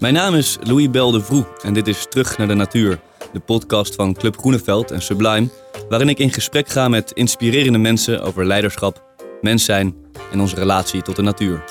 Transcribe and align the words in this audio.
Mijn 0.00 0.14
naam 0.14 0.34
is 0.34 0.58
Louis 0.62 0.90
Bel 0.90 1.20
Vroe 1.20 1.46
en 1.62 1.72
dit 1.72 1.88
is 1.88 2.06
Terug 2.08 2.38
naar 2.38 2.48
de 2.48 2.54
Natuur, 2.54 3.00
de 3.32 3.40
podcast 3.40 3.94
van 3.94 4.14
Club 4.14 4.36
Groeneveld 4.36 4.90
en 4.90 5.02
Sublime, 5.02 5.48
waarin 5.88 6.08
ik 6.08 6.18
in 6.18 6.32
gesprek 6.32 6.68
ga 6.68 6.88
met 6.88 7.12
inspirerende 7.12 7.78
mensen 7.78 8.22
over 8.22 8.46
leiderschap, 8.46 9.04
mens 9.40 9.64
zijn 9.64 9.94
en 10.32 10.40
onze 10.40 10.54
relatie 10.54 11.02
tot 11.02 11.16
de 11.16 11.22
natuur. 11.22 11.64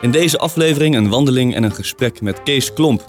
In 0.00 0.10
deze 0.10 0.38
aflevering 0.38 0.96
een 0.96 1.08
wandeling 1.08 1.54
en 1.54 1.62
een 1.62 1.74
gesprek 1.74 2.20
met 2.20 2.42
Kees 2.42 2.72
Klomp. 2.72 3.02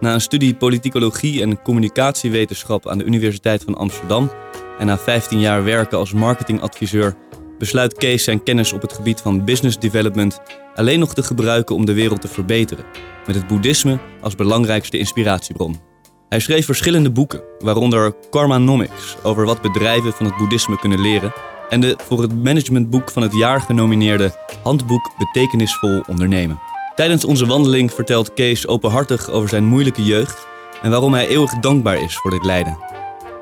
Na 0.00 0.14
een 0.14 0.20
studie 0.20 0.54
politicologie 0.54 1.42
en 1.42 1.62
communicatiewetenschap 1.62 2.88
aan 2.88 2.98
de 2.98 3.04
Universiteit 3.04 3.62
van 3.62 3.76
Amsterdam 3.76 4.30
en 4.78 4.86
na 4.86 4.98
15 4.98 5.40
jaar 5.40 5.64
werken 5.64 5.98
als 5.98 6.12
marketingadviseur 6.12 7.16
besluit 7.58 7.94
Kees 7.94 8.24
zijn 8.24 8.42
kennis 8.42 8.72
op 8.72 8.82
het 8.82 8.92
gebied 8.92 9.20
van 9.20 9.44
business 9.44 9.78
development 9.78 10.40
alleen 10.80 10.98
nog 10.98 11.14
te 11.14 11.22
gebruiken 11.22 11.74
om 11.74 11.84
de 11.84 11.92
wereld 11.92 12.20
te 12.20 12.28
verbeteren, 12.28 12.84
met 13.26 13.36
het 13.36 13.46
boeddhisme 13.46 13.98
als 14.20 14.34
belangrijkste 14.34 14.98
inspiratiebron. 14.98 15.80
Hij 16.28 16.40
schreef 16.40 16.64
verschillende 16.64 17.10
boeken, 17.10 17.42
waaronder 17.58 18.14
Karmanomics 18.30 19.16
over 19.22 19.44
wat 19.44 19.62
bedrijven 19.62 20.12
van 20.12 20.26
het 20.26 20.36
boeddhisme 20.36 20.78
kunnen 20.78 21.00
leren 21.00 21.32
en 21.68 21.80
de 21.80 21.96
voor 22.06 22.22
het 22.22 22.42
managementboek 22.42 23.10
van 23.10 23.22
het 23.22 23.34
jaar 23.34 23.60
genomineerde 23.60 24.32
Handboek 24.62 25.10
Betekenisvol 25.18 26.02
Ondernemen. 26.08 26.60
Tijdens 26.94 27.24
onze 27.24 27.46
wandeling 27.46 27.92
vertelt 27.92 28.34
Kees 28.34 28.66
openhartig 28.66 29.30
over 29.30 29.48
zijn 29.48 29.64
moeilijke 29.64 30.04
jeugd 30.04 30.46
en 30.82 30.90
waarom 30.90 31.14
hij 31.14 31.28
eeuwig 31.28 31.58
dankbaar 31.58 32.02
is 32.02 32.16
voor 32.16 32.30
dit 32.30 32.44
lijden. 32.44 32.78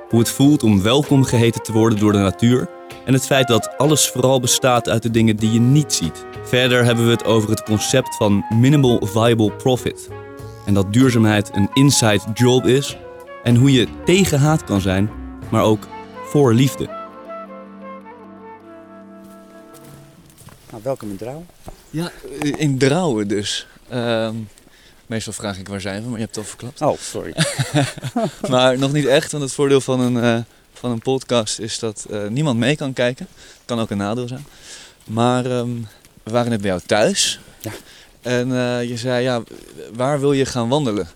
Hoe 0.09 0.19
het 0.19 0.31
voelt 0.31 0.63
om 0.63 0.83
welkom 0.83 1.25
geheten 1.25 1.63
te 1.63 1.73
worden 1.73 1.99
door 1.99 2.13
de 2.13 2.19
natuur 2.19 2.78
en 3.09 3.15
het 3.15 3.27
feit 3.27 3.49
dat 3.49 3.79
alles 3.79 4.09
vooral 4.09 4.41
bestaat 4.41 4.89
uit 4.89 5.03
de 5.03 5.11
dingen 5.11 5.37
die 5.37 5.53
je 5.53 5.61
niet 5.61 5.93
ziet. 5.93 6.25
Verder 6.45 6.85
hebben 6.85 7.05
we 7.05 7.11
het 7.11 7.25
over 7.25 7.51
het 7.51 7.63
concept 7.63 8.17
van 8.17 8.45
minimal 8.49 9.07
viable 9.07 9.53
profit 9.53 10.09
en 10.67 10.75
dat 10.75 10.93
duurzaamheid 10.93 11.51
een 11.55 11.71
inside 11.73 12.21
job 12.35 12.65
is 12.65 12.97
en 13.43 13.57
hoe 13.57 13.73
je 13.73 13.87
tegen 14.05 14.39
haat 14.39 14.65
kan 14.65 14.81
zijn, 14.81 15.11
maar 15.51 15.63
ook 15.63 15.89
voor 16.25 16.55
liefde. 16.55 16.89
Nou, 20.71 20.83
welkom 20.83 21.11
in 21.11 21.17
Drouw. 21.17 21.45
Ja, 21.91 22.11
in 22.41 22.79
Drouwen 22.79 23.29
dus. 23.29 23.67
Ehm, 23.89 24.35
meestal 25.07 25.33
vraag 25.33 25.59
ik 25.59 25.69
waar 25.69 25.81
zijn 25.81 26.03
we, 26.03 26.09
maar 26.09 26.19
je 26.19 26.25
hebt 26.25 26.37
het 26.37 26.45
al 26.45 26.51
verklapt. 26.51 26.81
Oh, 26.81 26.99
sorry. 26.99 27.35
maar 28.53 28.79
nog 28.79 28.93
niet 28.93 29.07
echt, 29.07 29.33
want 29.33 29.45
het 29.45 29.53
voordeel 29.53 29.81
van 29.81 30.01
een, 30.01 30.23
eh, 30.23 30.43
van 30.79 30.91
een 30.91 30.99
podcast 30.99 31.59
is 31.59 31.79
dat 31.79 32.07
eh, 32.11 32.27
niemand 32.27 32.59
mee 32.59 32.77
kan 32.77 32.93
kijken. 32.93 33.27
Kan 33.65 33.81
ook 33.81 33.91
een 33.91 33.97
nadeel 33.97 34.29
zijn. 34.29 34.47
Maar 35.05 35.47
ehm, 35.47 35.71
we 36.23 36.31
waren 36.31 36.51
net 36.51 36.61
bij 36.61 36.71
jou 36.71 36.83
thuis. 36.87 37.41
Ja. 37.61 37.71
En 38.23 38.53
eh, 38.53 38.89
je 38.89 38.97
zei, 38.97 39.23
ja, 39.23 39.43
waar 39.93 40.21
wil 40.21 40.33
je 40.33 40.47
gaan 40.47 40.69
wandelen? 40.69 41.09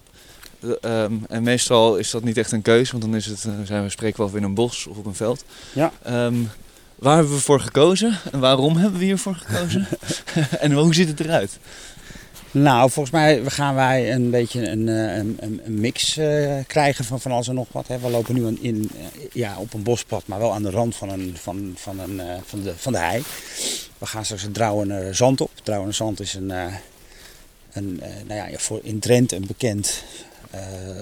Ehm, 0.80 1.12
en 1.28 1.42
meestal 1.42 1.96
is 1.96 2.10
dat 2.10 2.22
niet 2.22 2.36
echt 2.36 2.52
een 2.52 2.62
keus, 2.62 2.90
want 2.90 3.02
dan 3.02 3.14
is 3.14 3.26
het, 3.26 3.46
zijn 3.64 3.82
we 3.82 3.88
spreken 3.88 4.24
wel 4.24 4.36
in 4.36 4.42
een 4.42 4.54
bos 4.54 4.86
of 4.86 4.96
op 4.96 5.06
een 5.06 5.14
veld. 5.14 5.44
Ja. 5.72 5.92
Ehm, 6.02 6.34
waar 6.94 7.16
hebben 7.16 7.34
we 7.34 7.40
voor 7.40 7.60
gekozen 7.60 8.18
en 8.32 8.40
waarom 8.40 8.76
hebben 8.76 8.98
we 8.98 9.04
hiervoor 9.04 9.34
gekozen? 9.34 9.88
en 10.60 10.72
hoe 10.72 10.94
ziet 10.94 11.08
het 11.08 11.20
eruit? 11.20 11.58
Nou, 12.52 12.90
volgens 12.90 13.14
mij 13.14 13.42
gaan 13.44 13.74
wij 13.74 14.12
een 14.12 14.30
beetje 14.30 14.68
een, 14.68 14.86
een, 14.86 15.38
een 15.40 15.60
mix 15.66 16.18
uh, 16.18 16.58
krijgen 16.66 17.04
van 17.04 17.20
van 17.20 17.32
alles 17.32 17.48
en 17.48 17.54
nog 17.54 17.66
wat. 17.70 17.86
We 17.86 18.10
lopen 18.10 18.34
nu 18.34 18.58
in, 18.60 18.90
uh, 18.96 19.04
ja, 19.32 19.58
op 19.58 19.74
een 19.74 19.82
bospad, 19.82 20.26
maar 20.26 20.38
wel 20.38 20.52
aan 20.52 20.62
de 20.62 20.70
rand 20.70 20.96
van, 20.96 21.10
een, 21.10 21.36
van, 21.36 21.72
van, 21.76 21.98
een, 21.98 22.20
van, 22.44 22.62
de, 22.62 22.72
van 22.76 22.92
de 22.92 22.98
hei. 22.98 23.22
We 23.98 24.06
gaan 24.06 24.24
straks 24.24 24.42
het 24.42 24.54
Drouwener 24.54 25.14
Zand 25.14 25.40
op. 25.40 25.50
Drouwener 25.62 25.94
Zand 25.94 26.20
is 26.20 26.34
een, 26.34 26.50
een 27.72 28.02
nou 28.26 28.50
ja, 28.50 28.58
voor 28.58 28.80
in 28.82 28.98
Drenthe 28.98 29.36
een 29.36 29.46
bekend 29.46 30.02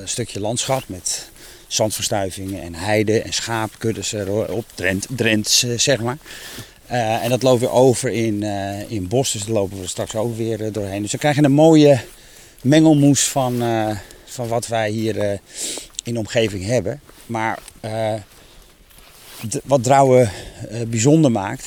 stukje 0.05 0.41
landschap 0.41 0.83
met 0.87 1.31
zandverstuivingen 1.67 2.63
en 2.63 2.75
heide 2.75 3.23
en 3.23 3.33
schaapkuddes 3.33 4.13
erop. 4.13 4.65
Drent 5.09 5.65
zeg 5.77 6.01
maar. 6.01 6.19
Uh, 6.91 7.25
en 7.25 7.31
dat 7.31 7.43
lopen 7.43 7.61
we 7.61 7.73
over 7.73 8.11
in, 8.11 8.43
uh, 8.43 8.91
in 8.91 9.09
bos, 9.09 9.33
dus 9.33 9.45
daar 9.45 9.55
lopen 9.55 9.81
we 9.81 9.87
straks 9.87 10.15
ook 10.15 10.37
weer 10.37 10.61
uh, 10.61 10.73
doorheen. 10.73 11.03
Dus 11.03 11.13
we 11.13 11.19
krijgen 11.19 11.45
een 11.45 11.53
mooie 11.53 12.01
mengelmoes 12.63 13.29
van, 13.29 13.63
van 14.25 14.49
wat 14.49 14.67
wij 14.67 14.91
hier 14.91 15.41
in 16.05 16.13
de 16.13 16.19
omgeving 16.19 16.65
hebben. 16.65 17.01
Maar 17.27 17.59
wat 19.65 19.83
Drouwen 19.83 20.31
bijzonder 20.87 21.31
maakt, 21.31 21.67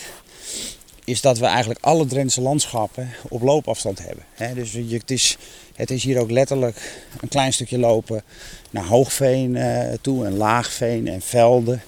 is 1.05 1.21
dat 1.21 1.37
we 1.37 1.45
eigenlijk 1.45 1.79
alle 1.85 2.05
Drentse 2.05 2.41
landschappen 2.41 3.09
op 3.29 3.41
loopafstand 3.41 3.99
hebben. 4.05 4.23
He, 4.33 4.53
dus 4.53 4.71
je, 4.71 4.97
het, 4.97 5.11
is, 5.11 5.37
het 5.75 5.91
is 5.91 6.03
hier 6.03 6.19
ook 6.19 6.31
letterlijk 6.31 7.03
een 7.21 7.29
klein 7.29 7.53
stukje 7.53 7.77
lopen 7.77 8.23
naar 8.69 8.85
Hoogveen 8.85 9.57
toe 10.01 10.25
en 10.25 10.37
Laagveen 10.37 11.07
en 11.07 11.21
Velden. 11.21 11.81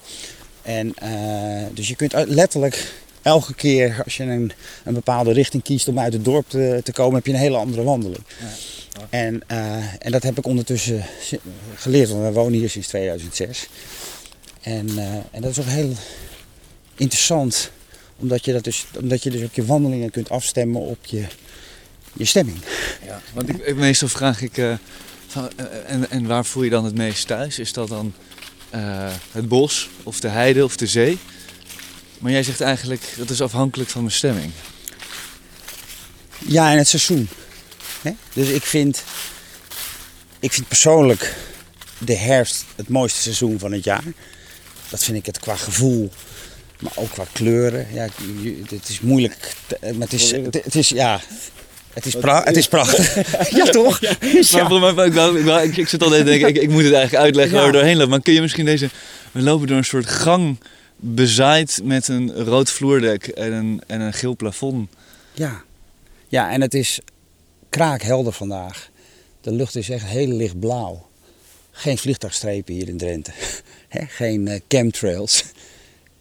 En, 0.62 0.94
dus 1.74 1.88
je 1.88 1.96
kunt 1.96 2.12
letterlijk 2.12 3.04
elke 3.26 3.54
keer 3.54 4.00
als 4.04 4.16
je 4.16 4.22
een, 4.22 4.52
een 4.84 4.94
bepaalde 4.94 5.32
richting 5.32 5.62
kiest 5.62 5.88
om 5.88 5.98
uit 5.98 6.12
het 6.12 6.24
dorp 6.24 6.48
te, 6.48 6.80
te 6.84 6.92
komen, 6.92 7.14
heb 7.14 7.26
je 7.26 7.32
een 7.32 7.38
hele 7.38 7.56
andere 7.56 7.82
wandeling. 7.82 8.22
Ja. 8.40 9.06
En, 9.10 9.42
uh, 9.50 9.76
en 9.98 10.10
dat 10.10 10.22
heb 10.22 10.38
ik 10.38 10.46
ondertussen 10.46 11.04
geleerd, 11.74 12.08
want 12.08 12.22
we 12.22 12.32
wonen 12.32 12.58
hier 12.58 12.70
sinds 12.70 12.88
2006. 12.88 13.68
En, 14.60 14.88
uh, 14.88 15.14
en 15.30 15.40
dat 15.40 15.50
is 15.50 15.58
ook 15.58 15.66
heel 15.66 15.92
interessant, 16.94 17.70
omdat 18.16 18.44
je, 18.44 18.52
dat 18.52 18.64
dus, 18.64 18.86
omdat 19.00 19.22
je 19.22 19.30
dus 19.30 19.42
ook 19.42 19.54
je 19.54 19.64
wandelingen 19.64 20.10
kunt 20.10 20.30
afstemmen 20.30 20.80
op 20.80 21.06
je, 21.06 21.24
je 22.12 22.24
stemming. 22.24 22.58
Ja, 23.06 23.20
want 23.34 23.48
ik, 23.48 23.56
ik 23.56 23.76
meestal 23.76 24.08
vraag 24.08 24.42
ik, 24.42 24.56
uh, 24.56 24.74
van, 25.26 25.50
en, 25.86 26.10
en 26.10 26.26
waar 26.26 26.44
voel 26.44 26.62
je 26.62 26.70
dan 26.70 26.84
het 26.84 26.96
meest 26.96 27.26
thuis? 27.26 27.58
Is 27.58 27.72
dat 27.72 27.88
dan 27.88 28.14
het 29.30 29.48
bos 29.48 29.88
of 30.02 30.20
de 30.20 30.28
heide 30.28 30.64
of 30.64 30.76
de 30.76 30.86
zee? 30.86 31.18
Maar 32.18 32.32
jij 32.32 32.42
zegt 32.42 32.60
eigenlijk 32.60 33.02
dat 33.16 33.30
is 33.30 33.40
afhankelijk 33.40 33.90
van 33.90 34.00
mijn 34.00 34.14
stemming. 34.14 34.52
Ja, 36.38 36.70
en 36.70 36.78
het 36.78 36.88
seizoen. 36.88 37.28
Dus 38.32 38.48
ik 38.48 38.62
vind, 38.62 39.02
ik 40.40 40.52
vind 40.52 40.68
persoonlijk 40.68 41.34
de 41.98 42.16
herfst 42.16 42.64
het 42.76 42.88
mooiste 42.88 43.20
seizoen 43.20 43.58
van 43.58 43.72
het 43.72 43.84
jaar. 43.84 44.04
Dat 44.88 45.04
vind 45.04 45.16
ik 45.16 45.26
het 45.26 45.38
qua 45.38 45.56
gevoel, 45.56 46.10
maar 46.80 46.92
ook 46.94 47.10
qua 47.10 47.24
kleuren. 47.32 47.86
Ja, 47.92 48.08
het 48.68 48.88
is 48.88 49.00
moeilijk, 49.00 49.54
maar 49.80 49.94
het 49.98 50.12
is, 50.12 50.30
het 50.30 50.74
is 50.74 50.88
ja, 50.88 51.20
het 51.96 52.06
is, 52.06 52.14
pra 52.14 52.42
het 52.44 52.56
is 52.56 52.68
prachtig. 52.68 53.14
ja, 53.58 53.64
toch? 53.64 54.00
Ja. 54.00 54.16
ja. 54.40 54.68
Maar, 54.68 54.94
maar, 54.94 55.06
ik, 55.06 55.14
ik, 55.14 55.64
ik, 55.64 55.76
ik 55.76 55.88
zit 55.88 56.02
al 56.02 56.10
te 56.10 56.22
denken, 56.22 56.48
ik, 56.48 56.56
ik 56.56 56.68
moet 56.68 56.84
het 56.84 56.92
eigenlijk 56.92 57.24
uitleggen 57.24 57.56
waar 57.56 57.66
we 57.66 57.72
doorheen 57.72 57.96
lopen. 57.96 58.10
Maar 58.10 58.20
kun 58.20 58.34
je 58.34 58.40
misschien 58.40 58.64
deze... 58.64 58.90
We 59.32 59.42
lopen 59.42 59.66
door 59.66 59.76
een 59.76 59.84
soort 59.84 60.06
gang 60.06 60.58
bezaaid 60.96 61.80
met 61.84 62.08
een 62.08 62.44
rood 62.44 62.70
vloerdek 62.70 63.26
en 63.26 63.52
een, 63.52 63.82
en 63.86 64.00
een 64.00 64.12
geel 64.12 64.36
plafond. 64.36 64.90
Ja. 65.32 65.62
ja, 66.28 66.52
en 66.52 66.60
het 66.60 66.74
is 66.74 67.00
kraakhelder 67.68 68.32
vandaag. 68.32 68.90
De 69.40 69.52
lucht 69.52 69.76
is 69.76 69.88
echt 69.88 70.06
heel 70.06 70.28
lichtblauw. 70.28 71.08
Geen 71.70 71.98
vliegtuigstrepen 71.98 72.74
hier 72.74 72.88
in 72.88 72.96
Drenthe. 72.96 73.32
Geen 74.18 74.46
uh, 74.46 74.60
chemtrails. 74.68 75.44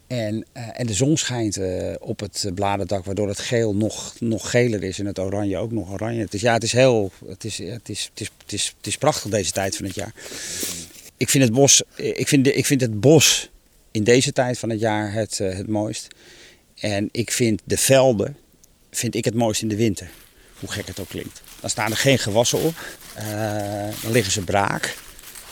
En, 0.07 0.45
uh, 0.53 0.79
en 0.79 0.87
de 0.87 0.93
zon 0.93 1.17
schijnt 1.17 1.57
uh, 1.57 1.93
op 1.99 2.19
het 2.19 2.51
bladerdak, 2.55 3.05
waardoor 3.05 3.27
het 3.27 3.39
geel 3.39 3.75
nog, 3.75 4.15
nog 4.19 4.49
geler 4.49 4.83
is 4.83 4.99
en 4.99 5.05
het 5.05 5.19
oranje 5.19 5.57
ook 5.57 5.71
nog 5.71 5.91
oranje. 5.91 6.21
Het 6.21 6.33
is, 6.33 6.41
ja, 6.41 6.53
het 6.53 6.63
is 6.63 6.71
heel, 6.71 7.11
het 7.27 7.43
is, 7.43 7.57
het, 7.57 7.89
is, 7.89 8.09
het, 8.13 8.21
is, 8.21 8.31
het, 8.43 8.53
is, 8.53 8.73
het 8.77 8.87
is 8.87 8.97
prachtig 8.97 9.31
deze 9.31 9.51
tijd 9.51 9.75
van 9.75 9.85
het 9.85 9.95
jaar. 9.95 10.13
Ik 11.17 11.29
vind 11.29 11.43
het 11.43 11.53
bos, 11.53 11.83
ik 11.95 12.27
vind, 12.27 12.47
ik 12.47 12.65
vind 12.65 12.81
het 12.81 12.99
bos 12.99 13.49
in 13.95 14.03
deze 14.03 14.31
tijd 14.31 14.59
van 14.59 14.69
het 14.69 14.79
jaar 14.79 15.13
het, 15.13 15.39
uh, 15.41 15.55
het 15.55 15.67
mooist. 15.67 16.07
En 16.75 17.09
ik 17.11 17.31
vind 17.31 17.61
de 17.63 17.77
velden 17.77 18.37
vind 18.91 19.15
ik 19.15 19.25
het 19.25 19.33
mooist 19.33 19.61
in 19.61 19.67
de 19.67 19.75
winter. 19.75 20.09
Hoe 20.59 20.71
gek 20.71 20.87
het 20.87 20.99
ook 20.99 21.09
klinkt. 21.09 21.41
Dan 21.59 21.69
staan 21.69 21.91
er 21.91 21.97
geen 21.97 22.19
gewassen 22.19 22.59
op. 22.59 22.75
Uh, 23.17 23.23
dan 24.01 24.11
liggen 24.11 24.31
ze 24.31 24.41
braak. 24.41 24.95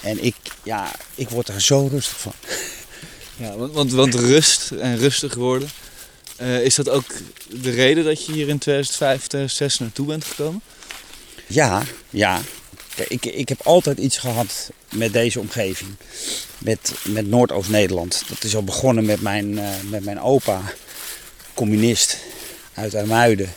En 0.02 0.24
ik, 0.24 0.36
ja, 0.64 0.92
ik 1.16 1.30
word 1.30 1.48
er 1.48 1.62
zo 1.62 1.88
rustig 1.88 2.20
van. 2.20 2.34
Ja, 3.38 3.56
want, 3.56 3.74
want, 3.74 3.92
want 3.92 4.14
rust 4.14 4.72
en 4.72 4.98
rustig 4.98 5.34
worden. 5.34 5.70
Uh, 6.42 6.64
is 6.64 6.76
dat 6.76 6.90
ook 6.90 7.06
de 7.62 7.72
reden 7.72 8.04
dat 8.04 8.26
je 8.26 8.32
hier 8.32 8.50
in 8.50 8.58
2005, 8.58 9.28
2006 9.28 9.80
naartoe 9.80 10.06
bent 10.06 10.24
gekomen? 10.24 10.62
Ja, 11.48 11.84
ja. 12.10 12.42
Ik, 13.08 13.26
ik 13.26 13.50
heb 13.50 13.62
altijd 13.64 13.98
iets 13.98 14.18
gehad 14.18 14.72
met 14.92 15.14
deze 15.14 15.40
omgeving. 15.40 15.90
Met, 16.58 16.94
met 17.04 17.28
Noordoost-Nederland. 17.28 18.24
Dat 18.28 18.44
is 18.44 18.56
al 18.56 18.64
begonnen 18.64 19.06
met 19.06 19.22
mijn, 19.22 19.52
uh, 19.52 19.70
met 19.90 20.04
mijn 20.04 20.22
opa, 20.22 20.62
communist 21.54 22.18
uit 22.74 22.96
Armuiden. 22.96 23.54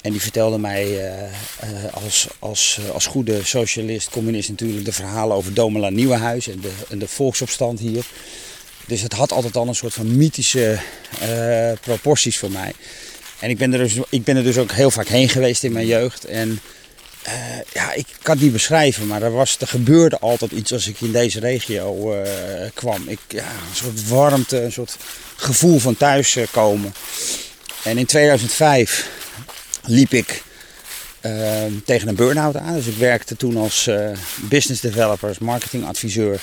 En 0.00 0.10
die 0.10 0.20
vertelde 0.20 0.58
mij 0.58 0.86
uh, 0.86 1.22
uh, 1.22 1.94
als, 2.04 2.26
als, 2.38 2.78
als 2.92 3.06
goede 3.06 3.44
socialist, 3.44 4.10
communist 4.10 4.48
natuurlijk, 4.48 4.84
de 4.84 4.92
verhalen 4.92 5.36
over 5.36 5.54
Domela 5.54 5.90
Nieuwenhuis 5.90 6.48
en 6.48 6.60
de, 6.60 6.72
en 6.88 6.98
de 6.98 7.08
volksopstand 7.08 7.78
hier. 7.78 8.04
Dus 8.86 9.00
het 9.00 9.12
had 9.12 9.32
altijd 9.32 9.56
al 9.56 9.68
een 9.68 9.74
soort 9.74 9.94
van 9.94 10.16
mythische 10.16 10.78
proporties 11.80 12.38
voor 12.38 12.50
mij. 12.50 12.72
En 13.38 13.50
ik 13.50 13.58
ben, 13.58 13.72
er 13.72 13.78
dus, 13.78 13.94
ik 14.08 14.24
ben 14.24 14.36
er 14.36 14.42
dus 14.42 14.58
ook 14.58 14.72
heel 14.72 14.90
vaak 14.90 15.08
heen 15.08 15.28
geweest 15.28 15.64
in 15.64 15.72
mijn 15.72 15.86
jeugd. 15.86 16.24
En 16.24 16.60
Eh, 17.24 17.32
ja, 17.72 17.92
ik 17.92 18.06
kan 18.22 18.34
het 18.34 18.42
niet 18.42 18.52
beschrijven, 18.52 19.06
maar 19.06 19.22
er, 19.22 19.32
was, 19.32 19.56
er 19.60 19.66
gebeurde 19.66 20.18
altijd 20.18 20.50
iets 20.50 20.72
als 20.72 20.88
ik 20.88 21.00
in 21.00 21.12
deze 21.12 21.40
regio 21.40 22.12
eh, 22.12 22.70
kwam. 22.74 23.08
Ik, 23.08 23.18
ja, 23.28 23.44
een 23.44 23.76
soort 23.76 24.08
warmte, 24.08 24.62
een 24.62 24.72
soort 24.72 24.96
gevoel 25.36 25.78
van 25.78 25.96
thuiskomen. 25.96 26.94
En 27.82 27.98
in 27.98 28.06
2005 28.06 29.08
liep 29.86 30.12
ik 30.12 30.42
ehm, 31.20 31.72
tegen 31.84 32.08
een 32.08 32.14
burn-out 32.14 32.56
aan. 32.56 32.74
Dus 32.74 32.86
ik 32.86 32.96
werkte 32.96 33.36
toen 33.36 33.56
als 33.56 33.90
business 34.40 34.80
developer, 34.80 35.28
als 35.28 35.38
marketingadviseur 35.38 36.40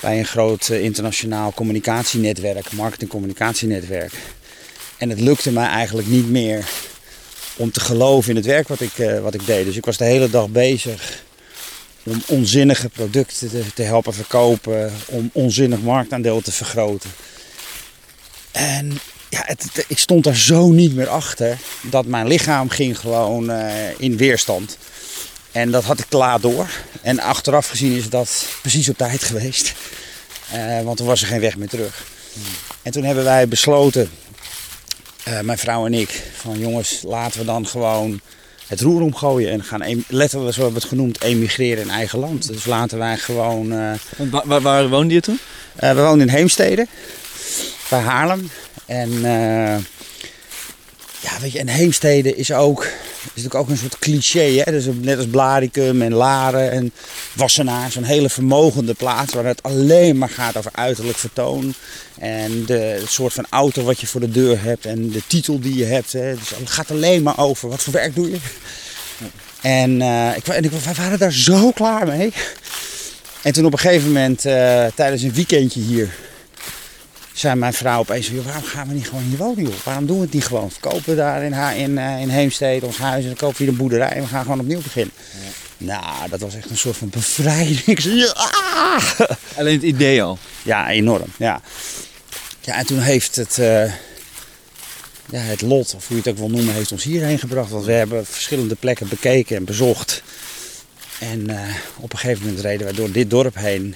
bij 0.00 0.18
een 0.18 0.26
groot 0.26 0.68
internationaal 0.68 1.52
communicatienetwerk, 1.52 2.72
marketing-communicatienetwerk. 2.72 4.12
En 4.98 5.10
het 5.10 5.20
lukte 5.20 5.52
mij 5.52 5.66
eigenlijk 5.66 6.08
niet 6.08 6.28
meer 6.30 6.68
om 7.58 7.70
te 7.70 7.80
geloven 7.80 8.30
in 8.30 8.36
het 8.36 8.46
werk 8.46 8.68
wat 8.68 8.80
ik, 8.80 8.98
uh, 8.98 9.20
wat 9.20 9.34
ik 9.34 9.46
deed. 9.46 9.64
Dus 9.64 9.76
ik 9.76 9.84
was 9.84 9.96
de 9.96 10.04
hele 10.04 10.30
dag 10.30 10.48
bezig 10.48 11.22
om 12.02 12.22
onzinnige 12.26 12.88
producten 12.88 13.48
te, 13.48 13.62
te, 13.74 13.82
helpen 13.82 14.14
verkopen, 14.14 14.92
om 15.06 15.30
onzinnig 15.32 15.80
marktaandeel 15.80 16.40
te 16.40 16.52
vergroten. 16.52 17.10
En 18.52 18.98
ja, 19.28 19.42
het, 19.44 19.62
het, 19.62 19.84
ik 19.88 19.98
stond 19.98 20.24
daar 20.24 20.36
zo 20.36 20.68
niet 20.68 20.94
meer 20.94 21.08
achter 21.08 21.58
dat 21.82 22.06
mijn 22.06 22.26
lichaam 22.26 22.68
ging 22.68 22.98
gewoon 22.98 23.50
uh, 23.50 23.72
in 23.98 24.16
weerstand. 24.16 24.78
En 25.52 25.70
dat 25.70 25.84
had 25.84 25.98
ik 25.98 26.06
klaar 26.08 26.40
door. 26.40 26.68
En 27.02 27.20
achteraf 27.20 27.68
gezien 27.68 27.96
is 27.96 28.08
dat 28.08 28.46
precies 28.60 28.88
op 28.88 28.96
tijd 28.96 29.22
geweest. 29.30 29.74
Uh, 30.54 30.82
want 30.82 30.96
toen 30.96 31.06
was 31.06 31.20
er 31.20 31.26
geen 31.26 31.40
weg 31.40 31.56
meer 31.56 31.68
terug. 31.68 32.06
Hmm. 32.32 32.42
En 32.82 32.92
toen 32.92 33.04
hebben 33.04 33.24
wij 33.24 33.48
besloten 33.48 34.10
uh, 35.28 35.40
mijn 35.40 35.58
vrouw 35.58 35.86
en 35.86 35.94
ik, 35.94 36.22
van 36.36 36.58
jongens, 36.58 37.02
laten 37.02 37.40
we 37.40 37.46
dan 37.46 37.66
gewoon 37.66 38.20
het 38.66 38.80
roer 38.80 39.00
omgooien 39.00 39.50
en 39.50 39.64
gaan 39.64 40.04
letterlijk, 40.08 40.54
zo 40.54 40.62
hebben 40.62 40.80
we 40.80 40.86
het 40.86 40.88
genoemd, 40.88 41.22
emigreren 41.22 41.82
in 41.82 41.90
eigen 41.90 42.18
land. 42.18 42.48
Dus 42.48 42.64
laten 42.64 42.98
wij 42.98 43.16
gewoon. 43.16 43.72
Uh, 43.72 43.92
waar, 44.30 44.42
waar, 44.46 44.60
waar, 44.60 44.88
woonde 44.88 45.14
je 45.14 45.20
toen? 45.20 45.38
Uh, 45.80 45.92
we 45.92 46.00
woonden 46.00 46.28
in 46.28 46.34
Heemstede, 46.34 46.86
bij 47.90 48.00
Haarlem. 48.00 48.50
En 48.86 49.10
ja, 51.20 51.30
weet 51.40 51.52
je, 51.52 51.58
en 51.58 51.68
Heemstede 51.68 52.36
is 52.36 52.52
ook, 52.52 52.82
is 52.84 53.24
natuurlijk 53.24 53.54
ook 53.54 53.68
een 53.68 53.76
soort 53.76 53.98
cliché. 53.98 54.62
Hè? 54.64 54.72
Dus 54.72 54.84
net 55.00 55.16
als 55.16 55.26
Blaricum 55.26 56.02
en 56.02 56.12
Laren 56.12 56.70
en 56.70 56.92
Wassenaar. 57.32 57.90
Zo'n 57.90 58.02
hele 58.02 58.28
vermogende 58.28 58.94
plaats 58.94 59.34
waar 59.34 59.44
het 59.44 59.62
alleen 59.62 60.18
maar 60.18 60.28
gaat 60.28 60.56
over 60.56 60.70
uiterlijk 60.74 61.18
vertoon. 61.18 61.74
En 62.18 62.64
de, 62.64 62.78
het 62.78 63.10
soort 63.10 63.32
van 63.32 63.46
auto 63.50 63.82
wat 63.82 64.00
je 64.00 64.06
voor 64.06 64.20
de 64.20 64.30
deur 64.30 64.62
hebt 64.62 64.86
en 64.86 65.10
de 65.10 65.22
titel 65.26 65.60
die 65.60 65.76
je 65.76 65.84
hebt. 65.84 66.12
Hè? 66.12 66.34
Dus 66.34 66.48
het 66.48 66.70
gaat 66.70 66.90
alleen 66.90 67.22
maar 67.22 67.38
over 67.38 67.68
wat 67.68 67.82
voor 67.82 67.92
werk 67.92 68.14
doe 68.14 68.30
je. 68.30 68.38
En, 69.60 70.00
uh, 70.00 70.36
ik, 70.36 70.46
en 70.46 70.64
ik, 70.64 70.70
wij 70.70 70.94
waren 70.94 71.18
daar 71.18 71.32
zo 71.32 71.70
klaar 71.70 72.06
mee. 72.06 72.32
En 73.42 73.52
toen 73.52 73.64
op 73.64 73.72
een 73.72 73.78
gegeven 73.78 74.06
moment, 74.06 74.44
uh, 74.44 74.86
tijdens 74.94 75.22
een 75.22 75.34
weekendje 75.34 75.80
hier, 75.80 76.14
zei 77.38 77.54
mijn 77.54 77.72
vrouw 77.72 77.98
opeens: 77.98 78.30
waarom 78.30 78.62
gaan 78.62 78.88
we 78.88 78.94
niet 78.94 79.08
gewoon 79.08 79.22
hier 79.22 79.36
wonen? 79.36 79.64
Joh? 79.64 79.74
Waarom 79.84 80.06
doen 80.06 80.16
we 80.16 80.22
het 80.22 80.32
niet 80.32 80.46
gewoon? 80.46 80.70
Verkopen 80.70 81.04
we 81.04 81.14
daar 81.14 81.42
in, 81.42 81.52
in, 81.52 81.90
uh, 81.90 82.20
in 82.20 82.28
Heemstede 82.28 82.86
ons 82.86 82.98
huis 82.98 83.22
en 83.22 83.28
dan 83.28 83.36
kopen 83.36 83.56
we 83.56 83.62
hier 83.62 83.72
een 83.72 83.78
boerderij 83.78 84.10
en 84.10 84.22
we 84.22 84.28
gaan 84.28 84.42
gewoon 84.42 84.60
opnieuw 84.60 84.82
beginnen. 84.82 85.14
Ja. 85.42 85.50
Nou, 85.78 86.28
dat 86.30 86.40
was 86.40 86.54
echt 86.54 86.70
een 86.70 86.76
soort 86.76 86.96
van 86.96 87.08
bevrijding. 87.08 88.02
Ja! 88.04 88.98
Alleen 89.56 89.74
het 89.74 89.82
idee 89.82 90.22
al? 90.22 90.38
Ja, 90.62 90.90
enorm. 90.90 91.32
Ja, 91.36 91.60
ja 92.60 92.74
en 92.74 92.86
toen 92.86 92.98
heeft 92.98 93.36
het, 93.36 93.56
uh, 93.58 93.84
ja, 95.30 95.38
het 95.38 95.60
lot, 95.60 95.94
of 95.94 96.06
hoe 96.06 96.16
je 96.16 96.22
het 96.22 96.32
ook 96.32 96.38
wil 96.38 96.50
noemen, 96.50 96.74
heeft 96.74 96.92
ons 96.92 97.04
hierheen 97.04 97.38
gebracht. 97.38 97.70
Want 97.70 97.84
we 97.84 97.92
hebben 97.92 98.26
verschillende 98.26 98.74
plekken 98.74 99.08
bekeken 99.08 99.56
en 99.56 99.64
bezocht. 99.64 100.22
En 101.18 101.50
uh, 101.50 101.60
op 101.96 102.12
een 102.12 102.18
gegeven 102.18 102.44
moment 102.44 102.60
reden 102.60 102.84
wij 102.84 102.94
door 102.94 103.10
dit 103.10 103.30
dorp 103.30 103.54
heen. 103.54 103.94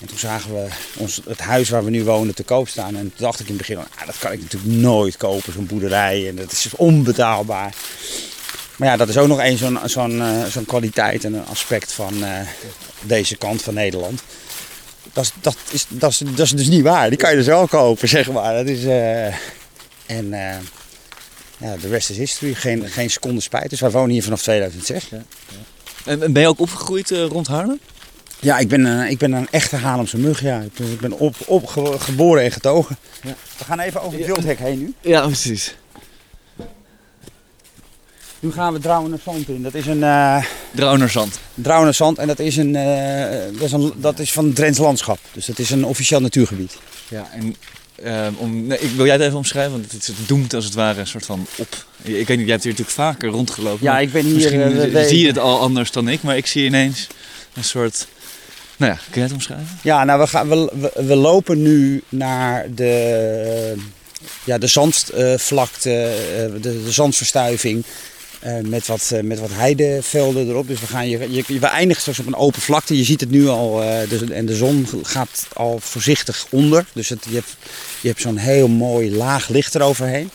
En 0.00 0.06
toen 0.06 0.18
zagen 0.18 0.54
we 0.54 0.68
ons, 0.96 1.20
het 1.28 1.38
huis 1.38 1.68
waar 1.68 1.84
we 1.84 1.90
nu 1.90 2.04
wonen 2.04 2.34
te 2.34 2.42
koop 2.42 2.68
staan. 2.68 2.96
En 2.96 3.00
toen 3.00 3.12
dacht 3.16 3.40
ik 3.40 3.48
in 3.48 3.56
het 3.56 3.66
begin, 3.66 3.78
ah, 3.78 4.06
dat 4.06 4.18
kan 4.18 4.32
ik 4.32 4.40
natuurlijk 4.40 4.72
nooit 4.72 5.16
kopen, 5.16 5.52
zo'n 5.52 5.66
boerderij. 5.66 6.28
En 6.28 6.36
dat 6.36 6.52
is 6.52 6.68
onbetaalbaar. 6.76 7.74
Maar 8.76 8.88
ja, 8.88 8.96
dat 8.96 9.08
is 9.08 9.16
ook 9.16 9.28
nog 9.28 9.40
één 9.40 9.58
zo'n 9.58 9.78
zo'n 9.84 10.16
uh, 10.16 10.44
zo'n 10.44 10.64
kwaliteit 10.64 11.24
en 11.24 11.34
een 11.34 11.46
aspect 11.46 11.92
van 11.92 12.14
uh, 12.14 12.40
deze 13.00 13.36
kant 13.36 13.62
van 13.62 13.74
Nederland. 13.74 14.22
Dat 15.12 15.24
is, 15.24 15.32
dat, 15.40 15.56
is, 15.70 15.86
dat, 15.88 16.10
is, 16.36 16.50
dus 16.50 16.68
niet 16.68 16.82
waar. 16.82 17.08
Die 17.08 17.18
kan 17.18 17.30
je 17.30 17.36
dus 17.36 17.46
wel 17.46 17.68
kopen, 17.68 18.08
zeg 18.08 18.30
maar. 18.30 18.54
Dat 18.54 18.66
is, 18.66 18.84
uh, 18.84 19.26
en 20.06 20.28
ja, 21.56 21.76
de 21.80 21.88
rest 21.88 22.10
is 22.10 22.16
history. 22.16 22.54
Geen, 22.54 22.88
geen 22.88 23.10
seconde 23.10 23.40
spijt. 23.40 23.70
Dus 23.70 23.80
wij 23.80 23.90
wonen 23.90 24.10
hier 24.10 24.22
vanaf 24.22 24.42
2006. 24.42 25.08
Ja. 25.08 25.22
En 26.04 26.32
ben 26.32 26.42
je 26.42 26.48
ook 26.48 26.60
opgegroeid 26.60 27.10
rond 27.10 27.46
Haarlem? 27.46 27.80
Ja, 28.40 28.58
ik 28.58 28.68
ben, 28.68 28.80
uh, 28.80 29.10
ik 29.10 29.18
ben 29.18 29.32
een 29.32 29.48
echte 29.50 29.76
Haarlemse 29.76 30.18
mug. 30.18 30.40
Ja. 30.40 30.60
Ik 30.60 30.72
ben, 30.74 30.92
ik 30.92 31.00
ben 31.00 31.12
op, 31.12 31.34
op, 31.46 31.66
geboren 31.98 32.42
en 32.42 32.52
getogen. 32.52 32.96
Ja. 33.22 33.34
We 33.58 33.64
gaan 33.64 33.80
even 33.80 34.02
over 34.02 34.18
het 34.18 34.26
wildhek 34.26 34.58
heen 34.58 34.78
nu. 34.78 34.94
Ja, 35.00 35.26
precies. 35.26 35.74
Nu 38.40 38.52
gaan 38.52 38.72
we 38.72 38.78
Drouwenerzand 38.78 39.48
in. 39.48 39.62
Dat 39.62 39.74
is 39.74 39.86
een... 39.86 39.98
Uh, 39.98 40.44
Drouwenerzand. 40.70 41.38
Drouwenerzand. 41.54 42.18
En 42.18 42.26
dat 42.26 42.38
is, 42.38 42.56
een, 42.56 42.74
uh, 42.74 43.58
dat, 43.58 43.62
is 43.62 43.72
een, 43.72 43.92
dat 43.96 44.18
is 44.18 44.32
van 44.32 44.44
het 44.44 44.54
Drents 44.56 44.78
landschap. 44.78 45.18
Dus 45.32 45.46
dat 45.46 45.58
is 45.58 45.70
een 45.70 45.84
officieel 45.84 46.20
natuurgebied. 46.20 46.76
Ja, 47.08 47.28
en 47.32 47.56
uh, 48.04 48.26
om, 48.36 48.66
nee, 48.66 48.78
ik 48.78 48.90
wil 48.90 49.04
jij 49.04 49.14
het 49.14 49.24
even 49.24 49.36
omschrijven, 49.36 49.72
want 49.72 49.92
het, 49.92 50.06
het 50.06 50.16
doemt 50.26 50.54
als 50.54 50.64
het 50.64 50.74
ware 50.74 51.00
een 51.00 51.06
soort 51.06 51.26
van 51.26 51.46
op. 51.56 51.84
Ik 52.02 52.26
weet 52.26 52.28
niet, 52.28 52.46
jij 52.46 52.50
hebt 52.50 52.62
hier 52.62 52.72
natuurlijk 52.72 52.90
vaker 52.90 53.28
rondgelopen. 53.28 53.84
Ja, 53.84 53.98
ik 53.98 54.12
ben 54.12 54.24
hier... 54.24 54.34
Misschien 54.34 55.04
zie 55.06 55.20
je 55.20 55.26
het 55.26 55.38
al 55.38 55.60
anders 55.60 55.90
dan 55.90 56.08
ik, 56.08 56.22
maar 56.22 56.36
ik 56.36 56.46
zie 56.46 56.64
ineens 56.64 57.06
een 57.54 57.64
soort 57.64 58.06
nou 58.80 58.92
ja, 58.92 58.98
kun 59.10 59.20
je 59.20 59.26
het 59.26 59.32
omschrijven? 59.32 59.78
Ja, 59.82 60.04
nou 60.04 60.20
we, 60.20 60.26
gaan, 60.26 60.48
we, 60.48 60.70
we, 60.80 61.04
we 61.04 61.14
lopen 61.14 61.62
nu 61.62 62.02
naar 62.08 62.66
de, 62.74 63.74
ja, 64.44 64.58
de 64.58 64.66
zandvlakte, 64.66 66.14
de, 66.60 66.82
de 66.82 66.92
zandverstuiving. 66.92 67.84
Uh, 68.46 68.58
met, 68.60 68.86
wat, 68.86 69.10
uh, 69.12 69.20
met 69.20 69.38
wat 69.38 69.50
heidevelden 69.52 70.48
erop. 70.48 70.68
Dus 70.68 70.80
we, 70.80 70.86
gaan, 70.86 71.08
je, 71.08 71.30
je, 71.30 71.58
we 71.58 71.66
eindigen 71.66 72.00
straks 72.00 72.18
op 72.18 72.26
een 72.26 72.34
open 72.34 72.62
vlakte. 72.62 72.96
Je 72.96 73.04
ziet 73.04 73.20
het 73.20 73.30
nu 73.30 73.48
al. 73.48 73.82
Dus, 74.08 74.30
en 74.30 74.46
de 74.46 74.56
zon 74.56 74.88
gaat 75.02 75.46
al 75.52 75.78
voorzichtig 75.82 76.46
onder. 76.50 76.84
Dus 76.92 77.08
je 77.08 77.16
hebt, 77.30 77.56
je 78.00 78.08
hebt 78.08 78.20
zo'n 78.20 78.36
heel 78.36 78.68
mooi 78.68 79.16
laag 79.16 79.48
licht 79.48 79.74
eroverheen. 79.74 80.30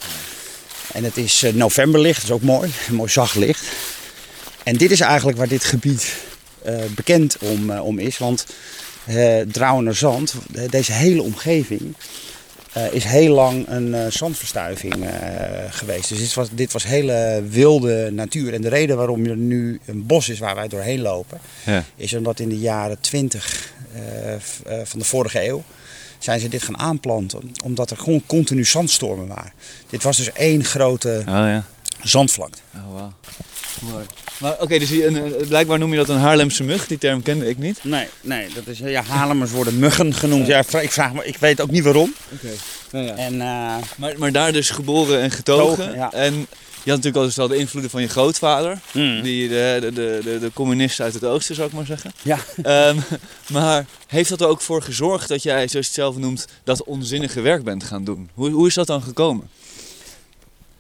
En 0.94 1.04
het 1.04 1.18
is 1.18 1.46
novemberlicht, 1.54 2.22
dat 2.22 2.30
is 2.30 2.36
ook 2.36 2.42
mooi. 2.42 2.72
Mooi 2.92 3.10
zacht 3.10 3.36
licht. 3.36 3.64
En 4.64 4.78
dit 4.78 4.92
is 4.92 5.00
eigenlijk 5.00 5.38
waar 5.38 5.48
dit 5.48 5.64
gebied 5.64 6.14
bekend 6.95 7.38
om, 7.38 7.69
uh, 7.69 7.86
om 7.86 8.00
is. 8.00 8.17
Want 8.17 8.45
uh, 9.07 9.41
Drouwenerzand, 9.41 10.36
deze 10.69 10.91
hele 10.91 11.22
omgeving, 11.22 11.95
is 12.91 13.03
heel 13.03 13.34
lang 13.34 13.67
een 13.67 14.12
zandverstuiving 14.12 15.10
geweest. 15.69 16.10
Dus 16.10 16.19
dit 16.19 16.34
was, 16.34 16.48
dit 16.51 16.72
was 16.72 16.84
hele 16.84 17.43
wilde 17.50 18.12
natuur. 18.12 18.53
En 18.53 18.62
de 18.62 18.69
reden 18.69 18.98
waarom 18.98 19.25
er 19.25 19.38
nu 19.38 19.79
een 19.86 20.05
bos 20.05 20.29
is 20.29 20.39
waar 20.39 20.55
wij 20.55 20.67
doorheen 20.67 21.01
lopen, 21.01 21.39
ja. 21.65 21.84
is 21.95 22.13
omdat 22.13 22.39
in 22.39 22.50
de 22.50 22.60
jaren 22.60 23.00
20 23.00 23.74
van 24.84 25.00
de 25.00 25.05
vorige 25.05 25.48
eeuw 25.48 25.63
zijn 26.25 26.39
ze 26.39 26.48
dit 26.48 26.63
gaan 26.63 26.77
aanplanten. 26.77 27.51
Omdat 27.63 27.91
er 27.91 27.98
gewoon 27.98 28.24
continu 28.25 28.65
zandstormen 28.65 29.27
waren. 29.27 29.53
Dit 29.89 30.03
was 30.03 30.17
dus 30.17 30.31
één 30.31 30.63
grote 30.63 31.19
oh, 31.19 31.25
ja. 31.25 31.63
zandvlakte. 32.03 32.60
Oh, 32.75 33.00
wow. 33.00 33.12
Mooi. 33.91 34.05
Maar 34.38 34.54
oké, 34.54 34.63
okay, 34.63 34.80
dus 34.80 34.89
een, 34.89 35.36
blijkbaar 35.48 35.80
noem 35.80 35.92
je 35.92 35.98
dat 35.98 36.10
een 36.10 36.18
Haarlemse 36.18 36.63
mug. 36.63 36.88
Die 36.88 36.98
term 36.98 37.22
kende 37.22 37.50
ik 37.50 37.58
niet. 37.58 37.84
Nee, 37.84 38.08
nee 38.22 38.48
dat 38.54 38.68
is, 38.68 38.80
ja, 38.80 39.04
Haarlemmers 39.04 39.51
worden 39.51 39.80
muggen 39.80 40.13
genoemd. 40.13 40.48
Ja, 40.48 40.60
ik, 40.60 40.92
vraag 40.92 41.13
me, 41.13 41.25
ik 41.25 41.38
weet 41.38 41.62
ook 41.62 41.72
niet 41.72 41.84
waarom. 41.84 42.13
Oké. 42.34 42.54
Nou 42.92 43.06
ja. 43.06 43.15
En, 43.15 43.34
uh, 43.34 43.75
maar, 43.98 44.13
maar 44.18 44.32
daar 44.32 44.51
dus 44.51 44.70
geboren 44.70 45.22
en 45.22 45.32
getogen. 45.32 45.77
Togen, 45.77 45.96
ja. 45.96 46.12
En 46.12 46.48
je 46.86 46.92
had 46.92 47.04
natuurlijk 47.04 47.15
altijd 47.15 47.36
wel 47.36 47.48
de 47.48 47.63
invloeden 47.63 47.92
van 47.92 48.01
je 48.01 48.08
grootvader. 48.08 48.80
Mm. 48.92 49.22
Die, 49.22 49.50
de, 49.50 49.77
de, 49.82 49.94
de, 49.94 50.20
de, 50.24 50.39
de 50.39 50.51
communist 50.54 51.00
uit 51.00 51.13
het 51.13 51.24
oosten, 51.24 51.56
zou 51.56 51.68
ik 51.68 51.74
maar 51.74 51.86
zeggen. 51.86 52.12
Ja. 52.22 52.38
Um, 52.89 53.04
maar 53.51 53.86
heeft 54.08 54.30
dat 54.30 54.42
er 54.42 54.48
ook 54.48 54.62
voor 54.62 54.82
gezorgd 54.82 55.27
dat 55.27 55.44
jij, 55.44 55.56
zoals 55.56 55.72
je 55.72 55.77
het 55.77 55.88
zelf 55.88 56.18
noemt, 56.18 56.48
dat 56.63 56.84
onzinnige 56.84 57.42
werk 57.42 57.63
bent 57.63 57.84
gaan 57.84 58.04
doen? 58.04 58.30
Hoe, 58.34 58.50
hoe 58.50 58.68
is 58.68 58.74
dat 58.74 58.88
dan 58.88 59.01
gekomen? 59.01 59.50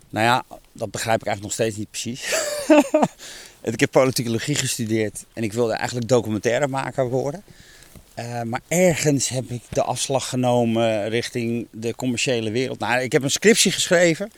Nou 0.09 0.25
ja, 0.25 0.43
dat 0.71 0.91
begrijp 0.91 1.21
ik 1.21 1.27
eigenlijk 1.27 1.41
nog 1.41 1.67
steeds 1.67 1.77
niet 1.77 1.89
precies. 1.89 2.23
ik 3.73 3.79
heb 3.79 3.91
politicologie 3.91 4.55
gestudeerd 4.55 5.25
en 5.33 5.43
ik 5.43 5.53
wilde 5.53 5.73
eigenlijk 5.73 6.07
documentairemaker 6.07 7.09
worden. 7.09 7.43
Uh, 8.19 8.41
maar 8.41 8.61
ergens 8.67 9.29
heb 9.29 9.49
ik 9.49 9.61
de 9.69 9.81
afslag 9.83 10.29
genomen 10.29 11.09
richting 11.09 11.67
de 11.71 11.95
commerciële 11.95 12.51
wereld. 12.51 12.79
Nou, 12.79 13.01
ik 13.01 13.11
heb 13.11 13.23
een 13.23 13.31
scriptie 13.31 13.71
geschreven 13.71 14.31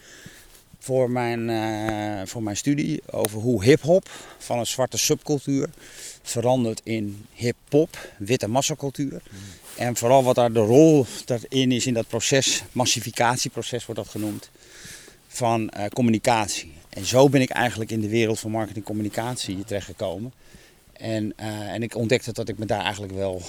voor 0.80 1.12
mijn, 1.12 1.50
uh, 1.50 2.22
voor 2.26 2.44
mijn 2.44 2.58
studie 2.58 3.02
over 3.12 3.40
hoe 3.40 3.64
hip-hop 3.64 4.10
van 4.38 4.60
een 4.60 4.68
zwarte 4.68 4.98
subcultuur 4.98 5.70
verandert 6.22 6.82
in 6.84 7.26
hip-hop, 7.34 7.98
witte 8.18 8.48
massacultuur. 8.48 9.22
En 9.76 9.96
vooral 9.96 10.24
wat 10.24 10.36
daar 10.36 10.52
de 10.52 10.60
rol 10.60 11.06
daarin 11.26 11.72
is 11.72 11.86
in 11.86 11.94
dat 11.94 12.08
proces, 12.08 12.64
massificatieproces 12.72 13.86
wordt 13.86 14.02
dat 14.02 14.10
genoemd, 14.10 14.50
van 15.28 15.72
uh, 15.78 15.86
communicatie. 15.86 16.72
En 16.98 17.06
zo 17.06 17.30
ben 17.30 17.42
ik 17.42 17.50
eigenlijk 17.50 17.92
in 17.92 18.02
de 18.02 18.10
wereld 18.10 18.40
van 18.40 18.52
marketing 18.52 18.86
en 18.86 18.92
communicatie 18.92 19.64
terechtgekomen. 19.64 20.34
En, 20.94 21.34
uh, 21.40 21.48
en 21.48 21.84
ik 21.84 21.96
ontdekte 21.96 22.34
dat 22.34 22.50
ik 22.50 22.58
me 22.58 22.66
daar 22.66 22.82
eigenlijk 22.82 23.14
wel 23.14 23.42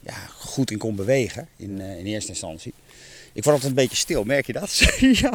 ja, 0.00 0.14
goed 0.38 0.70
in 0.70 0.78
kon 0.78 0.94
bewegen 0.94 1.48
in, 1.56 1.70
uh, 1.70 1.98
in 1.98 2.06
eerste 2.06 2.30
instantie. 2.30 2.72
Ik 3.32 3.44
word 3.44 3.54
altijd 3.54 3.64
een 3.64 3.74
beetje 3.74 3.96
stil, 3.96 4.24
merk 4.24 4.46
je 4.46 4.52
dat? 4.52 4.78
ja, 5.00 5.10
ja. 5.20 5.32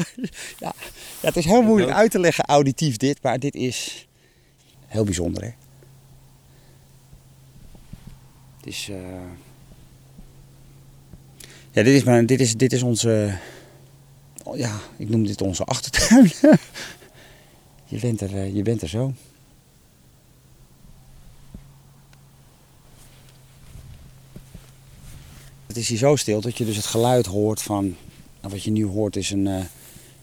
ja, 0.59 0.73
het 1.21 1.35
is 1.35 1.45
heel 1.45 1.61
moeilijk 1.61 1.91
uit 1.91 2.11
te 2.11 2.19
leggen 2.19 2.43
auditief 2.43 2.97
dit, 2.97 3.21
maar 3.21 3.39
dit 3.39 3.55
is 3.55 4.07
heel 4.87 5.03
bijzonder 5.03 5.43
hè. 5.43 5.51
Het 8.57 8.67
is... 8.67 8.87
Uh... 8.91 8.97
Ja, 11.71 11.83
dit 11.83 11.95
is, 11.95 12.03
maar, 12.03 12.25
dit, 12.25 12.39
is, 12.39 12.55
dit 12.55 12.73
is 12.73 12.83
onze... 12.83 13.37
Ja, 14.53 14.79
ik 14.97 15.09
noem 15.09 15.25
dit 15.25 15.41
onze 15.41 15.63
achtertuin. 15.63 16.31
je, 17.89 17.99
bent 17.99 18.21
er, 18.21 18.45
je 18.45 18.61
bent 18.61 18.81
er 18.81 18.89
zo. 18.89 19.13
Het 25.67 25.77
is 25.77 25.87
hier 25.87 25.97
zo 25.97 26.15
stil 26.15 26.41
dat 26.41 26.57
je 26.57 26.65
dus 26.65 26.75
het 26.75 26.85
geluid 26.85 27.25
hoort 27.25 27.61
van... 27.61 27.95
Nou, 28.41 28.53
wat 28.53 28.63
je 28.63 28.71
nu 28.71 28.85
hoort 28.85 29.15
is 29.15 29.31
een, 29.31 29.45
uh, 29.45 29.63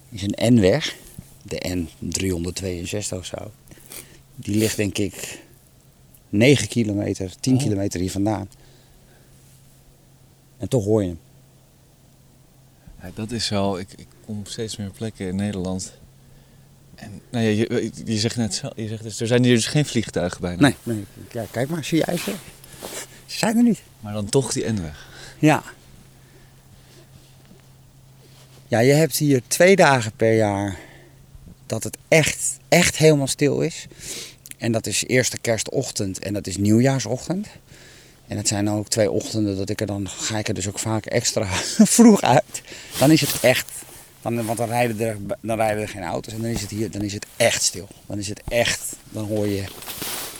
is 0.08 0.22
een 0.22 0.54
N-weg. 0.54 0.96
De 1.42 1.86
N362 2.00 3.16
of 3.16 3.24
zo. 3.24 3.50
Die 4.34 4.56
ligt 4.56 4.76
denk 4.76 4.98
ik 4.98 5.42
9 6.28 6.68
kilometer, 6.68 7.40
10 7.40 7.54
oh. 7.54 7.62
kilometer 7.62 8.00
hier 8.00 8.10
vandaan. 8.10 8.48
En 10.56 10.68
toch 10.68 10.84
hoor 10.84 11.02
je 11.02 11.08
hem. 11.08 11.18
Ja, 13.02 13.10
dat 13.14 13.30
is 13.30 13.48
wel... 13.48 13.78
Ik, 13.78 13.92
ik 13.96 14.06
kom 14.24 14.38
op 14.38 14.48
steeds 14.48 14.76
meer 14.76 14.90
plekken 14.90 15.26
in 15.26 15.36
Nederland... 15.36 15.92
En 16.96 17.20
nou 17.30 17.44
ja, 17.44 17.50
je, 17.50 17.90
je 18.04 18.18
zegt 18.18 18.36
net 18.36 18.54
zo, 18.54 18.68
je 18.76 18.88
zegt 18.88 19.02
dus, 19.02 19.20
er 19.20 19.26
zijn 19.26 19.44
hier 19.44 19.54
dus 19.54 19.66
geen 19.66 19.84
vliegtuigen 19.84 20.40
bij. 20.40 20.56
Nee, 20.56 20.74
nee. 20.82 21.04
Ja, 21.32 21.44
kijk 21.50 21.68
maar, 21.68 21.84
zie 21.84 22.02
jij 22.06 22.16
ze? 22.16 22.32
Ze 23.26 23.38
zijn 23.38 23.56
er 23.56 23.62
niet. 23.62 23.82
Maar 24.00 24.12
dan 24.12 24.28
toch 24.28 24.52
die 24.52 24.72
N-weg. 24.72 25.06
Ja. 25.38 25.62
Ja, 28.68 28.78
je 28.78 28.92
hebt 28.92 29.16
hier 29.16 29.42
twee 29.46 29.76
dagen 29.76 30.12
per 30.16 30.36
jaar 30.36 30.78
dat 31.66 31.84
het 31.84 31.96
echt, 32.08 32.58
echt 32.68 32.96
helemaal 32.96 33.26
stil 33.26 33.60
is. 33.60 33.86
En 34.58 34.72
dat 34.72 34.86
is 34.86 35.04
eerste 35.06 35.38
kerstochtend 35.38 36.18
en 36.18 36.32
dat 36.32 36.46
is 36.46 36.56
nieuwjaarsochtend. 36.56 37.46
En 38.26 38.36
dat 38.36 38.48
zijn 38.48 38.64
dan 38.64 38.76
ook 38.76 38.88
twee 38.88 39.10
ochtenden 39.10 39.56
dat 39.56 39.68
ik 39.68 39.80
er 39.80 39.86
dan 39.86 40.08
ga 40.08 40.38
ik 40.38 40.48
er 40.48 40.54
dus 40.54 40.68
ook 40.68 40.78
vaak 40.78 41.06
extra 41.06 41.46
vroeg 41.96 42.20
uit. 42.20 42.62
Dan 42.98 43.10
is 43.10 43.20
het 43.20 43.40
echt, 43.40 43.70
dan, 44.22 44.46
want 44.46 44.58
dan 44.58 44.68
rijden, 44.68 45.00
er, 45.00 45.16
dan 45.40 45.56
rijden 45.56 45.82
er 45.82 45.88
geen 45.88 46.02
auto's 46.02 46.32
en 46.32 46.40
dan 46.40 46.50
is 46.50 46.60
het 46.60 46.70
hier, 46.70 46.90
dan 46.90 47.02
is 47.02 47.12
het 47.12 47.26
echt 47.36 47.62
stil. 47.62 47.88
Dan 48.06 48.18
is 48.18 48.28
het 48.28 48.42
echt, 48.48 48.96
dan 49.10 49.26
hoor 49.26 49.46
je, 49.46 49.64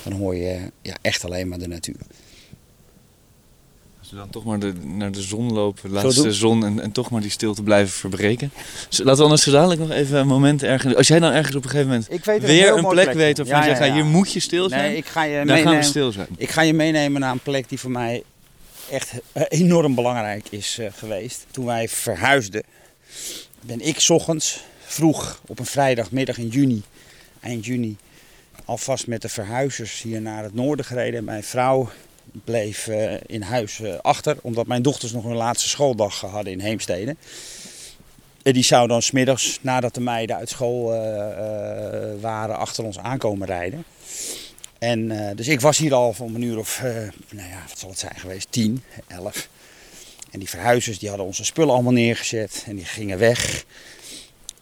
dan 0.03 0.13
hoor 0.13 0.37
je 0.37 0.59
ja, 0.83 0.95
echt 1.03 1.25
alleen 1.25 1.49
maar 1.49 1.59
de 1.59 1.69
natuur. 1.69 1.97
Als 3.99 4.11
we 4.11 4.17
dan 4.17 4.31
toch 4.31 4.45
maar 4.45 4.59
de, 4.59 4.73
naar 4.73 5.13
de 5.13 5.23
zon 5.23 5.53
lopen, 5.53 5.89
de 5.89 5.95
laatste 5.95 6.33
zon, 6.33 6.65
en, 6.65 6.81
en 6.81 6.93
toch 6.93 7.11
maar 7.11 7.21
die 7.21 7.31
stilte 7.31 7.63
blijven 7.63 7.95
verbreken. 7.95 8.53
Dus 8.89 8.99
laten 8.99 9.17
we 9.17 9.23
anders 9.23 9.43
zo 9.43 9.51
dadelijk 9.51 9.81
nog 9.81 9.91
even 9.91 10.19
een 10.19 10.27
moment 10.27 10.63
ergens... 10.63 10.95
Als 10.95 11.09
jij 11.09 11.19
dan 11.19 11.33
ergens 11.33 11.57
op 11.57 11.65
een 11.65 11.71
gegeven 11.71 11.91
moment 11.91 12.43
weer 12.43 12.77
een, 12.77 12.87
plek, 12.87 13.13
weet 13.13 13.37
waarvan 13.37 13.59
ja, 13.59 13.65
je 13.65 13.77
zegt, 13.77 13.87
ja, 13.87 13.95
hier 13.95 14.05
moet 14.05 14.33
je 14.33 14.41
stil 14.41 14.69
zijn, 14.69 14.83
nee, 14.83 14.97
ik 14.97 15.07
ga 15.07 15.23
je 15.23 15.37
dan 15.37 15.47
meenemen, 15.47 15.73
gaan 15.73 15.81
we 15.81 15.87
stil 15.87 16.13
zijn. 16.13 16.29
Ik 16.37 16.51
ga 16.51 16.63
je 16.63 16.75
meenemen 16.75 17.21
naar 17.21 17.33
een 17.33 17.39
plek 17.39 17.69
die 17.69 17.81
voor 17.81 17.91
mij 17.91 18.23
echt 18.91 19.13
enorm 19.33 19.95
belangrijk 19.95 20.47
is 20.51 20.79
uh, 20.81 20.87
geweest. 20.97 21.47
Toen 21.51 21.65
wij 21.65 21.89
verhuisden, 21.89 22.63
ben 23.67 23.81
ik 23.81 24.05
ochtends 24.09 24.65
vroeg 24.79 25.41
op 25.47 25.59
een 25.59 25.67
vrijdagmiddag 25.67 26.39
in 26.39 26.49
juni, 26.49 26.83
eind 27.41 27.67
juni, 27.67 27.97
alvast 28.65 29.07
met 29.07 29.23
de 29.23 29.29
verhuizers 29.29 30.03
hier 30.03 30.21
naar 30.21 30.43
het 30.43 30.55
noorden 30.55 30.85
gereden. 30.85 31.25
Mijn 31.25 31.43
vrouw 31.43 31.91
bleef 32.45 32.87
uh, 32.87 33.15
in 33.27 33.43
huis 33.43 33.79
uh, 33.79 33.95
achter, 34.03 34.37
omdat 34.43 34.67
mijn 34.67 34.83
dochters 34.83 35.13
nog 35.13 35.25
een 35.25 35.37
laatste 35.37 35.69
schooldag 35.69 36.21
hadden 36.21 36.53
in 36.53 36.61
Heemstede. 36.61 37.17
En 38.43 38.53
die 38.53 38.65
zou 38.65 38.89
dan 38.89 39.03
smiddags, 39.03 39.59
nadat 39.61 39.95
de 39.95 40.01
meiden 40.01 40.37
uit 40.37 40.49
school 40.49 40.95
uh, 40.95 41.01
waren, 42.21 42.59
achter 42.59 42.85
ons 42.85 42.99
aankomen 42.99 43.47
rijden. 43.47 43.85
En 44.79 45.33
dus 45.37 45.49
ik 45.49 45.61
was 45.61 45.79
hier 45.79 45.95
al 45.95 46.15
om 46.19 46.35
een 46.35 46.43
uur 46.43 46.59
of, 46.59 46.81
nou 47.31 47.49
ja, 47.49 47.63
wat 47.69 47.79
zal 47.79 47.89
het 47.89 47.99
zijn 47.99 48.17
geweest, 48.17 48.47
10, 48.51 48.83
11. 49.07 49.49
En 50.37 50.43
die 50.43 50.51
verhuizers 50.51 50.99
die 50.99 51.09
hadden 51.09 51.27
onze 51.27 51.45
spullen 51.45 51.75
allemaal 51.75 51.93
neergezet 51.93 52.65
en 52.67 52.77
die 52.77 52.85
gingen 52.85 53.19
weg. 53.19 53.65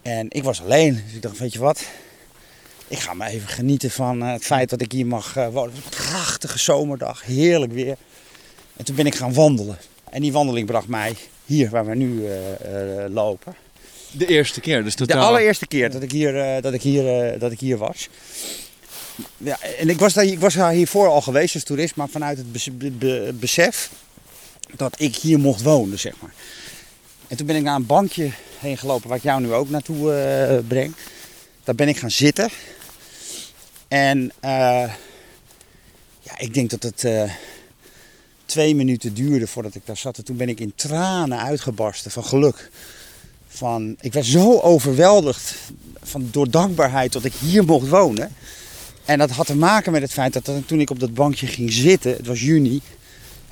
En 0.03 0.27
ik 0.31 0.43
was 0.43 0.63
alleen, 0.63 0.95
dus 0.95 1.15
ik 1.15 1.23
dacht, 1.23 1.39
weet 1.39 1.53
je 1.53 1.59
wat, 1.59 1.85
ik 2.89 2.99
ga 2.99 3.15
maar 3.15 3.29
even 3.29 3.49
genieten 3.49 3.91
van 3.91 4.23
eh, 4.23 4.33
het 4.33 4.45
feit 4.45 4.71
dat 4.71 4.81
ik 4.81 4.93
hier 4.93 5.07
mag 5.07 5.37
uh, 5.37 5.49
wonen. 5.49 5.75
Een 5.75 5.83
prachtige 5.91 6.59
zomerdag, 6.59 7.23
heerlijk 7.23 7.73
weer. 7.73 7.97
En 8.77 8.85
toen 8.85 8.95
ben 8.95 9.07
ik 9.07 9.15
gaan 9.15 9.35
wandelen. 9.35 9.79
En 10.11 10.23
die 10.23 10.33
wandeling 10.33 10.67
bracht 10.67 10.89
mij 10.89 11.15
hier 11.45 11.71
waar 11.71 11.87
we 11.87 11.95
nu 11.95 12.23
uh, 12.23 12.31
lopen. 13.09 13.55
De 14.11 14.27
eerste 14.27 14.61
keer, 14.61 14.85
dus 14.85 14.95
totaal... 14.95 15.21
De 15.21 15.27
allereerste 15.27 15.67
keer 15.67 15.91
dat 15.91 16.03
ik 16.03 16.13
hier, 16.13 16.63
dat 16.63 16.73
ik 16.73 16.83
hier, 16.83 17.39
dat 17.39 17.53
ik 17.53 17.61
hier 17.61 17.77
was. 17.77 18.09
Ja, 19.37 19.59
en 19.79 19.89
ik 19.89 19.99
was, 19.99 20.13
daar, 20.13 20.25
ik 20.25 20.41
was 20.41 20.55
daar 20.55 20.73
hiervoor 20.73 21.09
al 21.09 21.23
geweest 21.23 21.55
als 21.55 21.65
toerist, 21.65 21.97
maar 21.97 22.09
vanuit 22.09 22.39
het 22.39 23.41
besef 23.41 23.91
dat 24.77 25.01
ik 25.01 25.17
hier 25.17 25.39
mocht 25.39 25.63
wonen, 25.63 25.99
zeg 25.99 26.15
maar. 26.21 26.33
En 27.29 27.37
toen 27.37 27.47
ben 27.47 27.57
ik 27.57 27.63
naar 27.63 27.77
een 27.77 27.87
bankje 27.87 28.31
heen 28.59 28.79
gelopen 28.79 29.09
waar 29.09 29.17
ik 29.17 29.23
jou 29.23 29.41
nu 29.41 29.53
ook 29.53 29.71
naartoe 29.71 30.63
breng. 30.69 30.95
Daar 31.65 31.75
ben 31.75 31.89
ik 31.89 31.97
gaan 31.97 32.11
zitten. 32.11 32.49
En 33.89 34.33
uh, 34.45 34.93
ja, 36.21 36.39
ik 36.39 36.55
denk 36.55 36.71
dat 36.71 36.83
het 36.83 37.05
uh, 37.05 37.33
twee 38.45 38.75
minuten 38.75 39.15
duurde 39.15 39.47
voordat 39.47 39.75
ik 39.75 39.87
daar 39.87 39.97
zat. 39.97 40.19
En 40.19 40.25
toen 40.25 40.37
ben 40.37 40.49
ik 40.49 40.61
in 40.61 40.73
tranen 40.75 41.39
uitgebarsten 41.39 42.11
van 42.11 42.25
geluk. 42.25 42.71
Van, 43.49 43.97
ik 44.01 44.13
werd 44.13 44.27
zo 44.27 44.61
overweldigd 44.61 45.55
van, 46.03 46.29
door 46.31 46.51
dankbaarheid 46.51 47.13
dat 47.13 47.25
ik 47.25 47.33
hier 47.33 47.65
mocht 47.65 47.89
wonen. 47.89 48.35
En 49.05 49.19
dat 49.19 49.31
had 49.31 49.47
te 49.47 49.57
maken 49.57 49.93
met 49.93 50.03
het 50.03 50.13
feit 50.13 50.33
dat 50.33 50.51
toen 50.67 50.81
ik 50.81 50.91
op 50.91 51.01
dat 51.01 51.15
bankje 51.15 51.47
ging 51.47 51.73
zitten, 51.73 52.13
het 52.17 52.27
was 52.27 52.41
juni, 52.41 52.81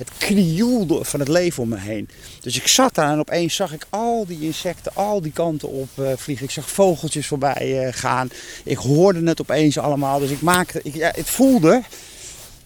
het 0.09 0.19
krioelde 0.19 1.05
van 1.05 1.21
het 1.21 1.29
leven 1.29 1.63
om 1.63 1.69
me 1.69 1.79
heen. 1.79 2.09
Dus 2.41 2.57
ik 2.57 2.67
zat 2.67 2.95
daar 2.95 3.13
en 3.13 3.19
opeens 3.19 3.55
zag 3.55 3.73
ik 3.73 3.87
al 3.91 4.27
die 4.27 4.41
insecten 4.41 4.95
al 4.95 5.21
die 5.21 5.33
kanten 5.33 5.69
op 5.69 5.89
uh, 5.99 6.13
vliegen. 6.17 6.45
Ik 6.45 6.51
zag 6.53 6.71
vogeltjes 6.71 7.27
voorbij 7.27 7.87
uh, 7.87 7.93
gaan. 7.93 8.31
Ik 8.65 8.77
hoorde 8.77 9.23
het 9.29 9.41
opeens 9.41 9.79
allemaal. 9.79 10.19
Dus 10.19 10.31
ik 10.31 10.41
maakte, 10.41 10.81
ik, 10.83 10.95
ja, 10.95 11.13
het 11.15 11.31
voelde 11.31 11.83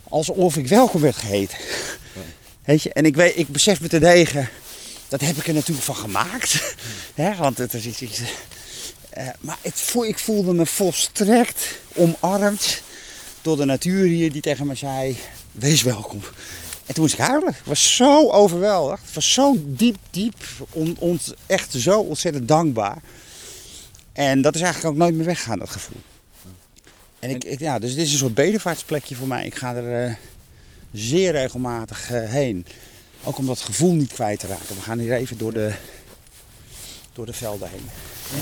alsof 0.08 0.56
ik 0.56 0.68
welkom 0.68 1.00
werd 1.00 1.16
geheten. 1.16 1.58
Weet 2.64 2.82
je? 2.82 2.92
En 2.92 3.04
ik, 3.04 3.16
weet, 3.16 3.38
ik 3.38 3.48
besef 3.48 3.80
me 3.80 3.88
te 3.88 3.98
degen, 3.98 4.48
dat 5.08 5.20
heb 5.20 5.36
ik 5.36 5.46
er 5.46 5.54
natuurlijk 5.54 5.86
van 5.86 5.96
gemaakt. 5.96 6.74
want 7.38 7.58
het 7.58 7.74
is 7.74 7.86
iets... 7.86 8.20
Uh, 9.18 9.28
maar 9.40 9.58
het, 9.62 9.94
ik 10.06 10.18
voelde 10.18 10.54
me 10.54 10.66
volstrekt 10.66 11.78
omarmd 11.94 12.82
door 13.42 13.56
de 13.56 13.64
natuur 13.64 14.06
hier 14.06 14.32
die 14.32 14.42
tegen 14.42 14.66
me 14.66 14.74
zei: 14.74 15.16
Wees 15.52 15.82
welkom. 15.82 16.22
En 16.86 16.94
toen 16.94 17.02
moest 17.02 17.14
ik 17.14 17.20
huilen. 17.20 17.48
Ik 17.48 17.64
was 17.64 17.96
zo 17.96 18.30
overweldigd. 18.30 19.02
Het 19.04 19.14
was 19.14 19.32
zo 19.32 19.56
diep, 19.64 19.96
diep. 20.10 20.34
On, 20.98 21.20
echt 21.46 21.72
zo 21.72 22.00
ontzettend 22.00 22.48
dankbaar. 22.48 22.98
En 24.12 24.42
dat 24.42 24.54
is 24.54 24.60
eigenlijk 24.60 24.94
ook 24.94 25.00
nooit 25.00 25.14
meer 25.14 25.24
weggegaan, 25.24 25.58
dat 25.58 25.70
gevoel. 25.70 26.00
En 27.18 27.30
ik, 27.30 27.58
ja, 27.58 27.78
dus 27.78 27.94
dit 27.94 28.06
is 28.06 28.12
een 28.12 28.18
soort 28.18 28.34
bedevaartsplekje 28.34 29.14
voor 29.14 29.26
mij. 29.26 29.46
Ik 29.46 29.54
ga 29.54 29.74
er 29.74 30.08
uh, 30.08 30.14
zeer 30.92 31.32
regelmatig 31.32 32.10
uh, 32.12 32.30
heen. 32.30 32.66
Ook 33.24 33.38
om 33.38 33.46
dat 33.46 33.60
gevoel 33.60 33.92
niet 33.92 34.12
kwijt 34.12 34.40
te 34.40 34.46
raken. 34.46 34.76
We 34.76 34.82
gaan 34.82 34.98
hier 34.98 35.12
even 35.12 35.38
door 35.38 35.52
de, 35.52 35.72
door 37.12 37.26
de 37.26 37.32
velden 37.32 37.68
heen. 37.68 37.88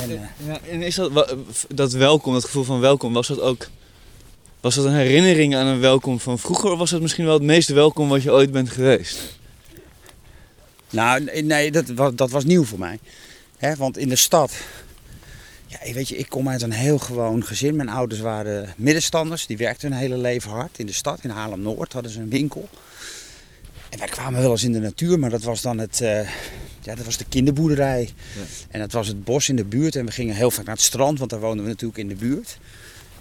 En, 0.03 0.11
uh, 0.11 0.21
ja, 0.47 0.59
en 0.71 0.83
is 0.83 0.95
dat, 0.95 1.37
dat 1.69 1.93
welkom, 1.93 2.33
dat 2.33 2.45
gevoel 2.45 2.65
van 2.65 2.81
welkom, 2.81 3.13
was 3.13 3.27
dat 3.29 3.41
ook 3.41 3.69
was 4.65 4.75
dat 4.75 4.85
een 4.85 4.95
herinnering 4.95 5.57
aan 5.57 5.67
een 5.67 5.81
welkom 5.81 6.21
van 6.21 6.39
vroeger 6.39 6.71
of 6.71 6.79
was 6.79 6.91
dat 6.91 7.01
misschien 7.01 7.25
wel 7.25 7.35
het 7.35 7.43
meeste 7.43 7.75
welkom 7.75 8.09
wat 8.09 8.23
je 8.23 8.31
ooit 8.31 8.53
bent 8.53 8.71
geweest? 8.71 9.39
Nou, 10.91 11.43
nee, 11.43 11.71
dat, 11.71 12.17
dat 12.17 12.31
was 12.31 12.45
nieuw 12.45 12.65
voor 12.65 12.79
mij. 12.79 12.99
He, 13.57 13.75
want 13.75 13.99
in 13.99 14.09
de 14.09 14.17
stad, 14.17 14.53
ja, 15.67 15.93
weet 15.93 16.09
je, 16.09 16.17
ik 16.17 16.29
kom 16.29 16.49
uit 16.49 16.63
een 16.63 16.73
heel 16.73 16.99
gewoon 16.99 17.45
gezin. 17.45 17.77
Mijn 17.77 17.89
ouders 17.89 18.21
waren 18.21 18.75
middenstanders, 18.77 19.47
die 19.47 19.57
werkten 19.57 19.91
hun 19.91 20.01
hele 20.01 20.17
leven 20.17 20.51
hard. 20.51 20.79
In 20.79 20.87
de 20.87 20.93
stad, 20.93 21.19
in 21.23 21.31
Haarlem-Noord, 21.31 21.93
hadden 21.93 22.11
ze 22.11 22.21
een 22.21 22.31
winkel. 22.31 22.69
En 23.89 23.99
wij 23.99 24.09
kwamen 24.09 24.41
wel 24.41 24.51
eens 24.51 24.65
in 24.65 24.73
de 24.73 24.81
natuur, 24.81 25.19
maar 25.19 25.31
dat 25.31 25.43
was 25.43 25.63
dan 25.63 25.79
het, 25.79 26.01
uh, 26.01 26.21
ja, 26.81 26.95
dat 26.95 27.05
was 27.05 27.17
de 27.17 27.27
kinderboerderij. 27.29 28.11
Ja. 28.35 28.43
En 28.71 28.81
dat 28.81 28.93
was 28.93 29.09
het 29.09 29.25
bos 29.25 29.49
in 29.49 29.57
de 29.57 29.65
buurt. 29.65 29.97
En 29.97 30.07
we 30.07 30.13
gingen 30.13 30.35
heel 30.35 30.51
vaak 30.51 30.65
naar 30.65 30.75
het 30.75 30.85
strand, 30.85 31.19
want 31.19 31.31
daar 31.31 31.41
woonden 31.41 31.65
we 31.65 31.71
natuurlijk 31.71 31.99
in 31.99 32.09
de 32.09 32.15
buurt. 32.15 32.59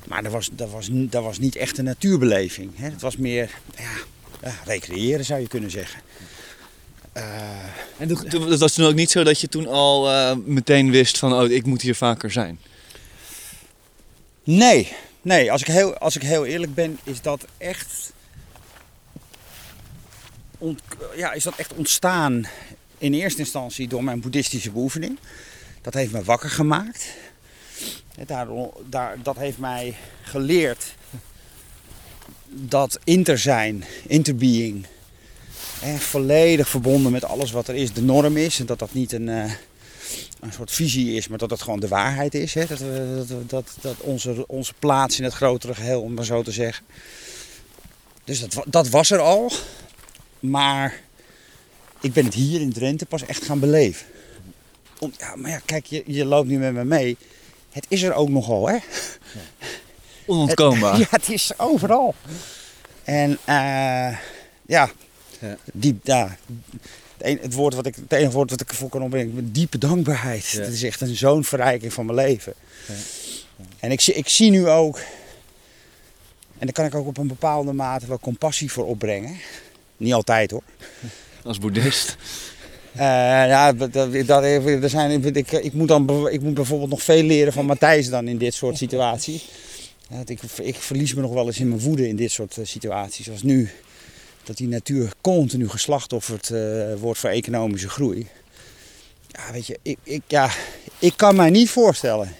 Maar 0.07 0.23
dat 0.23 0.31
was, 0.31 0.49
dat 0.51 0.69
was, 0.69 0.89
dat 0.91 1.23
was 1.23 1.39
niet 1.39 1.55
echt 1.55 1.77
een 1.77 1.83
natuurbeleving. 1.83 2.71
Hè. 2.75 2.89
Het 2.89 3.01
was 3.01 3.17
meer 3.17 3.49
ja, 4.41 4.53
recreëren 4.65 5.25
zou 5.25 5.41
je 5.41 5.47
kunnen 5.47 5.71
zeggen. 5.71 6.01
Uh, 7.17 7.23
en 7.97 8.09
het 8.49 8.59
was 8.59 8.73
toen 8.73 8.85
ook 8.85 8.95
niet 8.95 9.11
zo 9.11 9.23
dat 9.23 9.39
je 9.39 9.47
toen 9.47 9.67
al 9.67 10.11
uh, 10.11 10.35
meteen 10.45 10.91
wist 10.91 11.17
van 11.17 11.33
oh, 11.33 11.49
ik 11.49 11.65
moet 11.65 11.81
hier 11.81 11.95
vaker 11.95 12.31
zijn? 12.31 12.59
Nee, 14.43 14.91
nee 15.21 15.51
als, 15.51 15.61
ik 15.61 15.67
heel, 15.67 15.97
als 15.97 16.15
ik 16.15 16.21
heel 16.21 16.45
eerlijk 16.45 16.73
ben, 16.73 16.99
is 17.03 17.21
dat 17.21 17.45
echt, 17.57 18.13
ja, 21.15 21.31
is 21.31 21.43
dat 21.43 21.55
echt 21.55 21.73
ontstaan 21.73 22.47
in 22.97 23.13
eerste 23.13 23.39
instantie 23.39 23.87
door 23.87 24.03
mijn 24.03 24.19
boeddhistische 24.19 24.71
beoefening. 24.71 25.19
Dat 25.81 25.93
heeft 25.93 26.11
me 26.11 26.23
wakker 26.23 26.49
gemaakt. 26.49 27.07
Daar, 28.25 28.47
daar, 28.89 29.17
dat 29.23 29.37
heeft 29.37 29.57
mij 29.57 29.95
geleerd 30.21 30.95
dat 32.49 32.99
inter 33.03 33.37
zijn, 33.37 33.83
interbeing, 34.07 34.85
volledig 35.97 36.69
verbonden 36.69 37.11
met 37.11 37.23
alles 37.23 37.51
wat 37.51 37.67
er 37.67 37.75
is, 37.75 37.93
de 37.93 38.01
norm 38.01 38.37
is. 38.37 38.59
En 38.59 38.65
dat 38.65 38.79
dat 38.79 38.93
niet 38.93 39.11
een, 39.11 39.29
eh, 39.29 39.51
een 40.39 40.53
soort 40.53 40.71
visie 40.71 41.15
is, 41.15 41.27
maar 41.27 41.37
dat 41.37 41.49
het 41.49 41.61
gewoon 41.61 41.79
de 41.79 41.87
waarheid 41.87 42.35
is. 42.35 42.53
Hè? 42.53 42.65
Dat, 42.65 42.79
dat, 43.27 43.49
dat, 43.49 43.75
dat 43.81 43.99
onze, 43.99 44.47
onze 44.47 44.73
plaats 44.79 45.17
in 45.17 45.23
het 45.23 45.33
grotere 45.33 45.75
geheel, 45.75 46.01
om 46.01 46.13
maar 46.13 46.25
zo 46.25 46.43
te 46.43 46.51
zeggen. 46.51 46.85
Dus 48.23 48.39
dat, 48.39 48.63
dat 48.67 48.89
was 48.89 49.11
er 49.11 49.19
al. 49.19 49.51
Maar 50.39 50.99
ik 52.01 52.13
ben 52.13 52.25
het 52.25 52.33
hier 52.33 52.61
in 52.61 52.73
Drenthe 52.73 53.05
pas 53.05 53.25
echt 53.25 53.43
gaan 53.43 53.59
beleven. 53.59 54.05
Om, 54.99 55.13
ja, 55.17 55.35
maar 55.35 55.51
ja, 55.51 55.61
kijk, 55.65 55.85
je, 55.85 56.03
je 56.05 56.25
loopt 56.25 56.47
nu 56.47 56.57
met 56.57 56.73
me 56.73 56.83
mee. 56.83 57.17
Het 57.73 57.85
is 57.87 58.01
er 58.01 58.13
ook 58.13 58.29
nogal, 58.29 58.67
hè? 58.67 58.77
Onontkoombaar. 60.25 60.91
Het, 60.91 61.01
ja, 61.11 61.17
het 61.17 61.29
is 61.29 61.59
overal. 61.59 62.15
En 63.03 63.31
uh, 63.31 63.37
ja, 64.65 64.91
ja. 65.39 65.57
diep, 65.73 66.05
ja, 66.05 66.37
het, 67.17 67.53
woord 67.53 67.73
wat 67.73 67.85
ik, 67.85 67.95
het 67.95 68.11
enige 68.11 68.31
woord 68.31 68.49
wat 68.49 68.61
ik 68.61 68.69
ervoor 68.69 68.89
kan 68.89 69.01
opbrengen, 69.01 69.51
diepe 69.51 69.77
dankbaarheid. 69.77 70.51
Het 70.51 70.73
is 70.73 70.83
echt 70.83 71.01
een 71.01 71.15
zo'n 71.15 71.43
verrijking 71.43 71.93
van 71.93 72.05
mijn 72.05 72.17
leven. 72.17 72.53
Ja. 72.87 72.93
En 73.79 73.91
ik, 73.91 74.07
ik 74.07 74.29
zie 74.29 74.51
nu 74.51 74.69
ook, 74.69 74.97
en 76.57 76.65
daar 76.65 76.71
kan 76.71 76.85
ik 76.85 76.95
ook 76.95 77.07
op 77.07 77.17
een 77.17 77.27
bepaalde 77.27 77.73
mate 77.73 78.05
wel 78.05 78.19
compassie 78.19 78.71
voor 78.71 78.85
opbrengen. 78.85 79.37
Niet 79.97 80.13
altijd 80.13 80.51
hoor. 80.51 80.63
Als 81.43 81.57
boeddhist. 81.57 82.17
Uh, 82.95 82.99
ja, 82.99 83.73
dat, 83.73 84.89
zijn, 84.89 85.35
ik, 85.35 85.51
ik, 85.51 85.73
moet 85.73 85.87
dan, 85.87 86.29
ik 86.29 86.41
moet 86.41 86.53
bijvoorbeeld 86.53 86.89
nog 86.89 87.03
veel 87.03 87.23
leren 87.23 87.53
van 87.53 87.65
Matthijs 87.65 88.09
dan 88.09 88.27
in 88.27 88.37
dit 88.37 88.53
soort 88.53 88.77
situaties. 88.77 89.49
Ik, 90.25 90.41
ik 90.61 90.75
verlies 90.75 91.13
me 91.13 91.21
nog 91.21 91.33
wel 91.33 91.45
eens 91.45 91.59
in 91.59 91.67
mijn 91.67 91.81
woede 91.81 92.07
in 92.07 92.15
dit 92.15 92.31
soort 92.31 92.57
eh, 92.57 92.65
situaties. 92.65 93.25
Zoals 93.25 93.43
nu, 93.43 93.69
dat 94.43 94.57
die 94.57 94.67
natuur 94.67 95.13
continu 95.21 95.69
geslachtofferd 95.69 96.49
uh, 96.49 96.93
wordt 96.95 97.19
voor 97.19 97.29
economische 97.29 97.89
groei. 97.89 98.27
Ja, 99.27 99.51
weet 99.51 99.67
je, 99.67 99.79
ik, 99.81 99.97
ik, 100.03 100.21
ja, 100.27 100.51
ik 100.99 101.13
kan 101.15 101.35
mij 101.35 101.49
niet 101.49 101.69
voorstellen 101.69 102.35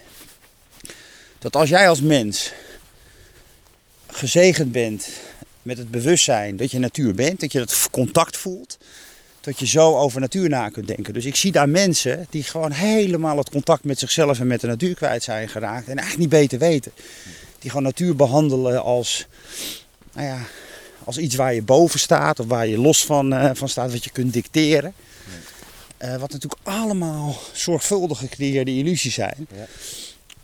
dat 1.40 1.56
als 1.56 1.70
jij 1.70 1.90
als 1.90 2.02
mens 2.02 2.52
gezegend 4.08 4.72
bent 4.72 5.10
met 5.62 5.78
het 5.78 5.92
bewustzijn 5.92 6.58
dat 6.58 6.72
je 6.72 6.80
natuur 6.80 7.16
bent, 7.16 7.40
dat 7.40 7.52
je 7.52 7.60
dat 7.60 7.88
contact 7.92 8.38
voelt, 8.38 8.78
dat 9.44 9.60
je 9.60 9.68
zo 9.68 9.98
over 9.98 10.20
natuur 10.20 10.50
na 10.50 10.70
kunt 10.70 10.88
denken. 10.88 11.14
Dus 11.14 11.26
ik 11.26 11.36
zie 11.36 11.52
daar 11.52 11.70
mensen 11.70 12.28
die 12.30 12.44
gewoon 12.44 12.72
helemaal 12.72 13.38
het 13.38 13.50
contact 13.50 13.84
met 13.84 14.00
zichzelf 14.00 14.40
en 14.40 14.48
met 14.48 14.62
de 14.62 14.68
natuur 14.68 14.96
kwijt 14.96 15.24
zijn 15.24 15.50
geraakt 15.50 15.88
en 15.88 15.98
eigenlijk 15.98 16.20
niet 16.20 16.40
beter 16.42 16.60
weten. 16.60 16.92
Die 17.60 17.70
gewoon 17.70 17.86
natuur 17.86 18.16
behandelen 18.16 18.84
als, 18.84 19.28
nou 20.14 20.28
ja, 20.28 20.40
als 21.04 21.18
iets 21.18 21.36
waar 21.36 21.54
je 21.54 21.62
boven 21.62 22.00
staat 22.00 22.40
of 22.40 22.46
waar 22.46 22.68
je 22.68 22.78
los 22.78 23.06
van, 23.06 23.34
uh, 23.34 23.50
van 23.54 23.70
staat, 23.70 23.92
wat 23.92 24.04
je 24.04 24.10
kunt 24.10 24.34
dicteren. 24.34 24.94
Uh, 26.04 26.16
wat 26.16 26.32
natuurlijk 26.32 26.62
allemaal 26.64 27.40
zorgvuldig 27.52 28.18
gecreëerde 28.18 28.72
illusies 28.72 29.14
zijn. 29.14 29.48
Ja. 29.56 29.66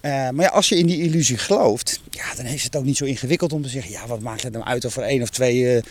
Uh, 0.01 0.36
maar 0.36 0.46
ja, 0.46 0.51
als 0.51 0.70
je 0.70 0.77
in 0.77 0.86
die 0.86 1.01
illusie 1.01 1.38
gelooft, 1.38 2.00
ja, 2.10 2.36
dan 2.36 2.46
is 2.46 2.63
het 2.63 2.75
ook 2.75 2.84
niet 2.84 2.98
zo 2.98 3.06
ingewikkeld 3.06 3.53
om 3.53 3.62
te 3.62 3.70
zeggen: 3.70 3.91
ja, 3.91 4.08
wat 4.08 4.20
maakt 4.20 4.44
het 4.44 4.53
nou 4.53 4.65
uit 4.65 4.86
of 4.86 4.98
er 4.98 5.03
één 5.03 5.22
of 5.22 5.29
twee 5.29 5.82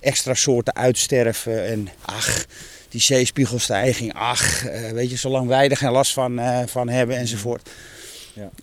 extra 0.00 0.34
soorten 0.34 0.74
uitsterven? 0.74 1.66
En 1.66 1.88
ach, 2.00 2.44
die 2.88 3.00
zeespiegelstijging, 3.00 4.14
ach, 4.14 4.62
weet 4.92 5.10
je, 5.10 5.16
zolang 5.16 5.46
wij 5.46 5.68
er 5.68 5.76
geen 5.76 5.90
last 5.90 6.12
van, 6.12 6.40
van 6.66 6.88
hebben 6.88 7.16
enzovoort. 7.16 7.70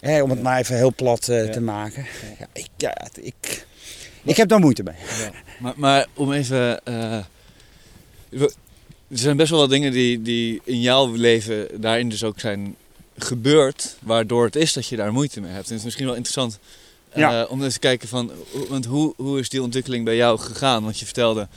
Ja. 0.02 0.24
om 0.24 0.30
het 0.30 0.42
maar 0.42 0.60
even 0.60 0.76
heel 0.76 0.94
plat 0.96 1.22
te 1.22 1.62
maken. 1.62 2.06
Ja, 2.40 2.48
ik, 2.54 2.68
ja, 2.78 3.08
ik, 3.22 3.66
ik 4.24 4.38
heb 4.38 4.48
daar 4.48 4.60
moeite 4.60 4.84
mee. 4.84 4.96
Maar, 5.60 5.74
maar 5.76 6.08
om 6.14 6.34
even. 6.34 6.80
Uh, 6.86 7.24
er 9.10 9.18
zijn 9.18 9.38
best 9.38 9.50
wel 9.50 9.60
wat 9.60 9.70
dingen 9.70 9.92
die, 9.92 10.22
die 10.22 10.62
in 10.64 10.82
jouw 10.82 11.16
leven 11.16 11.82
daarin 11.82 12.10
dus 12.10 12.24
ook 12.24 12.40
zijn 12.40 12.76
gebeurd, 13.18 13.98
waardoor 14.00 14.46
het 14.46 14.56
is 14.56 14.74
dat 14.74 14.88
je 14.88 14.96
daar 14.96 15.12
moeite 15.12 15.42
mee 15.42 15.52
hebt. 15.52 15.66
En 15.66 15.70
het 15.70 15.78
is 15.80 15.84
misschien 15.84 16.06
wel 16.06 16.16
interessant 16.16 16.60
uh, 17.18 17.44
om 17.50 17.64
eens 17.64 17.74
te 17.74 17.80
kijken 17.80 18.08
van, 18.08 18.32
want 18.70 18.86
hoe, 18.86 19.14
hoe 19.18 19.40
is 19.40 19.50
die 19.50 19.62
ontwikkeling 19.62 20.06
bij 20.06 20.16
jou 20.16 20.40
gegaan? 20.40 20.84
Want 20.84 21.00
je 21.00 21.06
vertelde, 21.06 21.48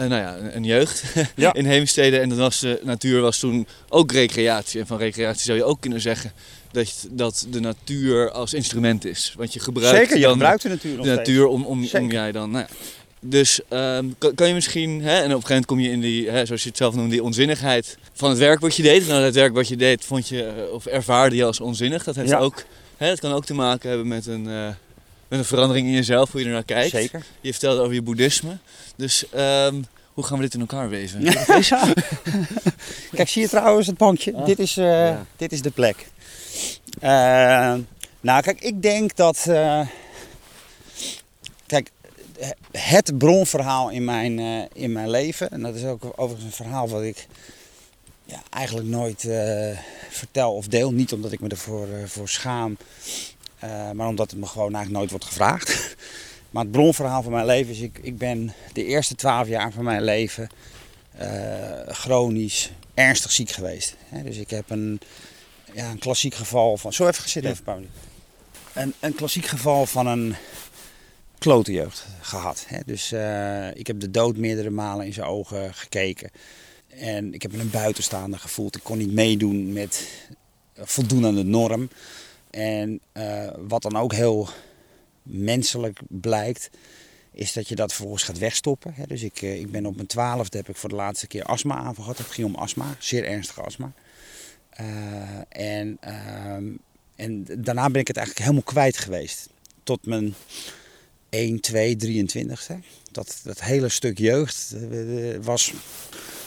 uh, 0.00 0.06
nou 0.06 0.22
ja, 0.22 0.36
een 0.54 0.64
jeugd 0.64 1.02
in 1.52 1.64
Heemstede 1.64 2.18
en 2.18 2.28
dan 2.28 2.38
was 2.38 2.60
de 2.60 2.80
natuur 2.82 3.20
was 3.20 3.38
toen 3.38 3.66
ook 3.88 4.12
recreatie. 4.12 4.80
En 4.80 4.86
van 4.86 4.98
recreatie 4.98 5.42
zou 5.42 5.58
je 5.58 5.64
ook 5.64 5.80
kunnen 5.80 6.00
zeggen 6.00 6.32
dat, 6.70 7.06
dat 7.10 7.46
de 7.50 7.60
natuur 7.60 8.30
als 8.30 8.54
instrument 8.54 9.04
is. 9.04 9.34
Want 9.36 9.52
je 9.52 9.60
gebruikt, 9.60 9.98
Zeker, 9.98 10.18
je 10.18 10.28
gebruikt 10.28 10.62
de 10.62 10.68
natuur, 10.68 11.02
de 11.02 11.14
natuur 11.14 11.46
om, 11.46 11.64
om, 11.64 11.88
om, 11.92 12.10
jij 12.10 12.32
dan. 12.32 12.50
Nou 12.50 12.66
ja. 12.68 12.74
Dus 13.26 13.60
um, 13.70 14.14
kan, 14.18 14.34
kan, 14.34 14.48
je 14.48 14.54
misschien, 14.54 15.02
hè, 15.02 15.16
en 15.16 15.16
op 15.16 15.22
een 15.22 15.30
gegeven 15.30 15.48
moment 15.48 15.66
kom 15.66 15.80
je 15.80 15.90
in 15.90 16.00
die, 16.00 16.30
hè, 16.30 16.46
zoals 16.46 16.62
je 16.62 16.68
het 16.68 16.76
zelf 16.76 16.94
noemt, 16.94 17.10
die 17.10 17.22
onzinnigheid 17.22 17.98
van 18.12 18.30
het 18.30 18.38
werk 18.38 18.60
wat 18.60 18.76
je 18.76 18.82
deed. 18.82 19.06
Nou, 19.06 19.22
het 19.22 19.34
werk 19.34 19.54
wat 19.54 19.68
je 19.68 19.76
deed 19.76 20.04
vond 20.04 20.28
je, 20.28 20.44
eh, 20.44 20.72
of 20.72 20.86
ervaarde 20.86 21.36
je 21.36 21.44
als 21.44 21.60
onzinnig. 21.60 22.04
Dat, 22.04 22.16
heeft 22.16 22.34
ook, 22.34 22.64
hè, 22.96 23.08
dat 23.08 23.20
kan 23.20 23.32
ook 23.32 23.44
te 23.44 23.54
maken 23.54 23.88
hebben 23.88 24.08
met 24.08 24.26
een, 24.26 24.46
uh, 24.46 24.68
met 25.28 25.38
een 25.38 25.44
verandering 25.44 25.86
in 25.86 25.92
jezelf, 25.92 26.32
hoe 26.32 26.40
je 26.40 26.46
ernaar 26.46 26.64
kijkt. 26.64 26.90
Zeker. 26.90 27.24
Je 27.40 27.50
vertelde 27.50 27.80
over 27.80 27.94
je 27.94 28.02
boeddhisme. 28.02 28.58
Dus 28.96 29.24
um, 29.36 29.84
hoe 30.14 30.24
gaan 30.24 30.36
we 30.36 30.42
dit 30.42 30.54
in 30.54 30.60
elkaar 30.60 30.88
wezen? 30.88 31.22
Kijk, 33.16 33.28
zie 33.28 33.42
je 33.42 33.48
trouwens 33.48 33.86
het 33.86 33.96
bankje? 33.96 34.34
Ah. 34.34 34.46
Dit, 34.46 34.58
is, 34.58 34.76
uh, 34.76 34.84
ja. 34.84 35.26
dit 35.36 35.52
is 35.52 35.62
de 35.62 35.70
plek. 35.70 36.06
Uh, 37.02 37.74
nou, 38.20 38.42
kijk, 38.42 38.60
ik 38.60 38.82
denk 38.82 39.16
dat. 39.16 39.44
Uh, 39.48 39.86
kijk, 41.66 41.90
het 42.72 43.18
bronverhaal 43.18 43.90
in 43.90 44.04
mijn, 44.04 44.38
uh, 44.38 44.62
in 44.72 44.92
mijn 44.92 45.10
leven, 45.10 45.50
en 45.50 45.62
dat 45.62 45.74
is 45.74 45.84
ook 45.84 46.04
overigens 46.16 46.44
een 46.44 46.64
verhaal 46.64 46.88
wat 46.88 47.02
ik 47.02 47.26
ja, 48.24 48.42
eigenlijk 48.50 48.88
nooit 48.88 49.28
vertel 50.10 50.54
of 50.54 50.66
deel. 50.66 50.92
Niet 50.92 51.12
omdat 51.12 51.32
ik 51.32 51.40
me 51.40 51.48
ervoor 51.48 51.88
voor 52.06 52.28
schaam, 52.28 52.76
maar 53.92 54.08
omdat 54.08 54.30
het 54.30 54.40
me 54.40 54.46
gewoon 54.46 54.74
eigenlijk 54.74 54.96
nooit 54.96 55.10
wordt 55.10 55.24
gevraagd. 55.24 55.96
maar 56.50 56.62
het 56.62 56.72
bronverhaal 56.72 57.22
van 57.22 57.32
mijn 57.32 57.46
leven 57.46 57.72
is: 57.72 57.80
ik, 57.80 57.98
ik 58.02 58.18
ben 58.18 58.54
de 58.72 58.84
eerste 58.84 59.14
twaalf 59.14 59.48
jaar 59.48 59.72
van 59.72 59.84
mijn 59.84 60.02
leven 60.02 60.48
chronisch 61.88 62.70
ernstig 62.94 63.32
ziek 63.32 63.50
geweest. 63.50 63.96
Dus 64.24 64.36
ik 64.36 64.50
heb 64.50 64.70
een 64.70 65.00
ja, 65.74 65.90
een 65.90 65.98
klassiek 65.98 66.34
geval 66.34 66.76
van. 66.76 66.92
Zo 66.92 67.06
even 67.06 67.22
gezitten, 67.22 67.50
even 67.50 67.64
Pauli. 67.64 67.88
Een, 68.72 68.94
een 69.00 69.14
klassiek 69.14 69.46
geval 69.46 69.86
van 69.86 70.06
een 70.06 70.34
klote 71.38 71.72
jeugd 71.72 72.06
gehad. 72.20 72.64
Hè. 72.68 72.78
Dus 72.86 73.12
uh, 73.12 73.74
ik 73.74 73.86
heb 73.86 74.00
de 74.00 74.10
dood 74.10 74.36
meerdere 74.36 74.70
malen 74.70 75.06
in 75.06 75.12
zijn 75.12 75.26
ogen 75.26 75.74
gekeken. 75.74 76.30
En 76.88 77.34
ik 77.34 77.42
heb 77.42 77.52
me 77.52 77.60
een 77.60 77.70
buitenstaander 77.70 78.38
gevoeld. 78.38 78.76
Ik 78.76 78.82
kon 78.82 78.98
niet 78.98 79.12
meedoen 79.12 79.72
met 79.72 80.08
voldoen 80.76 81.26
aan 81.26 81.34
de 81.34 81.44
norm. 81.44 81.88
En 82.54 83.00
uh, 83.12 83.50
wat 83.58 83.82
dan 83.82 83.96
ook 83.96 84.12
heel 84.12 84.48
menselijk 85.22 85.98
blijkt, 86.08 86.70
is 87.32 87.52
dat 87.52 87.68
je 87.68 87.74
dat 87.74 87.92
vervolgens 87.92 88.22
gaat 88.22 88.38
wegstoppen. 88.38 88.94
Dus 89.06 89.22
ik, 89.22 89.42
uh, 89.42 89.60
ik 89.60 89.70
ben 89.70 89.86
op 89.86 89.94
mijn 89.94 90.06
twaalfde 90.06 90.56
heb 90.56 90.68
ik 90.68 90.76
voor 90.76 90.88
de 90.88 90.94
laatste 90.94 91.26
keer 91.26 91.44
astma 91.44 91.74
aanval 91.74 92.04
gehad. 92.04 92.18
Het 92.18 92.26
ging 92.26 92.46
om 92.46 92.54
astma, 92.54 92.96
zeer 92.98 93.24
ernstige 93.24 93.60
astma. 93.60 93.92
Eh, 94.74 94.86
en, 95.48 95.96
ehm, 96.00 96.64
en 97.14 97.44
daarna 97.58 97.90
ben 97.90 98.00
ik 98.00 98.08
het 98.08 98.16
eigenlijk 98.16 98.46
helemaal 98.46 98.72
kwijt 98.72 98.96
geweest. 98.96 99.48
Tot 99.82 100.06
mijn 100.06 100.34
1, 101.28 101.60
2, 101.60 101.96
23ste. 101.96 102.78
Dat, 103.12 103.40
dat 103.44 103.60
hele 103.60 103.88
stuk 103.88 104.18
jeugd 104.18 104.74
eh, 104.90 105.36
was 105.42 105.72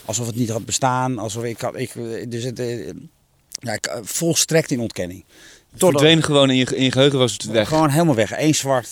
alsof 0.05 0.25
het 0.25 0.35
niet 0.35 0.49
had 0.49 0.65
bestaan. 0.65 1.17
Alsof 1.17 1.43
ik. 1.43 1.61
Ik, 1.61 1.93
dus 2.31 2.43
het, 2.43 2.59
eh, 2.59 2.87
ja, 3.49 3.73
ik, 3.73 3.99
volstrekt 4.01 4.71
in 4.71 4.79
ontkenning. 4.79 5.23
Het 5.71 5.79
verdween 5.79 6.23
gewoon 6.23 6.49
in 6.49 6.55
je, 6.55 6.75
in 6.75 6.83
je 6.83 6.91
geheugen 6.91 7.19
was 7.19 7.33
het 7.33 7.45
weg? 7.45 7.67
Gewoon 7.67 7.89
helemaal 7.89 8.15
weg. 8.15 8.39
Eén 8.39 8.55
zwart 8.55 8.89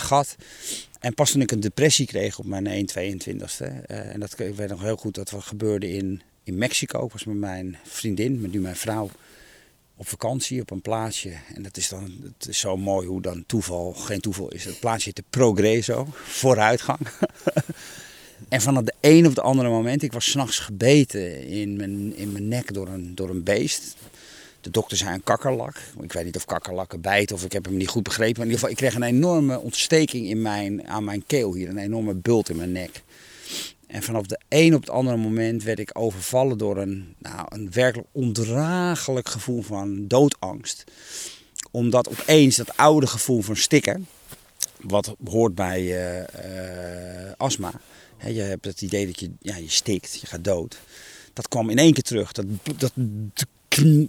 gat. 0.00 0.36
En 1.00 1.14
pas 1.14 1.30
toen 1.30 1.40
ik 1.40 1.50
een 1.50 1.60
depressie 1.60 2.06
kreeg 2.06 2.38
op 2.38 2.44
mijn 2.44 2.88
1,22ste. 2.88 3.66
Uh, 3.86 4.12
en 4.12 4.20
dat 4.20 4.38
ik 4.38 4.54
weet 4.54 4.68
nog 4.68 4.82
heel 4.82 4.96
goed 4.96 5.14
dat 5.14 5.30
wat 5.30 5.44
gebeurde 5.44 5.92
in 5.92 6.22
in 6.48 6.58
Mexico. 6.58 7.04
Ik 7.04 7.12
was 7.12 7.24
met 7.24 7.36
mijn 7.36 7.78
vriendin, 7.84 8.40
met 8.40 8.52
nu 8.52 8.60
mijn 8.60 8.76
vrouw, 8.76 9.10
op 9.96 10.08
vakantie 10.08 10.60
op 10.60 10.70
een 10.70 10.80
plaatsje. 10.80 11.32
En 11.54 11.62
dat 11.62 11.76
is 11.76 11.88
dan 11.88 12.32
het 12.38 12.48
is 12.48 12.58
zo 12.58 12.76
mooi 12.76 13.06
hoe 13.06 13.22
dan 13.22 13.44
toeval 13.46 13.92
geen 13.92 14.20
toeval 14.20 14.48
is. 14.48 14.64
Het 14.64 14.80
plaatsje 14.80 15.04
heet 15.04 15.16
de 15.16 15.24
Progreso, 15.30 16.06
vooruitgang. 16.42 17.00
en 18.48 18.60
van 18.60 18.76
het 18.76 18.94
een 19.00 19.24
op 19.24 19.30
het 19.30 19.40
andere 19.40 19.68
moment, 19.68 20.02
ik 20.02 20.12
was 20.12 20.30
s'nachts 20.30 20.58
gebeten 20.58 21.46
in 21.46 21.76
mijn, 21.76 22.16
in 22.16 22.32
mijn 22.32 22.48
nek 22.48 22.74
door 22.74 22.88
een, 22.88 23.14
door 23.14 23.30
een 23.30 23.42
beest. 23.42 23.96
De 24.68 24.74
dokter 24.74 24.96
zei 24.96 25.14
een 25.14 25.22
kakkerlak. 25.22 25.76
Ik 26.00 26.12
weet 26.12 26.24
niet 26.24 26.36
of 26.36 26.44
kakkerlakken 26.44 27.00
bijten 27.00 27.36
of 27.36 27.44
ik 27.44 27.52
heb 27.52 27.64
hem 27.64 27.76
niet 27.76 27.88
goed 27.88 28.02
begrepen. 28.02 28.42
In 28.42 28.42
ieder 28.42 28.54
geval, 28.54 28.70
ik 28.70 28.76
kreeg 28.76 28.94
een 28.94 29.02
enorme 29.02 29.58
ontsteking 29.58 30.26
in 30.26 30.42
mijn, 30.42 30.88
aan 30.88 31.04
mijn 31.04 31.24
keel 31.26 31.54
hier. 31.54 31.68
Een 31.68 31.78
enorme 31.78 32.14
bult 32.14 32.48
in 32.48 32.56
mijn 32.56 32.72
nek. 32.72 33.02
En 33.86 34.02
vanaf 34.02 34.26
de 34.26 34.40
een 34.48 34.74
op 34.74 34.80
het 34.80 34.90
andere 34.90 35.16
moment 35.16 35.62
werd 35.62 35.78
ik 35.78 35.90
overvallen 35.92 36.58
door 36.58 36.76
een, 36.76 37.14
nou, 37.18 37.46
een 37.48 37.70
werkelijk 37.72 38.08
ondraaglijk 38.12 39.28
gevoel 39.28 39.62
van 39.62 40.06
doodangst. 40.06 40.84
Omdat 41.70 42.08
opeens 42.08 42.56
dat 42.56 42.76
oude 42.76 43.06
gevoel 43.06 43.40
van 43.40 43.56
stikken, 43.56 44.06
wat 44.80 45.14
hoort 45.24 45.54
bij 45.54 45.82
uh, 45.82 47.32
astma. 47.36 47.72
je 48.26 48.40
hebt 48.40 48.64
het 48.64 48.82
idee 48.82 49.06
dat 49.06 49.20
je, 49.20 49.30
ja, 49.40 49.56
je 49.56 49.70
stikt, 49.70 50.20
je 50.20 50.26
gaat 50.26 50.44
dood. 50.44 50.78
Dat 51.32 51.48
kwam 51.48 51.70
in 51.70 51.78
één 51.78 51.92
keer 51.92 52.02
terug. 52.02 52.32
Dat, 52.32 52.46
dat 52.76 52.92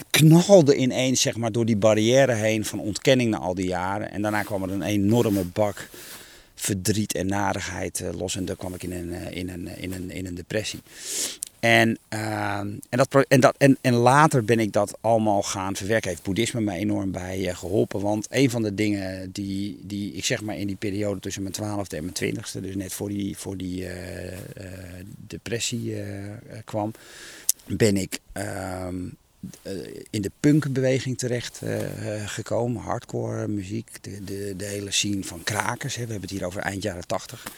knalde 0.10 0.76
ineens 0.76 1.22
zeg 1.22 1.38
maar, 1.38 1.52
door 1.52 1.66
die 1.66 1.78
barrière 1.78 2.34
heen 2.34 2.66
van 2.66 2.80
ontkenning 2.80 3.30
na 3.30 3.38
al 3.38 3.56
die 3.56 3.68
jaren. 3.68 4.12
En 4.12 4.22
daarna 4.22 4.44
kwam 4.44 4.64
er 4.64 4.72
een 4.72 4.82
enorme 4.82 5.44
bak 5.44 5.90
verdriet 6.56 7.14
en 7.14 7.28
narigheid 7.28 8.00
eh, 8.00 8.10
los. 8.20 8.36
En 8.36 8.46
dan 8.46 8.56
kwam 8.56 8.74
ik 8.74 8.84
in 8.84 8.92
een, 8.92 9.14
eh, 9.14 9.38
in 9.38 9.50
een, 9.50 9.68
eh, 9.68 9.84
in 9.84 9.94
een, 9.94 10.12
in 10.12 10.26
een 10.26 10.36
depressie. 10.36 10.80
En, 11.60 11.98
uh, 12.14 12.58
en, 12.58 12.82
dat, 12.90 13.26
en, 13.28 13.40
dat, 13.40 13.56
en, 13.58 13.78
en 13.82 13.94
later 13.94 14.46
ben 14.46 14.60
ik 14.60 14.72
dat 14.74 14.98
allemaal 15.02 15.42
gaan 15.42 15.76
verwerken. 15.76 16.10
Heeft 16.10 16.24
boeddhisme 16.24 16.62
me 16.62 16.74
enorm 16.74 17.12
bij 17.12 17.54
geholpen. 17.56 18.02
Want 18.02 18.28
een 18.30 18.50
van 18.50 18.62
de 18.62 18.74
dingen 18.74 19.32
die, 19.32 19.80
die 19.82 20.14
ik 20.14 20.26
zeg 20.26 20.42
maar 20.42 20.58
in 20.58 20.68
die 20.68 20.76
periode 20.76 21.20
tussen 21.20 21.42
mijn 21.42 21.54
twaalfde 21.54 21.96
en 21.96 22.02
mijn 22.02 22.14
twintigste, 22.14 22.62
dus 22.62 22.76
net 22.76 22.94
voor 22.94 23.10
die, 23.10 23.38
voor 23.38 23.58
die 23.58 23.88
depressie 25.28 25.96
kwam, 26.66 26.94
ben 27.78 27.98
ik 27.98 28.20
ehm, 28.32 29.06
eh, 29.06 29.12
in 30.10 30.22
de 30.22 30.32
punkbeweging 30.40 31.18
terecht 31.18 31.60
uh, 31.64 31.80
gekomen. 32.26 32.82
Hardcore 32.82 33.48
muziek, 33.48 34.04
de, 34.04 34.24
de, 34.24 34.54
de, 34.58 34.66
hele 34.66 34.92
scene 34.92 35.24
van 35.24 35.44
krakers. 35.44 35.96
Hè. 35.96 36.06
We 36.06 36.12
hebben 36.12 36.30
het 36.30 36.38
hier 36.38 36.48
over 36.48 36.62
eind 36.62 36.84
jaren 36.84 37.08
tachtig. 37.08 37.52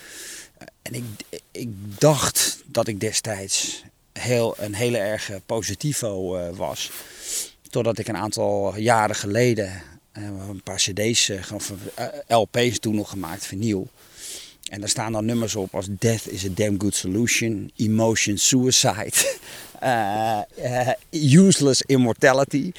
en 0.82 0.94
ik, 0.94 1.04
ik 1.52 1.70
dacht 1.98 2.63
dat 2.65 2.88
ik 2.88 3.00
destijds 3.00 3.84
heel, 4.13 4.56
een 4.58 4.76
hele 4.76 4.98
erg 4.98 5.32
positivo 5.46 6.38
was. 6.56 6.91
Totdat 7.70 7.98
ik 7.98 8.08
een 8.08 8.17
aantal 8.17 8.78
jaren 8.78 9.15
geleden 9.15 9.82
een 10.13 10.63
paar 10.63 10.76
cd's, 10.76 11.32
LP's 12.28 12.80
toen 12.80 12.96
nog 12.96 13.10
gemaakt, 13.10 13.46
vernieuw. 13.46 13.88
En 14.72 14.80
daar 14.80 14.90
staan 14.90 15.12
dan 15.12 15.26
nummers 15.26 15.56
op 15.56 15.76
als 15.76 15.88
Death 15.90 16.28
is 16.28 16.46
a 16.46 16.50
Damn 16.52 16.82
Good 16.82 16.96
Solution, 16.96 17.72
Emotion 17.76 18.38
Suicide. 18.38 19.12
uh, 19.84 20.40
useless 21.46 21.82
immortality. 21.82 22.72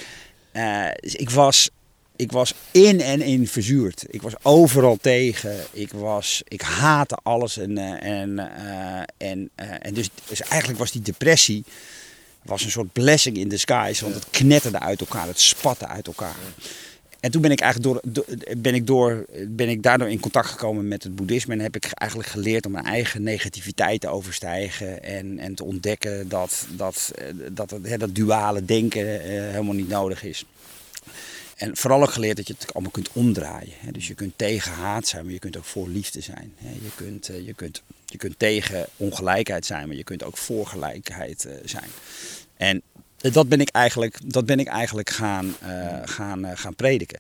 Uh, 0.53 0.89
dus 1.01 1.15
ik 1.15 1.31
was, 1.31 1.71
ik 2.17 2.33
was 2.33 2.55
in 2.71 3.01
en 3.01 3.21
in 3.21 3.49
verzuurd. 3.49 4.05
Ik 4.09 4.23
was 4.23 4.33
overal 4.43 4.99
tegen. 5.01 5.57
Ik, 5.73 5.93
was, 5.93 6.43
ik 6.49 6.61
haatte 6.61 7.19
alles. 7.23 7.57
En, 7.57 7.79
en, 8.01 8.39
en, 9.17 9.51
en 9.57 9.95
dus, 9.95 10.09
dus 10.29 10.41
eigenlijk 10.41 10.79
was 10.79 10.93
die 10.93 11.03
depressie 11.03 11.65
was 12.43 12.65
een 12.65 12.71
soort 12.71 12.93
blessing 12.93 13.37
in 13.37 13.59
skies. 13.59 14.01
Want 14.01 14.15
het 14.15 14.27
knetterde 14.31 14.79
uit 14.79 15.01
elkaar. 15.01 15.27
Het 15.27 15.41
spatte 15.41 15.87
uit 15.87 16.07
elkaar. 16.07 16.37
En 17.23 17.31
toen 17.31 17.43
ben 17.43 17.51
ik 17.51 17.61
eigenlijk 17.61 18.05
door, 18.15 18.25
ben 18.57 18.75
ik 18.75 18.87
door, 18.87 19.25
ben 19.49 19.69
ik 19.69 19.83
daardoor 19.83 20.09
in 20.09 20.21
contact 20.21 20.49
gekomen 20.49 20.89
met 20.89 21.03
het 21.03 21.15
boeddhisme. 21.15 21.55
En 21.55 21.61
heb 21.61 21.77
ik 21.77 21.85
eigenlijk 21.93 22.31
geleerd 22.31 22.67
om 22.67 22.73
mijn 22.73 22.85
eigen 22.85 23.23
negativiteit 23.23 24.01
te 24.01 24.09
overstijgen. 24.09 25.03
En, 25.03 25.39
en 25.39 25.55
te 25.55 25.65
ontdekken 25.65 26.29
dat 26.29 26.67
dat, 26.77 27.13
eh, 27.15 27.25
dat, 27.51 27.69
dat, 27.69 28.01
dat 28.01 28.15
duale 28.15 28.65
denken 28.65 29.23
eh, 29.23 29.29
helemaal 29.31 29.75
niet 29.75 29.89
nodig 29.89 30.25
is. 30.25 30.45
En 31.57 31.77
vooral 31.77 32.03
ook 32.03 32.11
geleerd 32.11 32.37
dat 32.37 32.47
je 32.47 32.55
het 32.59 32.75
allemaal 32.75 32.93
kunt 32.93 33.13
omdraaien. 33.13 33.75
Dus 33.91 34.07
je 34.07 34.15
kunt 34.15 34.33
tegen 34.37 34.73
haat 34.73 35.07
zijn, 35.07 35.25
maar 35.25 35.33
je 35.33 35.39
kunt 35.39 35.57
ook 35.57 35.65
voor 35.65 35.89
liefde 35.89 36.21
zijn. 36.21 36.55
Je 36.59 36.91
kunt, 36.95 37.29
eh, 37.29 37.47
je 37.47 37.55
kunt, 37.55 37.83
je 38.07 38.19
kunt 38.19 38.39
tegen 38.39 38.87
ongelijkheid 38.97 39.67
zijn, 39.67 39.87
maar 39.87 39.97
je 39.97 40.05
kunt 40.05 40.25
ook 40.25 40.37
voor 40.37 40.67
gelijkheid 40.67 41.49
zijn. 41.65 41.91
En 42.57 42.83
dat 43.31 43.49
ben 43.49 43.61
ik 43.61 43.69
eigenlijk, 43.69 44.19
dat 44.25 44.47
ben 44.47 44.59
ik 44.59 44.67
eigenlijk 44.67 45.11
gaan, 45.11 45.55
uh, 45.63 45.99
gaan, 46.05 46.45
uh, 46.45 46.51
gaan 46.55 46.75
prediken. 46.75 47.19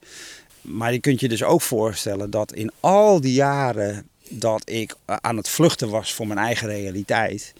Maar 0.60 0.92
je 0.92 1.00
kunt 1.00 1.20
je 1.20 1.28
dus 1.28 1.42
ook 1.42 1.62
voorstellen 1.62 2.30
dat 2.30 2.52
in 2.52 2.70
al 2.80 3.20
die 3.20 3.32
jaren 3.32 4.06
dat 4.28 4.70
ik 4.70 4.94
eh, 5.04 5.16
aan 5.20 5.36
het 5.36 5.48
vluchten 5.48 5.88
was 5.88 6.14
voor 6.14 6.26
mijn 6.26 6.38
eigen 6.38 6.68
realiteit. 6.68 7.52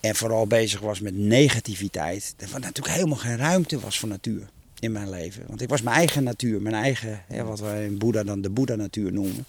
En 0.00 0.14
vooral 0.14 0.46
bezig 0.46 0.80
was 0.80 1.00
met 1.00 1.16
negativiteit. 1.16 2.34
Dat 2.36 2.50
er 2.50 2.60
natuurlijk 2.60 2.94
helemaal 2.94 3.18
geen 3.18 3.36
ruimte 3.36 3.80
was 3.80 3.98
voor 3.98 4.08
natuur 4.08 4.48
in 4.78 4.92
mijn 4.92 5.10
leven. 5.10 5.44
Want 5.46 5.60
ik 5.60 5.68
was 5.68 5.82
mijn 5.82 5.96
eigen 5.96 6.22
natuur, 6.22 6.62
mijn 6.62 6.74
eigen, 6.74 7.22
wat 7.44 7.60
wij 7.60 7.84
in 7.84 7.98
Boeddha 7.98 8.22
dan 8.22 8.40
de 8.40 8.50
Boeddha-natuur 8.50 9.12
noemen. 9.12 9.44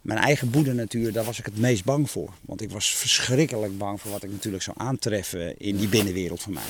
Mijn 0.00 0.18
eigen 0.18 0.50
Boeddha-natuur, 0.50 1.12
daar 1.12 1.24
was 1.24 1.38
ik 1.38 1.44
het 1.44 1.58
meest 1.58 1.84
bang 1.84 2.10
voor. 2.10 2.32
Want 2.40 2.60
ik 2.60 2.70
was 2.70 2.94
verschrikkelijk 2.94 3.78
bang 3.78 4.00
voor 4.00 4.10
wat 4.10 4.22
ik 4.22 4.30
natuurlijk 4.30 4.62
zou 4.62 4.76
aantreffen 4.80 5.58
in 5.58 5.76
die 5.76 5.88
binnenwereld 5.88 6.42
van 6.42 6.52
mij. 6.52 6.62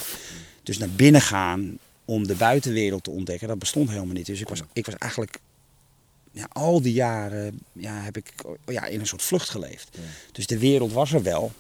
Dus 0.63 0.79
naar 0.79 0.91
binnen 0.91 1.21
gaan 1.21 1.79
om 2.05 2.27
de 2.27 2.35
buitenwereld 2.35 3.05
te 3.05 3.11
ontdekken, 3.11 3.49
dat 3.49 3.59
bestond 3.59 3.89
helemaal 3.89 4.15
niet. 4.15 4.27
Dus 4.27 4.41
ik 4.41 4.49
was, 4.49 4.63
ik 4.73 4.87
was 4.87 4.95
eigenlijk 4.99 5.39
ja, 6.33 6.49
al 6.53 6.83
die 6.83 6.93
jaren 6.93 7.61
ja, 7.73 8.01
heb 8.01 8.17
ik 8.17 8.33
ja, 8.67 8.87
in 8.87 9.01
een 9.01 9.07
soort 9.07 9.23
vlucht 9.23 9.49
geleefd. 9.49 9.99
Dus 10.33 10.47
de 10.47 10.59
wereld 10.59 10.93
was 10.93 11.13
er 11.13 11.23
wel, 11.23 11.53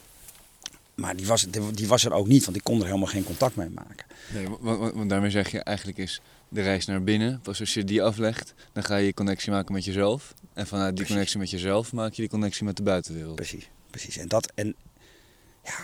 maar 0.94 1.16
die 1.16 1.26
was, 1.26 1.46
die 1.74 1.88
was 1.88 2.04
er 2.04 2.12
ook 2.12 2.26
niet, 2.26 2.44
want 2.44 2.56
ik 2.56 2.64
kon 2.64 2.78
er 2.78 2.86
helemaal 2.86 3.06
geen 3.06 3.24
contact 3.24 3.56
mee 3.56 3.68
maken. 3.68 4.06
Nee, 4.32 4.48
want, 4.60 4.94
want 4.94 5.10
daarmee 5.10 5.30
zeg 5.30 5.50
je 5.50 5.60
eigenlijk 5.60 5.98
is 5.98 6.20
de 6.48 6.62
reis 6.62 6.86
naar 6.86 7.02
binnen. 7.02 7.40
Pas 7.40 7.60
als 7.60 7.74
je 7.74 7.84
die 7.84 8.02
aflegt, 8.02 8.54
dan 8.72 8.84
ga 8.84 8.96
je 8.96 9.14
connectie 9.14 9.50
maken 9.50 9.74
met 9.74 9.84
jezelf. 9.84 10.34
En 10.52 10.66
vanuit 10.66 10.96
die 10.96 11.06
connectie 11.06 11.38
met 11.38 11.50
jezelf 11.50 11.92
maak 11.92 12.12
je 12.12 12.22
die 12.22 12.30
connectie 12.30 12.64
met 12.64 12.76
de 12.76 12.82
buitenwereld. 12.82 13.34
Precies, 13.34 13.68
precies. 13.90 14.16
En 14.16 14.28
dat, 14.28 14.52
en 14.54 14.74
ja, 15.64 15.78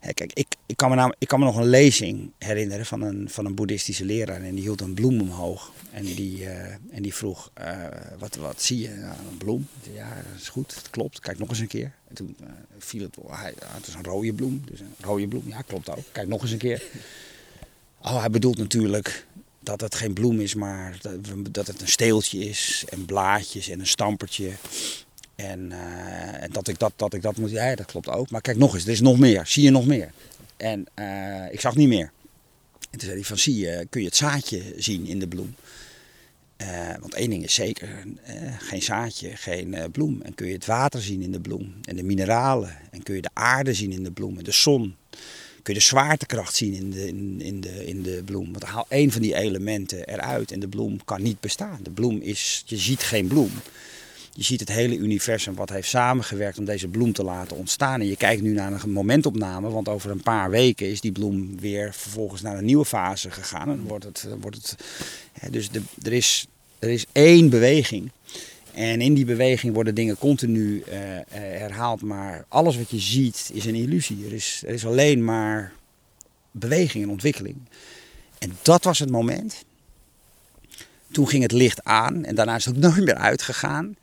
kijk, 0.00 0.32
ik, 0.32 0.54
ik, 0.66 0.76
kan 0.76 0.88
me 0.88 0.94
namelijk, 0.94 1.22
ik 1.22 1.28
kan 1.28 1.38
me 1.38 1.44
nog 1.44 1.56
een 1.56 1.68
lezing 1.68 2.30
herinneren 2.38 2.86
van 2.86 3.02
een, 3.02 3.30
van 3.30 3.44
een 3.44 3.54
boeddhistische 3.54 4.04
leraar. 4.04 4.42
En 4.42 4.54
die 4.54 4.62
hield 4.62 4.80
een 4.80 4.94
bloem 4.94 5.20
omhoog. 5.20 5.72
En 5.90 6.04
die, 6.04 6.40
uh, 6.40 6.62
en 6.90 7.02
die 7.02 7.14
vroeg, 7.14 7.50
uh, 7.60 7.86
wat, 8.18 8.36
wat 8.36 8.62
zie 8.62 8.78
je? 8.78 8.88
Nou, 8.88 9.16
een 9.30 9.38
bloem. 9.38 9.68
Ja, 9.92 10.14
dat 10.14 10.40
is 10.40 10.48
goed, 10.48 10.74
dat 10.74 10.90
klopt. 10.90 11.20
Kijk 11.20 11.38
nog 11.38 11.48
eens 11.48 11.58
een 11.58 11.66
keer. 11.66 11.92
En 12.08 12.14
toen 12.14 12.36
uh, 12.40 12.48
viel 12.78 13.02
het, 13.02 13.16
hij, 13.26 13.54
het 13.66 13.86
is 13.86 13.94
een 13.94 14.04
rode 14.04 14.32
bloem. 14.32 14.62
Dus 14.64 14.80
een 14.80 14.94
rode 15.00 15.28
bloem, 15.28 15.44
ja, 15.46 15.62
klopt 15.62 15.90
ook. 15.90 16.04
Kijk 16.12 16.28
nog 16.28 16.42
eens 16.42 16.50
een 16.50 16.58
keer. 16.58 16.82
Oh, 18.02 18.20
hij 18.20 18.30
bedoelt 18.30 18.58
natuurlijk 18.58 19.26
dat 19.60 19.80
het 19.80 19.94
geen 19.94 20.12
bloem 20.12 20.40
is, 20.40 20.54
maar 20.54 20.98
dat 21.50 21.66
het 21.66 21.80
een 21.80 21.88
steeltje 21.88 22.38
is. 22.38 22.84
En 22.88 23.04
blaadjes 23.04 23.68
en 23.68 23.80
een 23.80 23.86
stampertje. 23.86 24.52
En, 25.38 25.70
uh, 25.70 26.42
en, 26.42 26.50
dat, 26.52 26.68
ik 26.68 26.78
dat, 26.78 26.92
dat 26.96 27.14
ik 27.14 27.22
dat 27.22 27.36
moet. 27.36 27.50
Ja, 27.50 27.74
dat 27.74 27.86
klopt 27.86 28.08
ook. 28.08 28.30
Maar 28.30 28.40
kijk 28.40 28.56
nog 28.56 28.74
eens, 28.74 28.84
er 28.84 28.90
is 28.90 29.00
nog 29.00 29.18
meer. 29.18 29.46
Zie 29.46 29.62
je 29.62 29.70
nog 29.70 29.86
meer? 29.86 30.10
En 30.56 30.86
uh, 30.94 31.52
ik 31.52 31.60
zag 31.60 31.76
niet 31.76 31.88
meer. 31.88 32.12
En 32.90 32.98
toen 32.98 33.00
zei 33.00 33.12
hij 33.12 33.24
van, 33.24 33.38
zie 33.38 33.58
je, 33.58 33.86
kun 33.90 34.00
je 34.00 34.06
het 34.06 34.16
zaadje 34.16 34.62
zien 34.76 35.06
in 35.06 35.18
de 35.18 35.28
bloem? 35.28 35.54
Uh, 36.62 36.94
want 37.00 37.14
één 37.14 37.30
ding 37.30 37.44
is 37.44 37.54
zeker, 37.54 37.88
geen 38.58 38.82
zaadje, 38.82 39.36
geen 39.36 39.76
bloem. 39.92 40.22
En 40.22 40.34
kun 40.34 40.46
je 40.46 40.52
het 40.52 40.66
water 40.66 41.02
zien 41.02 41.22
in 41.22 41.32
de 41.32 41.40
bloem. 41.40 41.74
En 41.84 41.96
de 41.96 42.02
mineralen. 42.02 42.76
En 42.90 43.02
kun 43.02 43.14
je 43.14 43.22
de 43.22 43.30
aarde 43.32 43.74
zien 43.74 43.92
in 43.92 44.02
de 44.02 44.12
bloem. 44.12 44.38
En 44.38 44.44
de 44.44 44.52
zon. 44.52 44.96
Kun 45.62 45.74
je 45.74 45.80
de 45.80 45.86
zwaartekracht 45.86 46.54
zien 46.54 46.74
in 46.74 46.90
de, 46.90 47.06
in 47.44 47.60
de, 47.60 47.86
in 47.86 48.02
de 48.02 48.22
bloem. 48.24 48.52
Want 48.52 48.64
haal 48.64 48.86
één 48.88 49.10
van 49.10 49.22
die 49.22 49.34
elementen 49.34 50.08
eruit 50.08 50.52
en 50.52 50.60
de 50.60 50.68
bloem 50.68 51.04
kan 51.04 51.22
niet 51.22 51.40
bestaan. 51.40 51.78
De 51.82 51.90
bloem 51.90 52.20
is, 52.20 52.62
je 52.66 52.76
ziet 52.76 53.02
geen 53.02 53.26
bloem. 53.26 53.50
Je 54.38 54.44
ziet 54.44 54.60
het 54.60 54.68
hele 54.68 54.96
universum 54.96 55.54
wat 55.54 55.68
heeft 55.68 55.88
samengewerkt 55.88 56.58
om 56.58 56.64
deze 56.64 56.88
bloem 56.88 57.12
te 57.12 57.22
laten 57.22 57.56
ontstaan. 57.56 58.00
En 58.00 58.06
je 58.06 58.16
kijkt 58.16 58.42
nu 58.42 58.52
naar 58.52 58.72
een 58.72 58.90
momentopname, 58.90 59.70
want 59.70 59.88
over 59.88 60.10
een 60.10 60.22
paar 60.22 60.50
weken 60.50 60.90
is 60.90 61.00
die 61.00 61.12
bloem 61.12 61.60
weer 61.60 61.94
vervolgens 61.94 62.42
naar 62.42 62.58
een 62.58 62.64
nieuwe 62.64 62.84
fase 62.84 63.30
gegaan. 63.30 63.68
En 63.68 63.82
wordt 63.82 64.04
het, 64.04 64.28
wordt 64.40 64.56
het, 64.56 64.76
dus 65.52 65.70
er, 66.02 66.12
is, 66.12 66.46
er 66.78 66.88
is 66.88 67.06
één 67.12 67.50
beweging. 67.50 68.10
En 68.74 69.00
in 69.00 69.14
die 69.14 69.24
beweging 69.24 69.74
worden 69.74 69.94
dingen 69.94 70.18
continu 70.18 70.76
uh, 70.76 70.94
herhaald. 71.30 72.02
Maar 72.02 72.44
alles 72.48 72.76
wat 72.76 72.90
je 72.90 73.00
ziet 73.00 73.50
is 73.52 73.64
een 73.64 73.74
illusie. 73.74 74.26
Er 74.26 74.32
is, 74.32 74.62
er 74.66 74.74
is 74.74 74.86
alleen 74.86 75.24
maar 75.24 75.72
beweging 76.50 77.04
en 77.04 77.10
ontwikkeling. 77.10 77.56
En 78.38 78.56
dat 78.62 78.84
was 78.84 78.98
het 78.98 79.10
moment. 79.10 79.64
Toen 81.10 81.28
ging 81.28 81.42
het 81.42 81.52
licht 81.52 81.84
aan 81.84 82.24
en 82.24 82.34
daarna 82.34 82.56
is 82.56 82.64
het 82.64 82.76
nooit 82.76 83.04
meer 83.04 83.14
uitgegaan. 83.14 83.96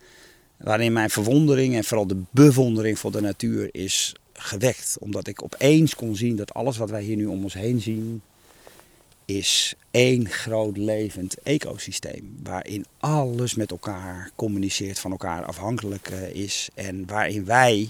Waarin 0.58 0.94
mijn 0.94 1.10
verwondering 1.10 1.76
en 1.76 1.84
vooral 1.84 2.08
de 2.08 2.24
bewondering 2.30 3.00
voor 3.00 3.12
de 3.12 3.22
natuur 3.22 3.70
is 3.72 4.16
gewekt. 4.34 4.98
Omdat 5.00 5.28
ik 5.28 5.44
opeens 5.44 5.96
kon 5.96 6.16
zien 6.16 6.36
dat 6.36 6.54
alles 6.54 6.78
wat 6.78 6.90
wij 6.90 7.02
hier 7.02 7.16
nu 7.16 7.26
om 7.26 7.44
ons 7.44 7.54
heen 7.54 7.82
zien, 7.82 8.22
is 9.26 9.76
één 9.92 10.30
groot 10.30 10.78
levend 10.78 11.42
ecosysteem. 11.42 12.38
Waarin 12.44 12.86
alles 13.00 13.56
met 13.56 13.72
elkaar 13.72 14.32
communiceert, 14.36 15.00
van 15.00 15.12
elkaar 15.12 15.46
afhankelijk 15.46 16.08
eh, 16.08 16.30
is. 16.30 16.70
En 16.74 17.06
waarin 17.08 17.46
wij, 17.46 17.90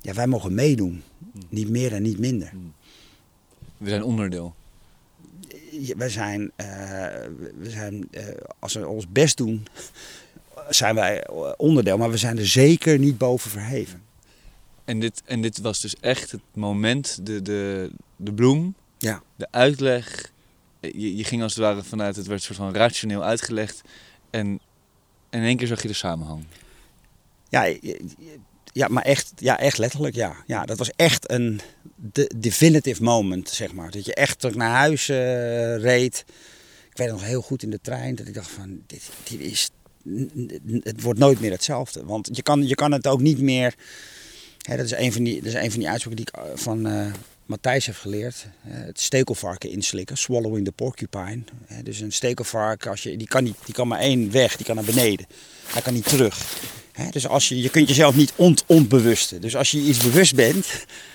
ja, 0.00 0.12
wij 0.14 0.26
mogen 0.26 0.54
meedoen. 0.54 1.02
Niet 1.48 1.68
meer 1.68 1.92
en 1.92 2.02
niet 2.02 2.18
minder. 2.18 2.52
We 3.76 3.88
zijn 3.88 4.02
onderdeel. 4.02 4.54
we 5.96 6.08
zijn, 6.08 6.52
we 7.58 7.70
zijn 7.70 8.08
als 8.58 8.74
we 8.74 8.88
ons 8.88 9.08
best 9.08 9.36
doen, 9.36 9.66
zijn 10.68 10.94
wij 10.94 11.26
onderdeel, 11.56 11.98
maar 11.98 12.10
we 12.10 12.16
zijn 12.16 12.38
er 12.38 12.46
zeker 12.46 12.98
niet 12.98 13.18
boven 13.18 13.50
verheven. 13.50 14.02
En 14.84 15.00
dit, 15.00 15.22
en 15.24 15.40
dit 15.40 15.58
was 15.58 15.80
dus 15.80 15.94
echt 16.00 16.30
het 16.30 16.40
moment, 16.54 17.26
de, 17.26 17.42
de, 17.42 17.90
de 18.16 18.32
bloem, 18.32 18.74
ja. 18.98 19.22
de 19.36 19.48
uitleg. 19.50 20.32
Je, 20.80 21.16
je 21.16 21.24
ging 21.24 21.42
als 21.42 21.54
het 21.54 21.62
ware 21.62 21.82
vanuit, 21.82 22.16
het 22.16 22.26
werd 22.26 22.42
soort 22.42 22.58
van 22.58 22.74
rationeel 22.74 23.22
uitgelegd. 23.22 23.82
En, 24.30 24.60
en 25.30 25.40
in 25.40 25.46
één 25.46 25.56
keer 25.56 25.66
zag 25.66 25.82
je 25.82 25.88
de 25.88 25.94
samenhang. 25.94 26.44
Ja, 27.48 27.74
ja, 28.72 28.88
maar 28.88 29.02
echt, 29.02 29.32
ja, 29.36 29.58
echt 29.58 29.78
letterlijk, 29.78 30.14
ja. 30.14 30.36
ja. 30.46 30.64
Dat 30.64 30.78
was 30.78 30.90
echt 30.96 31.30
een 31.30 31.60
de 32.12 32.30
definitive 32.36 33.02
moment, 33.02 33.48
zeg 33.48 33.72
maar. 33.72 33.90
Dat 33.90 34.04
je 34.04 34.14
echt 34.14 34.38
terug 34.38 34.54
naar 34.54 34.70
huis 34.70 35.08
uh, 35.08 35.16
reed. 35.76 36.24
Ik 36.90 36.96
weet 36.96 37.10
nog 37.10 37.24
heel 37.24 37.42
goed 37.42 37.62
in 37.62 37.70
de 37.70 37.80
trein 37.80 38.14
dat 38.14 38.26
ik 38.26 38.34
dacht 38.34 38.50
van, 38.50 38.82
dit, 38.86 39.10
dit 39.28 39.40
is, 39.40 39.70
het 40.82 41.02
wordt 41.02 41.18
nooit 41.18 41.40
meer 41.40 41.50
hetzelfde. 41.50 42.04
Want 42.04 42.28
je 42.32 42.42
kan, 42.42 42.66
je 42.66 42.74
kan 42.74 42.92
het 42.92 43.06
ook 43.06 43.20
niet 43.20 43.40
meer 43.40 43.74
dat, 44.58 44.84
is 44.84 44.92
een 44.92 45.12
van 45.12 45.22
die, 45.22 45.34
dat 45.34 45.52
is 45.52 45.54
een 45.54 45.70
van 45.70 45.80
die 45.80 45.88
uitspraken 45.88 46.16
die 46.16 46.26
ik 46.26 46.34
eh, 46.34 46.50
van 46.54 46.86
uh, 46.86 47.06
Matthijs 47.46 47.86
heb 47.86 47.96
geleerd. 47.96 48.46
Uh, 48.68 48.74
het 48.74 49.00
stekelvarken 49.00 49.70
inslikken, 49.70 50.16
swallowing 50.16 50.64
the 50.64 50.72
porcupine. 50.72 51.42
dus 51.82 52.00
een 52.00 52.12
stekelvarken, 52.12 52.90
als 52.90 53.02
je, 53.02 53.16
die, 53.16 53.26
kan 53.26 53.44
niet, 53.44 53.56
die 53.64 53.74
kan 53.74 53.88
maar 53.88 53.98
één 53.98 54.30
weg, 54.30 54.56
die 54.56 54.66
kan 54.66 54.74
naar 54.74 54.84
beneden. 54.84 55.26
Hij 55.66 55.82
kan 55.82 55.94
niet 55.94 56.08
terug. 56.08 56.60
dus 57.10 57.26
als 57.26 57.48
je, 57.48 57.62
je 57.62 57.70
kunt 57.70 57.88
jezelf 57.88 58.14
niet 58.16 58.32
ont, 58.36 58.64
ontbewusten. 58.66 59.40
Dus 59.40 59.56
als 59.56 59.70
je 59.70 59.78
iets 59.78 59.98
bewust 59.98 60.34
bent, 60.34 60.66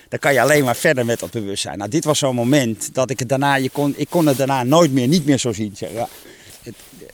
dan 0.10 0.19
kan 0.19 0.34
je 0.34 0.41
alleen 0.41 0.63
maar 0.63 0.75
verder 0.75 1.06
met 1.06 1.19
dat 1.19 1.32
bewustzijn. 1.32 1.77
Nou, 1.77 1.89
dit 1.89 2.04
was 2.04 2.19
zo'n 2.19 2.36
moment 2.36 2.93
dat 2.93 3.10
ik 3.10 3.19
het 3.19 3.30
daarna, 3.30 3.56
je 3.56 3.69
kon, 3.69 3.93
ik 3.97 4.10
kon 4.10 4.25
het 4.25 4.38
daarna 4.38 4.63
nooit 4.63 4.91
meer, 4.91 5.08
niet 5.08 5.25
meer 5.25 5.38
zo 5.38 5.54
zien. 5.54 5.75
Zeg, 5.75 5.91
ja, 5.91 6.08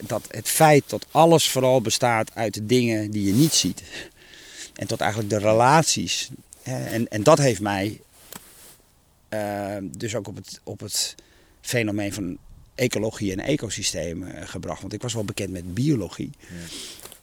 dat 0.00 0.26
het 0.30 0.48
feit 0.48 0.84
dat 0.86 1.06
alles 1.10 1.48
vooral 1.48 1.80
bestaat 1.80 2.34
uit 2.34 2.54
de 2.54 2.66
dingen 2.66 3.10
die 3.10 3.24
je 3.24 3.32
niet 3.32 3.52
ziet. 3.52 3.82
En 4.74 4.86
tot 4.86 5.00
eigenlijk 5.00 5.30
de 5.30 5.38
relaties. 5.38 6.30
En, 6.62 7.08
en 7.08 7.22
dat 7.22 7.38
heeft 7.38 7.60
mij 7.60 8.00
uh, 9.34 9.76
dus 9.82 10.14
ook 10.14 10.28
op 10.28 10.36
het, 10.36 10.60
op 10.64 10.80
het 10.80 11.14
fenomeen 11.60 12.12
van 12.12 12.38
ecologie 12.74 13.32
en 13.32 13.40
ecosystemen 13.40 14.48
gebracht. 14.48 14.80
Want 14.80 14.92
ik 14.92 15.02
was 15.02 15.14
wel 15.14 15.24
bekend 15.24 15.50
met 15.50 15.74
biologie. 15.74 16.30
Ja. 16.40 16.46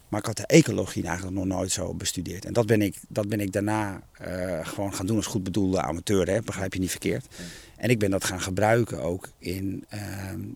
Maar 0.10 0.20
ik 0.20 0.26
had 0.26 0.38
de 0.38 0.46
ecologie 0.46 1.06
eigenlijk 1.06 1.36
nog 1.36 1.46
nooit 1.46 1.72
zo 1.72 1.94
bestudeerd. 1.94 2.46
En 2.46 2.54
dat 2.54 2.66
ben 2.66 2.82
ik, 2.82 2.96
dat 3.08 3.30
ben 3.30 3.40
ik 3.40 3.52
daarna 3.52 4.02
uh, 4.28 4.68
gewoon 4.68 4.94
gaan 4.94 5.06
doen 5.06 5.18
als 5.18 5.26
goed 5.26 5.44
bedoelde 5.44 5.82
amateur. 5.82 6.28
Hè? 6.28 6.42
Begrijp 6.42 6.74
je 6.74 6.80
niet 6.80 6.92
verkeerd. 6.92 7.26
Ja. 7.30 7.44
En 7.78 7.90
ik 7.90 8.00
ben 8.00 8.12
dat 8.12 8.26
gaan 8.26 8.42
gebruiken 8.42 9.02
ook 9.02 9.30
in, 9.38 9.86
uh, 9.94 10.02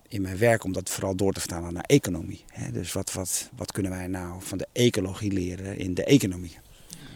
in 0.08 0.22
mijn 0.22 0.38
werk. 0.38 0.64
Om 0.64 0.72
dat 0.72 0.90
vooral 0.90 1.14
door 1.14 1.32
te 1.32 1.40
vertalen 1.40 1.72
naar 1.72 1.84
economie. 1.86 2.44
Hè? 2.52 2.72
Dus 2.72 2.92
wat, 2.92 3.12
wat, 3.12 3.50
wat 3.56 3.72
kunnen 3.72 3.92
wij 3.92 4.06
nou 4.06 4.42
van 4.42 4.58
de 4.58 4.66
ecologie 4.72 5.32
leren 5.32 5.78
in 5.78 5.94
de 5.94 6.04
economie? 6.04 6.58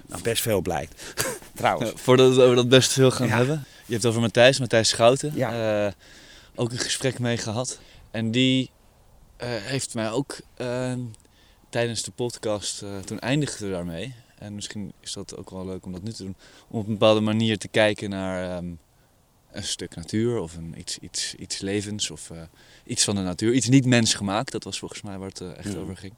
Nou, 0.06 0.22
best 0.22 0.42
veel 0.42 0.60
blijkt. 0.60 1.14
Trouwens. 1.54 1.92
voordat 1.94 2.34
we 2.34 2.42
over 2.42 2.56
dat 2.56 2.68
best 2.68 2.92
veel 2.92 3.10
gaan 3.10 3.28
hebben. 3.28 3.64
Je 3.86 3.92
hebt 3.92 4.06
over 4.06 4.20
Matthijs, 4.20 4.58
Matthijs 4.58 4.88
Schouten. 4.88 5.32
Ja. 5.34 5.86
Uh, 5.86 5.92
ook 6.54 6.72
een 6.72 6.78
gesprek 6.78 7.18
mee 7.18 7.36
gehad. 7.36 7.80
En 8.10 8.30
die 8.30 8.70
uh, 9.42 9.48
heeft 9.48 9.94
mij 9.94 10.10
ook 10.10 10.40
uh, 10.58 10.92
tijdens 11.68 12.02
de 12.02 12.10
podcast, 12.10 12.84
toen 13.04 13.18
eindigden 13.18 13.68
we 13.68 13.74
daarmee. 13.74 14.14
En 14.38 14.54
misschien 14.54 14.92
is 15.00 15.12
dat 15.12 15.36
ook 15.36 15.50
wel 15.50 15.66
leuk 15.66 15.86
om 15.86 15.92
dat 15.92 16.02
nu 16.02 16.12
te 16.12 16.22
doen. 16.22 16.36
Om 16.68 16.78
op 16.78 16.86
een 16.86 16.92
bepaalde 16.92 17.20
manier 17.20 17.58
te 17.58 17.68
kijken 17.68 18.10
naar 18.10 18.56
um, 18.56 18.78
een 19.54 19.64
stuk 19.64 19.96
natuur 19.96 20.38
of 20.38 20.56
een, 20.56 20.74
iets, 20.78 20.98
iets, 20.98 21.34
iets 21.34 21.58
levens 21.58 22.10
of 22.10 22.30
iets 22.84 23.04
van 23.04 23.14
de 23.14 23.20
natuur. 23.20 23.52
Iets 23.52 23.68
niet 23.68 23.86
mensgemaakt, 23.86 24.52
dat 24.52 24.64
was 24.64 24.78
volgens 24.78 25.02
mij 25.02 25.18
waar 25.18 25.28
het 25.28 25.40
echt 25.56 25.72
ja. 25.72 25.78
over 25.78 25.96
ging. 25.96 26.12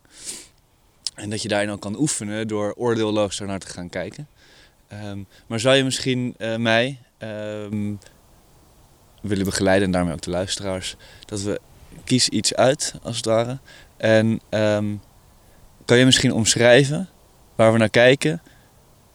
En 1.14 1.30
dat 1.30 1.42
je 1.42 1.48
daarin 1.48 1.68
dan 1.68 1.78
kan 1.78 1.98
oefenen 1.98 2.48
door 2.48 2.74
oordeelloos 2.76 3.38
naar 3.38 3.58
te 3.58 3.66
gaan 3.66 3.88
kijken. 3.88 4.28
Um, 5.04 5.26
maar 5.46 5.60
zou 5.60 5.76
je 5.76 5.84
misschien 5.84 6.34
uh, 6.38 6.56
mij 6.56 6.98
um, 7.18 7.98
willen 9.22 9.44
begeleiden 9.44 9.86
en 9.86 9.92
daarmee 9.92 10.12
ook 10.12 10.20
de 10.20 10.30
luisteraars, 10.30 10.96
dat 11.24 11.42
we 11.42 11.60
kies 12.04 12.28
iets 12.28 12.54
uit 12.54 12.94
als 13.02 13.16
het 13.16 13.24
ware. 13.24 13.58
En 13.96 14.40
um, 14.50 15.00
kan 15.84 15.98
je 15.98 16.04
misschien 16.04 16.32
omschrijven 16.32 17.08
waar 17.54 17.72
we 17.72 17.78
naar 17.78 17.90
kijken 17.90 18.42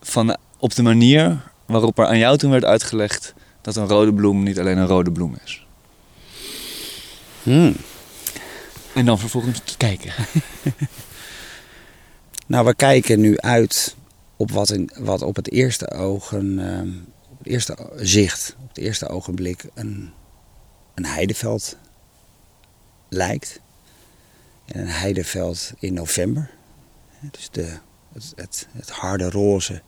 van, 0.02 0.38
op 0.58 0.76
de 0.76 0.84
manier 0.84 1.52
waarop 1.66 2.00
er 2.00 2.06
aan 2.06 2.18
jou 2.18 2.38
toen 2.38 2.52
werd 2.52 2.66
uitgelegd 2.66 3.34
dat 3.62 3.76
een 3.76 3.88
rode 3.88 4.14
bloem 4.14 4.44
niet 4.44 4.60
alleen 4.60 4.78
een 4.78 4.88
rode 4.88 5.12
bloem 5.12 5.38
is? 5.44 5.66
Hmm. 7.44 7.76
En 8.94 9.06
dan 9.06 9.20
vervolgens 9.20 9.62
te 9.64 9.78
kijken. 9.78 10.14
Nou, 12.52 12.66
we 12.66 12.76
kijken 12.76 13.20
nu 13.20 13.38
uit 13.38 13.96
op 14.36 14.52
wat, 14.52 14.70
in, 14.70 14.90
wat 14.98 15.22
op 15.22 15.36
het 15.36 15.52
eerste 15.52 15.92
oog, 15.92 16.32
een, 16.32 16.60
ehm, 16.60 16.90
op 17.30 17.38
het 17.38 17.48
eerste 17.48 17.90
zicht, 17.96 18.56
op 18.62 18.68
het 18.68 18.78
eerste 18.78 19.08
ogenblik 19.08 19.66
een, 19.74 20.12
een 20.94 21.06
heideveld 21.06 21.78
lijkt. 23.10 23.60
En 24.66 24.82
een 24.82 24.88
heideveld 24.88 25.74
in 25.80 25.94
november. 25.94 26.50
Dus 27.32 27.50
de, 27.52 27.78
het, 28.14 28.34
het, 28.36 28.68
het 28.72 28.90
harde 28.90 29.30
roze 29.30 29.82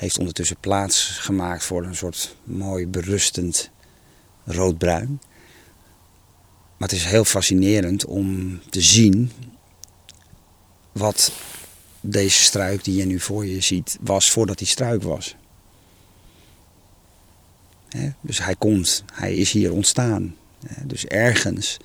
heeft 0.00 0.18
ondertussen 0.18 0.56
plaats 0.60 1.04
gemaakt 1.04 1.64
voor 1.64 1.84
een 1.84 1.96
soort 1.96 2.36
mooi 2.44 2.86
berustend 2.86 3.70
roodbruin. 4.44 5.20
Maar 6.76 6.88
het 6.88 6.98
is 6.98 7.04
heel 7.04 7.24
fascinerend 7.24 8.04
om 8.04 8.60
te 8.70 8.80
zien 8.80 9.32
wat 10.92 11.32
deze 12.00 12.42
struik 12.42 12.84
die 12.84 12.96
je 12.96 13.04
nu 13.04 13.20
voor 13.20 13.46
je 13.46 13.60
ziet, 13.60 13.98
was 14.00 14.30
voordat 14.30 14.58
hij 14.58 14.68
struik 14.68 15.02
was. 15.02 15.36
dus 18.20 18.44
hij 18.44 18.54
komt, 18.54 19.04
hij 19.12 19.34
is 19.34 19.52
hier 19.52 19.72
ontstaan. 19.72 20.36
dus 20.84 21.04
ergens 21.06 21.76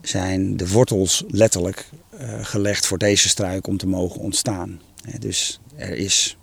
zijn 0.00 0.56
de 0.56 0.68
wortels 0.68 1.24
letterlijk 1.28 1.88
uh, 2.20 2.44
gelegd 2.44 2.86
voor 2.86 2.98
deze 2.98 3.28
struik 3.28 3.66
om 3.66 3.76
te 3.76 3.86
mogen 3.86 4.20
ontstaan. 4.20 4.80
dus 5.18 5.60
er 5.76 5.92
is 5.92 6.36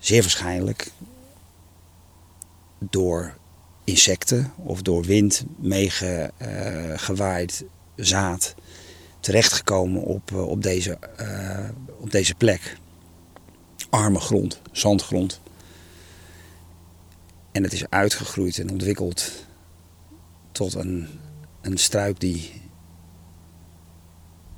zeer 0.00 0.20
waarschijnlijk 0.20 0.90
door 2.78 3.36
insecten 3.84 4.52
of 4.56 4.82
door 4.82 5.02
wind 5.02 5.44
meegewaaid 5.56 7.62
uh, 7.62 7.68
zaad 8.04 8.54
terechtgekomen 9.20 10.02
op, 10.02 10.30
eh, 10.32 10.48
op, 10.48 10.62
deze, 10.62 10.98
uh, 11.20 11.68
op 11.98 12.10
deze 12.10 12.34
plek. 12.34 12.76
Arme 13.90 14.20
grond, 14.20 14.60
zandgrond. 14.72 15.40
En 17.52 17.62
het 17.62 17.72
is 17.72 17.88
uitgegroeid 17.88 18.58
en 18.58 18.70
ontwikkeld 18.70 19.32
tot 20.52 20.74
een, 20.74 21.08
een 21.60 21.78
struik 21.78 22.20
die 22.20 22.52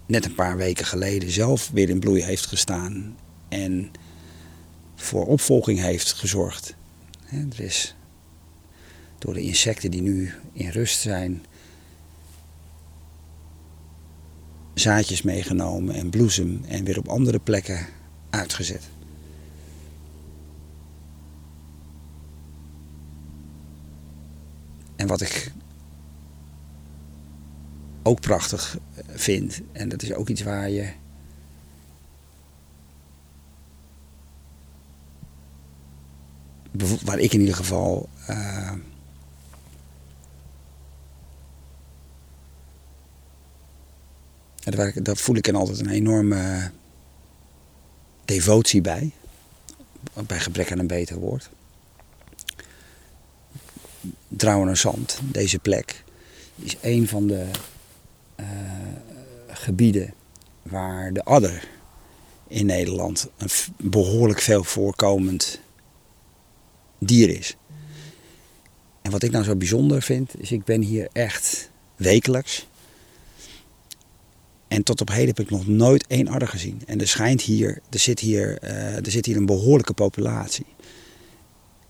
net 0.06 0.24
een 0.24 0.34
paar 0.34 0.56
weken 0.56 0.86
geleden 0.86 1.30
zelf 1.30 1.70
weer 1.72 1.88
in 1.88 2.00
bloei 2.00 2.22
heeft 2.22 2.46
gestaan 2.46 3.16
en 3.48 3.90
voor 5.02 5.26
opvolging 5.26 5.80
heeft 5.80 6.12
gezorgd. 6.12 6.74
Er 7.30 7.60
is 7.60 7.94
door 9.18 9.34
de 9.34 9.40
insecten 9.40 9.90
die 9.90 10.02
nu 10.02 10.32
in 10.52 10.68
rust 10.68 11.00
zijn 11.00 11.44
zaadjes 14.74 15.22
meegenomen 15.22 15.94
en 15.94 16.10
bloesem 16.10 16.64
en 16.68 16.84
weer 16.84 16.98
op 16.98 17.08
andere 17.08 17.38
plekken 17.38 17.86
uitgezet. 18.30 18.82
En 24.96 25.06
wat 25.06 25.20
ik 25.20 25.52
ook 28.02 28.20
prachtig 28.20 28.78
vind, 29.08 29.60
en 29.72 29.88
dat 29.88 30.02
is 30.02 30.12
ook 30.12 30.28
iets 30.28 30.42
waar 30.42 30.70
je 30.70 30.88
waar 37.04 37.18
ik 37.18 37.32
in 37.32 37.40
ieder 37.40 37.54
geval 37.54 38.08
uh, 38.30 38.72
daar, 44.70 44.92
daar 45.02 45.16
voel 45.16 45.36
ik 45.36 45.44
dan 45.44 45.54
altijd 45.54 45.80
een 45.80 45.90
enorme 45.90 46.70
devotie 48.24 48.80
bij. 48.80 49.10
Bij 50.26 50.40
gebrek 50.40 50.72
aan 50.72 50.78
een 50.78 50.86
beter 50.86 51.16
woord. 51.16 51.50
Drouwen 54.28 54.76
Zand, 54.76 55.20
deze 55.22 55.58
plek, 55.58 56.04
is 56.56 56.76
een 56.80 57.08
van 57.08 57.26
de 57.26 57.46
uh, 58.40 58.46
gebieden 59.48 60.14
waar 60.62 61.12
de 61.12 61.24
adder 61.24 61.68
in 62.48 62.66
Nederland 62.66 63.28
een 63.36 63.50
behoorlijk 63.76 64.40
veel 64.40 64.64
voorkomend 64.64 65.60
dier 67.06 67.28
is. 67.28 67.56
En 69.02 69.10
wat 69.10 69.22
ik 69.22 69.30
nou 69.30 69.44
zo 69.44 69.56
bijzonder 69.56 70.02
vind, 70.02 70.30
is 70.38 70.52
ik 70.52 70.64
ben 70.64 70.82
hier 70.82 71.08
echt 71.12 71.70
wekelijks. 71.96 72.66
En 74.68 74.82
tot 74.82 75.00
op 75.00 75.08
heden 75.08 75.26
heb 75.26 75.40
ik 75.40 75.50
nog 75.50 75.66
nooit 75.66 76.06
één 76.06 76.28
adder 76.28 76.48
gezien. 76.48 76.82
En 76.86 77.00
er 77.00 77.08
schijnt 77.08 77.42
hier, 77.42 77.80
er 77.90 77.98
zit 77.98 78.20
hier, 78.20 78.58
uh, 78.64 78.96
er 78.96 79.10
zit 79.10 79.26
hier 79.26 79.36
een 79.36 79.46
behoorlijke 79.46 79.92
populatie. 79.92 80.66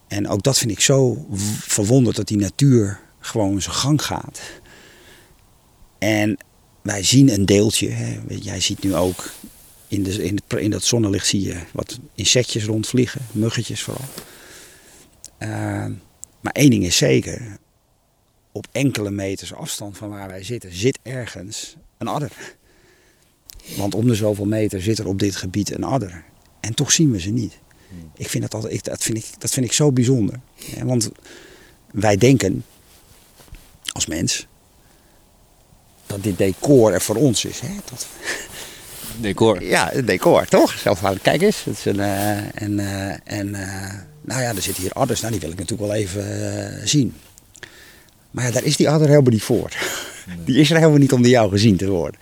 En 0.09 0.29
ook 0.29 0.43
dat 0.43 0.59
vind 0.59 0.71
ik 0.71 0.81
zo 0.81 1.27
verwonderd 1.61 2.17
dat 2.17 2.29
die 2.29 2.37
natuur 2.37 3.01
gewoon 3.21 3.63
zijn 3.63 3.75
gang 3.75 4.03
gaat. 4.03 4.41
En 5.99 6.39
wij 6.83 7.03
zien 7.03 7.33
een 7.33 7.47
deeltje. 7.47 7.89
Hè. 7.89 8.21
Jij 8.29 8.61
ziet 8.61 8.83
nu 8.83 8.95
ook 8.95 9.31
in, 9.89 10.03
de, 10.03 10.25
in, 10.25 10.39
in 10.59 10.71
dat 10.71 10.85
zonnelicht 10.85 11.27
zie 11.27 11.43
je 11.43 11.57
wat 11.73 11.99
insectjes 12.15 12.65
rondvliegen, 12.65 13.21
muggetjes 13.33 13.83
vooral. 13.83 14.05
Uh, 15.43 15.87
maar 16.41 16.53
één 16.53 16.71
ding 16.71 16.85
is 16.85 16.97
zeker, 16.97 17.59
op 18.53 18.67
enkele 18.73 19.11
meters 19.11 19.55
afstand 19.55 19.97
van 19.97 20.09
waar 20.09 20.29
wij 20.29 20.43
zitten, 20.43 20.75
zit 20.75 20.99
ergens 21.03 21.77
een 21.99 22.09
adder. 22.09 22.33
Want 23.77 23.95
om 23.95 24.07
de 24.07 24.15
zoveel 24.15 24.45
meter 24.45 24.83
zit 24.83 24.99
er 24.99 25.07
op 25.07 25.19
dit 25.19 25.37
gebied 25.37 25.75
een 25.75 25.85
adder. 25.85 26.25
En 26.61 26.75
toch 26.75 26.93
zien 26.93 27.11
we 27.11 27.21
ze 27.21 27.31
niet. 27.31 27.59
Ik 28.17 28.29
vind 28.29 28.43
dat, 28.43 28.55
altijd, 28.55 28.85
dat, 28.85 29.03
vind 29.03 29.19
ik, 29.19 29.27
dat 29.39 29.51
vind 29.51 29.67
ik 29.67 29.73
zo 29.73 29.93
bijzonder. 29.93 30.41
want 30.83 31.11
wij 31.91 32.17
denken 32.17 32.65
als 33.93 34.07
mens 34.07 34.47
dat 36.07 36.23
dit 36.23 36.39
decor 36.39 36.93
er 36.93 37.01
voor 37.01 37.17
ons 37.17 37.45
is. 37.45 37.61
Hè? 37.61 37.75
Dat... 37.91 38.07
Decor? 39.21 39.63
Ja, 39.63 39.89
het 39.93 40.07
decor, 40.07 40.47
toch? 40.47 40.79
Zelf 40.79 41.03
kijk 41.23 41.43
eens. 41.43 41.65
Het 41.65 41.79
is 41.79 41.85
een, 41.85 41.99
uh, 41.99 42.63
en 42.63 42.73
uh, 42.73 43.15
en 43.25 43.49
uh, 43.49 43.93
nou 44.23 44.41
ja, 44.43 44.49
er 44.49 44.63
zitten 44.63 44.83
hier 44.83 44.93
adders. 44.93 45.21
Nou, 45.21 45.33
die 45.33 45.41
wil 45.41 45.51
ik 45.51 45.59
natuurlijk 45.59 45.89
wel 45.91 45.99
even 45.99 46.89
zien. 46.89 47.15
Maar 48.31 48.45
ja, 48.45 48.51
daar 48.51 48.65
is 48.65 48.77
die 48.77 48.91
adder 48.91 49.09
helemaal 49.09 49.33
niet 49.33 49.43
voor. 49.43 49.73
Die 50.45 50.57
is 50.57 50.71
er 50.71 50.77
helemaal 50.77 50.99
niet 50.99 51.13
om 51.13 51.23
door 51.23 51.31
jou 51.31 51.51
gezien 51.51 51.77
te 51.77 51.89
worden. 51.89 52.21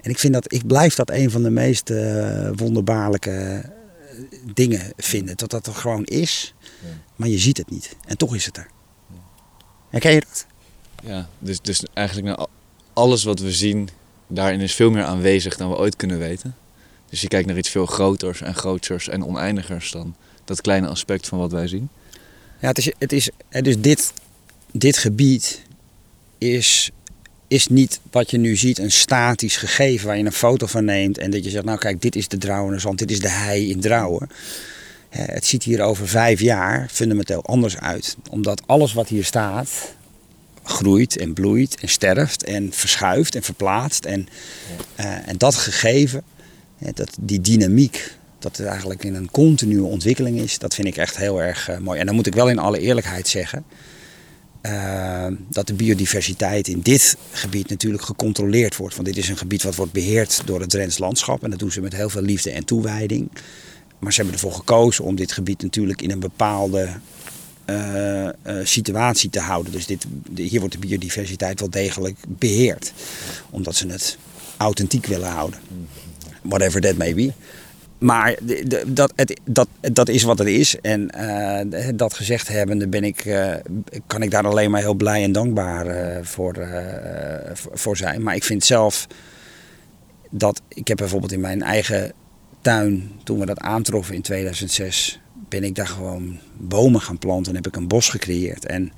En 0.00 0.10
ik 0.10 0.18
vind 0.18 0.32
dat, 0.32 0.52
ik 0.52 0.66
blijf 0.66 0.94
dat 0.94 1.10
een 1.10 1.30
van 1.30 1.42
de 1.42 1.50
meest 1.50 1.92
wonderbaarlijke 2.56 3.62
dingen 4.54 4.92
vinden. 4.96 5.36
Dat 5.36 5.50
dat 5.50 5.66
er 5.66 5.74
gewoon 5.74 6.04
is, 6.04 6.54
maar 7.16 7.28
je 7.28 7.38
ziet 7.38 7.56
het 7.56 7.70
niet. 7.70 7.96
En 8.06 8.16
toch 8.16 8.34
is 8.34 8.46
het 8.46 8.56
er. 8.56 8.66
Herken 9.90 10.12
je 10.12 10.20
dat? 10.20 10.46
Ja, 11.02 11.28
dus, 11.38 11.60
dus 11.60 11.82
eigenlijk 11.94 12.36
nou, 12.36 12.48
alles 12.92 13.24
wat 13.24 13.40
we 13.40 13.52
zien, 13.52 13.88
daarin 14.26 14.60
is 14.60 14.74
veel 14.74 14.90
meer 14.90 15.04
aanwezig 15.04 15.56
dan 15.56 15.70
we 15.70 15.76
ooit 15.76 15.96
kunnen 15.96 16.18
weten. 16.18 16.54
Dus 17.08 17.20
je 17.20 17.28
kijkt 17.28 17.46
naar 17.46 17.58
iets 17.58 17.68
veel 17.68 17.86
groters 17.86 18.40
en 18.40 18.54
groters 18.54 19.08
en 19.08 19.24
oneindigers 19.24 19.90
dan 19.90 20.16
dat 20.44 20.60
kleine 20.60 20.86
aspect 20.86 21.28
van 21.28 21.38
wat 21.38 21.52
wij 21.52 21.68
zien. 21.68 21.88
Ja, 22.60 22.68
het 22.68 22.78
is, 22.78 22.92
het 22.98 23.12
is, 23.12 23.30
dus 23.62 23.80
dit, 23.80 24.12
dit 24.72 24.96
gebied 24.96 25.62
is 26.38 26.90
is 27.52 27.66
niet 27.66 28.00
wat 28.10 28.30
je 28.30 28.38
nu 28.38 28.56
ziet 28.56 28.78
een 28.78 28.90
statisch 28.90 29.56
gegeven 29.56 30.06
waar 30.06 30.18
je 30.18 30.24
een 30.24 30.32
foto 30.32 30.66
van 30.66 30.84
neemt 30.84 31.18
en 31.18 31.30
dat 31.30 31.44
je 31.44 31.50
zegt, 31.50 31.64
nou 31.64 31.78
kijk, 31.78 32.02
dit 32.02 32.16
is 32.16 32.28
de 32.28 32.38
Drouwenerzand, 32.38 32.98
dit 32.98 33.10
is 33.10 33.20
de 33.20 33.28
hei 33.28 33.70
in 33.70 33.80
Drouwen. 33.80 34.28
Het 35.08 35.46
ziet 35.46 35.62
hier 35.62 35.82
over 35.82 36.08
vijf 36.08 36.40
jaar 36.40 36.88
fundamenteel 36.90 37.44
anders 37.44 37.76
uit. 37.78 38.16
Omdat 38.30 38.62
alles 38.66 38.92
wat 38.92 39.08
hier 39.08 39.24
staat 39.24 39.94
groeit 40.62 41.16
en 41.16 41.32
bloeit 41.32 41.80
en 41.80 41.88
sterft 41.88 42.44
en 42.44 42.72
verschuift 42.72 43.34
en 43.34 43.42
verplaatst. 43.42 44.04
En, 44.04 44.28
uh, 45.00 45.28
en 45.28 45.38
dat 45.38 45.54
gegeven, 45.54 46.22
dat, 46.94 47.16
die 47.20 47.40
dynamiek, 47.40 48.16
dat 48.42 48.56
het 48.56 48.66
eigenlijk 48.66 49.04
in 49.04 49.14
een 49.14 49.30
continue 49.30 49.84
ontwikkeling 49.84 50.38
is, 50.38 50.58
dat 50.58 50.74
vind 50.74 50.86
ik 50.86 50.96
echt 50.96 51.16
heel 51.16 51.42
erg 51.42 51.70
uh, 51.70 51.78
mooi. 51.78 52.00
En 52.00 52.06
dan 52.06 52.14
moet 52.14 52.26
ik 52.26 52.34
wel 52.34 52.48
in 52.48 52.58
alle 52.58 52.78
eerlijkheid 52.78 53.28
zeggen, 53.28 53.64
uh, 54.62 55.26
dat 55.48 55.66
de 55.66 55.74
biodiversiteit 55.74 56.68
in 56.68 56.80
dit 56.80 57.16
gebied 57.30 57.68
natuurlijk 57.68 58.02
gecontroleerd 58.02 58.76
wordt. 58.76 58.94
Want 58.94 59.06
dit 59.06 59.16
is 59.16 59.28
een 59.28 59.36
gebied 59.36 59.62
wat 59.62 59.74
wordt 59.74 59.92
beheerd 59.92 60.42
door 60.44 60.60
het 60.60 60.70
Drents 60.70 60.98
landschap. 60.98 61.44
En 61.44 61.50
dat 61.50 61.58
doen 61.58 61.72
ze 61.72 61.80
met 61.80 61.94
heel 61.94 62.10
veel 62.10 62.22
liefde 62.22 62.50
en 62.50 62.64
toewijding. 62.64 63.30
Maar 63.98 64.12
ze 64.12 64.20
hebben 64.20 64.34
ervoor 64.40 64.54
gekozen 64.54 65.04
om 65.04 65.16
dit 65.16 65.32
gebied 65.32 65.62
natuurlijk 65.62 66.02
in 66.02 66.10
een 66.10 66.20
bepaalde 66.20 66.88
uh, 67.66 68.28
situatie 68.62 69.30
te 69.30 69.40
houden. 69.40 69.72
Dus 69.72 69.86
dit, 69.86 70.06
hier 70.34 70.60
wordt 70.60 70.74
de 70.74 70.86
biodiversiteit 70.86 71.60
wel 71.60 71.70
degelijk 71.70 72.16
beheerd. 72.28 72.92
Omdat 73.50 73.74
ze 73.74 73.86
het 73.86 74.18
authentiek 74.56 75.06
willen 75.06 75.28
houden. 75.28 75.60
Whatever 76.42 76.80
that 76.80 76.96
may 76.96 77.14
be. 77.14 77.32
Maar 78.02 78.38
dat, 78.86 79.12
het, 79.16 79.40
dat, 79.44 79.68
dat 79.80 80.08
is 80.08 80.22
wat 80.22 80.38
het 80.38 80.48
is. 80.48 80.80
En 80.80 81.10
uh, 81.16 81.88
dat 81.94 82.14
gezegd 82.14 82.48
hebbende 82.48 82.88
ben 82.88 83.04
ik, 83.04 83.24
uh, 83.24 83.54
kan 84.06 84.22
ik 84.22 84.30
daar 84.30 84.46
alleen 84.46 84.70
maar 84.70 84.80
heel 84.80 84.94
blij 84.94 85.22
en 85.22 85.32
dankbaar 85.32 85.86
uh, 85.86 86.18
voor, 86.22 86.68
voor 87.72 87.96
zijn. 87.96 88.22
Maar 88.22 88.34
ik 88.34 88.44
vind 88.44 88.64
zelf 88.64 89.06
dat 90.30 90.62
ik 90.68 90.88
heb 90.88 90.96
bijvoorbeeld 90.96 91.32
in 91.32 91.40
mijn 91.40 91.62
eigen 91.62 92.12
tuin, 92.60 93.10
toen 93.24 93.38
we 93.38 93.46
dat 93.46 93.60
aantroffen 93.60 94.14
in 94.14 94.22
2006, 94.22 95.20
ben 95.48 95.64
ik 95.64 95.74
daar 95.74 95.86
gewoon 95.86 96.38
bomen 96.56 97.00
gaan 97.00 97.18
planten 97.18 97.50
en 97.50 97.62
heb 97.62 97.66
ik 97.66 97.76
een 97.76 97.88
bos 97.88 98.08
gecreëerd. 98.08 98.66
En 98.66 98.92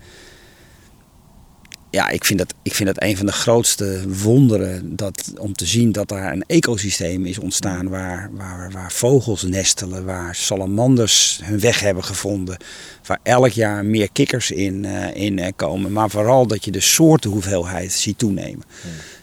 ja, 1.94 2.08
ik 2.08 2.24
vind, 2.24 2.38
dat, 2.38 2.54
ik 2.62 2.74
vind 2.74 2.94
dat 2.94 3.02
een 3.02 3.16
van 3.16 3.26
de 3.26 3.32
grootste 3.32 4.02
wonderen 4.08 4.96
dat, 4.96 5.32
om 5.38 5.52
te 5.52 5.66
zien 5.66 5.92
dat 5.92 6.08
daar 6.08 6.32
een 6.32 6.44
ecosysteem 6.46 7.26
is 7.26 7.38
ontstaan 7.38 7.88
waar, 7.88 8.30
waar, 8.32 8.70
waar 8.70 8.92
vogels 8.92 9.42
nestelen, 9.42 10.04
waar 10.04 10.34
salamanders 10.34 11.40
hun 11.42 11.60
weg 11.60 11.80
hebben 11.80 12.04
gevonden, 12.04 12.56
waar 13.06 13.18
elk 13.22 13.50
jaar 13.50 13.84
meer 13.84 14.08
kikkers 14.12 14.50
in, 14.50 14.84
uh, 14.84 15.14
in 15.14 15.38
uh, 15.38 15.46
komen, 15.56 15.92
maar 15.92 16.10
vooral 16.10 16.46
dat 16.46 16.64
je 16.64 16.70
de 16.70 16.80
soortenhoeveelheid 16.80 17.92
ziet 17.92 18.18
toenemen. 18.18 18.64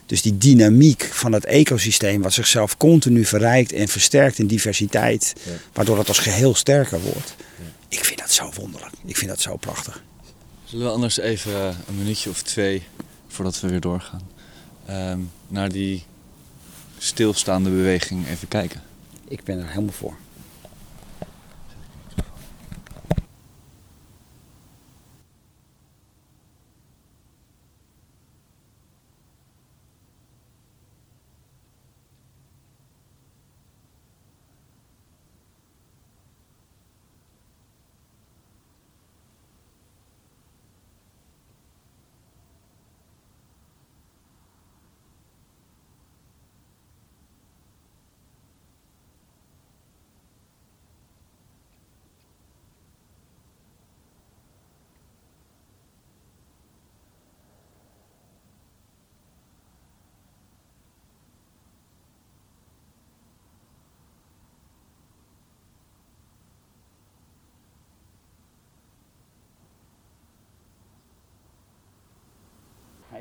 Dus 0.06 0.22
die 0.22 0.38
dynamiek 0.38 1.10
van 1.12 1.32
het 1.32 1.46
ecosysteem 1.46 2.22
wat 2.22 2.34
zichzelf 2.34 2.78
continu 2.78 3.26
verrijkt 3.26 3.72
en 3.72 3.88
versterkt 3.88 4.40
in 4.40 4.48
diversiteit, 4.48 5.34
waardoor 5.74 5.98
het 5.98 6.08
als 6.08 6.20
geheel 6.20 6.56
sterker 6.56 7.02
wordt. 7.02 7.36
Ik 7.90 8.06
vind 8.06 8.20
dat 8.20 8.32
zo 8.32 8.52
wonderlijk. 8.56 8.94
Ik 9.06 9.18
vind 9.18 9.30
dat 9.30 9.42
zo 9.42 9.56
prachtig. 9.56 10.02
Zullen 10.72 10.86
we 10.86 10.92
anders 10.92 11.18
even 11.18 11.54
eh, 11.54 11.76
een 11.88 11.98
minuutje 11.98 12.30
of 12.30 12.42
twee, 12.42 12.84
voordat 13.28 13.60
we 13.60 13.70
weer 13.70 13.80
doorgaan, 13.80 14.22
ehm, 14.86 15.20
naar 15.48 15.70
die 15.70 16.04
stilstaande 16.98 17.70
beweging 17.70 18.28
even 18.28 18.48
kijken? 18.48 18.82
Ik 19.28 19.44
ben 19.44 19.60
er 19.60 19.68
helemaal 19.68 19.94
voor. 19.94 20.18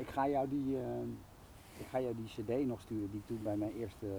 ga 0.11 0.27
jou 0.27 0.49
die, 0.49 0.75
uh, 0.75 0.81
ik 1.77 1.85
ga 1.89 1.99
jou 1.99 2.15
die 2.15 2.25
cd 2.25 2.67
nog 2.67 2.81
sturen 2.81 3.11
die 3.11 3.19
ik 3.19 3.27
toen 3.27 3.39
bij 3.43 3.55
mijn 3.55 3.71
eerste 3.79 4.05
uh, 4.05 4.11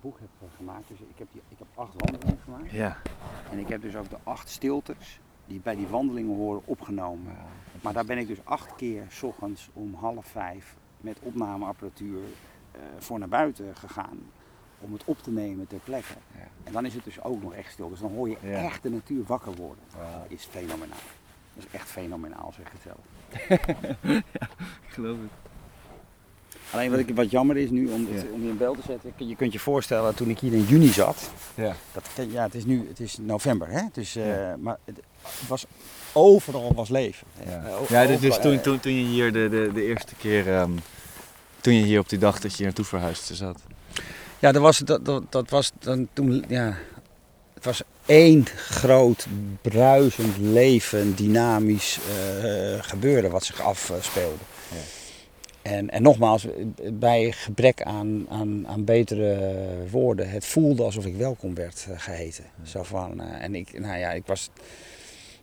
boek 0.00 0.18
heb 0.18 0.28
uh, 0.42 0.48
gemaakt. 0.56 0.88
Dus 0.88 1.00
ik 1.00 1.18
heb, 1.18 1.28
die, 1.32 1.42
ik 1.48 1.58
heb 1.58 1.66
acht 1.74 1.92
wandelingen 1.96 2.42
gemaakt. 2.44 2.70
Ja. 2.70 2.96
En 3.50 3.58
ik 3.58 3.68
heb 3.68 3.82
dus 3.82 3.96
ook 3.96 4.10
de 4.10 4.18
acht 4.22 4.48
stiltes 4.48 5.20
die 5.46 5.60
bij 5.60 5.76
die 5.76 5.86
wandelingen 5.86 6.36
horen 6.36 6.62
opgenomen. 6.64 7.36
Maar 7.82 7.92
daar 7.92 8.04
ben 8.04 8.18
ik 8.18 8.26
dus 8.26 8.44
acht 8.44 8.74
keer 8.74 9.04
s 9.08 9.22
ochtends 9.22 9.70
om 9.72 9.94
half 9.94 10.26
vijf 10.26 10.76
met 11.00 11.18
opnameapparatuur 11.20 12.20
voor 12.98 13.18
naar 13.18 13.28
buiten 13.28 13.76
gegaan. 13.76 14.18
Om 14.80 14.92
het 14.92 15.04
op 15.04 15.18
te 15.18 15.30
nemen 15.30 15.66
ter 15.66 15.78
plekke. 15.78 16.14
Ja. 16.34 16.48
En 16.64 16.72
dan 16.72 16.84
is 16.84 16.94
het 16.94 17.04
dus 17.04 17.22
ook 17.22 17.42
nog 17.42 17.54
echt 17.54 17.72
stil. 17.72 17.88
Dus 17.88 18.00
dan 18.00 18.12
hoor 18.12 18.28
je 18.28 18.36
ja. 18.42 18.48
echt 18.48 18.82
de 18.82 18.90
natuur 18.90 19.24
wakker 19.24 19.54
worden. 19.54 19.84
Dat 19.90 20.26
is 20.28 20.44
fenomenaal. 20.44 20.98
Dat 21.54 21.64
is 21.64 21.70
echt 21.70 21.88
fenomenaal, 21.88 22.52
zeg 22.52 22.66
ik 22.66 22.72
het 22.72 22.82
zelf. 22.82 23.15
ja, 23.50 24.48
ik 24.86 24.92
geloof 24.92 25.16
het. 25.16 25.46
Alleen 26.70 26.90
wat, 26.90 26.98
ik, 26.98 27.14
wat 27.14 27.30
jammer 27.30 27.56
is 27.56 27.70
nu 27.70 27.86
om, 27.86 28.06
om 28.32 28.42
je 28.42 28.48
in 28.48 28.56
beeld 28.56 28.76
te 28.76 28.82
zetten, 28.86 29.28
je 29.28 29.36
kunt 29.36 29.52
je 29.52 29.58
voorstellen 29.58 30.14
toen 30.14 30.28
ik 30.28 30.38
hier 30.38 30.52
in 30.52 30.64
juni 30.64 30.88
zat. 30.88 31.30
Ja. 31.54 31.76
Dat, 31.92 32.26
ja, 32.30 32.42
het 32.42 32.54
is 32.54 32.64
nu 32.64 32.86
het 32.88 33.00
is 33.00 33.16
november, 33.20 33.68
hè? 33.68 33.82
Dus, 33.92 34.16
uh, 34.16 34.24
maar 34.58 34.76
het, 34.84 35.00
was, 35.48 35.66
overal 36.12 36.74
was 36.74 36.88
leven. 36.88 37.26
Ja, 37.46 37.78
ja 37.88 38.06
dus, 38.06 38.20
dus 38.20 38.38
toen, 38.38 38.60
toen, 38.60 38.80
toen 38.80 38.94
je 38.94 39.04
hier 39.04 39.32
de, 39.32 39.48
de, 39.48 39.70
de 39.74 39.82
eerste 39.82 40.14
keer, 40.14 40.60
um, 40.60 40.78
toen 41.60 41.74
je 41.74 41.84
hier 41.84 42.00
op 42.00 42.08
die 42.08 42.18
dag 42.18 42.40
dat 42.40 42.50
je 42.50 42.56
hier 42.56 42.66
naartoe 42.66 42.84
verhuisde 42.84 43.34
zat. 43.34 43.60
Ja, 44.38 44.52
dat 44.52 44.62
was, 44.62 44.78
dat, 44.78 45.04
dat, 45.04 45.22
dat 45.32 45.50
was 45.50 45.72
dan 45.78 46.08
toen, 46.12 46.44
ja, 46.48 46.76
het 47.54 47.64
was 47.64 47.82
één 48.06 48.46
groot 48.46 49.26
bruisend 49.62 50.36
leven, 50.38 51.14
dynamisch 51.14 51.98
uh, 51.98 52.82
gebeuren 52.82 53.30
wat 53.30 53.44
zich 53.44 53.60
afspeelde. 53.60 54.44
Ja. 54.70 54.76
En, 55.62 55.90
en 55.90 56.02
nogmaals, 56.02 56.46
bij 56.92 57.32
gebrek 57.32 57.82
aan, 57.82 58.26
aan, 58.28 58.68
aan 58.68 58.84
betere 58.84 59.54
woorden, 59.90 60.30
het 60.30 60.44
voelde 60.44 60.82
alsof 60.82 61.06
ik 61.06 61.16
welkom 61.16 61.54
werd 61.54 61.86
uh, 61.88 61.98
geheten. 61.98 62.44
Zo 62.62 62.82
van, 62.82 63.20
uh, 63.20 63.42
en 63.42 63.54
ik, 63.54 63.78
nou 63.78 63.98
ja, 63.98 64.12
ik 64.12 64.26
was, 64.26 64.50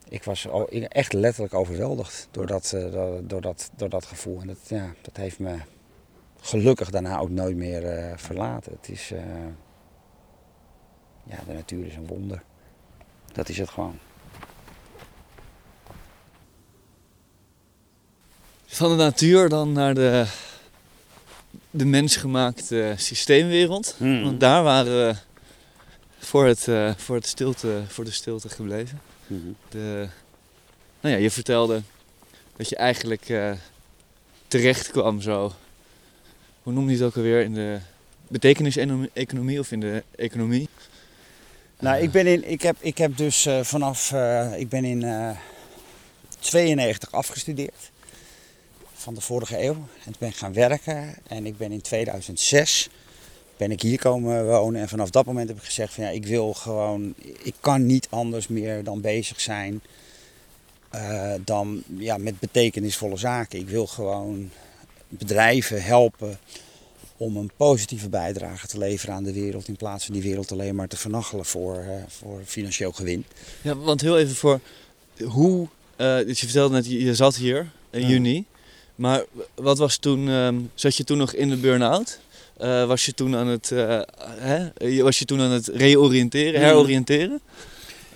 ik 0.09 0.23
was 0.23 0.47
echt 0.87 1.13
letterlijk 1.13 1.53
overweldigd 1.53 2.27
door 2.31 2.47
dat, 2.47 2.75
door, 3.23 3.41
dat, 3.41 3.71
door 3.75 3.89
dat 3.89 4.05
gevoel. 4.05 4.41
En 4.41 4.47
dat, 4.47 4.57
ja, 4.67 4.93
dat 5.01 5.17
heeft 5.17 5.39
me 5.39 5.55
gelukkig 6.41 6.89
daarna 6.89 7.19
ook 7.19 7.29
nooit 7.29 7.55
meer 7.55 8.13
verlaten. 8.15 8.71
Het 8.81 8.89
is, 8.89 9.13
ja, 11.23 11.39
de 11.47 11.53
natuur 11.53 11.85
is 11.85 11.95
een 11.95 12.07
wonder. 12.07 12.43
Dat 13.33 13.49
is 13.49 13.57
het 13.57 13.69
gewoon. 13.69 13.99
Van 18.65 18.89
de 18.89 18.95
natuur 18.95 19.49
dan 19.49 19.71
naar 19.71 19.93
de, 19.93 20.25
de 21.69 21.85
mensgemaakte 21.85 22.93
systeemwereld. 22.97 23.95
Hmm. 23.97 24.23
Want 24.23 24.39
daar 24.39 24.63
waren 24.63 25.07
we 25.07 25.15
voor, 26.17 26.45
het, 26.45 26.67
uh, 26.67 26.93
voor, 26.97 27.15
het 27.15 27.27
stilte, 27.27 27.83
voor 27.87 28.03
de 28.03 28.11
stilte 28.11 28.49
gebleven. 28.49 29.01
Hmm. 29.27 29.55
De, 29.69 30.07
nou 31.01 31.15
ja, 31.15 31.21
je 31.21 31.31
vertelde 31.31 31.81
dat 32.55 32.69
je 32.69 32.75
eigenlijk 32.75 33.29
uh, 33.29 33.51
terecht 34.47 34.91
kwam 34.91 35.21
zo. 35.21 35.53
Hoe 36.63 36.73
noem 36.73 36.89
je 36.89 36.95
het 36.95 37.03
ook 37.03 37.15
alweer? 37.15 37.41
In 37.41 37.53
de 37.53 37.79
betekenis-economie 38.27 39.59
of 39.59 39.71
in 39.71 39.79
de 39.79 40.03
economie. 40.15 40.69
Nou, 41.83 42.01
ik, 42.01 42.11
ben 42.11 42.27
in, 42.27 42.49
ik, 42.49 42.61
heb, 42.61 42.75
ik 42.79 42.97
heb 42.97 43.17
dus 43.17 43.45
uh, 43.45 43.59
vanaf, 43.63 44.11
uh, 44.11 44.59
ik 44.59 44.69
ben 44.69 44.85
in 44.85 45.03
uh, 45.03 45.29
92 46.39 47.11
afgestudeerd 47.11 47.91
van 48.93 49.13
de 49.13 49.21
vorige 49.21 49.63
eeuw. 49.63 49.87
En 50.05 50.13
ben 50.19 50.33
gaan 50.33 50.53
werken 50.53 51.15
en 51.27 51.45
ik 51.45 51.57
ben 51.57 51.71
in 51.71 51.81
2006 51.81 52.89
ben 53.57 53.71
ik 53.71 53.81
hier 53.81 53.99
komen 53.99 54.45
wonen. 54.45 54.81
En 54.81 54.89
vanaf 54.89 55.09
dat 55.09 55.25
moment 55.25 55.47
heb 55.47 55.57
ik 55.57 55.63
gezegd 55.63 55.93
van 55.93 56.03
ja, 56.03 56.09
ik 56.09 56.25
wil 56.25 56.53
gewoon, 56.53 57.13
ik 57.43 57.55
kan 57.59 57.85
niet 57.85 58.07
anders 58.09 58.47
meer 58.47 58.83
dan 58.83 59.01
bezig 59.01 59.41
zijn 59.41 59.81
dan 61.39 61.83
ja, 61.97 62.17
met 62.17 62.39
betekenisvolle 62.39 63.17
zaken. 63.17 63.59
Ik 63.59 63.69
wil 63.69 63.87
gewoon 63.87 64.49
bedrijven 65.07 65.83
helpen 65.83 66.37
om 67.23 67.37
een 67.37 67.51
positieve 67.57 68.09
bijdrage 68.09 68.67
te 68.67 68.77
leveren 68.77 69.15
aan 69.15 69.23
de 69.23 69.33
wereld. 69.33 69.67
In 69.67 69.75
plaats 69.75 70.05
van 70.05 70.13
die 70.13 70.23
wereld 70.23 70.51
alleen 70.51 70.75
maar 70.75 70.87
te 70.87 70.97
vernachelen 70.97 71.45
voor, 71.45 71.75
uh, 71.75 71.93
voor 72.07 72.41
financieel 72.45 72.91
gewin. 72.91 73.25
Ja, 73.61 73.75
want 73.75 74.01
heel 74.01 74.17
even 74.17 74.35
voor 74.35 74.59
hoe. 75.23 75.67
Uh, 75.97 76.17
dus 76.17 76.39
je 76.39 76.45
vertelde 76.45 76.75
net, 76.75 76.85
je 76.85 77.15
zat 77.15 77.35
hier 77.35 77.71
in 77.89 78.07
juni. 78.07 78.45
Maar 78.95 79.25
wat 79.55 79.77
was 79.77 79.97
toen. 79.97 80.27
Um, 80.27 80.71
zat 80.73 80.95
je 80.95 81.03
toen 81.03 81.17
nog 81.17 81.33
in 81.33 81.49
de 81.49 81.57
burn-out? 81.57 82.19
Uh, 82.61 82.85
was 82.85 83.05
je 83.05 83.13
toen 83.13 83.35
aan 83.35 83.47
het. 83.47 83.69
hè? 84.37 84.67
Was 85.03 85.19
je 85.19 85.25
toen 85.25 85.41
aan 85.41 85.51
het 85.51 85.67
reoriënteren, 85.67 86.61
heroriënteren? 86.61 87.41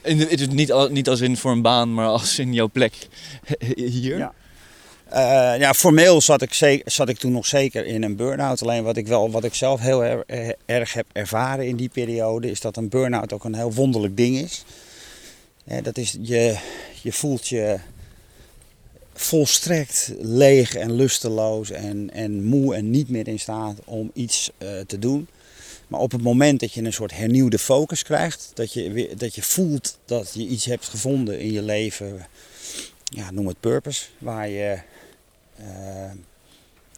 In, 0.02 0.30
is 0.30 0.48
niet, 0.48 0.90
niet 0.90 1.10
als 1.10 1.22
in 1.22 1.38
voor 1.38 1.52
een 1.52 1.62
baan, 1.62 1.94
maar 1.94 2.08
als 2.08 2.40
in 2.40 2.54
jouw 2.54 2.70
plek 2.70 3.08
hier. 3.76 4.18
Ja. 4.18 4.34
Uh, 5.14 5.54
ja, 5.60 5.74
formeel 5.74 6.22
zat 6.22 6.42
ik, 6.42 6.82
zat 6.86 7.10
ik 7.10 7.18
toen 7.18 7.32
nog 7.32 7.46
zeker 7.46 7.86
in 7.86 8.04
een 8.04 8.16
burn-out. 8.16 8.62
Alleen 8.62 8.84
wat 8.84 8.98
ik, 8.98 9.08
wel, 9.08 9.32
wat 9.32 9.44
ik 9.44 9.54
zelf 9.54 9.80
heel 9.80 10.24
erg 10.66 10.94
heb 10.94 11.06
ervaren 11.12 11.68
in 11.68 11.76
die 11.76 11.90
periode, 11.90 12.50
is 12.50 12.62
dat 12.62 12.78
een 12.78 12.90
burn-out 12.90 13.34
ook 13.34 13.44
een 13.44 13.56
heel 13.56 13.74
wonderlijk 13.74 14.18
ding 14.18 14.38
is. 14.38 14.64
dat 15.84 15.98
is 15.98 16.18
je, 16.22 16.58
je 17.02 17.12
voelt 17.12 17.48
je 17.48 17.80
volstrekt 19.14 20.12
leeg 20.20 20.76
en 20.76 20.92
lusteloos 20.92 21.72
en, 21.72 22.10
en 22.14 22.44
moe 22.44 22.76
en 22.76 22.90
niet 22.90 23.10
meer 23.10 23.28
in 23.28 23.40
staat 23.40 23.76
om 23.86 24.12
iets 24.14 24.52
uh, 24.58 24.70
te 24.88 25.00
doen. 25.00 25.28
Maar 25.88 26.00
op 26.00 26.12
het 26.12 26.22
moment 26.22 26.60
dat 26.60 26.74
je 26.74 26.84
een 26.84 26.94
soort 26.94 27.18
hernieuwde 27.18 27.60
focus 27.60 28.04
krijgt, 28.04 28.52
dat 28.54 28.74
je, 28.74 29.10
dat 29.18 29.36
je 29.36 29.42
voelt 29.42 29.98
dat 30.06 30.32
je 30.34 30.48
iets 30.48 30.66
hebt 30.66 30.86
gevonden 30.86 31.40
in 31.40 31.52
je 31.52 31.62
leven, 31.62 32.28
ja, 33.04 33.32
noem 33.32 33.48
het 33.48 33.60
purpose, 33.60 34.06
waar 34.18 34.50
je 34.50 34.80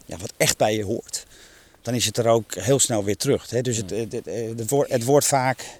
ja, 0.06 0.16
wat 0.16 0.32
echt 0.36 0.56
bij 0.56 0.74
je 0.74 0.84
hoort, 0.84 1.26
dan 1.82 1.94
is 1.94 2.06
het 2.06 2.16
er 2.16 2.26
ook 2.26 2.54
heel 2.54 2.78
snel 2.78 3.04
weer 3.04 3.16
terug. 3.16 3.50
Hè? 3.50 3.60
Dus 3.60 3.76
het, 3.76 3.90
het, 3.90 4.12
het, 4.12 4.24
het, 4.58 4.70
wordt, 4.70 4.90
het 4.90 5.04
wordt 5.04 5.26
vaak 5.26 5.78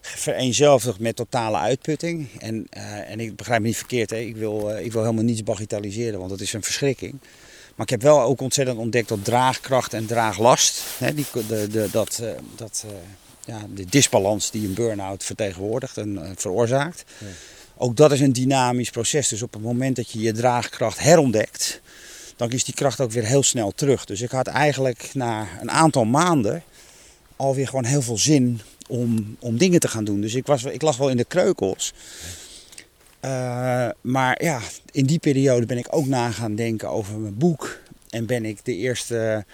vereenzelvigd 0.00 0.98
met 0.98 1.16
totale 1.16 1.56
uitputting. 1.56 2.28
En, 2.38 2.66
uh, 2.76 3.10
en 3.10 3.20
ik 3.20 3.36
begrijp 3.36 3.60
me 3.60 3.66
niet 3.66 3.76
verkeerd, 3.76 4.10
hè? 4.10 4.16
Ik, 4.16 4.36
wil, 4.36 4.70
uh, 4.70 4.84
ik 4.84 4.92
wil 4.92 5.02
helemaal 5.02 5.24
niets 5.24 5.42
bagatelliseren, 5.42 6.18
want 6.18 6.30
dat 6.30 6.40
is 6.40 6.52
een 6.52 6.62
verschrikking. 6.62 7.18
Maar 7.74 7.86
ik 7.86 7.90
heb 7.90 8.02
wel 8.02 8.20
ook 8.20 8.40
ontzettend 8.40 8.78
ontdekt 8.78 9.08
dat 9.08 9.24
draagkracht 9.24 9.94
en 9.94 10.06
draaglast, 10.06 10.82
hè, 10.98 11.14
die, 11.14 11.26
de, 11.48 11.66
de, 11.66 11.88
dat, 11.92 12.18
uh, 12.22 12.30
dat, 12.56 12.84
ja, 13.44 13.66
de 13.74 13.84
disbalans 13.84 14.50
die 14.50 14.66
een 14.66 14.74
burn-out 14.74 15.24
vertegenwoordigt 15.24 15.96
en 15.96 16.34
veroorzaakt. 16.36 17.04
Ja. 17.18 17.26
Ook 17.76 17.96
dat 17.96 18.12
is 18.12 18.20
een 18.20 18.32
dynamisch 18.32 18.90
proces. 18.90 19.28
Dus 19.28 19.42
op 19.42 19.52
het 19.52 19.62
moment 19.62 19.96
dat 19.96 20.10
je 20.10 20.20
je 20.20 20.32
draagkracht 20.32 20.98
herontdekt, 20.98 21.80
dan 22.48 22.58
is 22.58 22.64
die 22.64 22.74
kracht 22.74 23.00
ook 23.00 23.10
weer 23.10 23.24
heel 23.24 23.42
snel 23.42 23.72
terug. 23.74 24.04
Dus 24.04 24.20
ik 24.20 24.30
had 24.30 24.46
eigenlijk 24.46 25.10
na 25.14 25.48
een 25.60 25.70
aantal 25.70 26.04
maanden 26.04 26.62
alweer 27.36 27.66
gewoon 27.66 27.84
heel 27.84 28.02
veel 28.02 28.18
zin 28.18 28.60
om, 28.88 29.36
om 29.38 29.58
dingen 29.58 29.80
te 29.80 29.88
gaan 29.88 30.04
doen. 30.04 30.20
Dus 30.20 30.34
ik, 30.34 30.46
was, 30.46 30.64
ik 30.64 30.82
lag 30.82 30.96
wel 30.96 31.08
in 31.08 31.16
de 31.16 31.24
kreukels. 31.24 31.92
Uh, 33.24 33.88
maar 34.00 34.42
ja, 34.42 34.60
in 34.90 35.06
die 35.06 35.18
periode 35.18 35.66
ben 35.66 35.78
ik 35.78 35.86
ook 35.90 36.06
na 36.06 36.30
gaan 36.30 36.54
denken 36.54 36.88
over 36.88 37.18
mijn 37.18 37.38
boek. 37.38 37.78
En 38.10 38.26
ben 38.26 38.44
ik 38.44 38.64
de 38.64 38.76
eerste 38.76 39.44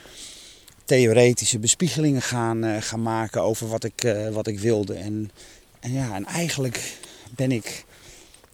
theoretische 0.84 1.58
bespiegelingen 1.58 2.22
gaan, 2.22 2.64
uh, 2.64 2.76
gaan 2.80 3.02
maken 3.02 3.42
over 3.42 3.68
wat 3.68 3.84
ik, 3.84 4.04
uh, 4.04 4.28
wat 4.28 4.46
ik 4.46 4.58
wilde. 4.58 4.94
En, 4.94 5.30
en 5.80 5.92
ja, 5.92 6.14
en 6.14 6.24
eigenlijk 6.24 6.98
ben 7.30 7.52
ik 7.52 7.84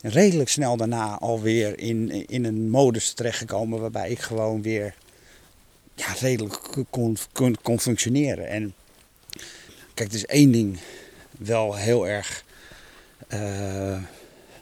redelijk 0.06 0.48
snel 0.48 0.76
daarna 0.76 1.18
alweer 1.18 1.78
in, 1.78 2.28
in 2.28 2.44
een 2.44 2.70
modus 2.70 3.12
terechtgekomen 3.12 3.80
waarbij 3.80 4.10
ik 4.10 4.18
gewoon 4.18 4.62
weer 4.62 4.94
ja, 5.94 6.12
redelijk 6.12 6.84
kon, 6.90 7.16
kon, 7.62 7.80
functioneren. 7.80 8.48
En 8.48 8.74
kijk, 9.94 10.12
is 10.12 10.26
één 10.26 10.52
ding 10.52 10.78
wel 11.30 11.74
heel 11.74 12.08
erg 12.08 12.44
uh, 13.32 14.02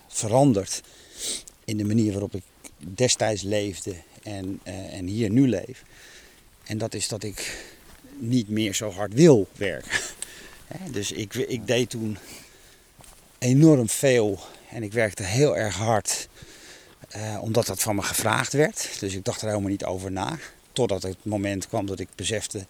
veranderd 0.09 0.83
in 1.65 1.77
de 1.77 1.85
manier 1.85 2.13
waarop 2.13 2.35
ik 2.35 2.43
destijds 2.77 3.43
leefde 3.43 3.95
en, 4.23 4.61
uh, 4.67 4.95
en 4.95 5.07
hier 5.07 5.31
nu 5.31 5.49
leef. 5.49 5.83
En 6.65 6.79
dat 6.79 6.95
is 6.95 7.09
dat 7.09 7.23
ik 7.23 7.65
niet 8.19 8.49
meer 8.49 8.75
zo 8.75 8.91
hard 8.91 9.15
wil 9.15 9.49
werken. 9.57 9.99
dus 10.93 11.13
ik, 11.13 11.35
ik 11.35 11.67
deed 11.67 11.91
toen 11.91 12.19
enorm 13.39 13.89
veel 13.89 14.41
en 14.73 14.83
ik 14.83 14.93
werkte 14.93 15.23
heel 15.23 15.57
erg 15.57 15.77
hard, 15.77 16.29
eh, 17.09 17.39
omdat 17.41 17.67
dat 17.67 17.83
van 17.83 17.97
me 17.97 18.03
gevraagd 18.03 18.53
werd. 18.53 18.89
Dus 19.01 19.15
ik 19.15 19.25
dacht 19.25 19.41
er 19.41 19.49
helemaal 19.49 19.71
niet 19.71 19.85
over 19.85 20.13
na. 20.13 20.39
Totdat 20.73 21.03
het 21.03 21.25
moment 21.25 21.69
kwam 21.69 21.87
dat 21.87 22.01
ik 22.01 22.09
besefte 22.15 22.67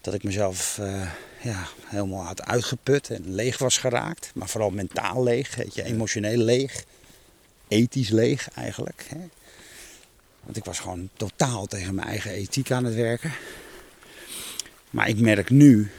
dat 0.00 0.14
ik 0.14 0.22
mezelf 0.22 0.78
uh, 0.80 1.10
ja, 1.40 1.66
helemaal 1.84 2.24
had 2.24 2.42
uitgeput 2.42 3.10
en 3.10 3.34
leeg 3.34 3.58
was 3.58 3.78
geraakt. 3.78 4.30
Maar 4.34 4.48
vooral 4.48 4.70
mentaal 4.70 5.22
leeg, 5.22 5.54
weet 5.54 5.74
je, 5.74 5.84
emotioneel 5.84 6.38
leeg. 6.38 6.84
Ethisch 7.68 8.08
leeg 8.08 8.48
eigenlijk. 8.54 9.06
Hè. 9.08 9.28
Want 10.42 10.56
ik 10.56 10.64
was 10.64 10.78
gewoon 10.78 11.08
totaal 11.16 11.66
tegen 11.66 11.94
mijn 11.94 12.08
eigen 12.08 12.30
ethiek 12.30 12.70
aan 12.70 12.84
het 12.84 12.94
werken. 12.94 13.32
Maar 14.90 15.08
ik 15.08 15.20
merk 15.20 15.50
nu 15.50 15.90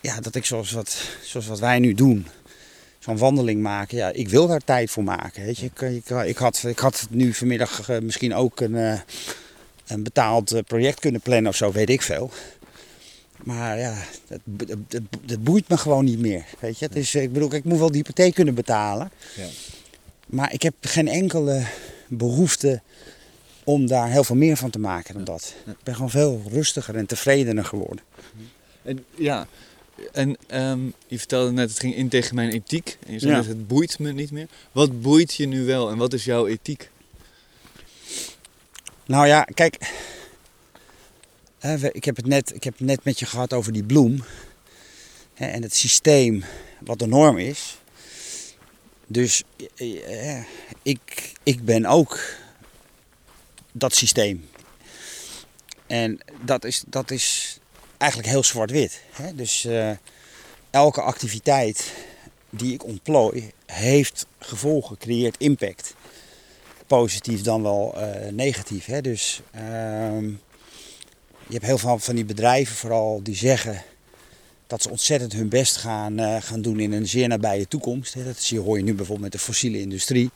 ja, 0.00 0.20
dat 0.20 0.34
ik 0.34 0.44
zoals 0.44 0.70
wat, 0.70 1.02
zoals 1.22 1.46
wat 1.46 1.58
wij 1.58 1.78
nu 1.78 1.94
doen, 1.94 2.26
van 3.06 3.18
wandeling 3.18 3.62
maken. 3.62 3.96
Ja, 3.96 4.12
ik 4.12 4.28
wil 4.28 4.46
daar 4.46 4.64
tijd 4.64 4.90
voor 4.90 5.04
maken. 5.04 5.44
Weet 5.44 5.58
je. 5.58 5.66
Ik, 5.66 5.80
ik, 5.80 6.08
ik 6.08 6.36
had, 6.36 6.62
ik 6.66 6.78
had 6.78 7.06
nu 7.10 7.32
vanmiddag 7.34 7.90
uh, 7.90 7.98
misschien 7.98 8.34
ook 8.34 8.60
een, 8.60 8.74
uh, 8.74 9.00
een 9.86 10.02
betaald 10.02 10.54
uh, 10.54 10.60
project 10.66 11.00
kunnen 11.00 11.20
plannen 11.20 11.50
of 11.50 11.56
zo, 11.56 11.72
weet 11.72 11.90
ik 11.90 12.02
veel. 12.02 12.30
Maar 13.44 13.78
ja, 13.78 13.94
het, 14.28 14.40
het, 14.88 15.02
het, 15.26 15.44
boeit 15.44 15.68
me 15.68 15.76
gewoon 15.76 16.04
niet 16.04 16.18
meer. 16.18 16.44
Weet 16.58 16.78
je? 16.78 16.84
Het 16.84 16.96
is, 16.96 17.14
ik 17.14 17.32
bedoel, 17.32 17.54
ik 17.54 17.64
moet 17.64 17.78
wel 17.78 17.90
die 17.90 17.96
hypotheek 17.96 18.34
kunnen 18.34 18.54
betalen. 18.54 19.10
Ja. 19.36 19.46
Maar 20.26 20.52
ik 20.52 20.62
heb 20.62 20.74
geen 20.80 21.08
enkele 21.08 21.64
behoefte 22.08 22.80
om 23.64 23.86
daar 23.86 24.10
heel 24.10 24.24
veel 24.24 24.36
meer 24.36 24.56
van 24.56 24.70
te 24.70 24.78
maken 24.78 25.14
dan 25.14 25.24
dat. 25.24 25.54
Ik 25.66 25.82
ben 25.82 25.94
gewoon 25.94 26.10
veel 26.10 26.42
rustiger 26.50 26.96
en 26.96 27.06
tevredener 27.06 27.64
geworden. 27.64 28.04
En 28.82 29.04
ja, 29.14 29.46
en 30.12 30.36
ehm, 30.46 30.80
je 31.06 31.18
vertelde 31.18 31.52
net, 31.52 31.68
het 31.68 31.78
ging 31.78 31.94
in 31.94 32.08
tegen 32.08 32.34
mijn 32.34 32.50
ethiek. 32.50 32.98
En 33.06 33.12
je 33.12 33.18
zei 33.18 33.32
net, 33.32 33.46
het 33.46 33.66
boeit 33.66 33.98
me 33.98 34.12
niet 34.12 34.30
meer. 34.30 34.48
Wat 34.72 35.00
boeit 35.02 35.34
je 35.34 35.46
nu 35.46 35.64
wel 35.64 35.90
en 35.90 35.96
wat 35.96 36.12
is 36.12 36.24
jouw 36.24 36.46
ethiek? 36.46 36.90
Nou 39.06 39.26
ja, 39.26 39.42
kijk. 39.54 40.04
Ik 41.92 42.04
heb 42.04 42.16
het 42.16 42.26
net, 42.26 42.54
ik 42.54 42.64
heb 42.64 42.78
het 42.78 42.86
net 42.86 43.04
met 43.04 43.18
je 43.18 43.26
gehad 43.26 43.52
over 43.52 43.72
die 43.72 43.84
bloem. 43.84 44.24
En 45.34 45.62
het 45.62 45.74
systeem 45.74 46.44
wat 46.80 46.98
de 46.98 47.06
norm 47.06 47.38
is. 47.38 47.78
Dus 49.06 49.42
eh, 49.76 50.44
ik, 50.82 51.32
ik 51.42 51.64
ben 51.64 51.86
ook 51.86 52.20
dat 53.72 53.94
systeem. 53.94 54.48
En 55.86 56.18
dat 56.44 56.64
is, 56.64 56.84
dat 56.86 57.10
is 57.10 57.58
eigenlijk 57.98 58.30
heel 58.30 58.44
zwart-wit. 58.44 59.00
Dus 59.34 59.64
uh, 59.64 59.90
elke 60.70 61.00
activiteit 61.00 61.92
die 62.50 62.72
ik 62.72 62.84
ontplooi 62.84 63.50
heeft 63.66 64.26
gevolgen, 64.38 64.98
creëert 64.98 65.36
impact. 65.38 65.94
Positief 66.86 67.42
dan 67.42 67.62
wel 67.62 67.94
uh, 67.96 68.30
negatief. 68.30 68.86
Hè? 68.86 69.00
Dus 69.00 69.40
uh, 69.54 69.60
je 71.46 71.52
hebt 71.52 71.64
heel 71.64 71.78
veel 71.78 71.98
van 71.98 72.14
die 72.14 72.24
bedrijven 72.24 72.76
vooral 72.76 73.20
die 73.22 73.36
zeggen 73.36 73.82
dat 74.66 74.82
ze 74.82 74.90
ontzettend 74.90 75.32
hun 75.32 75.48
best 75.48 75.76
gaan, 75.76 76.20
uh, 76.20 76.36
gaan 76.40 76.62
doen 76.62 76.80
in 76.80 76.92
een 76.92 77.08
zeer 77.08 77.28
nabije 77.28 77.68
toekomst. 77.68 78.14
Hè? 78.14 78.24
Dat 78.24 78.48
hoor 78.48 78.76
je 78.76 78.84
nu 78.84 78.94
bijvoorbeeld 78.94 79.32
met 79.32 79.40
de 79.40 79.46
fossiele 79.46 79.80
industrie. 79.80 80.30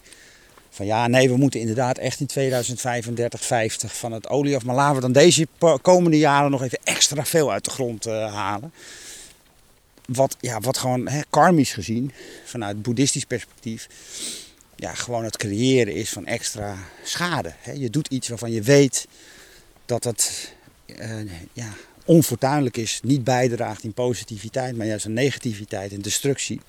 Van 0.70 0.86
ja, 0.86 1.06
nee, 1.06 1.28
we 1.28 1.36
moeten 1.36 1.60
inderdaad 1.60 1.98
echt 1.98 2.20
in 2.20 2.26
2035, 2.26 3.44
50 3.44 3.96
van 3.96 4.12
het 4.12 4.28
olie 4.28 4.56
af. 4.56 4.64
Maar 4.64 4.74
laten 4.74 4.94
we 4.94 5.00
dan 5.00 5.12
deze 5.12 5.46
komende 5.82 6.18
jaren 6.18 6.50
nog 6.50 6.62
even 6.62 6.78
extra 6.84 7.24
veel 7.24 7.52
uit 7.52 7.64
de 7.64 7.70
grond 7.70 8.06
uh, 8.06 8.34
halen. 8.34 8.72
Wat, 10.06 10.36
ja, 10.40 10.60
wat 10.60 10.78
gewoon 10.78 11.08
hè, 11.08 11.20
karmisch 11.30 11.72
gezien, 11.72 12.12
vanuit 12.44 12.82
boeddhistisch 12.82 13.24
perspectief, 13.24 13.88
ja, 14.76 14.94
gewoon 14.94 15.24
het 15.24 15.36
creëren 15.36 15.94
is 15.94 16.10
van 16.10 16.26
extra 16.26 16.76
schade. 17.04 17.52
Hè. 17.60 17.72
Je 17.72 17.90
doet 17.90 18.08
iets 18.08 18.28
waarvan 18.28 18.52
je 18.52 18.62
weet 18.62 19.06
dat 19.86 20.04
het 20.04 20.54
uh, 20.86 21.20
ja, 21.52 21.68
onfortuinlijk 22.04 22.76
is, 22.76 23.00
niet 23.02 23.24
bijdraagt 23.24 23.84
in 23.84 23.92
positiviteit, 23.92 24.76
maar 24.76 24.86
juist 24.86 25.04
in 25.04 25.12
negativiteit 25.12 25.92
en 25.92 26.02
destructie. 26.02 26.60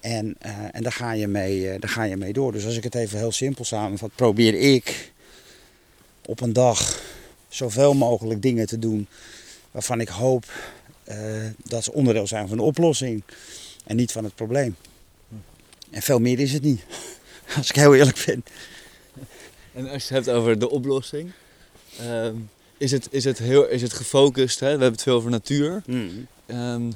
En, 0.00 0.36
uh, 0.46 0.52
en 0.72 0.82
daar, 0.82 0.92
ga 0.92 1.12
je 1.12 1.26
mee, 1.26 1.60
uh, 1.60 1.80
daar 1.80 1.90
ga 1.90 2.02
je 2.02 2.16
mee 2.16 2.32
door. 2.32 2.52
Dus 2.52 2.64
als 2.64 2.76
ik 2.76 2.84
het 2.84 2.94
even 2.94 3.18
heel 3.18 3.32
simpel 3.32 3.64
samenvat, 3.64 4.10
probeer 4.14 4.54
ik 4.54 5.12
op 6.26 6.40
een 6.40 6.52
dag 6.52 7.00
zoveel 7.48 7.94
mogelijk 7.94 8.42
dingen 8.42 8.66
te 8.66 8.78
doen 8.78 9.06
waarvan 9.70 10.00
ik 10.00 10.08
hoop 10.08 10.44
uh, 11.08 11.16
dat 11.64 11.84
ze 11.84 11.92
onderdeel 11.92 12.26
zijn 12.26 12.48
van 12.48 12.56
de 12.56 12.62
oplossing 12.62 13.22
en 13.86 13.96
niet 13.96 14.12
van 14.12 14.24
het 14.24 14.34
probleem. 14.34 14.76
En 15.90 16.02
veel 16.02 16.18
meer 16.18 16.40
is 16.40 16.52
het 16.52 16.62
niet, 16.62 16.84
als 17.56 17.68
ik 17.68 17.76
heel 17.76 17.94
eerlijk 17.94 18.22
ben. 18.26 18.44
En 19.74 19.88
als 19.88 20.08
je 20.08 20.14
het 20.14 20.24
hebt 20.24 20.38
over 20.38 20.58
de 20.58 20.70
oplossing, 20.70 21.30
ehm, 21.98 22.34
is, 22.76 22.90
het, 22.90 23.08
is, 23.10 23.24
het 23.24 23.38
heel, 23.38 23.68
is 23.68 23.82
het 23.82 23.92
gefocust, 23.92 24.60
hè? 24.60 24.66
we 24.66 24.70
hebben 24.70 24.92
het 24.92 25.02
veel 25.02 25.16
over 25.16 25.30
natuur, 25.30 25.82
mm. 25.86 26.26
um, 26.46 26.92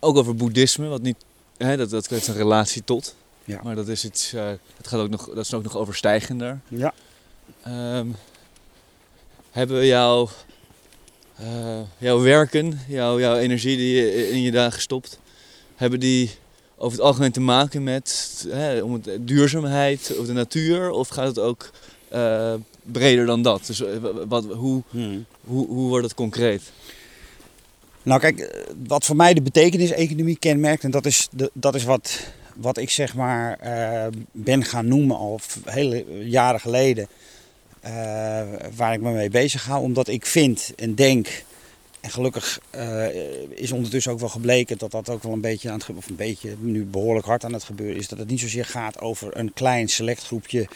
ook 0.00 0.16
over 0.16 0.34
boeddhisme, 0.34 0.86
wat 0.86 1.02
niet 1.02 1.16
Hè, 1.56 1.76
dat, 1.76 1.90
dat 1.90 2.10
is 2.10 2.28
een 2.28 2.34
relatie 2.34 2.84
tot. 2.84 3.14
Ja. 3.44 3.60
Maar 3.62 3.74
dat 3.74 3.88
is 3.88 4.04
iets, 4.04 4.34
uh, 4.34 4.46
het 4.76 4.86
gaat 4.86 5.00
ook 5.00 5.10
nog, 5.10 5.26
dat 5.26 5.44
is 5.44 5.54
ook 5.54 5.62
nog 5.62 5.76
overstijgender. 5.76 6.60
Ja. 6.68 6.94
Um, 7.98 8.16
hebben 9.50 9.78
we 9.78 9.86
jouw, 9.86 10.28
uh, 11.40 11.80
jouw 11.98 12.20
werken, 12.20 12.80
jouw, 12.88 13.20
jouw 13.20 13.36
energie 13.36 13.76
die 13.76 13.94
je 13.94 14.30
in 14.30 14.42
je 14.42 14.50
dagen 14.50 14.80
stopt, 14.80 15.18
hebben 15.74 16.00
die 16.00 16.30
over 16.76 16.98
het 16.98 17.06
algemeen 17.06 17.32
te 17.32 17.40
maken 17.40 17.82
met 17.82 18.44
hè, 18.48 18.82
om 18.82 18.92
het, 18.92 19.08
duurzaamheid 19.20 20.16
of 20.18 20.26
de 20.26 20.32
natuur? 20.32 20.90
Of 20.90 21.08
gaat 21.08 21.26
het 21.26 21.38
ook 21.38 21.70
uh, 22.12 22.54
breder 22.82 23.26
dan 23.26 23.42
dat? 23.42 23.66
Dus 23.66 23.82
wat, 24.28 24.44
hoe, 24.44 24.82
hmm. 24.90 25.24
hoe, 25.44 25.66
hoe 25.66 25.88
wordt 25.88 26.04
het 26.04 26.14
concreet? 26.14 26.62
Nou 28.04 28.20
kijk, 28.20 28.40
eh, 28.40 28.60
wat 28.86 29.04
voor 29.04 29.16
mij 29.16 29.34
de 29.34 29.42
betekenis-economie 29.42 30.38
kenmerkt, 30.38 30.84
en 30.84 30.90
dat 30.90 31.06
is, 31.06 31.28
de, 31.30 31.50
dat 31.52 31.74
is 31.74 31.84
wat, 31.84 32.20
wat 32.54 32.76
ik 32.76 32.90
zeg 32.90 33.14
maar 33.14 33.58
uh, 33.64 34.06
ben 34.32 34.64
gaan 34.64 34.88
noemen 34.88 35.16
al 35.16 35.40
hele 35.64 36.04
jaren 36.28 36.60
geleden, 36.60 37.08
uh, 37.84 37.90
waar 38.76 38.92
ik 38.92 39.00
me 39.00 39.12
mee 39.12 39.30
bezig 39.30 39.64
hou. 39.64 39.82
Omdat 39.82 40.08
ik 40.08 40.26
vind 40.26 40.72
en 40.76 40.94
denk, 40.94 41.44
en 42.00 42.10
gelukkig 42.10 42.60
is 43.50 43.72
ondertussen 43.72 44.12
ook 44.12 44.20
wel 44.20 44.28
gebleken 44.28 44.78
dat 44.78 44.90
dat 44.90 45.08
ook 45.08 45.22
wel 45.22 45.32
een 45.32 45.40
beetje 45.40 45.70
aan 45.70 45.78
het 45.78 45.96
of 45.96 46.08
een 46.08 46.16
beetje 46.16 46.56
nu 46.58 46.84
behoorlijk 46.84 47.26
hard 47.26 47.44
aan 47.44 47.52
het 47.52 47.64
gebeuren 47.64 47.96
is, 47.96 48.08
dat 48.08 48.18
het 48.18 48.28
niet 48.28 48.40
zozeer 48.40 48.64
gaat 48.64 49.00
over 49.00 49.36
een 49.36 49.52
klein 49.52 49.88
select 49.88 50.24
groepje 50.24 50.68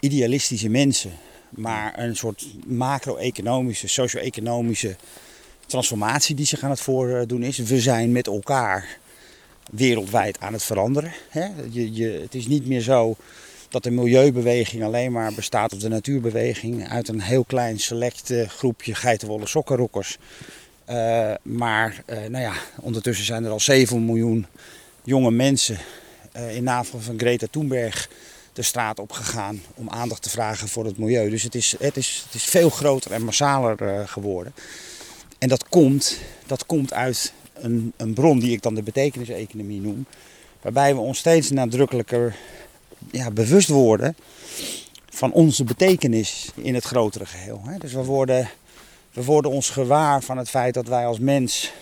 idealistische 0.00 0.68
mensen, 0.68 1.12
maar 1.50 1.98
een 1.98 2.16
soort 2.16 2.46
macro-economische, 2.66 3.88
socio-economische 3.88 4.96
transformatie 5.68 6.34
die 6.34 6.46
zich 6.46 6.62
aan 6.62 6.70
het 6.70 6.80
voordoen 6.80 7.42
is. 7.42 7.58
We 7.58 7.80
zijn 7.80 8.12
met 8.12 8.26
elkaar 8.26 8.98
wereldwijd 9.70 10.40
aan 10.40 10.52
het 10.52 10.62
veranderen. 10.62 11.12
Je, 11.70 11.92
je, 11.92 12.08
het 12.08 12.34
is 12.34 12.46
niet 12.46 12.66
meer 12.66 12.80
zo 12.80 13.16
dat 13.68 13.82
de 13.82 13.90
milieubeweging 13.90 14.84
alleen 14.84 15.12
maar 15.12 15.34
bestaat 15.34 15.72
of 15.72 15.78
de 15.78 15.88
natuurbeweging 15.88 16.88
uit 16.88 17.08
een 17.08 17.20
heel 17.20 17.44
klein 17.44 17.78
select 17.78 18.32
groepje 18.46 18.94
geitenwolle 18.94 19.46
sokkenrokkers. 19.46 20.18
Uh, 20.90 21.32
maar 21.42 22.02
uh, 22.06 22.16
nou 22.16 22.44
ja, 22.44 22.52
ondertussen 22.80 23.24
zijn 23.24 23.44
er 23.44 23.50
al 23.50 23.60
7 23.60 24.04
miljoen 24.04 24.46
jonge 25.04 25.30
mensen 25.30 25.78
in 26.50 26.64
navel 26.64 27.00
van 27.00 27.18
Greta 27.18 27.46
Thunberg 27.50 28.08
de 28.52 28.62
straat 28.62 28.98
op 28.98 29.12
gegaan 29.12 29.62
om 29.74 29.90
aandacht 29.90 30.22
te 30.22 30.30
vragen 30.30 30.68
voor 30.68 30.84
het 30.84 30.98
milieu. 30.98 31.30
Dus 31.30 31.42
het 31.42 31.54
is, 31.54 31.74
het 31.78 31.96
is, 31.96 32.22
het 32.24 32.34
is 32.34 32.44
veel 32.44 32.70
groter 32.70 33.12
en 33.12 33.24
massaler 33.24 34.08
geworden. 34.08 34.52
En 35.38 35.48
dat 35.48 35.68
komt, 35.68 36.18
dat 36.46 36.66
komt 36.66 36.92
uit 36.92 37.32
een, 37.52 37.92
een 37.96 38.14
bron 38.14 38.38
die 38.38 38.52
ik 38.52 38.62
dan 38.62 38.74
de 38.74 38.82
betekeniseconomie 38.82 39.80
noem. 39.80 40.06
Waarbij 40.60 40.94
we 40.94 41.00
ons 41.00 41.18
steeds 41.18 41.50
nadrukkelijker 41.50 42.36
ja, 43.10 43.30
bewust 43.30 43.68
worden 43.68 44.16
van 45.10 45.32
onze 45.32 45.64
betekenis 45.64 46.50
in 46.54 46.74
het 46.74 46.84
grotere 46.84 47.26
geheel. 47.26 47.62
Dus 47.78 47.92
we 47.92 48.04
worden, 48.04 48.50
we 49.12 49.24
worden 49.24 49.50
ons 49.50 49.70
gewaar 49.70 50.22
van 50.22 50.38
het 50.38 50.48
feit 50.48 50.74
dat 50.74 50.88
wij 50.88 51.06
als 51.06 51.18
mens 51.18 51.72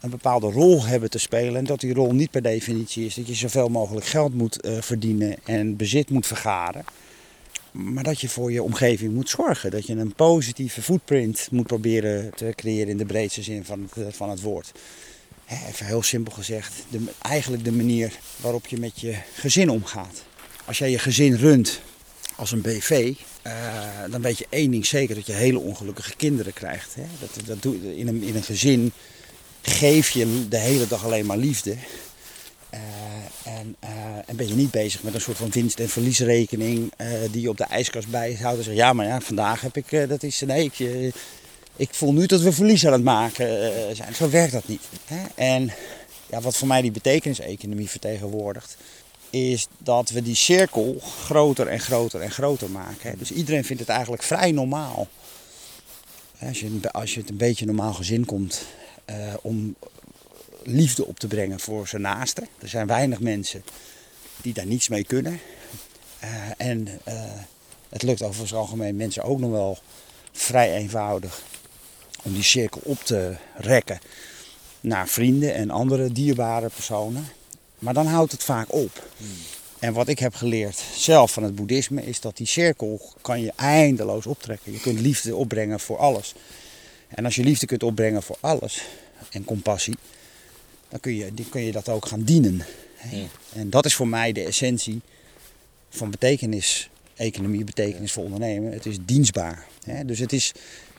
een 0.00 0.10
bepaalde 0.10 0.50
rol 0.50 0.84
hebben 0.84 1.10
te 1.10 1.18
spelen. 1.18 1.56
En 1.56 1.64
dat 1.64 1.80
die 1.80 1.94
rol 1.94 2.12
niet 2.12 2.30
per 2.30 2.42
definitie 2.42 3.06
is 3.06 3.14
dat 3.14 3.26
je 3.26 3.34
zoveel 3.34 3.68
mogelijk 3.68 4.06
geld 4.06 4.34
moet 4.34 4.66
uh, 4.66 4.76
verdienen 4.80 5.36
en 5.44 5.76
bezit 5.76 6.10
moet 6.10 6.26
vergaren. 6.26 6.84
Maar 7.74 8.04
dat 8.04 8.20
je 8.20 8.28
voor 8.28 8.52
je 8.52 8.62
omgeving 8.62 9.12
moet 9.12 9.28
zorgen. 9.28 9.70
Dat 9.70 9.86
je 9.86 9.94
een 9.94 10.14
positieve 10.14 10.82
footprint 10.82 11.48
moet 11.50 11.66
proberen 11.66 12.34
te 12.34 12.52
creëren 12.54 12.88
in 12.88 12.96
de 12.96 13.04
breedste 13.04 13.42
zin 13.42 13.64
van 13.64 13.82
het, 13.82 14.06
eh, 14.06 14.12
van 14.12 14.30
het 14.30 14.40
woord. 14.40 14.72
Even 15.68 15.86
heel 15.86 16.02
simpel 16.02 16.32
gezegd, 16.32 16.72
de, 16.88 17.00
eigenlijk 17.20 17.64
de 17.64 17.72
manier 17.72 18.18
waarop 18.36 18.66
je 18.66 18.78
met 18.78 19.00
je 19.00 19.16
gezin 19.34 19.70
omgaat. 19.70 20.22
Als 20.64 20.78
jij 20.78 20.90
je 20.90 20.98
gezin 20.98 21.34
runt 21.36 21.80
als 22.36 22.52
een 22.52 22.60
BV, 22.60 23.14
eh, 23.42 23.52
dan 24.10 24.22
weet 24.22 24.38
je 24.38 24.46
één 24.48 24.70
ding 24.70 24.86
zeker, 24.86 25.14
dat 25.14 25.26
je 25.26 25.32
hele 25.32 25.58
ongelukkige 25.58 26.16
kinderen 26.16 26.52
krijgt. 26.52 26.94
Hè? 26.94 27.04
Dat, 27.20 27.46
dat 27.46 27.62
doe, 27.62 27.96
in, 27.96 28.08
een, 28.08 28.22
in 28.22 28.36
een 28.36 28.42
gezin 28.42 28.92
geef 29.62 30.10
je 30.10 30.48
de 30.48 30.58
hele 30.58 30.86
dag 30.86 31.04
alleen 31.04 31.26
maar 31.26 31.36
liefde. 31.36 31.76
Uh, 32.74 33.52
en, 33.58 33.76
uh, 33.84 33.90
en, 34.26 34.36
ben 34.36 34.48
je 34.48 34.54
niet 34.54 34.70
bezig 34.70 35.02
met 35.02 35.14
een 35.14 35.20
soort 35.20 35.36
van 35.36 35.50
winst- 35.50 35.80
en 35.80 35.88
verliesrekening 35.88 36.92
uh, 36.98 37.08
die 37.30 37.40
je 37.40 37.48
op 37.48 37.56
de 37.56 37.64
ijskast 37.64 38.08
bijhoudt. 38.08 38.58
En 38.58 38.64
zeg 38.64 38.74
ja, 38.74 38.92
maar 38.92 39.06
ja, 39.06 39.20
vandaag 39.20 39.60
heb 39.60 39.76
ik, 39.76 40.08
dat 40.08 40.22
is, 40.22 40.40
nee, 40.40 40.64
ik, 40.64 41.12
ik 41.76 41.94
voel 41.94 42.12
nu 42.12 42.26
dat 42.26 42.40
we 42.40 42.52
verlies 42.52 42.86
aan 42.86 42.92
het 42.92 43.02
maken 43.02 43.46
zijn. 43.96 44.14
Zo 44.14 44.30
werkt 44.30 44.52
dat 44.52 44.68
niet. 44.68 44.82
Hè? 45.04 45.22
En 45.34 45.72
ja, 46.30 46.40
wat 46.40 46.56
voor 46.56 46.68
mij 46.68 46.82
die 46.82 46.90
betekeniseconomie 46.90 47.90
vertegenwoordigt, 47.90 48.76
is 49.30 49.66
dat 49.78 50.10
we 50.10 50.22
die 50.22 50.34
cirkel 50.34 50.96
groter 51.00 51.66
en 51.66 51.80
groter 51.80 52.20
en 52.20 52.30
groter 52.30 52.70
maken. 52.70 53.10
Hè? 53.10 53.16
Dus 53.16 53.32
iedereen 53.32 53.64
vindt 53.64 53.80
het 53.80 53.90
eigenlijk 53.90 54.22
vrij 54.22 54.52
normaal. 54.52 55.08
Als 56.38 56.60
je, 56.60 56.78
als 56.92 57.14
je 57.14 57.20
het 57.20 57.30
een 57.30 57.36
beetje 57.36 57.66
normaal 57.66 57.92
gezin 57.92 58.24
komt, 58.24 58.64
om 59.42 59.74
liefde 60.64 61.04
op 61.04 61.18
te 61.18 61.26
brengen 61.26 61.60
voor 61.60 61.88
zijn 61.88 62.02
naasten. 62.02 62.48
Er 62.58 62.68
zijn 62.68 62.86
weinig 62.86 63.20
mensen 63.20 63.64
die 64.42 64.52
daar 64.52 64.66
niets 64.66 64.88
mee 64.88 65.04
kunnen. 65.04 65.40
Uh, 66.24 66.30
en 66.56 66.88
uh, 67.08 67.22
het 67.88 68.02
lukt 68.02 68.22
overigens 68.22 68.54
algemeen 68.54 68.96
mensen 68.96 69.22
ook 69.22 69.38
nog 69.38 69.50
wel 69.50 69.78
vrij 70.32 70.74
eenvoudig 70.74 71.42
om 72.22 72.32
die 72.32 72.42
cirkel 72.42 72.80
op 72.84 73.04
te 73.04 73.36
rekken 73.56 73.98
naar 74.80 75.08
vrienden 75.08 75.54
en 75.54 75.70
andere 75.70 76.12
dierbare 76.12 76.68
personen. 76.68 77.26
Maar 77.78 77.94
dan 77.94 78.06
houdt 78.06 78.32
het 78.32 78.42
vaak 78.42 78.72
op. 78.72 79.08
Hmm. 79.16 79.28
En 79.78 79.92
wat 79.92 80.08
ik 80.08 80.18
heb 80.18 80.34
geleerd 80.34 80.82
zelf 80.94 81.32
van 81.32 81.42
het 81.42 81.54
boeddhisme 81.54 82.04
is 82.04 82.20
dat 82.20 82.36
die 82.36 82.46
cirkel 82.46 83.12
kan 83.20 83.40
je 83.40 83.52
eindeloos 83.56 84.26
optrekken. 84.26 84.72
Je 84.72 84.80
kunt 84.80 85.00
liefde 85.00 85.36
opbrengen 85.36 85.80
voor 85.80 85.98
alles. 85.98 86.34
En 87.08 87.24
als 87.24 87.34
je 87.34 87.44
liefde 87.44 87.66
kunt 87.66 87.82
opbrengen 87.82 88.22
voor 88.22 88.36
alles 88.40 88.82
en 89.30 89.44
compassie, 89.44 89.96
dan 90.94 91.02
kun 91.02 91.14
je, 91.14 91.32
kun 91.50 91.60
je 91.60 91.72
dat 91.72 91.88
ook 91.88 92.06
gaan 92.06 92.22
dienen. 92.22 92.64
En 93.52 93.70
dat 93.70 93.84
is 93.84 93.94
voor 93.94 94.08
mij 94.08 94.32
de 94.32 94.44
essentie 94.44 95.00
van 95.88 96.10
betekenis, 96.10 96.90
economie, 97.14 97.64
betekenis 97.64 98.12
voor 98.12 98.24
ondernemen. 98.24 98.72
Het 98.72 98.86
is 98.86 98.96
dienstbaar. 99.04 99.66
Dus 100.06 100.18
het 100.18 100.32
is, 100.32 100.52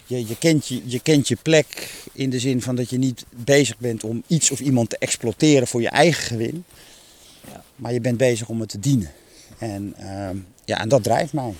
je, 0.05 0.27
je, 0.27 0.37
kent 0.37 0.67
je, 0.67 0.81
je 0.85 0.99
kent 0.99 1.27
je 1.27 1.37
plek 1.41 1.89
in 2.11 2.29
de 2.29 2.39
zin 2.39 2.61
van 2.61 2.75
dat 2.75 2.89
je 2.89 2.97
niet 2.97 3.25
bezig 3.29 3.77
bent 3.77 4.03
om 4.03 4.23
iets 4.27 4.51
of 4.51 4.59
iemand 4.59 4.89
te 4.89 4.97
exploiteren 4.97 5.67
voor 5.67 5.81
je 5.81 5.89
eigen 5.89 6.23
gewin. 6.23 6.63
Maar 7.75 7.93
je 7.93 8.01
bent 8.01 8.17
bezig 8.17 8.49
om 8.49 8.59
het 8.59 8.69
te 8.69 8.79
dienen. 8.79 9.11
En, 9.57 9.95
uh, 9.99 10.29
ja, 10.65 10.79
en 10.79 10.89
dat 10.89 11.03
drijft 11.03 11.33
mij. 11.33 11.53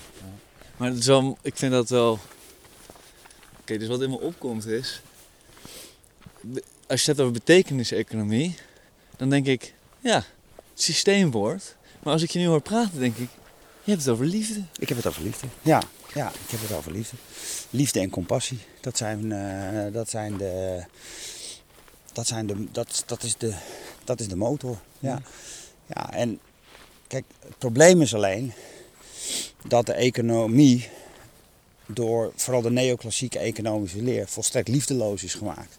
Maar 0.76 0.88
het 0.88 0.98
is 0.98 1.06
wel, 1.06 1.38
ik 1.42 1.56
vind 1.56 1.72
dat 1.72 1.88
wel. 1.88 2.18
Oké, 3.60 3.78
dus 3.78 3.88
wat 3.88 4.02
in 4.02 4.10
me 4.10 4.20
opkomt 4.20 4.66
is. 4.66 5.00
Als 6.86 7.04
je 7.04 7.10
het 7.10 7.20
over 7.20 7.32
betekenis-economie, 7.32 8.54
dan 9.16 9.30
denk 9.30 9.46
ik, 9.46 9.74
ja, 10.00 10.24
systeemwoord. 10.74 11.76
Maar 12.02 12.12
als 12.12 12.22
ik 12.22 12.30
je 12.30 12.38
nu 12.38 12.46
hoor 12.46 12.60
praten, 12.60 12.98
denk 12.98 13.16
ik, 13.16 13.28
je 13.84 13.90
hebt 13.90 14.04
het 14.04 14.12
over 14.12 14.26
liefde. 14.26 14.62
Ik 14.78 14.88
heb 14.88 14.96
het 14.96 15.06
over 15.06 15.22
liefde. 15.22 15.46
Ja, 15.62 15.82
ja 16.14 16.28
ik 16.28 16.50
heb 16.50 16.60
het 16.60 16.72
over 16.72 16.92
liefde. 16.92 17.16
Liefde 17.70 18.00
en 18.00 18.10
compassie, 18.10 18.58
dat 18.80 18.96
zijn, 18.96 19.24
uh, 19.24 19.92
dat 19.92 20.10
zijn 20.10 20.36
de. 20.36 20.84
Dat, 22.12 22.26
zijn 22.26 22.46
de, 22.46 22.66
dat, 22.72 23.02
dat, 23.06 23.22
is 23.22 23.36
de, 23.36 23.54
dat 24.04 24.20
is 24.20 24.28
de 24.28 24.36
motor. 24.36 24.78
Ja. 24.98 25.22
Ja, 25.86 26.12
en 26.12 26.40
kijk, 27.06 27.24
het 27.38 27.58
probleem 27.58 28.02
is 28.02 28.14
alleen 28.14 28.52
dat 29.68 29.86
de 29.86 29.92
economie 29.92 30.88
door 31.86 32.32
vooral 32.36 32.62
de 32.62 32.70
neoclassieke 32.70 33.38
economische 33.38 34.02
leer 34.02 34.28
volstrekt 34.28 34.68
liefdeloos 34.68 35.24
is 35.24 35.34
gemaakt. 35.34 35.78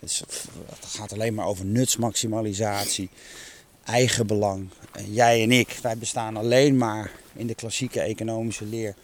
Dus 0.00 0.22
het 0.68 0.90
gaat 0.94 1.12
alleen 1.12 1.34
maar 1.34 1.46
over 1.46 1.64
nutsmaximalisatie, 1.64 3.08
eigenbelang. 3.84 4.68
En 4.92 5.12
jij 5.12 5.42
en 5.42 5.52
ik, 5.52 5.78
wij 5.82 5.98
bestaan 5.98 6.36
alleen 6.36 6.76
maar 6.76 7.10
in 7.34 7.46
de 7.46 7.54
klassieke 7.54 8.00
economische 8.00 8.64
leer 8.64 8.94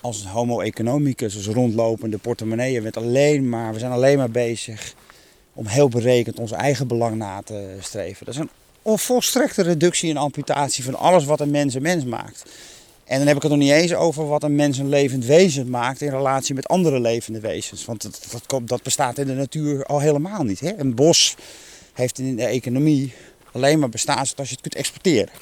als 0.00 0.26
homo 0.26 0.60
economicus, 0.60 1.36
als 1.36 1.46
rondlopende 1.46 2.18
portemonnee. 2.18 2.80
We, 2.80 2.90
alleen 2.92 3.48
maar, 3.48 3.72
we 3.72 3.78
zijn 3.78 3.92
alleen 3.92 4.18
maar 4.18 4.30
bezig 4.30 4.94
om 5.52 5.66
heel 5.66 5.88
berekend 5.88 6.38
ons 6.38 6.52
eigen 6.52 6.86
belang 6.86 7.16
na 7.16 7.42
te 7.42 7.76
streven. 7.80 8.26
Dat 8.26 8.34
is 8.34 8.40
een 8.40 8.98
volstrekte 8.98 9.62
reductie 9.62 10.10
en 10.10 10.16
amputatie 10.16 10.84
van 10.84 10.94
alles 10.94 11.24
wat 11.24 11.40
een 11.40 11.50
mens 11.50 11.74
een 11.74 11.82
mens 11.82 12.04
maakt. 12.04 12.44
En 13.04 13.18
dan 13.18 13.26
heb 13.26 13.36
ik 13.36 13.42
het 13.42 13.50
nog 13.50 13.60
niet 13.60 13.70
eens 13.70 13.94
over 13.94 14.28
wat 14.28 14.42
een 14.42 14.54
mens 14.54 14.78
een 14.78 14.88
levend 14.88 15.24
wezen 15.24 15.70
maakt 15.70 16.00
in 16.00 16.10
relatie 16.10 16.54
met 16.54 16.68
andere 16.68 17.00
levende 17.00 17.40
wezens. 17.40 17.84
Want 17.84 18.02
dat, 18.02 18.42
dat, 18.46 18.68
dat 18.68 18.82
bestaat 18.82 19.18
in 19.18 19.26
de 19.26 19.32
natuur 19.32 19.84
al 19.84 20.00
helemaal 20.00 20.42
niet. 20.42 20.60
Hè? 20.60 20.78
Een 20.78 20.94
bos 20.94 21.34
heeft 21.92 22.18
in 22.18 22.36
de 22.36 22.44
economie 22.44 23.12
alleen 23.52 23.78
maar 23.78 23.88
bestaan 23.88 24.18
als 24.18 24.30
je 24.34 24.44
het 24.44 24.60
kunt 24.60 24.74
exporteren. 24.74 25.32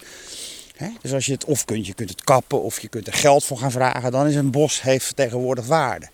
Dus 1.01 1.13
als 1.13 1.27
je 1.27 1.33
het 1.33 1.45
of 1.45 1.65
kunt, 1.65 1.87
je 1.87 1.95
kunt 1.95 2.11
het 2.11 2.25
kappen 2.25 2.63
of 2.63 2.81
je 2.81 2.89
kunt 2.89 3.07
er 3.07 3.13
geld 3.13 3.45
voor 3.45 3.59
gaan 3.59 3.71
vragen, 3.71 4.13
dan 4.13 4.27
is 4.27 4.35
een 4.35 4.51
bos 4.51 4.83
heeft 4.83 5.17
tegenwoordig 5.17 5.67
waarde. 5.67 6.09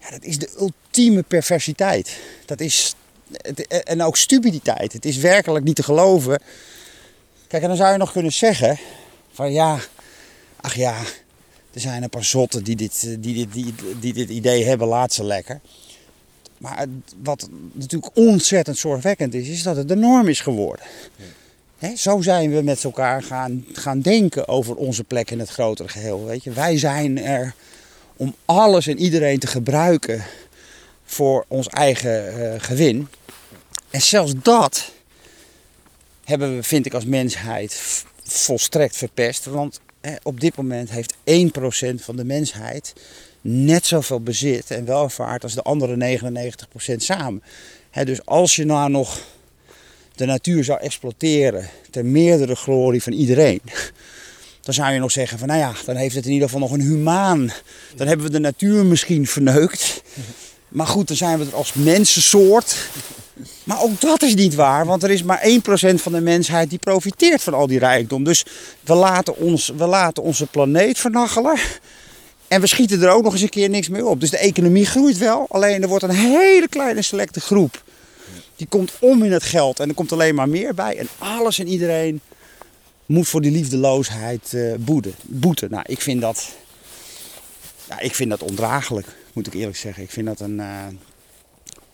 Ja, 0.00 0.10
dat 0.10 0.24
is 0.24 0.38
de 0.38 0.50
ultieme 0.58 1.22
perversiteit. 1.22 2.16
Dat 2.44 2.60
is 2.60 2.94
en 3.84 4.02
ook 4.02 4.16
stupiditeit. 4.16 4.92
Het 4.92 5.04
is 5.04 5.16
werkelijk 5.16 5.64
niet 5.64 5.76
te 5.76 5.82
geloven. 5.82 6.42
Kijk, 7.46 7.62
en 7.62 7.68
dan 7.68 7.76
zou 7.76 7.92
je 7.92 7.98
nog 7.98 8.12
kunnen 8.12 8.32
zeggen: 8.32 8.78
van 9.32 9.52
ja, 9.52 9.78
ach 10.62 10.74
ja, 10.74 10.96
er 11.72 11.80
zijn 11.80 12.02
een 12.02 12.08
paar 12.08 12.24
zotten 12.24 12.64
die 12.64 12.76
dit, 12.76 13.16
die 13.18 13.34
dit, 13.34 13.52
die, 13.52 13.74
die 14.00 14.12
dit 14.12 14.28
idee 14.28 14.64
hebben, 14.64 14.88
laat 14.88 15.12
ze 15.12 15.24
lekker. 15.24 15.60
Maar 16.58 16.86
wat 17.22 17.48
natuurlijk 17.72 18.16
ontzettend 18.16 18.78
zorgwekkend 18.78 19.34
is, 19.34 19.48
is 19.48 19.62
dat 19.62 19.76
het 19.76 19.88
de 19.88 19.96
norm 19.96 20.28
is 20.28 20.40
geworden. 20.40 20.86
zo 21.96 22.20
zijn 22.20 22.54
we 22.54 22.62
met 22.62 22.84
elkaar 22.84 23.22
gaan, 23.22 23.64
gaan 23.72 24.00
denken 24.00 24.48
over 24.48 24.74
onze 24.76 25.04
plek 25.04 25.30
in 25.30 25.38
het 25.38 25.48
grotere 25.48 25.88
geheel. 25.88 26.24
Weet 26.24 26.44
je? 26.44 26.50
Wij 26.50 26.78
zijn 26.78 27.18
er 27.18 27.54
om 28.16 28.34
alles 28.44 28.86
en 28.86 28.98
iedereen 28.98 29.38
te 29.38 29.46
gebruiken 29.46 30.24
voor 31.04 31.44
ons 31.48 31.68
eigen 31.68 32.38
uh, 32.38 32.54
gewin. 32.58 33.08
En 33.90 34.02
zelfs 34.02 34.32
dat 34.42 34.92
hebben 36.24 36.56
we, 36.56 36.62
vind 36.62 36.86
ik, 36.86 36.94
als 36.94 37.04
mensheid 37.04 38.04
volstrekt 38.22 38.96
verpest. 38.96 39.44
Want 39.44 39.80
op 40.22 40.40
dit 40.40 40.56
moment 40.56 40.90
heeft 40.90 41.14
1% 41.14 41.94
van 41.94 42.16
de 42.16 42.24
mensheid 42.24 42.92
net 43.40 43.86
zoveel 43.86 44.20
bezit 44.20 44.70
en 44.70 44.84
welvaart 44.84 45.42
als 45.42 45.54
de 45.54 45.62
andere 45.62 46.18
99% 46.92 46.96
samen. 46.96 47.42
Dus 48.04 48.26
als 48.26 48.56
je 48.56 48.64
nou 48.64 48.90
nog 48.90 49.20
de 50.14 50.24
natuur 50.24 50.64
zou 50.64 50.80
exploiteren 50.80 51.68
ter 51.90 52.04
meerdere 52.04 52.56
glorie 52.56 53.02
van 53.02 53.12
iedereen. 53.12 53.60
Dan 54.62 54.74
zou 54.74 54.92
je 54.92 54.98
nog 54.98 55.12
zeggen 55.12 55.38
van 55.38 55.48
nou 55.48 55.60
ja, 55.60 55.72
dan 55.86 55.96
heeft 55.96 56.14
het 56.14 56.24
in 56.24 56.32
ieder 56.32 56.48
geval 56.48 56.62
nog 56.62 56.72
een 56.72 56.80
humaan. 56.80 57.52
Dan 57.96 58.06
hebben 58.06 58.26
we 58.26 58.32
de 58.32 58.38
natuur 58.38 58.84
misschien 58.84 59.26
verneukt. 59.26 60.02
Maar 60.68 60.86
goed, 60.86 61.08
dan 61.08 61.16
zijn 61.16 61.38
we 61.38 61.44
er 61.44 61.54
als 61.54 61.72
mensensoort 61.72 62.76
maar 63.64 63.82
ook 63.82 64.00
dat 64.00 64.22
is 64.22 64.34
niet 64.34 64.54
waar, 64.54 64.86
want 64.86 65.02
er 65.02 65.10
is 65.10 65.22
maar 65.22 65.42
1% 65.48 65.94
van 65.94 66.12
de 66.12 66.20
mensheid 66.20 66.70
die 66.70 66.78
profiteert 66.78 67.42
van 67.42 67.54
al 67.54 67.66
die 67.66 67.78
rijkdom. 67.78 68.24
Dus 68.24 68.44
we 68.80 68.94
laten, 68.94 69.36
ons, 69.36 69.72
we 69.76 69.86
laten 69.86 70.22
onze 70.22 70.46
planeet 70.46 70.98
vernachelen. 70.98 71.58
En 72.48 72.60
we 72.60 72.66
schieten 72.66 73.02
er 73.02 73.10
ook 73.10 73.22
nog 73.22 73.32
eens 73.32 73.42
een 73.42 73.48
keer 73.48 73.68
niks 73.68 73.88
meer 73.88 74.06
op. 74.06 74.20
Dus 74.20 74.30
de 74.30 74.38
economie 74.38 74.86
groeit 74.86 75.18
wel, 75.18 75.46
alleen 75.48 75.82
er 75.82 75.88
wordt 75.88 76.04
een 76.04 76.10
hele 76.10 76.68
kleine 76.68 77.02
selecte 77.02 77.40
groep. 77.40 77.82
Die 78.56 78.66
komt 78.66 78.92
om 78.98 79.22
in 79.22 79.32
het 79.32 79.42
geld 79.42 79.80
en 79.80 79.88
er 79.88 79.94
komt 79.94 80.12
alleen 80.12 80.34
maar 80.34 80.48
meer 80.48 80.74
bij. 80.74 80.96
En 80.96 81.08
alles 81.18 81.58
en 81.58 81.68
iedereen 81.68 82.20
moet 83.06 83.28
voor 83.28 83.40
die 83.40 83.50
liefdeloosheid 83.50 84.52
uh, 84.54 84.74
boeten. 84.78 85.14
boeten. 85.22 85.70
Nou, 85.70 85.84
ik 85.86 86.00
vind 86.00 86.20
dat, 86.20 86.48
ja, 87.88 88.00
ik 88.00 88.14
vind 88.14 88.30
dat 88.30 88.42
ondraaglijk, 88.42 89.06
moet 89.32 89.46
ik 89.46 89.54
eerlijk 89.54 89.76
zeggen. 89.76 90.02
Ik 90.02 90.10
vind 90.10 90.26
dat 90.26 90.40
een... 90.40 90.58
Uh, 90.58 90.86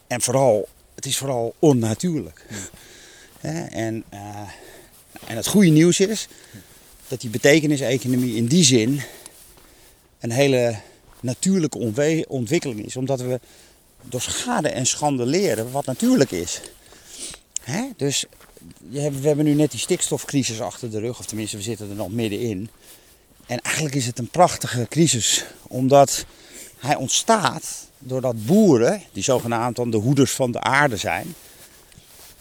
en 0.07 0.21
vooral 0.21 0.69
het 0.99 1.07
is 1.07 1.17
vooral 1.17 1.55
onnatuurlijk. 1.59 2.45
en, 3.71 4.05
uh, 4.15 4.49
en 5.27 5.37
het 5.37 5.47
goede 5.47 5.69
nieuws 5.69 6.01
is 6.01 6.29
dat 7.09 7.21
die 7.21 7.31
betekeniseconomie 7.31 8.35
in 8.35 8.47
die 8.47 8.65
zin 8.65 9.03
een 10.19 10.31
hele 10.31 10.81
natuurlijke 11.21 12.27
ontwikkeling 12.29 12.87
is. 12.87 12.97
Omdat 12.97 13.21
we 13.21 13.41
door 14.03 14.21
schade 14.21 14.69
en 14.69 14.87
schande 14.87 15.27
leren 15.27 15.71
wat 15.71 15.87
natuurlijk 15.87 16.31
is. 16.31 16.61
Hè? 17.63 17.89
Dus 17.97 18.25
we 18.89 19.01
hebben 19.01 19.45
nu 19.45 19.55
net 19.55 19.71
die 19.71 19.81
stikstofcrisis 19.81 20.61
achter 20.61 20.91
de 20.91 21.01
rug, 21.01 21.19
of 21.19 21.27
tenminste 21.27 21.57
we 21.57 21.63
zitten 21.63 21.91
er 21.91 21.97
nog 21.97 22.11
middenin. 22.11 22.69
En 23.47 23.61
eigenlijk 23.61 23.95
is 23.95 24.07
het 24.07 24.19
een 24.19 24.31
prachtige 24.31 24.87
crisis, 24.89 25.45
omdat 25.63 26.25
hij 26.79 26.97
ontstaat 26.97 27.88
doordat 27.99 28.47
boeren, 28.47 29.03
die 29.13 29.23
zogenaamd 29.23 29.77
dan 29.77 29.91
de 29.91 29.97
hoeders 29.97 30.33
van 30.33 30.53
de 30.53 30.61
aarde 30.61 30.97
zijn, 30.97 31.35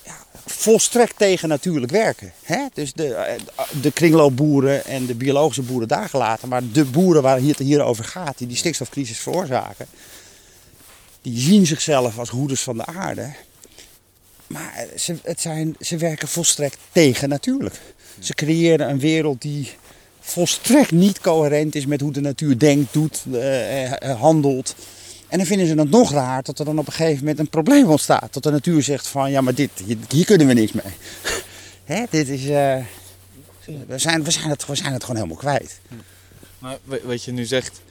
ja, 0.05 0.17
volstrekt 0.45 1.17
tegen 1.17 1.49
natuurlijk 1.49 1.91
werken. 1.91 2.33
Hè? 2.43 2.65
Dus 2.73 2.93
de, 2.93 3.13
eh, 3.13 3.39
de 3.81 3.91
kringloopboeren 3.91 4.85
en 4.85 5.05
de 5.05 5.15
biologische 5.15 5.61
boeren 5.61 5.87
daar 5.87 6.09
gelaten, 6.09 6.49
maar 6.49 6.61
de 6.71 6.85
boeren 6.85 7.21
waar 7.21 7.41
het 7.41 7.57
hier 7.57 7.83
over 7.83 8.03
gaat, 8.03 8.37
die 8.37 8.47
die 8.47 8.57
stikstofcrisis 8.57 9.19
veroorzaken, 9.19 9.87
die 11.21 11.39
zien 11.39 11.65
zichzelf 11.65 12.19
als 12.19 12.29
hoeders 12.29 12.61
van 12.61 12.77
de 12.77 12.85
aarde. 12.85 13.33
Maar 14.47 14.87
ze, 14.95 15.15
het 15.23 15.41
zijn, 15.41 15.75
ze 15.79 15.97
werken 15.97 16.27
volstrekt 16.27 16.77
tegen 16.91 17.29
natuurlijk. 17.29 17.75
Ze 18.19 18.33
creëren 18.33 18.89
een 18.89 18.99
wereld 18.99 19.41
die 19.41 19.69
volstrekt 20.19 20.91
niet 20.91 21.19
coherent 21.19 21.75
is 21.75 21.85
met 21.85 22.01
hoe 22.01 22.11
de 22.11 22.21
natuur 22.21 22.59
denkt, 22.59 22.93
doet, 22.93 23.23
uh, 23.31 24.19
handelt. 24.19 24.75
En 25.27 25.37
dan 25.37 25.47
vinden 25.47 25.67
ze 25.67 25.73
het 25.73 25.89
nog 25.89 26.11
raar 26.11 26.43
dat 26.43 26.59
er 26.59 26.65
dan 26.65 26.79
op 26.79 26.87
een 26.87 26.93
gegeven 26.93 27.19
moment 27.19 27.39
een 27.39 27.49
probleem 27.49 27.85
ontstaat. 27.85 28.33
Dat 28.33 28.43
de 28.43 28.51
natuur 28.51 28.83
zegt 28.83 29.07
van 29.07 29.31
ja, 29.31 29.41
maar 29.41 29.53
dit, 29.53 29.71
hier 30.09 30.25
kunnen 30.25 30.47
we 30.47 30.53
niks 30.53 30.71
mee. 30.71 30.93
Hè, 31.83 32.03
dit 32.09 32.29
is, 32.29 32.41
uh, 32.41 32.77
we, 33.87 33.97
zijn, 33.97 34.23
we, 34.23 34.31
zijn 34.31 34.49
het, 34.49 34.65
we 34.65 34.75
zijn 34.75 34.93
het 34.93 35.01
gewoon 35.03 35.15
helemaal 35.15 35.37
kwijt. 35.37 35.79
Maar 36.59 36.77
wat 37.03 37.23
je 37.23 37.31
nu 37.31 37.45
zegt, 37.45 37.81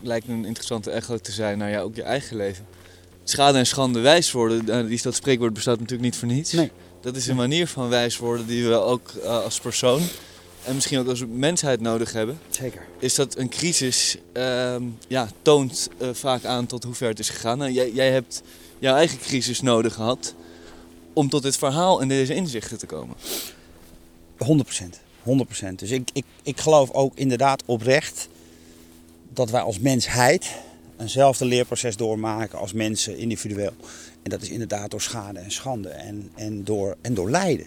lijkt 0.00 0.28
een 0.28 0.44
interessante 0.44 0.90
echo 0.90 1.18
te 1.18 1.32
zijn 1.32 1.58
naar 1.58 1.70
ja, 1.70 1.80
ook 1.80 1.96
je 1.96 2.02
eigen 2.02 2.36
leven. 2.36 2.66
Schade 3.24 3.58
en 3.58 3.66
schande 3.66 4.00
wijs 4.00 4.32
worden, 4.32 4.68
eh, 4.68 4.86
die, 4.86 5.02
dat 5.02 5.14
spreekwoord 5.14 5.52
bestaat 5.52 5.78
natuurlijk 5.78 6.02
niet 6.02 6.16
voor 6.16 6.28
niets. 6.28 6.52
Nee. 6.52 6.70
Dat 7.00 7.16
is 7.16 7.26
een 7.26 7.36
manier 7.36 7.66
van 7.66 7.88
wijs 7.88 8.16
worden 8.16 8.46
die 8.46 8.68
we 8.68 8.74
ook 8.74 9.12
uh, 9.16 9.24
als 9.24 9.60
persoon 9.60 10.00
en 10.66 10.74
misschien 10.74 10.98
ook 10.98 11.08
als 11.08 11.24
mensheid 11.28 11.80
nodig 11.80 12.12
hebben. 12.12 12.38
Zeker. 12.48 12.86
Is 12.98 13.14
dat 13.14 13.36
een 13.36 13.48
crisis 13.48 14.16
uh, 14.32 14.76
ja, 15.08 15.28
toont 15.42 15.88
uh, 16.02 16.08
vaak 16.12 16.44
aan 16.44 16.66
tot 16.66 16.84
hoe 16.84 16.94
ver 16.94 17.08
het 17.08 17.18
is 17.18 17.28
gegaan. 17.28 17.58
Nou, 17.58 17.72
jij, 17.72 17.92
jij 17.92 18.10
hebt 18.10 18.42
jouw 18.78 18.96
eigen 18.96 19.18
crisis 19.18 19.60
nodig 19.60 19.94
gehad 19.94 20.34
om 21.12 21.28
tot 21.28 21.42
dit 21.42 21.56
verhaal 21.56 22.00
en 22.00 22.08
deze 22.08 22.34
inzichten 22.34 22.78
te 22.78 22.86
komen. 22.86 23.16
100%. 24.44 24.46
100%. 25.24 25.74
Dus 25.76 25.90
ik, 25.90 26.08
ik, 26.12 26.24
ik 26.42 26.60
geloof 26.60 26.90
ook 26.90 27.16
inderdaad 27.16 27.62
oprecht 27.66 28.28
dat 29.32 29.50
wij 29.50 29.60
als 29.60 29.78
mensheid 29.78 30.54
eenzelfde 30.98 31.44
leerproces 31.44 31.96
doormaken 31.96 32.58
als 32.58 32.72
mensen 32.72 33.18
individueel. 33.18 33.74
En 34.22 34.30
dat 34.30 34.42
is 34.42 34.50
inderdaad 34.50 34.90
door 34.90 35.00
schade 35.00 35.38
en 35.38 35.50
schande 35.50 35.88
en, 35.88 36.30
en, 36.34 36.64
door, 36.64 36.96
en 37.00 37.14
door 37.14 37.30
lijden. 37.30 37.66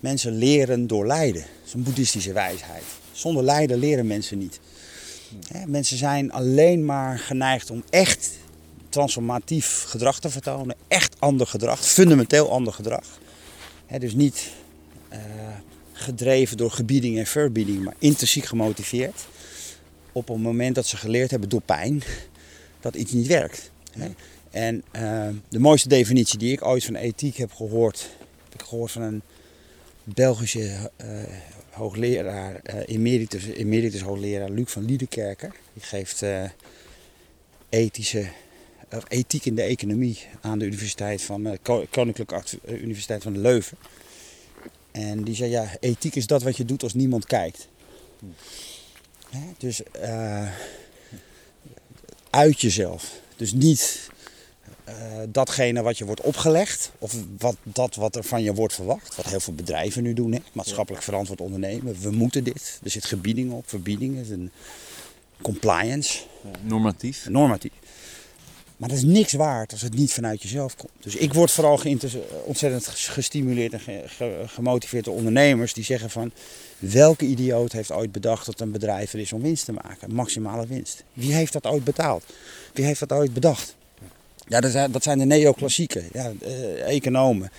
mensen 0.00 0.32
leren 0.32 0.86
door 0.86 1.06
lijden. 1.06 1.44
Is 1.70 1.76
een 1.76 1.82
boeddhistische 1.82 2.32
wijsheid. 2.32 2.82
Zonder 3.12 3.44
lijden 3.44 3.78
leren 3.78 4.06
mensen 4.06 4.38
niet. 4.38 4.60
mensen 5.66 5.96
zijn 5.96 6.32
alleen 6.32 6.84
maar 6.84 7.18
geneigd 7.18 7.70
om 7.70 7.82
echt 7.90 8.30
transformatief 8.88 9.84
gedrag 9.86 10.20
te 10.20 10.30
vertonen. 10.30 10.76
Echt 10.88 11.16
ander 11.18 11.46
gedrag, 11.46 11.86
fundamenteel 11.86 12.50
ander 12.50 12.72
gedrag. 12.72 13.04
dus 13.98 14.14
niet 14.14 14.50
uh, 15.12 15.18
gedreven 15.92 16.56
door 16.56 16.70
gebieding 16.70 17.18
en 17.18 17.26
verbieding, 17.26 17.84
maar 17.84 17.94
intrinsiek 17.98 18.44
gemotiveerd. 18.44 19.26
Op 20.12 20.28
het 20.28 20.38
moment 20.38 20.74
dat 20.74 20.86
ze 20.86 20.96
geleerd 20.96 21.30
hebben 21.30 21.48
door 21.48 21.62
pijn 21.62 22.02
dat 22.80 22.94
iets 22.94 23.12
niet 23.12 23.26
werkt. 23.26 23.70
En 24.50 24.82
uh, 24.92 25.28
de 25.48 25.58
mooiste 25.58 25.88
definitie 25.88 26.38
die 26.38 26.52
ik 26.52 26.64
ooit 26.64 26.84
van 26.84 26.94
ethiek 26.94 27.36
heb 27.36 27.52
gehoord, 27.52 28.08
heb 28.44 28.60
ik 28.60 28.66
gehoord 28.66 28.90
van 28.90 29.02
een 29.02 29.22
Belgische 30.04 30.90
uh, 31.04 31.22
hoogleraar, 31.70 32.60
uh, 32.74 32.80
emeritus, 32.86 33.44
emeritus 33.44 34.00
hoogleraar 34.00 34.50
Luc 34.50 34.70
van 34.70 34.84
Liedekerker. 34.84 35.52
Die 35.72 35.82
geeft 35.82 36.22
ethische, 37.68 38.28
of 38.92 39.04
ethiek 39.08 39.44
in 39.44 39.54
de 39.54 39.62
economie 39.62 40.18
aan 40.40 40.58
de 40.58 40.64
Universiteit 40.64 41.22
van, 41.22 41.58
Koninklijke 41.90 42.42
Universiteit 42.66 43.22
van 43.22 43.40
Leuven. 43.40 43.76
En 44.90 45.24
die 45.24 45.34
zei, 45.34 45.50
ja, 45.50 45.76
ethiek 45.80 46.14
is 46.14 46.26
dat 46.26 46.42
wat 46.42 46.56
je 46.56 46.64
doet 46.64 46.82
als 46.82 46.94
niemand 46.94 47.26
kijkt. 47.26 47.68
Dus 49.58 49.82
uit 52.30 52.60
jezelf. 52.60 53.20
Dus 53.36 53.52
niet 53.52 54.09
uh, 54.90 55.22
datgene 55.28 55.82
wat 55.82 55.98
je 55.98 56.04
wordt 56.04 56.20
opgelegd, 56.20 56.92
of 56.98 57.14
wat, 57.38 57.56
dat 57.62 57.94
wat 57.94 58.16
er 58.16 58.24
van 58.24 58.42
je 58.42 58.54
wordt 58.54 58.74
verwacht. 58.74 59.16
Wat 59.16 59.26
heel 59.26 59.40
veel 59.40 59.54
bedrijven 59.54 60.02
nu 60.02 60.14
doen, 60.14 60.32
hè? 60.32 60.38
maatschappelijk 60.52 61.02
verantwoord 61.02 61.40
ondernemen. 61.40 62.00
We 62.00 62.10
moeten 62.10 62.44
dit. 62.44 62.80
Er 62.82 62.90
zit 62.90 63.04
gebieding 63.04 63.52
op, 63.52 63.68
verbiedingen, 63.68 64.32
een 64.32 64.50
compliance. 65.42 66.18
normatief. 66.62 67.28
Normatief. 67.28 67.72
Maar 68.80 68.88
dat 68.88 68.98
is 68.98 69.04
niks 69.04 69.32
waard 69.32 69.72
als 69.72 69.82
het 69.82 69.94
niet 69.94 70.12
vanuit 70.12 70.42
jezelf 70.42 70.76
komt. 70.76 70.92
Dus 71.00 71.16
ik 71.16 71.34
word 71.34 71.50
vooral 71.50 71.80
ontzettend 72.44 72.86
gestimuleerd 72.86 73.72
en 73.72 74.08
gemotiveerd 74.48 75.04
door 75.04 75.14
ondernemers 75.14 75.72
die 75.72 75.84
zeggen 75.84 76.10
van... 76.10 76.32
Welke 76.78 77.24
idioot 77.24 77.72
heeft 77.72 77.92
ooit 77.92 78.12
bedacht 78.12 78.46
dat 78.46 78.60
een 78.60 78.70
bedrijf 78.70 79.12
er 79.12 79.18
is 79.18 79.32
om 79.32 79.42
winst 79.42 79.64
te 79.64 79.72
maken? 79.72 80.14
Maximale 80.14 80.66
winst. 80.66 81.04
Wie 81.12 81.34
heeft 81.34 81.52
dat 81.52 81.66
ooit 81.66 81.84
betaald? 81.84 82.24
Wie 82.72 82.84
heeft 82.84 83.00
dat 83.00 83.12
ooit 83.12 83.32
bedacht? 83.32 83.76
Ja, 84.50 84.60
dat 84.88 85.02
zijn, 85.02 85.18
de 85.18 85.24
neoclassieken, 85.24 86.04
ja, 86.12 86.32
uh, 86.42 86.88
economen. 86.88 87.50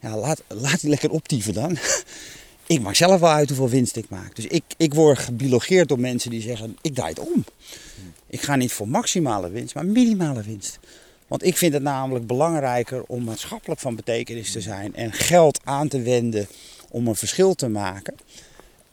Ja, 0.00 0.16
laat, 0.16 0.42
laat 0.48 0.80
die 0.80 0.90
lekker 0.90 1.10
optieven 1.10 1.54
dan. 1.54 1.78
ik 2.66 2.80
maak 2.80 2.94
zelf 2.94 3.20
wel 3.20 3.30
uit 3.30 3.48
hoeveel 3.48 3.68
winst 3.68 3.96
ik 3.96 4.08
maak. 4.08 4.36
Dus 4.36 4.46
ik, 4.46 4.62
ik 4.76 4.94
word 4.94 5.18
gebiologeerd 5.18 5.88
door 5.88 6.00
mensen 6.00 6.30
die 6.30 6.40
zeggen, 6.40 6.76
ik 6.80 6.94
draai 6.94 7.08
het 7.08 7.18
om. 7.18 7.44
Ik 8.26 8.40
ga 8.40 8.56
niet 8.56 8.72
voor 8.72 8.88
maximale 8.88 9.50
winst, 9.50 9.74
maar 9.74 9.86
minimale 9.86 10.42
winst. 10.42 10.78
Want 11.26 11.44
ik 11.44 11.56
vind 11.56 11.72
het 11.72 11.82
namelijk 11.82 12.26
belangrijker 12.26 13.02
om 13.06 13.24
maatschappelijk 13.24 13.80
van 13.80 13.96
betekenis 13.96 14.52
te 14.52 14.60
zijn 14.60 14.94
en 14.94 15.12
geld 15.12 15.60
aan 15.64 15.88
te 15.88 16.02
wenden 16.02 16.46
om 16.88 17.06
een 17.06 17.16
verschil 17.16 17.54
te 17.54 17.68
maken. 17.68 18.14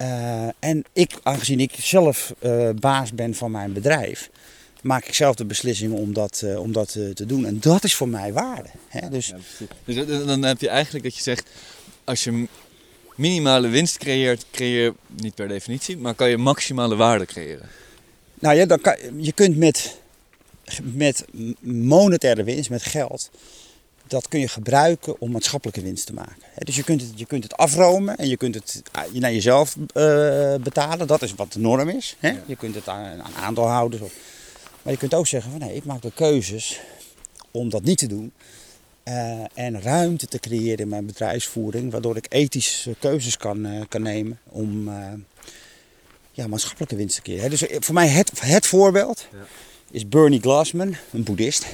Uh, 0.01 0.47
en 0.59 0.83
ik, 0.93 1.19
aangezien 1.23 1.59
ik 1.59 1.73
zelf 1.77 2.33
uh, 2.39 2.69
baas 2.79 3.13
ben 3.13 3.35
van 3.35 3.51
mijn 3.51 3.73
bedrijf, 3.73 4.29
maak 4.83 5.05
ik 5.05 5.13
zelf 5.13 5.35
de 5.35 5.45
beslissing 5.45 5.93
om 5.93 6.13
dat, 6.13 6.41
uh, 6.45 6.59
om 6.59 6.71
dat 6.71 6.91
te 6.91 7.25
doen. 7.25 7.45
En 7.45 7.59
dat 7.59 7.83
is 7.83 7.95
voor 7.95 8.09
mij 8.09 8.33
waarde. 8.33 8.69
Hè? 8.87 9.09
Dus, 9.09 9.33
dus 9.85 10.25
dan 10.25 10.43
heb 10.43 10.61
je 10.61 10.69
eigenlijk 10.69 11.03
dat 11.03 11.15
je 11.15 11.21
zegt, 11.21 11.49
als 12.03 12.23
je 12.23 12.47
minimale 13.15 13.67
winst 13.67 13.97
creëert, 13.97 14.45
creëer 14.51 14.83
je 14.83 14.93
niet 15.21 15.35
per 15.35 15.47
definitie, 15.47 15.97
maar 15.97 16.13
kan 16.13 16.29
je 16.29 16.37
maximale 16.37 16.95
waarde 16.95 17.25
creëren. 17.25 17.69
Nou 18.39 18.55
ja, 18.55 18.65
dan 18.65 18.81
kan, 18.81 18.95
je 19.17 19.31
kunt 19.31 19.57
met, 19.57 19.97
met 20.81 21.25
monetaire 21.61 22.43
winst, 22.43 22.69
met 22.69 22.83
geld, 22.83 23.29
dat 24.07 24.27
kun 24.27 24.39
je 24.39 24.47
gebruiken 24.47 25.21
om 25.21 25.31
maatschappelijke 25.31 25.81
winst 25.81 26.05
te 26.05 26.13
maken. 26.13 26.35
Dus 26.59 26.75
je 26.75 26.83
kunt 26.83 27.01
het, 27.01 27.11
je 27.15 27.25
kunt 27.25 27.43
het 27.43 27.57
afromen 27.57 28.17
en 28.17 28.27
je 28.27 28.37
kunt 28.37 28.55
het 28.55 28.81
ah, 28.91 29.13
naar 29.13 29.33
jezelf 29.33 29.77
betalen. 30.61 31.07
Dat 31.07 31.21
is 31.21 31.35
wat 31.35 31.53
de 31.53 31.59
norm 31.59 31.89
is. 31.89 32.15
Hè? 32.19 32.33
Je 32.45 32.55
kunt 32.55 32.75
het 32.75 32.87
aan, 32.87 33.21
aan 33.21 33.33
aandeelhouders. 33.33 34.01
Of, 34.01 34.13
maar 34.87 34.95
je 34.95 35.01
kunt 35.01 35.19
ook 35.19 35.27
zeggen 35.27 35.51
van 35.51 35.59
nee, 35.59 35.75
ik 35.75 35.85
maak 35.85 36.01
de 36.01 36.11
keuzes 36.13 36.79
om 37.51 37.69
dat 37.69 37.83
niet 37.83 37.97
te 37.97 38.07
doen. 38.07 38.31
Uh, 39.03 39.43
en 39.53 39.81
ruimte 39.81 40.27
te 40.27 40.39
creëren 40.39 40.77
in 40.77 40.87
mijn 40.87 41.05
bedrijfsvoering, 41.05 41.91
waardoor 41.91 42.15
ik 42.15 42.25
ethische 42.29 42.95
keuzes 42.99 43.37
kan, 43.37 43.65
uh, 43.65 43.81
kan 43.89 44.01
nemen 44.01 44.39
om 44.43 44.89
ja, 46.31 46.47
maatschappelijke 46.47 46.95
winst 46.95 47.15
te 47.15 47.21
creëren. 47.21 47.49
Dus 47.49 47.63
voor 47.69 47.93
mij 47.93 48.07
het, 48.07 48.31
het 48.39 48.65
voorbeeld 48.65 49.27
ja. 49.31 49.45
is 49.91 50.07
Bernie 50.07 50.41
Glassman, 50.41 50.95
een 51.11 51.23
boeddhist. 51.23 51.65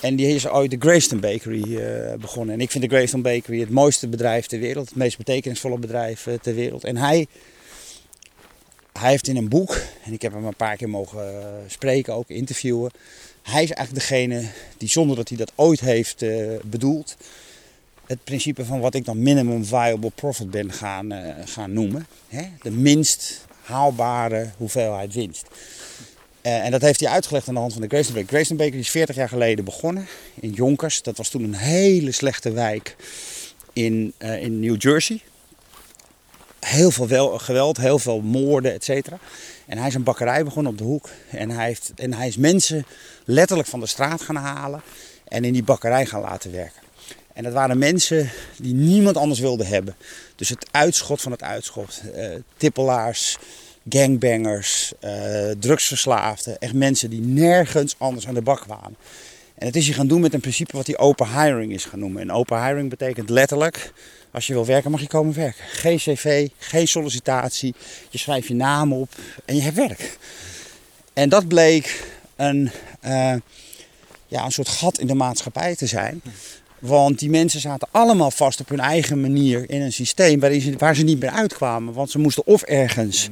En 0.00 0.16
die 0.16 0.34
is 0.34 0.48
ooit 0.48 0.70
de 0.70 0.76
Greyston 0.78 1.20
Bakery 1.20 1.80
begonnen. 2.20 2.54
En 2.54 2.60
ik 2.60 2.70
vind 2.70 2.84
de 2.84 2.90
Greyston 2.90 3.22
Bakery 3.22 3.60
het 3.60 3.70
mooiste 3.70 4.08
bedrijf 4.08 4.46
ter 4.46 4.58
wereld. 4.58 4.88
Het 4.88 4.96
meest 4.96 5.16
betekenisvolle 5.16 5.78
bedrijf 5.78 6.28
ter 6.42 6.54
wereld. 6.54 6.84
En 6.84 6.96
hij, 6.96 7.26
hij 8.98 9.10
heeft 9.10 9.28
in 9.28 9.36
een 9.36 9.48
boek, 9.48 9.80
en 10.04 10.12
ik 10.12 10.22
heb 10.22 10.32
hem 10.32 10.44
een 10.44 10.54
paar 10.54 10.76
keer 10.76 10.88
mogen 10.88 11.32
uh, 11.32 11.46
spreken, 11.66 12.14
ook 12.14 12.28
interviewen. 12.28 12.90
Hij 13.42 13.62
is 13.62 13.70
eigenlijk 13.70 14.08
degene 14.08 14.44
die 14.78 14.88
zonder 14.88 15.16
dat 15.16 15.28
hij 15.28 15.38
dat 15.38 15.52
ooit 15.54 15.80
heeft 15.80 16.24
bedoeld, 16.64 17.16
het 18.06 18.24
principe 18.24 18.64
van 18.64 18.80
wat 18.80 18.94
ik 18.94 19.04
dan 19.04 19.22
minimum 19.22 19.64
viable 19.64 20.10
profit 20.14 20.50
ben 20.50 20.72
gaan, 20.72 21.12
gaan 21.44 21.72
noemen. 21.72 22.06
Hè? 22.28 22.42
De 22.62 22.70
minst 22.70 23.46
haalbare 23.62 24.50
hoeveelheid 24.56 25.14
winst. 25.14 25.46
En 26.40 26.70
dat 26.70 26.80
heeft 26.80 27.00
hij 27.00 27.08
uitgelegd 27.08 27.48
aan 27.48 27.54
de 27.54 27.60
hand 27.60 27.72
van 27.72 27.82
de 27.82 27.88
Grayson 27.88 28.14
Baker. 28.14 28.28
Grayson 28.28 28.58
is 28.58 28.90
40 28.90 29.16
jaar 29.16 29.28
geleden 29.28 29.64
begonnen 29.64 30.06
in 30.40 30.50
Yonkers. 30.50 31.02
Dat 31.02 31.16
was 31.16 31.28
toen 31.28 31.42
een 31.42 31.54
hele 31.54 32.12
slechte 32.12 32.50
wijk 32.50 32.96
in, 33.72 34.12
in 34.18 34.60
New 34.60 34.82
Jersey. 34.82 35.20
Heel 36.66 36.90
veel 36.90 37.08
wel, 37.08 37.38
geweld, 37.38 37.76
heel 37.76 37.98
veel 37.98 38.20
moorden, 38.20 38.72
et 38.72 38.84
cetera. 38.84 39.18
En 39.66 39.78
hij 39.78 39.88
is 39.88 39.94
een 39.94 40.02
bakkerij 40.02 40.44
begonnen 40.44 40.72
op 40.72 40.78
de 40.78 40.84
hoek. 40.84 41.08
En 41.30 41.50
hij, 41.50 41.66
heeft, 41.66 41.92
en 41.96 42.14
hij 42.14 42.28
is 42.28 42.36
mensen 42.36 42.86
letterlijk 43.24 43.68
van 43.68 43.80
de 43.80 43.86
straat 43.86 44.22
gaan 44.22 44.36
halen 44.36 44.82
en 45.28 45.44
in 45.44 45.52
die 45.52 45.62
bakkerij 45.62 46.06
gaan 46.06 46.20
laten 46.20 46.52
werken. 46.52 46.82
En 47.32 47.42
dat 47.42 47.52
waren 47.52 47.78
mensen 47.78 48.30
die 48.58 48.74
niemand 48.74 49.16
anders 49.16 49.40
wilde 49.40 49.64
hebben. 49.64 49.96
Dus 50.36 50.48
het 50.48 50.66
uitschot 50.70 51.20
van 51.20 51.32
het 51.32 51.42
uitschot. 51.42 52.00
Uh, 52.16 52.34
tippelaars, 52.56 53.38
gangbangers, 53.88 54.92
uh, 55.04 55.50
drugsverslaafden. 55.58 56.58
Echt 56.58 56.72
mensen 56.72 57.10
die 57.10 57.20
nergens 57.20 57.94
anders 57.98 58.26
aan 58.26 58.34
de 58.34 58.42
bak 58.42 58.60
kwamen. 58.60 58.96
En 59.58 59.66
het 59.66 59.76
is 59.76 59.86
je 59.86 59.92
gaan 59.92 60.06
doen 60.06 60.20
met 60.20 60.34
een 60.34 60.40
principe 60.40 60.76
wat 60.76 60.86
hij 60.86 60.98
open 60.98 61.28
hiring 61.28 61.72
is 61.72 61.84
gaan 61.84 61.98
noemen. 61.98 62.22
En 62.22 62.32
open 62.32 62.66
hiring 62.66 62.90
betekent 62.90 63.30
letterlijk, 63.30 63.92
als 64.30 64.46
je 64.46 64.52
wil 64.52 64.66
werken 64.66 64.90
mag 64.90 65.00
je 65.00 65.06
komen 65.06 65.34
werken. 65.34 65.64
Geen 65.64 65.96
cv, 65.96 66.48
geen 66.58 66.88
sollicitatie, 66.88 67.74
je 68.10 68.18
schrijft 68.18 68.48
je 68.48 68.54
naam 68.54 68.92
op 68.92 69.14
en 69.44 69.56
je 69.56 69.62
hebt 69.62 69.76
werk. 69.76 70.18
En 71.12 71.28
dat 71.28 71.48
bleek 71.48 72.04
een, 72.36 72.70
uh, 73.04 73.34
ja, 74.26 74.44
een 74.44 74.52
soort 74.52 74.68
gat 74.68 74.98
in 74.98 75.06
de 75.06 75.14
maatschappij 75.14 75.76
te 75.76 75.86
zijn. 75.86 76.22
Want 76.86 77.18
die 77.18 77.30
mensen 77.30 77.60
zaten 77.60 77.88
allemaal 77.90 78.30
vast 78.30 78.60
op 78.60 78.68
hun 78.68 78.80
eigen 78.80 79.20
manier 79.20 79.70
in 79.70 79.82
een 79.82 79.92
systeem 79.92 80.40
waarin 80.40 80.60
ze, 80.60 80.74
waar 80.78 80.96
ze 80.96 81.02
niet 81.02 81.20
meer 81.20 81.30
uitkwamen. 81.30 81.94
Want 81.94 82.10
ze 82.10 82.18
moesten 82.18 82.46
of 82.46 82.62
ergens 82.62 83.28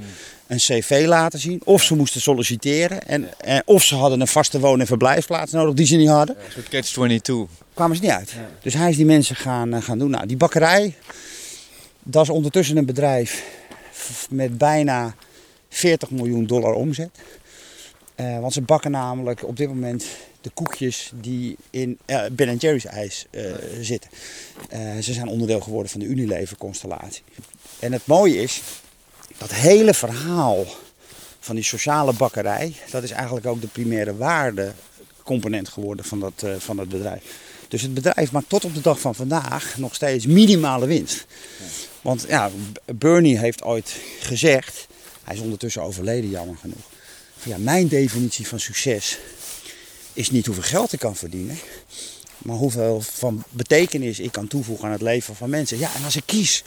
een 0.46 0.56
cv 0.56 1.04
laten 1.06 1.38
zien, 1.38 1.60
of 1.64 1.82
ze 1.82 1.96
moesten 1.96 2.20
solliciteren. 2.20 3.06
En, 3.06 3.28
of 3.64 3.82
ze 3.82 3.94
hadden 3.94 4.20
een 4.20 4.26
vaste 4.26 4.60
woon- 4.60 4.80
en 4.80 4.86
verblijfplaats 4.86 5.52
nodig 5.52 5.74
die 5.74 5.86
ze 5.86 5.96
niet 5.96 6.08
hadden. 6.08 6.36
Een 6.36 6.52
soort 6.52 6.68
catch-22. 6.68 7.64
Kwamen 7.74 7.96
ze 7.96 8.02
niet 8.02 8.10
uit. 8.10 8.32
Dus 8.62 8.74
hij 8.74 8.90
is 8.90 8.96
die 8.96 9.06
mensen 9.06 9.36
gaan, 9.36 9.74
eh, 9.74 9.82
gaan 9.82 9.98
doen. 9.98 10.10
Nou, 10.10 10.26
die 10.26 10.36
bakkerij, 10.36 10.94
dat 12.02 12.22
is 12.22 12.30
ondertussen 12.30 12.76
een 12.76 12.86
bedrijf 12.86 13.44
met 14.30 14.58
bijna 14.58 15.14
40 15.68 16.10
miljoen 16.10 16.46
dollar 16.46 16.72
omzet. 16.72 17.10
Uh, 18.16 18.40
want 18.40 18.52
ze 18.52 18.60
bakken 18.60 18.90
namelijk 18.90 19.44
op 19.44 19.56
dit 19.56 19.68
moment 19.68 20.04
de 20.44 20.50
koekjes 20.54 21.10
die 21.14 21.56
in 21.70 21.98
uh, 22.06 22.22
Ben 22.32 22.56
Jerry's 22.56 22.84
ijs 22.84 23.26
uh, 23.30 23.54
zitten. 23.80 24.10
ze 25.00 25.12
zijn 25.12 25.28
onderdeel 25.28 25.60
geworden 25.60 25.90
van 25.90 26.00
de 26.00 26.06
Unilever 26.06 26.56
constellatie. 26.56 27.22
En 27.78 27.92
het 27.92 28.06
mooie 28.06 28.42
is, 28.42 28.62
dat 29.38 29.50
hele 29.50 29.94
verhaal 29.94 30.64
van 31.40 31.54
die 31.54 31.64
sociale 31.64 32.12
bakkerij, 32.12 32.74
dat 32.90 33.02
is 33.02 33.10
eigenlijk 33.10 33.46
ook 33.46 33.60
de 33.60 33.66
primaire 33.66 34.16
waardecomponent 34.16 35.68
geworden 35.68 36.04
van 36.04 36.20
dat, 36.20 36.44
van 36.58 36.76
dat 36.76 36.88
bedrijf. 36.88 37.22
Dus 37.68 37.82
het 37.82 37.94
bedrijf 37.94 38.32
maakt 38.32 38.48
tot 38.48 38.64
op 38.64 38.74
de 38.74 38.80
dag 38.80 39.00
van 39.00 39.14
vandaag 39.14 39.78
nog 39.78 39.94
steeds 39.94 40.26
minimale 40.26 40.86
winst. 40.86 41.26
Want 42.02 42.24
ja, 42.28 42.50
Bernie 42.94 43.38
heeft 43.38 43.62
ooit 43.62 43.96
gezegd, 44.20 44.86
hij 45.24 45.34
is 45.34 45.40
ondertussen 45.40 45.82
overleden 45.82 46.30
jammer 46.30 46.56
genoeg. 46.56 46.90
Ja, 47.42 47.58
mijn 47.58 47.88
definitie 47.88 48.48
van 48.48 48.60
succes 48.60 49.18
is 50.14 50.30
niet 50.30 50.46
hoeveel 50.46 50.64
geld 50.64 50.92
ik 50.92 50.98
kan 50.98 51.16
verdienen, 51.16 51.58
maar 52.38 52.56
hoeveel 52.56 53.00
van 53.00 53.44
betekenis 53.50 54.20
ik 54.20 54.32
kan 54.32 54.48
toevoegen 54.48 54.86
aan 54.86 54.92
het 54.92 55.02
leven 55.02 55.34
van 55.34 55.50
mensen. 55.50 55.78
Ja, 55.78 55.90
en 55.96 56.04
als 56.04 56.16
ik 56.16 56.22
kies 56.26 56.64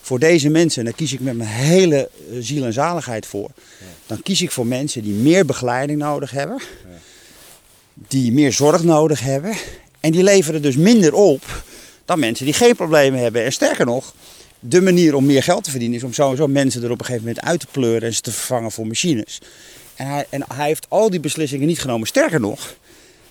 voor 0.00 0.18
deze 0.18 0.48
mensen, 0.48 0.78
en 0.78 0.84
daar 0.84 0.94
kies 0.94 1.12
ik 1.12 1.20
met 1.20 1.36
mijn 1.36 1.48
hele 1.48 2.10
eh, 2.30 2.36
ziel 2.40 2.64
en 2.64 2.72
zaligheid 2.72 3.26
voor, 3.26 3.50
dan 4.06 4.22
kies 4.22 4.42
ik 4.42 4.50
voor 4.50 4.66
mensen 4.66 5.02
die 5.02 5.14
meer 5.14 5.46
begeleiding 5.46 5.98
nodig 5.98 6.30
hebben, 6.30 6.62
die 7.94 8.32
meer 8.32 8.52
zorg 8.52 8.82
nodig 8.82 9.20
hebben 9.20 9.56
en 10.00 10.12
die 10.12 10.22
leveren 10.22 10.62
dus 10.62 10.76
minder 10.76 11.14
op 11.14 11.64
dan 12.04 12.18
mensen 12.18 12.44
die 12.44 12.54
geen 12.54 12.76
problemen 12.76 13.20
hebben. 13.20 13.44
En 13.44 13.52
sterker 13.52 13.86
nog, 13.86 14.14
de 14.60 14.80
manier 14.80 15.14
om 15.14 15.26
meer 15.26 15.42
geld 15.42 15.64
te 15.64 15.70
verdienen 15.70 15.96
is 15.96 16.04
om 16.04 16.12
sowieso 16.12 16.46
mensen 16.46 16.82
er 16.82 16.90
op 16.90 16.98
een 16.98 17.04
gegeven 17.04 17.26
moment 17.26 17.44
uit 17.44 17.60
te 17.60 17.66
pleuren 17.70 18.08
en 18.08 18.14
ze 18.14 18.20
te 18.20 18.32
vervangen 18.32 18.70
voor 18.70 18.86
machines. 18.86 19.40
En 19.94 20.06
hij, 20.06 20.26
en 20.28 20.44
hij 20.54 20.66
heeft 20.66 20.86
al 20.88 21.10
die 21.10 21.20
beslissingen 21.20 21.66
niet 21.66 21.80
genomen. 21.80 22.06
Sterker 22.06 22.40
nog, 22.40 22.74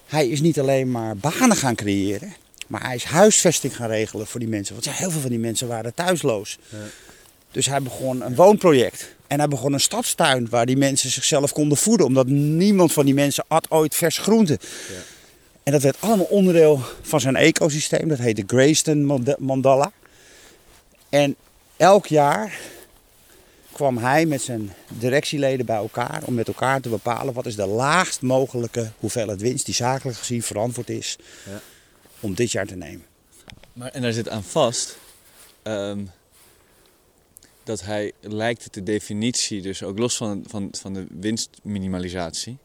hij 0.06 0.28
is 0.28 0.42
niet 0.42 0.60
alleen 0.60 0.92
maar 0.92 1.18
banen 1.18 1.58
gaan 1.58 1.76
creëren, 1.76 2.34
maar 2.68 2.86
hij 2.86 2.96
is 2.96 3.04
huisvesting 3.04 3.76
gaan 3.76 3.90
regelen 3.90 4.28
voor 4.28 4.40
die 4.40 4.50
mensen. 4.50 4.74
Want 4.74 4.86
ja, 4.86 4.92
heel 4.92 5.12
veel 5.12 5.22
van 5.22 5.30
die 5.30 5.40
mensen 5.40 5.68
waren 5.68 5.94
thuisloos. 5.94 6.58
Ja. 6.70 6.78
Dus 7.52 7.66
hij 7.66 7.82
begon 7.82 8.22
een 8.22 8.36
woonproject. 8.36 9.16
En 9.28 9.40
hij 9.40 9.48
begon 9.48 9.74
een 9.74 9.80
stadstuin 9.80 10.50
waar 10.50 10.66
die 10.66 10.78
mensen 10.78 11.10
zichzelf 11.10 11.52
konden 11.54 11.78
voeden. 11.78 12.06
Omdat 12.06 12.28
niemand 12.28 12.94
van 12.94 13.06
die 13.06 13.14
mensen 13.14 13.46
at 13.48 13.72
ooit 13.72 13.96
vers 13.96 14.18
groente. 14.18 14.60
Ja. 14.62 14.96
En 15.64 15.72
dat 15.72 15.82
werd 15.82 15.98
allemaal 16.00 16.26
onderdeel 16.26 16.82
van 17.02 17.22
zijn 17.22 17.36
ecosysteem. 17.36 18.08
Dat 18.08 18.18
heet 18.18 18.36
de 18.36 18.44
Grayston 18.48 19.24
Mandala. 19.40 19.92
En 21.10 21.36
elk 21.78 22.08
jaar 22.08 22.60
kwam 23.76 23.98
hij 23.98 24.26
met 24.26 24.42
zijn 24.42 24.74
directieleden 24.88 25.66
bij 25.66 25.76
elkaar 25.76 26.24
om 26.26 26.34
met 26.34 26.48
elkaar 26.48 26.82
te 26.82 26.90
bepalen 26.90 27.34
wat 27.34 27.46
is 27.46 27.56
de 27.56 27.66
laagst 27.66 28.22
mogelijke 28.22 28.92
hoeveelheid 29.00 29.42
winst 29.42 29.66
die 29.66 29.76
zakelijk 29.76 30.18
gezien 30.18 30.44
verantwoord 30.44 30.90
is 30.90 31.18
ja. 31.46 31.62
om 32.20 32.34
dit 32.34 32.52
jaar 32.52 32.66
te 32.66 32.76
nemen. 32.76 33.06
Maar, 33.74 33.92
en 33.92 34.02
daar 34.02 34.14
zit 34.14 34.30
aan 34.30 34.44
vast 34.44 34.98
ehm, 35.62 36.06
dat 37.64 37.82
hij 37.82 38.12
lijkt 38.22 38.74
de 38.74 38.84
definitie, 38.84 39.62
dus 39.62 39.84
ook 39.84 39.98
los 39.98 40.18
van, 40.18 40.44
van, 40.48 40.70
van 40.72 40.94
de 40.94 41.06
winstminimalisatie. 41.10 42.58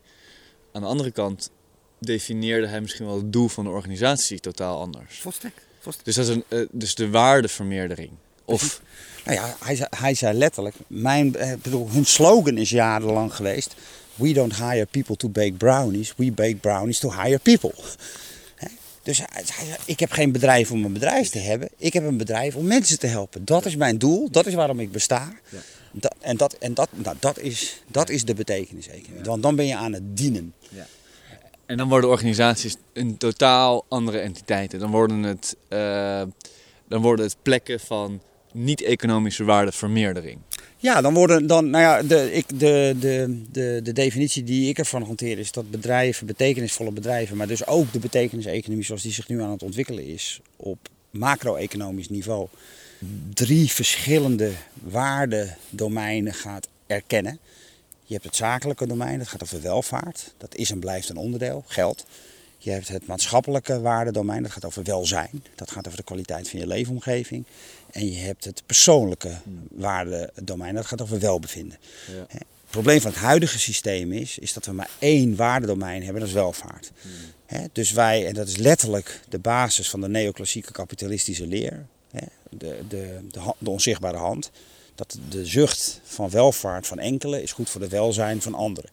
Aan 0.72 0.82
de 0.82 0.88
andere 0.88 1.11
kant 1.11 1.50
definieerde 1.98 2.66
hij 2.66 2.80
misschien 2.80 3.06
wel 3.06 3.16
het 3.16 3.32
doel 3.32 3.48
van 3.48 3.64
de 3.64 3.70
organisatie 3.70 4.40
totaal 4.40 4.80
anders. 4.80 5.18
Volstrekt. 5.20 5.61
Dus, 6.02 6.14
dat 6.14 6.28
is 6.28 6.34
een, 6.34 6.44
uh, 6.48 6.68
dus 6.72 6.94
de 6.94 7.11
waardevermeerdering. 7.11 8.11
Of... 8.44 8.80
Nou 9.24 9.36
ja, 9.36 9.56
hij, 9.64 9.76
zei, 9.76 9.88
hij 9.96 10.14
zei 10.14 10.38
letterlijk, 10.38 10.76
mijn, 10.86 11.36
eh, 11.36 11.52
bedoel, 11.62 11.88
hun 11.90 12.06
slogan 12.06 12.56
is 12.56 12.70
jarenlang 12.70 13.34
geweest. 13.34 13.74
We 14.14 14.32
don't 14.32 14.56
hire 14.56 14.86
people 14.86 15.16
to 15.16 15.28
bake 15.28 15.52
brownies, 15.52 16.14
we 16.16 16.32
bake 16.32 16.56
brownies 16.56 16.98
to 16.98 17.12
hire 17.12 17.38
people. 17.38 17.74
Dus 19.02 19.18
hij 19.18 19.42
zei, 19.44 19.76
ik 19.84 20.00
heb 20.00 20.10
geen 20.10 20.32
bedrijf 20.32 20.70
om 20.70 20.84
een 20.84 20.92
bedrijf 20.92 21.28
te 21.28 21.38
hebben. 21.38 21.68
Ik 21.76 21.92
heb 21.92 22.04
een 22.04 22.16
bedrijf 22.16 22.54
om 22.54 22.66
mensen 22.66 22.98
te 22.98 23.06
helpen. 23.06 23.44
Dat 23.44 23.66
is 23.66 23.76
mijn 23.76 23.98
doel, 23.98 24.30
dat 24.30 24.46
is 24.46 24.54
waarom 24.54 24.80
ik 24.80 24.92
besta. 24.92 25.32
Ja. 25.48 25.58
Dat, 25.92 26.14
en 26.20 26.36
dat, 26.36 26.52
en 26.52 26.74
dat, 26.74 26.88
nou, 26.92 27.16
dat, 27.20 27.38
is, 27.38 27.82
dat 27.86 28.08
is 28.08 28.24
de 28.24 28.34
betekenis. 28.34 28.88
Want 29.24 29.42
dan 29.42 29.56
ben 29.56 29.66
je 29.66 29.76
aan 29.76 29.92
het 29.92 30.16
dienen. 30.16 30.54
Ja. 30.68 30.86
En 31.66 31.76
dan 31.76 31.88
worden 31.88 32.10
organisaties 32.10 32.76
een 32.92 33.16
totaal 33.16 33.84
andere 33.88 34.18
entiteiten. 34.18 34.78
Dan 34.78 34.90
worden 34.90 35.22
het, 35.22 35.56
uh, 35.68 36.22
dan 36.88 37.02
worden 37.02 37.24
het 37.24 37.36
plekken 37.42 37.80
van 37.80 38.20
niet-economische 38.53 39.44
waardevermeerdering. 39.44 40.38
Ja, 40.76 41.01
dan 41.01 41.14
worden 41.14 41.46
dan, 41.46 41.70
nou 41.70 41.82
ja, 41.82 42.03
de, 42.03 42.32
ik, 42.32 42.59
de, 42.59 42.96
de, 43.01 43.42
de, 43.51 43.80
de 43.82 43.92
definitie 43.92 44.44
die 44.44 44.68
ik 44.68 44.78
ervan 44.78 45.03
hanteer 45.03 45.38
is 45.38 45.53
dat 45.53 45.70
bedrijven, 45.70 46.26
betekenisvolle 46.26 46.90
bedrijven, 46.90 47.36
maar 47.36 47.46
dus 47.46 47.66
ook 47.66 47.92
de 47.92 47.98
betekeniseconomie 47.98 48.84
zoals 48.84 49.03
die 49.03 49.12
zich 49.12 49.28
nu 49.28 49.42
aan 49.42 49.51
het 49.51 49.62
ontwikkelen 49.62 50.07
is 50.07 50.40
op 50.57 50.88
macro-economisch 51.11 52.09
niveau, 52.09 52.48
drie 53.34 53.70
verschillende 53.70 54.53
waardedomeinen 54.82 56.34
gaat 56.34 56.68
erkennen. 56.86 57.38
Je 58.05 58.12
hebt 58.12 58.24
het 58.24 58.36
zakelijke 58.36 58.86
domein, 58.86 59.18
dat 59.18 59.28
gaat 59.28 59.42
over 59.42 59.62
welvaart. 59.62 60.34
Dat 60.38 60.55
is 60.55 60.70
en 60.70 60.78
blijft 60.78 61.09
een 61.09 61.16
onderdeel, 61.16 61.64
geld. 61.66 62.07
Je 62.59 62.70
hebt 62.70 62.88
het 62.88 63.07
maatschappelijke 63.07 63.80
waardedomein, 63.80 64.42
dat 64.42 64.53
gaat 64.53 64.64
over 64.64 64.82
welzijn. 64.82 65.44
Dat 65.55 65.70
gaat 65.70 65.86
over 65.86 65.98
de 65.98 66.05
kwaliteit 66.05 66.48
van 66.48 66.59
je 66.59 66.66
leefomgeving. 66.66 67.44
En 67.93 68.11
je 68.11 68.18
hebt 68.18 68.45
het 68.45 68.62
persoonlijke 68.66 69.36
waardedomein, 69.70 70.74
dat 70.74 70.86
gaat 70.86 71.03
over 71.03 71.18
welbevinden. 71.18 71.78
Ja. 72.07 72.24
Het 72.28 72.47
probleem 72.70 73.01
van 73.01 73.11
het 73.11 73.20
huidige 73.20 73.59
systeem 73.59 74.12
is, 74.12 74.38
is 74.38 74.53
dat 74.53 74.66
we 74.66 74.72
maar 74.72 74.91
één 74.99 75.36
waardedomein 75.36 76.03
hebben, 76.03 76.20
dat 76.20 76.28
is 76.28 76.34
welvaart. 76.34 76.91
Hmm. 77.03 77.68
Dus 77.72 77.93
wij, 77.93 78.26
en 78.26 78.34
dat 78.34 78.49
is 78.49 78.57
letterlijk 78.57 79.20
de 79.28 79.38
basis 79.38 79.91
van 79.91 80.01
de 80.01 80.09
neoclassieke 80.09 80.72
kapitalistische 80.72 81.47
leer, 81.47 81.86
de, 82.11 82.80
de, 82.88 83.20
de, 83.28 83.41
de 83.59 83.70
onzichtbare 83.70 84.16
hand 84.16 84.51
dat 84.95 85.18
de 85.28 85.47
zucht 85.47 86.01
van 86.05 86.30
welvaart 86.30 86.86
van 86.86 86.99
enkele 86.99 87.43
is 87.43 87.53
goed 87.53 87.70
voor 87.70 87.80
de 87.80 87.88
welzijn 87.88 88.43
van 88.43 88.55
anderen. 88.55 88.91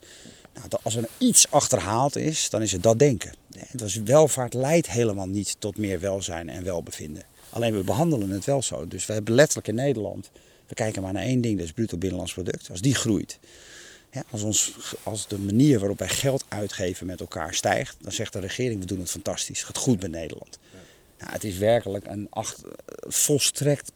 Nou, 0.54 0.68
als 0.84 0.96
er 0.96 1.08
iets 1.18 1.52
achterhaald 1.52 2.16
is, 2.16 2.50
dan 2.50 2.62
is 2.62 2.72
het 2.72 2.84
dat 2.84 3.00
denken. 3.00 3.34
Dus 3.72 3.96
welvaart 3.96 4.54
leidt 4.54 4.90
helemaal 4.90 5.28
niet 5.28 5.56
tot 5.60 5.78
meer 5.78 6.00
welzijn 6.00 6.50
en 6.50 6.64
welbevinden. 6.64 7.24
Alleen 7.58 7.74
we 7.74 7.84
behandelen 7.84 8.30
het 8.30 8.46
wel 8.46 8.62
zo. 8.62 8.88
Dus 8.88 9.06
we 9.06 9.14
hebben 9.14 9.34
letterlijk 9.34 9.68
in 9.68 9.76
Nederland, 9.76 10.30
we 10.68 10.76
kijken 10.76 11.02
maar 11.02 11.14
naar 11.14 11.24
één 11.24 11.42
ding, 11.42 11.58
dat 11.58 11.66
is 11.66 11.72
bruto 11.72 11.98
binnenlands 11.98 12.34
product. 12.34 12.70
Als 12.70 12.82
die 12.82 12.96
groeit, 12.96 13.40
als, 14.30 14.42
ons, 14.42 14.76
als 15.04 15.28
de 15.28 15.40
manier 15.40 15.80
waarop 15.80 16.00
wij 16.00 16.10
geld 16.10 16.46
uitgeven 16.48 17.06
met 17.06 17.20
elkaar 17.20 17.54
stijgt, 17.54 17.96
dan 18.02 18.12
zegt 18.12 18.34
de 18.34 18.40
regering, 18.40 18.80
we 18.80 18.86
doen 18.86 19.00
het 19.00 19.10
fantastisch, 19.10 19.58
het 19.58 19.68
gaat 19.68 19.78
goed 19.78 20.02
met 20.02 20.12
Nederland. 20.12 20.60
Nou, 21.20 21.32
het 21.32 21.44
is 21.44 21.58
werkelijk 21.58 22.06
een 22.08 22.28
acht, 22.30 22.62
volstrekt 23.08 23.92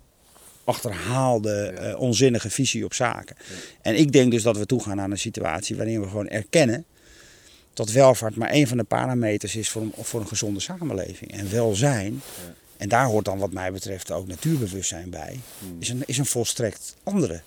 achterhaalde, 0.64 1.74
uh, 1.82 2.00
onzinnige 2.00 2.50
visie 2.50 2.86
op 2.86 2.94
zaken. 2.94 3.36
En 3.82 3.96
ik 3.96 4.12
denk 4.12 4.32
dus 4.32 4.44
dat 4.44 4.58
we 4.58 4.66
toegaan 4.66 4.96
naar 4.96 5.12
een 5.12 5.18
situatie 5.18 5.76
waarin 5.76 6.02
we 6.02 6.08
gewoon 6.08 6.28
erkennen 6.28 6.86
dat 7.74 7.92
welvaart 7.92 8.36
maar 8.36 8.50
één 8.50 8.68
van 8.68 8.78
de 8.78 8.84
parameters 8.84 9.56
is 9.56 9.70
voor 9.70 9.82
een, 9.82 9.94
voor 10.02 10.20
een 10.20 10.28
gezonde 10.28 10.60
samenleving. 10.60 11.32
En 11.32 11.52
welzijn, 11.52 12.22
en 12.82 12.90
daar 12.90 13.06
hoort 13.06 13.26
dan 13.26 13.38
wat 13.38 13.52
mij 13.52 13.72
betreft 13.72 14.12
ook 14.12 14.28
natuurbewustzijn 14.28 15.10
bij, 15.10 15.40
hmm. 15.60 15.76
is, 15.80 15.90
een, 15.90 16.04
is 16.06 16.18
een 16.18 16.26
volstrekt 16.26 16.96
andere. 17.04 17.42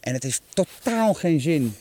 En 0.00 0.14
het 0.14 0.22
heeft 0.22 0.42
totaal 0.48 1.14
geen 1.14 1.40
zin 1.40 1.76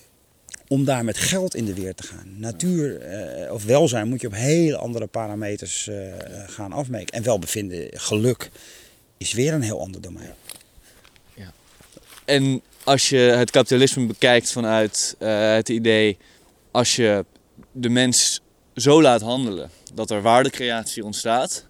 om 0.67 0.85
daar 0.85 1.05
met 1.05 1.17
geld 1.17 1.55
in 1.55 1.65
de 1.65 1.73
weer 1.73 1.95
te 1.95 2.03
gaan. 2.03 2.39
Natuur 2.39 3.11
uh, 3.45 3.51
of 3.51 3.65
welzijn 3.65 4.09
moet 4.09 4.21
je 4.21 4.27
op 4.27 4.33
hele 4.33 4.77
andere 4.77 5.07
parameters 5.07 5.87
uh, 5.87 5.95
gaan 6.47 6.71
afmeten. 6.71 7.15
En 7.15 7.23
welbevinden, 7.23 7.87
geluk, 7.91 8.49
is 9.17 9.33
weer 9.33 9.53
een 9.53 9.61
heel 9.61 9.79
ander 9.79 10.01
domein. 10.01 10.33
En 12.25 12.61
als 12.83 13.09
je 13.09 13.17
het 13.17 13.51
kapitalisme 13.51 14.05
bekijkt 14.05 14.51
vanuit 14.51 15.15
uh, 15.19 15.53
het 15.53 15.69
idee, 15.69 16.17
als 16.71 16.95
je 16.95 17.25
de 17.71 17.89
mens 17.89 18.41
zo 18.75 19.01
laat 19.01 19.21
handelen 19.21 19.69
dat 19.93 20.11
er 20.11 20.21
waardecreatie 20.21 21.05
ontstaat, 21.05 21.65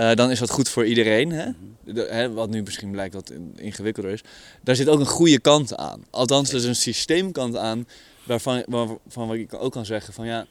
uh, 0.00 0.14
dan 0.14 0.30
is 0.30 0.38
dat 0.38 0.50
goed 0.50 0.68
voor 0.68 0.86
iedereen. 0.86 1.30
Hè? 1.30 1.50
De, 1.84 2.06
hè, 2.10 2.32
wat 2.32 2.50
nu 2.50 2.62
misschien 2.62 2.90
blijkt 2.90 3.14
wat 3.14 3.32
ingewikkelder 3.56 4.12
is. 4.12 4.22
Daar 4.62 4.76
zit 4.76 4.88
ook 4.88 5.00
een 5.00 5.06
goede 5.06 5.40
kant 5.40 5.76
aan. 5.76 6.04
Althans, 6.10 6.50
er 6.50 6.56
is 6.56 6.64
een 6.64 6.76
systeemkant 6.76 7.56
aan 7.56 7.88
waarvan, 8.24 8.64
waarvan 8.66 9.34
ik 9.34 9.54
ook 9.54 9.72
kan 9.72 9.86
zeggen 9.86 10.14
van 10.14 10.26
ja, 10.26 10.46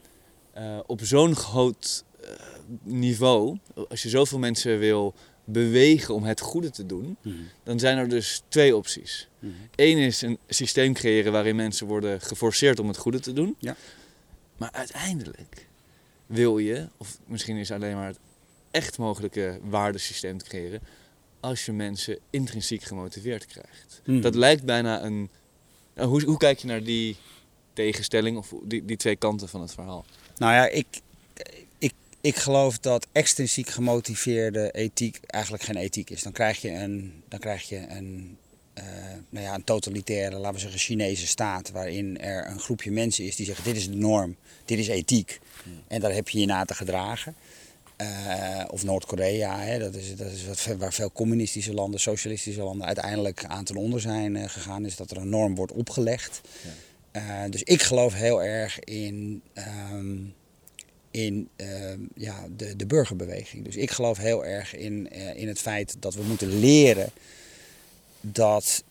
uh, 0.58 0.78
op 0.86 1.00
zo'n 1.02 1.36
groot 1.36 2.04
niveau, 2.82 3.58
als 3.88 4.02
je 4.02 4.08
zoveel 4.08 4.38
mensen 4.38 4.78
wil 4.78 5.14
bewegen 5.44 6.14
om 6.14 6.24
het 6.24 6.40
goede 6.40 6.70
te 6.70 6.86
doen, 6.86 7.16
mhm. 7.22 7.36
dan 7.62 7.78
zijn 7.78 7.98
er 7.98 8.08
dus 8.08 8.42
twee 8.48 8.76
opties. 8.76 9.28
Mm 9.38 9.54
Eén 9.76 9.98
is 9.98 10.22
een 10.22 10.38
systeem 10.48 10.92
creëren 10.92 11.32
waarin 11.32 11.56
mensen 11.56 11.86
worden 11.86 12.20
geforceerd 12.20 12.78
om 12.78 12.88
het 12.88 12.96
goede 12.96 13.20
te 13.20 13.32
doen. 13.32 13.56
Ja. 13.58 13.76
Maar 14.56 14.70
uiteindelijk 14.72 15.66
wil 16.26 16.58
je, 16.58 16.88
of 16.96 17.18
misschien 17.26 17.56
is 17.56 17.70
alleen 17.70 17.94
maar 17.94 18.06
het 18.06 18.18
echt 18.70 18.98
mogelijke 18.98 19.58
waardesysteem 19.62 20.38
te 20.38 20.44
creëren, 20.44 20.80
als 21.40 21.64
je 21.64 21.72
mensen 21.72 22.18
intrinsiek 22.30 22.82
gemotiveerd 22.82 23.46
krijgt. 23.46 24.00
Mhm. 24.04 24.20
Dat 24.20 24.34
lijkt 24.34 24.64
bijna 24.64 25.02
een. 25.02 25.30
Nou, 25.94 26.08
hoe, 26.08 26.24
hoe 26.24 26.36
kijk 26.36 26.58
je 26.58 26.66
naar 26.66 26.82
die 26.82 27.16
tegenstelling 27.72 28.36
of 28.36 28.52
die, 28.62 28.84
die 28.84 28.96
twee 28.96 29.16
kanten 29.16 29.48
van 29.48 29.60
het 29.60 29.72
verhaal? 29.74 30.04
Nou 30.36 30.52
ja, 30.52 30.68
ik, 30.68 30.86
ik 32.20 32.36
geloof 32.36 32.78
dat 32.78 33.06
extrinsiek 33.12 33.68
gemotiveerde 33.68 34.70
ethiek 34.70 35.20
eigenlijk 35.26 35.64
geen 35.64 35.76
ethiek 35.76 36.10
is. 36.10 36.22
Dan 36.22 36.32
krijg 36.32 36.60
je 36.60 36.70
een, 36.70 37.22
dan 37.28 37.38
krijg 37.38 37.68
je 37.68 37.76
een, 37.76 38.38
uh, 38.78 38.84
nou 39.28 39.44
ja, 39.44 39.54
een 39.54 39.64
totalitaire, 39.64 40.36
laten 40.36 40.54
we 40.54 40.60
zeggen, 40.60 40.80
Chinese 40.80 41.26
staat. 41.26 41.70
Waarin 41.70 42.20
er 42.20 42.50
een 42.50 42.60
groepje 42.60 42.90
mensen 42.90 43.24
is 43.24 43.36
die 43.36 43.46
zeggen: 43.46 43.64
dit 43.64 43.76
is 43.76 43.88
de 43.88 43.96
norm, 43.96 44.36
dit 44.64 44.78
is 44.78 44.88
ethiek. 44.88 45.40
Hmm. 45.62 45.82
En 45.88 46.00
daar 46.00 46.12
heb 46.12 46.28
je 46.28 46.40
je 46.40 46.46
na 46.46 46.64
te 46.64 46.74
gedragen. 46.74 47.34
Uh, 48.02 48.64
of 48.70 48.84
Noord-Korea, 48.84 49.78
dat 49.78 49.94
is, 49.94 50.16
dat 50.16 50.32
is 50.32 50.46
wat, 50.46 50.76
waar 50.78 50.92
veel 50.92 51.12
communistische 51.12 51.74
landen, 51.74 52.00
socialistische 52.00 52.62
landen 52.62 52.86
uiteindelijk 52.86 53.44
aan 53.44 53.64
ten 53.64 53.76
onder 53.76 54.00
zijn 54.00 54.34
uh, 54.34 54.48
gegaan, 54.48 54.84
is 54.84 54.96
dat 54.96 55.10
er 55.10 55.16
een 55.16 55.28
norm 55.28 55.54
wordt 55.54 55.72
opgelegd. 55.72 56.40
Ja. 57.12 57.44
Uh, 57.44 57.50
dus 57.50 57.62
ik 57.62 57.82
geloof 57.82 58.14
heel 58.14 58.42
erg 58.42 58.78
in, 58.78 59.42
um, 59.92 60.34
in 61.10 61.48
ehm, 61.56 62.00
ja, 62.14 62.46
de, 62.56 62.76
de 62.76 62.86
burgerbeweging. 62.86 63.64
Dus 63.64 63.76
ik 63.76 63.90
geloof 63.90 64.18
heel 64.18 64.44
erg 64.44 64.74
in, 64.74 65.10
in 65.36 65.48
het 65.48 65.58
feit 65.58 65.96
dat 65.98 66.14
we 66.14 66.22
moeten 66.22 66.58
leren 66.58 67.10
dat 68.20 68.84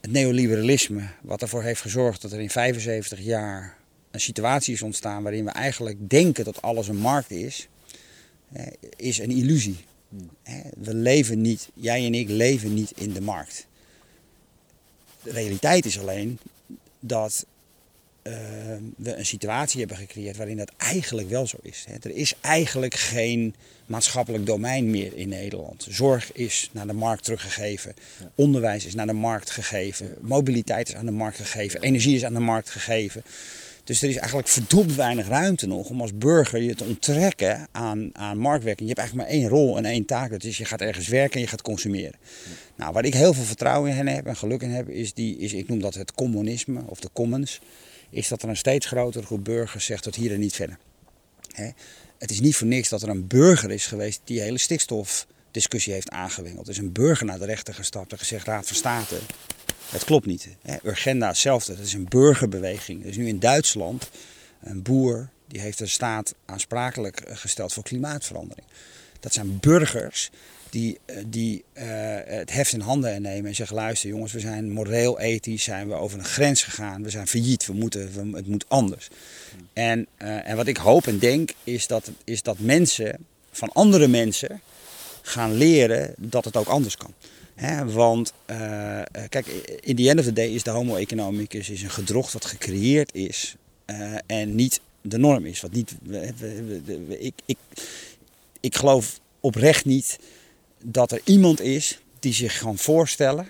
het 0.00 0.10
neoliberalisme, 0.10 1.08
wat 1.22 1.42
ervoor 1.42 1.62
heeft 1.62 1.80
gezorgd 1.80 2.22
dat 2.22 2.32
er 2.32 2.40
in 2.40 2.50
75 2.50 3.20
jaar 3.20 3.76
een 4.12 4.20
situatie 4.20 4.74
is 4.74 4.82
ontstaan 4.82 5.22
waarin 5.22 5.44
we 5.44 5.50
eigenlijk 5.50 6.10
denken 6.10 6.44
dat 6.44 6.62
alles 6.62 6.88
een 6.88 6.96
markt 6.96 7.30
is, 7.30 7.68
is 8.96 9.18
een 9.18 9.30
illusie. 9.30 9.84
Hmm. 10.08 10.30
We 10.76 10.94
leven 10.94 11.40
niet, 11.40 11.68
jij 11.74 12.06
en 12.06 12.14
ik 12.14 12.28
leven 12.28 12.74
niet 12.74 12.92
in 12.96 13.12
de 13.12 13.20
markt. 13.20 13.66
De 15.22 15.30
realiteit 15.30 15.84
is 15.84 15.98
alleen 15.98 16.38
dat 17.00 17.46
uh, 18.22 18.32
we 18.96 19.16
een 19.16 19.26
situatie 19.26 19.80
hebben 19.80 19.96
gecreëerd 19.96 20.36
waarin 20.36 20.56
dat 20.56 20.72
eigenlijk 20.76 21.28
wel 21.28 21.46
zo 21.46 21.56
is. 21.62 21.86
Er 22.02 22.10
is 22.10 22.34
eigenlijk 22.40 22.94
geen 22.94 23.54
maatschappelijk 23.86 24.46
domein 24.46 24.90
meer 24.90 25.16
in 25.16 25.28
Nederland. 25.28 25.86
Zorg 25.90 26.32
is 26.32 26.70
naar 26.72 26.86
de 26.86 26.92
markt 26.92 27.24
teruggegeven, 27.24 27.94
onderwijs 28.34 28.86
is 28.86 28.94
naar 28.94 29.06
de 29.06 29.12
markt 29.12 29.50
gegeven, 29.50 30.16
mobiliteit 30.20 30.88
is 30.88 30.94
aan 30.94 31.06
de 31.06 31.12
markt 31.12 31.36
gegeven, 31.36 31.80
energie 31.80 32.14
is 32.14 32.24
aan 32.24 32.34
de 32.34 32.40
markt 32.40 32.70
gegeven. 32.70 33.22
Dus 33.84 34.02
er 34.02 34.08
is 34.08 34.16
eigenlijk 34.16 34.48
verdomd 34.48 34.94
weinig 34.94 35.28
ruimte 35.28 35.66
nog 35.66 35.88
om 35.88 36.00
als 36.00 36.14
burger 36.14 36.62
je 36.62 36.74
te 36.74 36.84
onttrekken 36.84 37.68
aan, 37.72 38.10
aan 38.12 38.38
marktwerking. 38.38 38.88
Je 38.88 38.94
hebt 38.94 38.98
eigenlijk 38.98 39.28
maar 39.28 39.38
één 39.38 39.48
rol 39.48 39.76
en 39.76 39.84
één 39.84 40.04
taak. 40.04 40.30
Dat 40.30 40.44
is 40.44 40.58
je 40.58 40.64
gaat 40.64 40.80
ergens 40.80 41.08
werken 41.08 41.34
en 41.34 41.40
je 41.40 41.46
gaat 41.46 41.62
consumeren. 41.62 42.18
Nou, 42.76 42.92
waar 42.92 43.04
ik 43.04 43.14
heel 43.14 43.34
veel 43.34 43.44
vertrouwen 43.44 43.96
in 43.96 44.06
heb 44.06 44.26
en 44.26 44.36
geluk 44.36 44.62
in 44.62 44.70
heb, 44.70 44.88
is, 44.88 45.14
die, 45.14 45.38
is 45.38 45.52
ik 45.52 45.68
noem 45.68 45.80
dat 45.80 45.94
het 45.94 46.12
communisme 46.12 46.82
of 46.86 47.00
de 47.00 47.10
commons. 47.12 47.60
Is 48.10 48.28
dat 48.28 48.42
er 48.42 48.48
een 48.48 48.56
steeds 48.56 48.86
grotere 48.86 49.26
groep 49.26 49.44
burgers 49.44 49.84
zegt 49.84 50.02
tot 50.02 50.14
hier 50.14 50.32
en 50.32 50.40
niet 50.40 50.54
verder. 50.54 50.78
Het 52.18 52.30
is 52.30 52.40
niet 52.40 52.56
voor 52.56 52.66
niks 52.66 52.88
dat 52.88 53.02
er 53.02 53.08
een 53.08 53.26
burger 53.26 53.70
is 53.70 53.86
geweest 53.86 54.20
die 54.24 54.40
hele 54.40 54.58
stikstofdiscussie 54.58 55.92
heeft 55.92 56.10
aangewengeld. 56.10 56.66
Er 56.66 56.72
is 56.72 56.78
een 56.78 56.92
burger 56.92 57.26
naar 57.26 57.38
de 57.38 57.44
rechter 57.44 57.74
gestapt 57.74 58.12
en 58.12 58.18
gezegd, 58.18 58.46
Raad 58.46 58.66
van 58.66 58.76
State, 58.76 59.16
het 59.92 60.04
klopt 60.04 60.26
niet. 60.26 60.48
Urgenda 60.82 61.28
hetzelfde, 61.28 61.76
dat 61.76 61.84
is 61.84 61.92
een 61.92 62.08
burgerbeweging. 62.08 63.02
Er 63.02 63.08
is 63.08 63.16
nu 63.16 63.28
in 63.28 63.38
Duitsland 63.38 64.10
een 64.62 64.82
boer 64.82 65.28
die 65.48 65.60
heeft 65.60 65.78
de 65.78 65.86
staat 65.86 66.34
aansprakelijk 66.46 67.20
eh, 67.20 67.36
gesteld 67.36 67.72
voor 67.72 67.82
klimaatverandering. 67.82 68.66
Dat 69.20 69.32
zijn 69.32 69.58
burgers 69.60 70.30
die, 70.70 70.98
eh, 71.04 71.16
die 71.26 71.64
uh, 71.74 71.82
het 72.24 72.52
heft 72.52 72.72
in 72.72 72.80
handen 72.80 73.22
nemen 73.22 73.48
en 73.48 73.54
zeggen: 73.54 73.76
luister 73.76 74.08
jongens, 74.08 74.32
we 74.32 74.40
zijn 74.40 74.70
moreel, 74.70 75.20
ethisch, 75.20 75.64
zijn 75.64 75.88
we 75.88 75.94
over 75.94 76.18
een 76.18 76.24
grens 76.24 76.62
gegaan, 76.62 77.02
we 77.02 77.10
zijn 77.10 77.26
failliet, 77.26 77.66
we 77.66 77.72
moeten, 77.72 78.34
het 78.34 78.46
moet 78.46 78.64
anders. 78.68 79.08
En, 79.72 80.06
en 80.16 80.56
wat 80.56 80.66
ik 80.66 80.76
hoop 80.76 81.06
en 81.06 81.18
denk 81.18 81.52
is 81.64 81.86
dat, 81.86 82.10
is 82.24 82.42
dat 82.42 82.58
mensen 82.58 83.26
van 83.50 83.72
andere 83.72 84.08
mensen 84.08 84.60
gaan 85.22 85.52
leren 85.52 86.14
dat 86.18 86.44
het 86.44 86.56
ook 86.56 86.68
anders 86.68 86.96
kan 86.96 87.14
want 87.86 88.32
uh, 88.50 89.02
kijk, 89.28 89.46
in 89.80 89.96
the 89.96 90.08
end 90.08 90.18
of 90.18 90.24
the 90.24 90.32
day 90.32 90.48
is 90.48 90.62
de 90.62 90.70
homo 90.70 90.96
economicus 90.96 91.70
is 91.70 91.82
een 91.82 91.90
gedrocht 91.90 92.32
wat 92.32 92.44
gecreëerd 92.44 93.14
is 93.14 93.56
uh, 93.86 94.14
en 94.26 94.54
niet 94.54 94.80
de 95.00 95.18
norm 95.18 95.44
is. 95.44 95.60
Wat 95.60 95.72
niet, 95.72 95.94
we, 96.02 97.16
ik, 97.18 97.34
ik, 97.44 97.56
ik 98.60 98.76
geloof 98.76 99.20
oprecht 99.40 99.84
niet 99.84 100.18
dat 100.84 101.12
er 101.12 101.20
iemand 101.24 101.60
is 101.60 102.00
die 102.20 102.32
zich 102.32 102.58
kan 102.58 102.78
voorstellen 102.78 103.46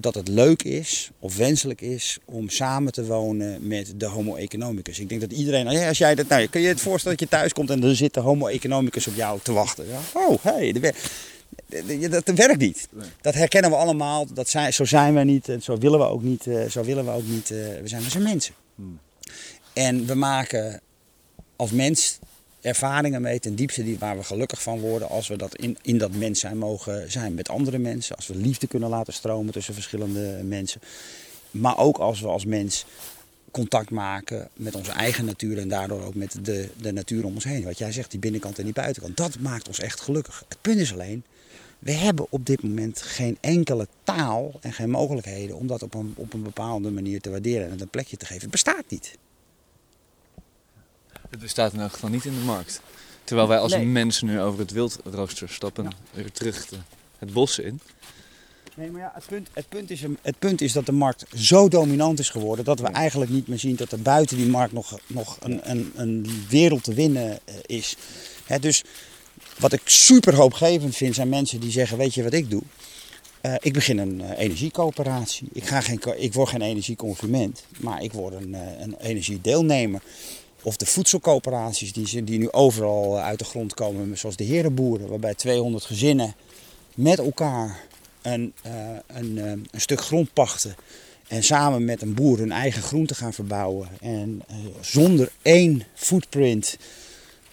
dat 0.00 0.14
het 0.14 0.28
leuk 0.28 0.62
is 0.62 1.10
of 1.18 1.36
wenselijk 1.36 1.80
is 1.80 2.18
om 2.24 2.48
samen 2.48 2.92
te 2.92 3.04
wonen 3.04 3.66
met 3.66 3.92
de 3.96 4.06
homo 4.06 4.34
economicus. 4.34 4.98
Ik 4.98 5.08
denk 5.08 5.20
dat 5.20 5.32
iedereen, 5.32 5.64
nou 5.64 5.86
als 5.86 5.98
jij 5.98 6.14
dat, 6.14 6.28
nou, 6.28 6.46
kun 6.46 6.60
je 6.60 6.68
het 6.68 6.80
voorstellen 6.80 7.18
dat 7.18 7.28
je 7.28 7.36
thuis 7.36 7.52
komt 7.52 7.70
en 7.70 7.84
er 7.84 7.96
zit 7.96 8.14
de 8.14 8.20
homo 8.20 8.46
economicus 8.46 9.06
op 9.06 9.14
jou 9.14 9.38
te 9.42 9.52
wachten. 9.52 9.86
Ja? 9.88 10.00
Oh, 10.12 10.42
hey, 10.42 10.94
dat 12.08 12.28
werkt 12.28 12.58
niet. 12.58 12.88
Dat 13.20 13.34
herkennen 13.34 13.70
we 13.70 13.76
allemaal. 13.76 14.26
Dat 14.32 14.48
zijn, 14.48 14.72
zo 14.72 14.84
zijn 14.84 15.14
we 15.14 15.20
niet. 15.20 15.48
En 15.48 15.62
zo 15.62 15.78
willen 15.78 15.98
we 15.98 16.04
ook 16.04 16.22
niet. 16.22 16.46
Eh, 16.46 16.64
zo 16.64 16.82
willen 16.82 17.04
we 17.04 17.10
ook 17.10 17.26
niet. 17.26 17.50
Eh, 17.50 17.56
we 17.56 17.88
zijn, 17.88 18.02
we 18.02 18.10
zijn 18.10 18.22
mensen. 18.22 18.54
Hmm. 18.74 18.98
En 19.72 20.06
we 20.06 20.14
maken 20.14 20.80
als 21.56 21.70
mens 21.70 22.18
ervaringen 22.60 23.22
mee 23.22 23.40
ten 23.40 23.54
diepste 23.54 23.84
die, 23.84 23.98
waar 23.98 24.16
we 24.16 24.24
gelukkig 24.24 24.62
van 24.62 24.80
worden 24.80 25.08
als 25.08 25.28
we 25.28 25.36
dat 25.36 25.56
in, 25.56 25.78
in 25.82 25.98
dat 25.98 26.12
mens 26.12 26.40
zijn 26.40 26.58
mogen 26.58 27.10
zijn 27.10 27.34
met 27.34 27.48
andere 27.48 27.78
mensen. 27.78 28.16
Als 28.16 28.26
we 28.26 28.36
liefde 28.36 28.66
kunnen 28.66 28.88
laten 28.88 29.12
stromen 29.12 29.52
tussen 29.52 29.74
verschillende 29.74 30.40
mensen. 30.44 30.80
Maar 31.50 31.78
ook 31.78 31.98
als 31.98 32.20
we 32.20 32.28
als 32.28 32.44
mens 32.44 32.84
contact 33.50 33.90
maken 33.90 34.48
met 34.54 34.74
onze 34.74 34.90
eigen 34.90 35.24
natuur 35.24 35.58
en 35.58 35.68
daardoor 35.68 36.02
ook 36.02 36.14
met 36.14 36.36
de, 36.42 36.68
de 36.80 36.92
natuur 36.92 37.24
om 37.24 37.34
ons 37.34 37.44
heen. 37.44 37.64
Wat 37.64 37.78
jij 37.78 37.92
zegt, 37.92 38.10
die 38.10 38.20
binnenkant 38.20 38.58
en 38.58 38.64
die 38.64 38.72
buitenkant, 38.72 39.16
dat 39.16 39.38
maakt 39.38 39.68
ons 39.68 39.78
echt 39.78 40.00
gelukkig. 40.00 40.44
Het 40.48 40.58
punt 40.60 40.78
is 40.78 40.92
alleen, 40.92 41.24
we 41.78 41.92
hebben 41.92 42.26
op 42.28 42.46
dit 42.46 42.62
moment 42.62 43.02
geen 43.02 43.38
enkele 43.40 43.88
taal 44.02 44.52
en 44.60 44.72
geen 44.72 44.90
mogelijkheden 44.90 45.56
om 45.56 45.66
dat 45.66 45.82
op 45.82 45.94
een, 45.94 46.14
op 46.16 46.32
een 46.32 46.42
bepaalde 46.42 46.90
manier 46.90 47.20
te 47.20 47.30
waarderen 47.30 47.70
en 47.70 47.80
een 47.80 47.88
plekje 47.88 48.16
te 48.16 48.26
geven. 48.26 48.42
Het 48.42 48.50
bestaat 48.50 48.84
niet. 48.88 49.18
Het 51.30 51.40
bestaat 51.40 51.72
in 51.72 51.80
elk 51.80 51.92
geval 51.92 52.10
niet 52.10 52.24
in 52.24 52.34
de 52.34 52.44
markt. 52.44 52.80
Terwijl 53.24 53.48
wij 53.48 53.58
als 53.58 53.78
mensen 53.78 54.26
nu 54.26 54.40
over 54.40 54.60
het 54.60 54.70
wildrooster 54.70 55.48
stappen, 55.48 55.90
weer 56.12 56.32
terug 56.32 56.66
de, 56.66 56.76
het 57.18 57.32
bos 57.32 57.58
in. 57.58 57.80
Nee, 58.76 58.90
maar 58.90 59.00
ja, 59.00 59.10
het 59.14 59.26
punt, 59.26 59.48
het, 59.52 59.68
punt 59.68 59.90
is, 59.90 60.02
het 60.22 60.38
punt 60.38 60.60
is 60.60 60.72
dat 60.72 60.86
de 60.86 60.92
markt 60.92 61.26
zo 61.34 61.68
dominant 61.68 62.18
is 62.18 62.30
geworden 62.30 62.64
dat 62.64 62.80
we 62.80 62.86
eigenlijk 62.86 63.30
niet 63.30 63.48
meer 63.48 63.58
zien 63.58 63.76
dat 63.76 63.92
er 63.92 64.02
buiten 64.02 64.36
die 64.36 64.46
markt 64.46 64.72
nog, 64.72 64.98
nog 65.06 65.36
een, 65.40 65.70
een, 65.70 65.92
een 65.94 66.44
wereld 66.48 66.84
te 66.84 66.94
winnen 66.94 67.38
eh, 67.44 67.54
is. 67.66 67.96
dus 68.60 68.84
wat 69.58 69.72
ik 69.72 69.80
super 69.84 70.34
hoopgevend 70.34 70.96
vind 70.96 71.14
zijn 71.14 71.28
mensen 71.28 71.60
die 71.60 71.70
zeggen, 71.70 71.98
weet 71.98 72.14
je 72.14 72.22
wat 72.22 72.32
ik 72.32 72.50
doe? 72.50 72.62
Uh, 73.42 73.54
ik 73.60 73.72
begin 73.72 73.98
een 73.98 74.20
uh, 74.20 74.38
energiecoöperatie. 74.38 75.48
Ik, 75.52 75.66
ga 75.66 75.80
geen, 75.80 76.00
ik 76.16 76.32
word 76.32 76.48
geen 76.48 76.62
energieconsument, 76.62 77.64
maar 77.80 78.02
ik 78.02 78.12
word 78.12 78.34
een, 78.34 78.54
een 78.80 78.96
energiedeelnemer. 79.00 80.02
Of 80.62 80.76
de 80.76 80.86
voedselcoöperaties 80.86 81.92
die, 81.92 82.24
die 82.24 82.38
nu 82.38 82.50
overal 82.50 83.18
uit 83.18 83.38
de 83.38 83.44
grond 83.44 83.74
komen, 83.74 84.18
zoals 84.18 84.36
de 84.36 84.44
herenboeren, 84.44 85.08
waarbij 85.08 85.34
200 85.34 85.84
gezinnen 85.84 86.34
met 86.94 87.18
elkaar 87.18 87.80
een, 88.22 88.52
een, 89.06 89.36
een 89.36 89.80
stuk 89.80 90.00
grond 90.00 90.32
pachten. 90.32 90.76
En 91.28 91.42
samen 91.42 91.84
met 91.84 92.02
een 92.02 92.14
boer 92.14 92.38
hun 92.38 92.52
eigen 92.52 92.82
groente 92.82 93.14
gaan 93.14 93.32
verbouwen. 93.32 93.88
En 94.00 94.42
zonder 94.80 95.30
één 95.42 95.84
footprint 95.94 96.76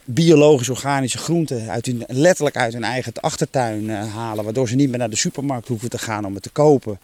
biologisch 0.05 0.69
organische 0.69 1.17
groenten 1.17 1.69
uit 1.69 1.85
hun, 1.85 2.03
letterlijk 2.07 2.57
uit 2.57 2.73
hun 2.73 2.83
eigen 2.83 3.13
achtertuin 3.13 3.83
uh, 3.83 4.13
halen. 4.13 4.43
Waardoor 4.43 4.67
ze 4.67 4.75
niet 4.75 4.89
meer 4.89 4.97
naar 4.97 5.09
de 5.09 5.15
supermarkt 5.15 5.67
hoeven 5.67 5.89
te 5.89 5.97
gaan 5.97 6.25
om 6.25 6.33
het 6.33 6.43
te 6.43 6.49
kopen. 6.49 6.99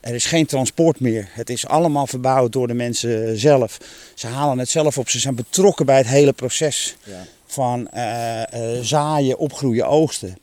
Er 0.00 0.14
is 0.14 0.24
geen 0.24 0.46
transport 0.46 1.00
meer. 1.00 1.28
Het 1.30 1.50
is 1.50 1.66
allemaal 1.66 2.06
verbouwd 2.06 2.52
door 2.52 2.66
de 2.66 2.74
mensen 2.74 3.38
zelf. 3.38 3.78
Ze 4.14 4.26
halen 4.26 4.58
het 4.58 4.68
zelf 4.68 4.98
op. 4.98 5.08
Ze 5.08 5.18
zijn 5.18 5.34
betrokken 5.34 5.86
bij 5.86 5.96
het 5.96 6.06
hele 6.06 6.32
proces 6.32 6.96
ja. 7.04 7.26
van 7.46 7.88
uh, 7.94 8.42
uh, 8.54 8.80
zaaien, 8.80 9.38
opgroeien, 9.38 9.86
oogsten. 9.86 10.38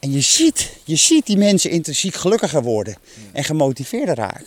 en 0.00 0.12
je 0.12 0.20
ziet, 0.20 0.70
je 0.84 0.96
ziet 0.96 1.26
die 1.26 1.36
mensen 1.36 1.70
intrinsiek 1.70 2.14
gelukkiger 2.14 2.62
worden 2.62 2.96
en 3.32 3.44
gemotiveerder 3.44 4.14
raken. 4.14 4.46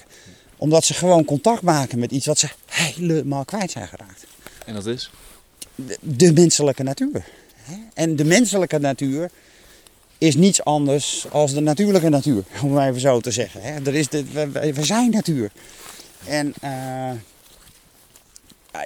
Omdat 0.58 0.86
ze 0.86 0.94
gewoon 0.94 1.26
contact 1.26 1.62
maken 1.62 2.00
met 2.00 2.12
iets 2.12 2.26
wat 2.26 2.40
ze 2.40 2.50
helemaal 2.66 3.46
kwijt 3.46 3.72
zijn 3.72 3.88
geraakt. 3.88 4.26
En 4.66 4.74
dat 4.74 4.86
is? 4.86 5.10
De 6.00 6.34
menselijke 6.34 6.84
natuur. 6.84 7.26
En 7.94 8.16
de 8.16 8.26
menselijke 8.26 8.80
natuur 8.80 9.32
is 10.18 10.36
niets 10.36 10.64
anders 10.64 11.26
als 11.32 11.54
de 11.54 11.60
natuurlijke 11.60 12.10
natuur, 12.10 12.44
om 12.64 12.76
het 12.76 12.90
even 12.90 13.02
zo 13.02 13.20
te 13.20 13.32
zeggen. 13.32 13.86
Er 13.86 13.96
is 13.96 14.08
we, 14.08 14.74
zijn 14.82 15.10
natuur. 15.10 15.52
En 16.26 16.54
uh, 16.64 17.12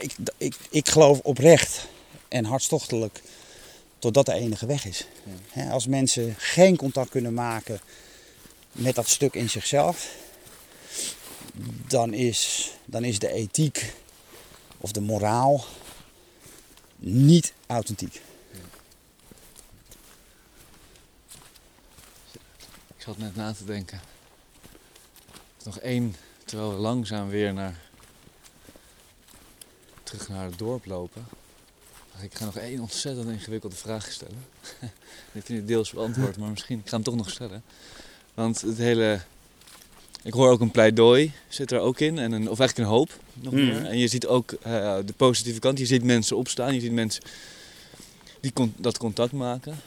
ik, 0.01 0.15
ik, 0.37 0.55
ik 0.69 0.89
geloof 0.89 1.19
oprecht 1.19 1.87
en 2.27 2.45
hartstochtelijk 2.45 3.21
dat 3.99 4.13
dat 4.13 4.25
de 4.25 4.33
enige 4.33 4.65
weg 4.65 4.85
is. 4.85 5.07
Als 5.69 5.87
mensen 5.87 6.35
geen 6.37 6.75
contact 6.75 7.09
kunnen 7.09 7.33
maken 7.33 7.79
met 8.71 8.95
dat 8.95 9.07
stuk 9.07 9.33
in 9.33 9.49
zichzelf, 9.49 10.15
dan 11.87 12.13
is, 12.13 12.71
dan 12.85 13.03
is 13.03 13.19
de 13.19 13.33
ethiek 13.33 13.93
of 14.77 14.91
de 14.91 15.01
moraal 15.01 15.65
niet 17.01 17.53
authentiek. 17.67 18.21
Ik 22.95 23.07
zat 23.07 23.17
net 23.17 23.35
na 23.35 23.53
te 23.53 23.65
denken. 23.65 24.01
Nog 25.63 25.79
één, 25.79 26.15
terwijl 26.45 26.73
we 26.73 26.77
langzaam 26.77 27.29
weer 27.29 27.53
naar, 27.53 27.81
terug 30.03 30.29
naar 30.29 30.45
het 30.45 30.57
dorp 30.57 30.85
lopen. 30.85 31.25
Ik 32.21 32.35
ga 32.35 32.45
nog 32.45 32.57
één 32.57 32.79
ontzettend 32.79 33.29
ingewikkelde 33.29 33.75
vraag 33.75 34.11
stellen. 34.11 34.45
ik 35.31 35.45
vind 35.45 35.59
het 35.59 35.67
deels 35.67 35.91
beantwoord, 35.91 36.37
maar 36.37 36.49
misschien 36.49 36.79
ik 36.79 36.89
ga 36.89 36.95
hem 36.95 37.03
toch 37.03 37.15
nog 37.15 37.29
stellen. 37.29 37.63
Want 38.33 38.61
het 38.61 38.77
hele. 38.77 39.21
Ik 40.23 40.33
hoor 40.33 40.49
ook 40.49 40.59
een 40.59 40.71
pleidooi, 40.71 41.31
zit 41.47 41.71
er 41.71 41.79
ook 41.79 41.99
in. 41.99 42.19
En 42.19 42.31
een, 42.31 42.49
of 42.49 42.59
eigenlijk 42.59 42.89
een 42.89 42.95
hoop 42.95 43.19
nog 43.33 43.53
hmm. 43.53 43.65
meer. 43.65 43.85
En 43.85 43.97
je 43.97 44.07
ziet 44.07 44.27
ook 44.27 44.51
uh, 44.51 44.95
de 45.05 45.13
positieve 45.17 45.59
kant. 45.59 45.79
Je 45.79 45.85
ziet 45.85 46.03
mensen 46.03 46.37
opstaan. 46.37 46.73
Je 46.73 46.79
ziet 46.79 46.91
mensen 46.91 47.23
die 48.39 48.53
dat 48.75 48.97
contact 48.97 49.31
maken. 49.31 49.79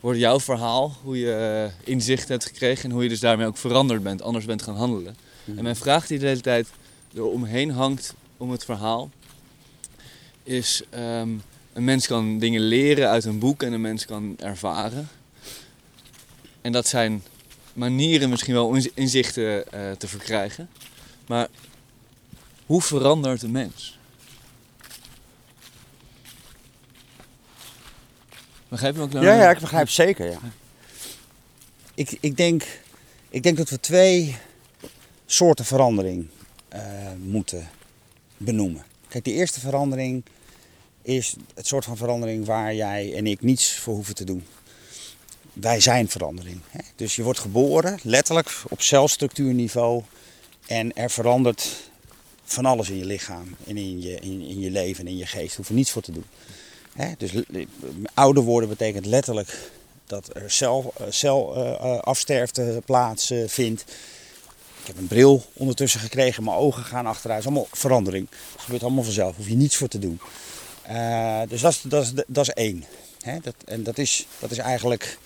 Hoorde 0.00 0.18
jouw 0.18 0.40
verhaal, 0.40 0.96
hoe 1.02 1.18
je 1.18 1.70
uh, 1.84 1.88
inzicht 1.94 2.28
hebt 2.28 2.44
gekregen 2.44 2.84
en 2.84 2.90
hoe 2.90 3.02
je 3.02 3.08
dus 3.08 3.20
daarmee 3.20 3.46
ook 3.46 3.56
veranderd 3.56 4.02
bent, 4.02 4.22
anders 4.22 4.44
bent 4.44 4.62
gaan 4.62 4.76
handelen. 4.76 5.16
En 5.56 5.62
mijn 5.62 5.76
vraag 5.76 6.06
die 6.06 6.18
de 6.18 6.26
hele 6.26 6.40
tijd 6.40 6.68
eromheen 7.14 7.70
hangt 7.70 8.14
om 8.36 8.50
het 8.50 8.64
verhaal, 8.64 9.10
is 10.42 10.82
um, 10.94 11.42
een 11.72 11.84
mens 11.84 12.06
kan 12.06 12.38
dingen 12.38 12.60
leren 12.60 13.08
uit 13.08 13.24
een 13.24 13.38
boek 13.38 13.62
en 13.62 13.72
een 13.72 13.80
mens 13.80 14.04
kan 14.04 14.34
ervaren. 14.38 15.08
En 16.60 16.72
dat 16.72 16.86
zijn 16.86 17.22
manieren 17.76 18.28
misschien 18.28 18.54
wel 18.54 18.76
inzichten 18.94 19.64
uh, 19.74 19.90
te 19.90 20.08
verkrijgen. 20.08 20.68
Maar 21.26 21.48
hoe 22.66 22.82
verandert 22.82 23.42
een 23.42 23.50
mens? 23.50 23.98
Begrijp 28.68 28.94
je 28.94 29.00
wat 29.00 29.14
ik 29.14 29.22
Ja, 29.22 29.34
ja, 29.34 29.50
ik 29.50 29.58
begrijp 29.58 29.88
zeker, 29.88 30.30
ja. 30.30 30.38
Ik, 31.94 32.18
ik, 32.20 32.36
denk, 32.36 32.80
ik 33.28 33.42
denk 33.42 33.56
dat 33.56 33.70
we 33.70 33.80
twee 33.80 34.36
soorten 35.26 35.64
verandering 35.64 36.28
uh, 36.74 36.80
moeten 37.18 37.68
benoemen. 38.36 38.84
Kijk, 39.08 39.24
die 39.24 39.34
eerste 39.34 39.60
verandering 39.60 40.24
is 41.02 41.36
het 41.54 41.66
soort 41.66 41.84
van 41.84 41.96
verandering 41.96 42.44
waar 42.44 42.74
jij 42.74 43.14
en 43.14 43.26
ik 43.26 43.42
niets 43.42 43.78
voor 43.78 43.94
hoeven 43.94 44.14
te 44.14 44.24
doen. 44.24 44.44
Wij 45.60 45.80
zijn 45.80 46.08
verandering. 46.08 46.60
Dus 46.96 47.16
je 47.16 47.22
wordt 47.22 47.38
geboren, 47.38 47.98
letterlijk 48.02 48.62
op 48.68 48.80
celstructuurniveau. 48.80 50.02
En 50.66 50.96
er 50.96 51.10
verandert 51.10 51.90
van 52.44 52.64
alles 52.64 52.90
in 52.90 52.98
je 52.98 53.04
lichaam 53.04 53.56
en 53.66 53.76
in 53.76 54.02
je, 54.02 54.14
in, 54.14 54.40
in 54.40 54.60
je 54.60 54.70
leven 54.70 55.06
en 55.06 55.10
in 55.10 55.16
je 55.16 55.26
geest. 55.26 55.58
Je 55.68 55.74
niets 55.74 55.90
voor 55.90 56.02
te 56.02 56.12
doen. 56.12 56.24
Dus 57.18 57.32
ouder 58.14 58.42
worden 58.42 58.68
betekent 58.68 59.06
letterlijk 59.06 59.70
dat 60.06 60.36
er 60.36 60.50
celafsterfte 60.50 62.62
cel, 62.62 62.72
uh, 62.72 62.78
plaatsvindt. 62.84 63.84
Ik 64.80 64.86
heb 64.86 64.98
een 64.98 65.06
bril 65.06 65.44
ondertussen 65.52 66.00
gekregen, 66.00 66.44
mijn 66.44 66.56
ogen 66.56 66.84
gaan 66.84 67.06
achteruit. 67.06 67.44
Het 67.44 67.52
is 67.52 67.56
allemaal 67.56 67.78
verandering. 67.78 68.28
Dat 68.52 68.62
gebeurt 68.62 68.82
allemaal 68.82 69.04
vanzelf, 69.04 69.36
hoef 69.36 69.48
je 69.48 69.56
niets 69.56 69.76
voor 69.76 69.88
te 69.88 69.98
doen. 69.98 70.20
Dus 71.48 71.60
dat 71.60 71.72
is, 71.72 71.80
dat 71.82 72.02
is, 72.02 72.12
dat 72.26 72.48
is 72.48 72.54
één. 72.54 72.84
Hè? 73.20 73.38
Dat, 73.40 73.54
en 73.64 73.82
dat 73.82 73.98
is, 73.98 74.26
dat 74.38 74.50
is 74.50 74.58
eigenlijk 74.58 75.18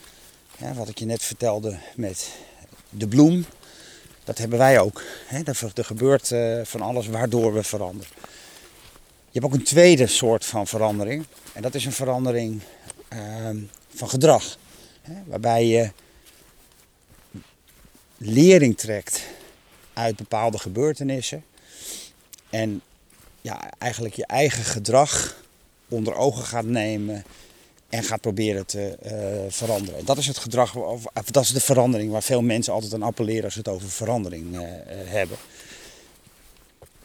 wat 0.75 0.89
ik 0.89 0.99
je 0.99 1.05
net 1.05 1.23
vertelde 1.23 1.79
met 1.95 2.31
de 2.91 3.07
bloem. 3.07 3.45
Dat 4.25 4.39
hebben 4.39 4.59
wij 4.59 4.81
ook. 4.81 5.03
Hè? 5.27 5.43
Er, 5.43 5.85
gebeurt 5.85 6.31
uh, 6.31 6.61
van 6.65 6.81
alles 6.81 7.07
waardoor 7.07 7.53
we 7.53 7.63
veranderen. 7.63 8.13
Je 9.31 9.41
hebt 9.41 9.45
ook 9.45 9.59
een 9.59 9.65
tweede 9.65 10.07
soort 10.07 10.45
van 10.45 10.67
verandering. 10.67 11.25
En 11.53 11.63
dat 11.63 11.75
is 11.75 11.85
een 11.85 11.93
verandering 11.93 12.61
uh, 13.13 13.49
van 13.95 14.09
gedrag. 14.09 14.59
Waarbij 15.25 15.67
je 15.67 15.91
lering 18.17 18.79
trekt 18.79 19.23
uit 19.93 20.17
bepaalde 20.17 20.59
gebeurtenissen. 20.59 21.45
En 22.51 22.83
ja, 23.41 23.71
eigenlijk 23.79 24.15
je 24.15 24.27
eigen 24.27 24.65
gedrag 24.65 25.37
onder 25.89 26.15
ogen 26.15 26.45
gaat 26.45 26.65
nemen 26.65 27.25
en 27.91 28.05
gaat 28.05 28.21
proberen 28.21 28.67
te 28.67 28.99
uh, 29.07 29.53
veranderen. 29.53 30.05
Dat 30.05 30.19
is 30.19 30.27
het 30.27 30.39
gedrag, 30.39 30.77
of, 30.77 31.05
dat 31.31 31.43
is 31.43 31.53
de 31.53 31.61
verandering 31.61 32.11
waar 32.11 32.23
veel 32.23 32.43
mensen 32.43 32.73
altijd 32.73 32.95
aan 32.95 33.03
appelleren 33.03 33.45
als 33.45 33.53
ze 33.53 33.59
het 33.59 33.69
over 33.69 33.89
verandering 33.89 34.55
uh, 34.55 34.63
hebben. 34.89 35.37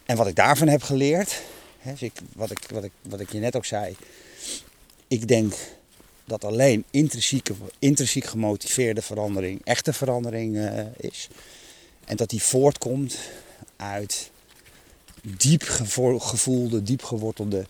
En 0.05 0.17
wat 0.17 0.27
ik 0.27 0.35
daarvan 0.35 0.67
heb 0.67 0.81
geleerd, 0.83 1.41
hè, 1.79 1.91
dus 1.91 2.01
ik, 2.01 2.13
wat, 2.33 2.51
ik, 2.51 2.59
wat, 2.73 2.83
ik, 2.83 2.91
wat 3.01 3.19
ik 3.19 3.31
je 3.31 3.39
net 3.39 3.55
ook 3.55 3.65
zei, 3.65 3.95
ik 5.07 5.27
denk 5.27 5.53
dat 6.25 6.43
alleen 6.43 6.83
intrinsiek, 6.91 7.49
intrinsiek 7.79 8.25
gemotiveerde 8.25 9.01
verandering 9.01 9.61
echte 9.63 9.93
verandering 9.93 10.69
is. 10.97 11.27
En 12.05 12.15
dat 12.15 12.29
die 12.29 12.43
voortkomt 12.43 13.17
uit 13.75 14.29
diep 15.21 15.63
gevoelde, 16.17 16.83
diep 16.83 17.03
gewortelde 17.03 17.65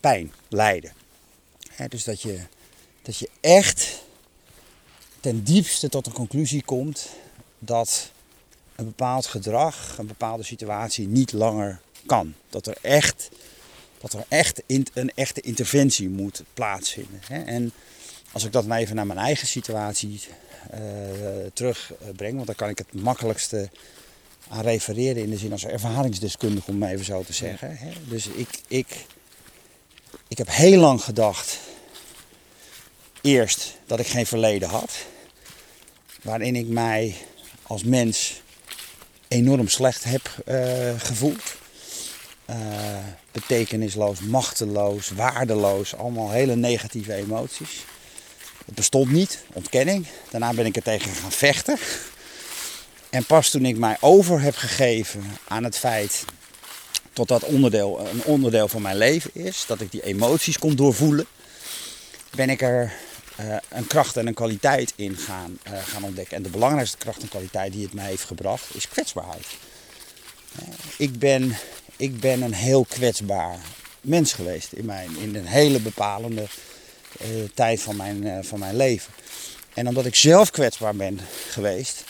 pijn, 0.00 0.32
lijden. 0.48 0.92
dus 1.88 2.04
dat 2.04 2.22
je, 2.22 2.40
dat 3.02 3.16
je 3.16 3.30
echt 3.40 4.02
ten 5.20 5.42
diepste 5.44 5.88
tot 5.88 6.06
een 6.06 6.12
conclusie 6.12 6.62
komt 6.64 7.08
dat 7.58 8.10
een 8.76 8.84
bepaald 8.84 9.26
gedrag, 9.26 9.98
een 9.98 10.06
bepaalde 10.06 10.42
situatie 10.42 11.06
niet 11.06 11.32
langer 11.32 11.80
kan. 12.06 12.34
Dat 12.48 12.66
er 12.66 12.76
echt, 12.80 13.28
dat 13.98 14.12
er 14.12 14.24
echt 14.28 14.62
een 14.66 15.12
echte 15.14 15.40
interventie 15.40 16.08
moet 16.08 16.42
plaatsvinden. 16.54 17.20
En 17.28 17.72
als 18.32 18.44
ik 18.44 18.52
dat 18.52 18.66
maar 18.66 18.78
even 18.78 18.96
naar 18.96 19.06
mijn 19.06 19.18
eigen 19.18 19.46
situatie 19.46 20.20
uh, 20.74 20.80
terugbreng, 21.52 22.34
want 22.34 22.46
dan 22.46 22.54
kan 22.54 22.68
ik 22.68 22.78
het 22.78 22.92
makkelijkste 22.92 23.70
aan 24.50 24.62
refereren 24.62 25.22
in 25.22 25.30
de 25.30 25.36
zin 25.36 25.52
als 25.52 25.64
ervaringsdeskundige, 25.64 26.70
om 26.70 26.82
even 26.82 27.04
zo 27.04 27.22
te 27.22 27.32
zeggen. 27.32 27.78
Dus 28.08 28.26
ik, 28.26 28.48
ik, 28.68 29.06
ik 30.28 30.38
heb 30.38 30.48
heel 30.50 30.80
lang 30.80 31.02
gedacht, 31.02 31.58
eerst 33.20 33.74
dat 33.86 34.00
ik 34.00 34.06
geen 34.06 34.26
verleden 34.26 34.68
had, 34.68 34.92
waarin 36.22 36.56
ik 36.56 36.66
mij 36.66 37.14
als 37.62 37.84
mens 37.84 38.42
enorm 39.28 39.68
slecht 39.68 40.04
heb 40.04 40.42
uh, 40.48 41.00
gevoeld. 41.00 41.58
Uh, 42.50 42.56
betekenisloos, 43.32 44.20
machteloos, 44.20 45.08
waardeloos, 45.10 45.94
allemaal 45.94 46.30
hele 46.30 46.56
negatieve 46.56 47.14
emoties. 47.14 47.84
Het 48.66 48.74
bestond 48.74 49.10
niet, 49.10 49.38
ontkenning. 49.52 50.06
Daarna 50.30 50.54
ben 50.54 50.66
ik 50.66 50.76
er 50.76 50.82
tegen 50.82 51.10
gaan 51.10 51.32
vechten. 51.32 51.78
En 53.10 53.24
pas 53.24 53.50
toen 53.50 53.64
ik 53.64 53.76
mij 53.76 53.96
over 54.00 54.40
heb 54.40 54.56
gegeven 54.56 55.24
aan 55.48 55.64
het 55.64 55.78
feit 55.78 56.24
tot 57.12 57.28
dat 57.28 57.44
onderdeel 57.44 58.00
een 58.08 58.24
onderdeel 58.24 58.68
van 58.68 58.82
mijn 58.82 58.96
leven 58.96 59.30
is, 59.34 59.64
dat 59.66 59.80
ik 59.80 59.90
die 59.90 60.02
emoties 60.02 60.58
kon 60.58 60.76
doorvoelen, 60.76 61.26
ben 62.30 62.50
ik 62.50 62.62
er 62.62 62.92
uh, 63.40 63.56
een 63.68 63.86
kracht 63.86 64.16
en 64.16 64.26
een 64.26 64.34
kwaliteit 64.34 64.92
in 64.96 65.16
gaan, 65.16 65.58
uh, 65.66 65.72
gaan 65.82 66.02
ontdekken. 66.02 66.36
En 66.36 66.42
de 66.42 66.48
belangrijkste 66.48 66.96
kracht 66.96 67.22
en 67.22 67.28
kwaliteit 67.28 67.72
die 67.72 67.82
het 67.82 67.92
mij 67.92 68.06
heeft 68.06 68.24
gebracht 68.24 68.74
is 68.74 68.88
kwetsbaarheid. 68.88 69.46
Uh, 70.60 70.68
ik, 70.96 71.18
ben, 71.18 71.56
ik 71.96 72.20
ben 72.20 72.42
een 72.42 72.54
heel 72.54 72.84
kwetsbaar 72.84 73.58
mens 74.00 74.32
geweest 74.32 74.72
in, 74.72 74.84
mijn, 74.84 75.16
in 75.18 75.34
een 75.34 75.46
hele 75.46 75.80
bepalende 75.80 76.46
tijd 77.54 77.80
van 77.80 77.96
mijn, 77.96 78.44
van 78.44 78.58
mijn 78.58 78.76
leven. 78.76 79.12
En 79.74 79.88
omdat 79.88 80.06
ik 80.06 80.14
zelf 80.14 80.50
kwetsbaar 80.50 80.96
ben 80.96 81.20
geweest, 81.48 82.04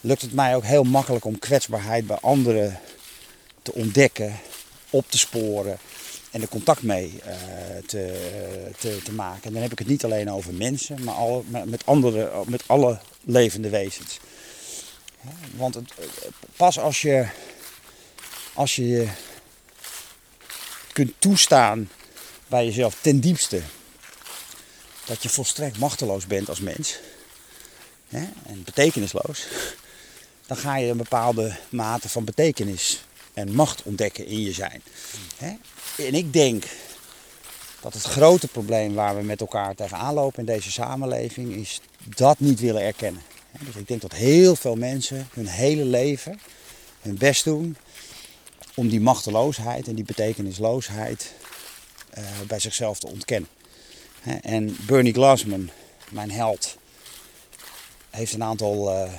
lukt 0.00 0.22
het 0.22 0.32
mij 0.32 0.56
ook 0.56 0.64
heel 0.64 0.84
makkelijk 0.84 1.24
om 1.24 1.38
kwetsbaarheid 1.38 2.06
bij 2.06 2.18
anderen 2.20 2.78
te 3.62 3.72
ontdekken, 3.72 4.40
op 4.90 5.10
te 5.10 5.18
sporen 5.18 5.78
en 6.30 6.42
er 6.42 6.48
contact 6.48 6.82
mee 6.82 7.20
uh, 7.26 7.32
te, 7.86 8.30
te, 8.78 9.02
te, 9.04 9.12
maken. 9.12 9.44
En 9.44 9.52
dan 9.52 9.62
heb 9.62 9.72
ik 9.72 9.78
het 9.78 9.88
niet 9.88 10.04
alleen 10.04 10.30
over 10.30 10.54
mensen, 10.54 11.04
maar, 11.04 11.14
al, 11.14 11.44
met, 11.48 11.86
andere, 11.86 12.32
met 12.46 12.62
alle 12.66 12.98
levende 13.24 13.68
wezens. 13.68 14.18
Want 15.56 15.74
het, 15.74 15.92
pas 16.56 16.78
als 16.78 17.02
je, 17.02 17.28
als 18.52 18.76
je 18.76 19.08
kunt 20.92 21.12
toestaan 21.18 21.90
bij 22.46 22.64
jezelf 22.64 22.96
ten 23.00 23.20
diepste 23.20 23.60
dat 25.04 25.22
je 25.22 25.28
volstrekt 25.28 25.78
machteloos 25.78 26.26
bent 26.26 26.48
als 26.48 26.60
mens 26.60 26.98
en 28.46 28.64
betekenisloos, 28.64 29.46
dan 30.50 30.58
ga 30.58 30.76
je 30.76 30.90
een 30.90 30.96
bepaalde 30.96 31.56
mate 31.68 32.08
van 32.08 32.24
betekenis 32.24 33.04
en 33.34 33.54
macht 33.54 33.82
ontdekken 33.82 34.26
in 34.26 34.40
je 34.40 34.52
zijn. 34.52 34.82
En 35.96 36.14
ik 36.14 36.32
denk 36.32 36.64
dat 37.80 37.92
het 37.94 38.02
grote 38.02 38.48
probleem 38.48 38.94
waar 38.94 39.16
we 39.16 39.22
met 39.22 39.40
elkaar 39.40 39.74
tegenaan 39.74 40.14
lopen 40.14 40.38
in 40.38 40.44
deze 40.44 40.70
samenleving 40.70 41.54
is 41.54 41.80
dat 42.16 42.38
niet 42.38 42.60
willen 42.60 42.82
erkennen. 42.82 43.22
Dus 43.60 43.74
ik 43.74 43.88
denk 43.88 44.00
dat 44.00 44.12
heel 44.12 44.56
veel 44.56 44.76
mensen 44.76 45.28
hun 45.32 45.46
hele 45.46 45.84
leven 45.84 46.40
hun 47.00 47.18
best 47.18 47.44
doen 47.44 47.76
om 48.74 48.88
die 48.88 49.00
machteloosheid 49.00 49.88
en 49.88 49.94
die 49.94 50.04
betekenisloosheid 50.04 51.32
uh, 52.18 52.24
bij 52.46 52.58
zichzelf 52.58 52.98
te 52.98 53.06
ontkennen. 53.06 53.48
En 54.42 54.76
Bernie 54.86 55.12
Glassman, 55.12 55.70
mijn 56.08 56.30
held, 56.30 56.76
heeft 58.10 58.32
een 58.32 58.44
aantal 58.44 58.94
uh, 58.94 59.12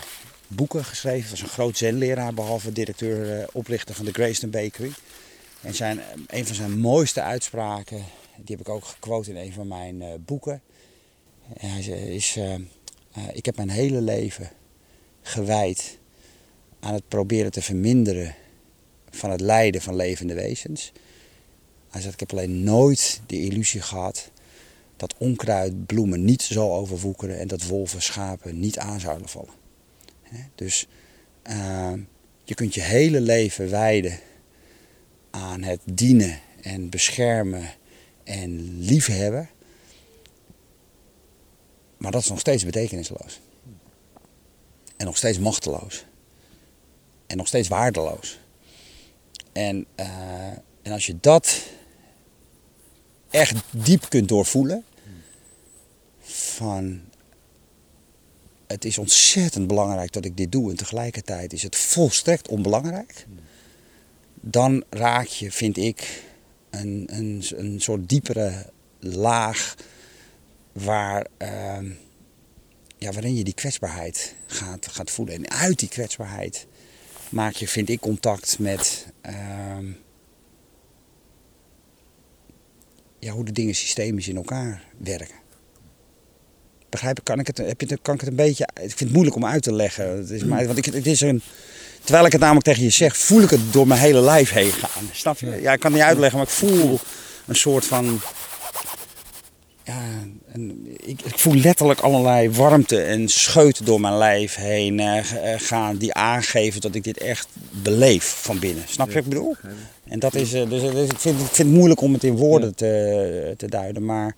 boeken 0.55 0.85
geschreven. 0.85 1.29
Was 1.29 1.41
een 1.41 1.47
groot 1.47 1.77
zenleraar, 1.77 2.33
behalve 2.33 2.71
directeur, 2.71 3.39
uh, 3.39 3.47
oprichter 3.51 3.95
van 3.95 4.05
de 4.05 4.13
Grayston 4.13 4.49
Bakery. 4.49 4.91
En 5.61 5.73
zijn, 5.73 5.99
een 6.27 6.45
van 6.45 6.55
zijn 6.55 6.79
mooiste 6.79 7.21
uitspraken, 7.21 8.03
die 8.37 8.55
heb 8.55 8.67
ik 8.67 8.69
ook 8.69 8.85
gequote 8.85 9.29
in 9.29 9.37
een 9.37 9.53
van 9.53 9.67
mijn 9.67 10.23
boeken. 10.25 10.61
hij 11.57 11.79
is, 12.15 12.39
ik 13.33 13.45
heb 13.45 13.55
mijn 13.55 13.69
hele 13.69 14.01
leven 14.01 14.49
gewijd 15.21 15.97
aan 16.79 16.93
het 16.93 17.07
proberen 17.07 17.51
te 17.51 17.61
verminderen 17.61 18.35
van 19.09 19.29
het 19.29 19.41
lijden 19.41 19.81
van 19.81 19.95
levende 19.95 20.33
wezens. 20.33 20.91
Hij 21.89 22.01
zegt, 22.01 22.13
ik 22.13 22.19
heb 22.19 22.31
alleen 22.31 22.63
nooit 22.63 23.21
de 23.27 23.41
illusie 23.41 23.81
gehad 23.81 24.31
dat 24.97 25.15
onkruid 25.17 25.85
bloemen 25.85 26.25
niet 26.25 26.41
zo 26.41 26.73
overwoekeren 26.73 27.39
en 27.39 27.47
dat 27.47 27.63
wolven 27.63 28.01
schapen 28.01 28.59
niet 28.59 28.77
aan 28.77 28.99
zouden 28.99 29.29
vallen. 29.29 29.60
Dus 30.55 30.87
uh, 31.49 31.93
je 32.43 32.55
kunt 32.55 32.73
je 32.73 32.81
hele 32.81 33.21
leven 33.21 33.69
wijden 33.69 34.19
aan 35.29 35.63
het 35.63 35.81
dienen 35.85 36.39
en 36.61 36.89
beschermen 36.89 37.69
en 38.23 38.79
liefhebben. 38.79 39.49
Maar 41.97 42.11
dat 42.11 42.21
is 42.21 42.29
nog 42.29 42.39
steeds 42.39 42.65
betekenisloos. 42.65 43.39
En 44.97 45.05
nog 45.05 45.17
steeds 45.17 45.39
machteloos. 45.39 46.05
En 47.27 47.37
nog 47.37 47.47
steeds 47.47 47.67
waardeloos. 47.67 48.39
En, 49.51 49.85
uh, 49.99 50.05
en 50.81 50.91
als 50.91 51.05
je 51.05 51.17
dat 51.19 51.61
echt 53.29 53.55
diep 53.71 54.09
kunt 54.09 54.27
doorvoelen. 54.27 54.83
Van 56.21 57.01
het 58.72 58.85
is 58.85 58.98
ontzettend 58.98 59.68
belangrijk 59.68 60.11
dat 60.11 60.26
ik 60.26 60.38
dit 60.38 60.52
doe 60.52 60.69
en 60.69 60.77
tegelijkertijd 60.77 61.53
is 61.53 61.64
het 61.64 61.76
volstrekt 61.76 62.48
onbelangrijk. 62.48 63.26
Dan 64.41 64.84
raak 64.89 65.27
je, 65.27 65.52
vind 65.52 65.77
ik, 65.77 66.23
een, 66.69 67.07
een, 67.11 67.43
een 67.56 67.81
soort 67.81 68.10
diepere 68.10 68.72
laag 68.99 69.76
waar, 70.72 71.27
uh, 71.38 71.91
ja, 72.98 73.11
waarin 73.11 73.35
je 73.35 73.43
die 73.43 73.53
kwetsbaarheid 73.53 74.35
gaat, 74.45 74.88
gaat 74.88 75.11
voelen. 75.11 75.35
En 75.35 75.49
uit 75.49 75.80
die 75.80 75.89
kwetsbaarheid 75.89 76.68
maak 77.30 77.53
je, 77.53 77.68
vind 77.68 77.89
ik, 77.89 77.99
contact 77.99 78.60
met 78.60 79.07
uh, 79.26 79.77
ja, 83.19 83.31
hoe 83.31 83.45
de 83.45 83.52
dingen 83.52 83.76
systemisch 83.76 84.27
in 84.27 84.35
elkaar 84.35 84.84
werken. 84.98 85.40
Begrijp 86.91 87.18
ik, 87.18 87.23
kan 87.23 87.39
ik 87.39 87.47
het, 87.47 87.57
heb 87.57 87.81
je, 87.81 87.97
kan 88.01 88.13
ik 88.13 88.19
het 88.19 88.30
een 88.30 88.35
beetje. 88.35 88.68
Ik 88.73 88.81
vind 88.81 88.99
het 88.99 89.11
moeilijk 89.11 89.35
om 89.35 89.45
uit 89.45 89.63
te 89.63 89.73
leggen. 89.73 90.18
Het 90.18 90.30
is, 90.30 90.43
maar, 90.43 90.65
want 90.65 90.77
ik, 90.77 90.85
het 90.85 91.05
is 91.05 91.22
een, 91.22 91.41
terwijl 92.03 92.26
ik 92.26 92.31
het 92.31 92.41
namelijk 92.41 92.65
tegen 92.65 92.84
je 92.84 92.89
zeg, 92.89 93.18
voel 93.18 93.41
ik 93.41 93.49
het 93.49 93.73
door 93.73 93.88
mijn 93.88 93.99
hele 93.99 94.22
lijf 94.22 94.51
heen 94.51 94.72
gaan. 94.72 95.09
Snap 95.11 95.39
je? 95.39 95.61
Ja, 95.61 95.73
ik 95.73 95.80
kan 95.80 95.91
het 95.91 95.99
niet 95.99 96.09
uitleggen, 96.09 96.38
maar 96.38 96.47
ik 96.47 96.53
voel 96.53 96.99
een 97.45 97.55
soort 97.55 97.85
van. 97.85 98.22
Ja, 99.84 100.01
ik, 100.97 101.22
ik, 101.22 101.38
voel 101.39 101.55
letterlijk 101.55 101.99
allerlei 101.99 102.49
warmte 102.49 103.01
en 103.01 103.30
scheut 103.30 103.85
door 103.85 104.01
mijn 104.01 104.18
lijf 104.18 104.55
heen 104.55 104.99
uh, 104.99 105.18
gaan 105.57 105.97
die 105.97 106.13
aangeven 106.13 106.81
dat 106.81 106.95
ik 106.95 107.03
dit 107.03 107.18
echt 107.18 107.47
beleef 107.69 108.23
van 108.23 108.59
binnen. 108.59 108.84
Snap 108.88 109.07
je 109.07 109.13
wat 109.13 109.23
ik 109.23 109.30
bedoel? 109.30 109.55
En 110.07 110.19
dat 110.19 110.35
is, 110.35 110.53
uh, 110.53 110.69
dus, 110.69 110.81
dus, 110.81 111.09
ik, 111.09 111.19
vind, 111.19 111.39
ik 111.39 111.45
vind 111.45 111.57
het 111.57 111.77
moeilijk 111.77 112.01
om 112.01 112.13
het 112.13 112.23
in 112.23 112.35
woorden 112.35 112.76
te, 112.76 113.53
te 113.57 113.68
duiden, 113.68 114.05
maar 114.05 114.35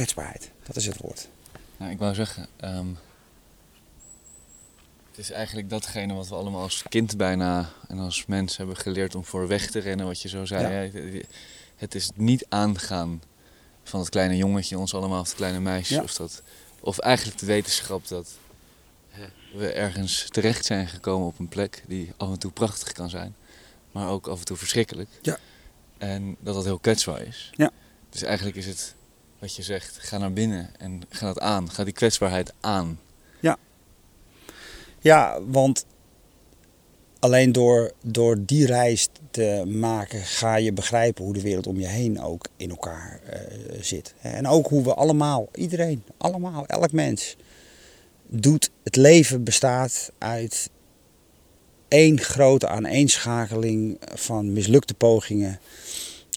kwetsbaarheid, 0.00 0.50
dat 0.66 0.76
is 0.76 0.86
het 0.86 0.96
woord. 0.96 1.28
Nou, 1.76 1.90
ik 1.90 1.98
wou 1.98 2.14
zeggen, 2.14 2.46
um, 2.64 2.98
het 5.10 5.18
is 5.18 5.30
eigenlijk 5.30 5.70
datgene 5.70 6.14
wat 6.14 6.28
we 6.28 6.34
allemaal 6.34 6.62
als 6.62 6.82
kind 6.88 7.16
bijna 7.16 7.70
en 7.88 7.98
als 7.98 8.26
mens 8.26 8.56
hebben 8.56 8.76
geleerd 8.76 9.14
om 9.14 9.24
voor 9.24 9.48
weg 9.48 9.70
te 9.70 9.78
rennen, 9.78 10.06
wat 10.06 10.22
je 10.22 10.28
zo 10.28 10.44
zei. 10.44 10.90
Ja. 10.92 11.22
Het 11.76 11.94
is 11.94 12.10
niet 12.14 12.46
aangaan 12.48 13.22
van 13.84 14.00
het 14.00 14.08
kleine 14.08 14.36
jongetje, 14.36 14.78
ons 14.78 14.94
allemaal, 14.94 15.20
of 15.20 15.26
het 15.28 15.36
kleine 15.36 15.60
meisje. 15.60 16.02
Of, 16.02 16.14
dat, 16.14 16.42
of 16.80 16.98
eigenlijk 16.98 17.38
de 17.38 17.46
wetenschap 17.46 18.08
dat 18.08 18.38
we 19.54 19.72
ergens 19.72 20.26
terecht 20.28 20.64
zijn 20.64 20.88
gekomen 20.88 21.26
op 21.26 21.38
een 21.38 21.48
plek 21.48 21.82
die 21.86 22.12
af 22.16 22.28
en 22.28 22.38
toe 22.38 22.50
prachtig 22.50 22.92
kan 22.92 23.10
zijn, 23.10 23.34
maar 23.92 24.08
ook 24.08 24.26
af 24.26 24.38
en 24.38 24.44
toe 24.44 24.56
verschrikkelijk. 24.56 25.08
Ja. 25.22 25.38
En 25.98 26.36
dat 26.40 26.54
dat 26.54 26.64
heel 26.64 26.78
kwetsbaar 26.78 27.22
is. 27.22 27.50
Ja. 27.56 27.70
Dus 28.10 28.22
eigenlijk 28.22 28.56
is 28.56 28.66
het 28.66 28.94
wat 29.40 29.56
je 29.56 29.62
zegt, 29.62 29.98
ga 29.98 30.18
naar 30.18 30.32
binnen 30.32 30.70
en 30.78 31.02
ga 31.08 31.26
dat 31.26 31.40
aan. 31.40 31.70
Ga 31.70 31.84
die 31.84 31.92
kwetsbaarheid 31.92 32.52
aan. 32.60 33.00
Ja. 33.40 33.56
Ja, 34.98 35.42
want 35.42 35.84
alleen 37.18 37.52
door, 37.52 37.92
door 38.02 38.36
die 38.44 38.66
reis 38.66 39.08
te 39.30 39.64
maken 39.66 40.20
ga 40.20 40.56
je 40.56 40.72
begrijpen 40.72 41.24
hoe 41.24 41.32
de 41.32 41.40
wereld 41.40 41.66
om 41.66 41.78
je 41.78 41.86
heen 41.86 42.20
ook 42.20 42.48
in 42.56 42.70
elkaar 42.70 43.20
uh, 43.26 43.82
zit. 43.82 44.14
En 44.20 44.46
ook 44.46 44.68
hoe 44.68 44.82
we 44.82 44.94
allemaal, 44.94 45.48
iedereen, 45.54 46.02
allemaal, 46.16 46.66
elk 46.66 46.92
mens, 46.92 47.36
doet. 48.26 48.70
Het 48.82 48.96
leven 48.96 49.44
bestaat 49.44 50.12
uit 50.18 50.70
één 51.88 52.20
grote 52.20 52.68
aaneenschakeling 52.68 53.98
van 54.14 54.52
mislukte 54.52 54.94
pogingen 54.94 55.60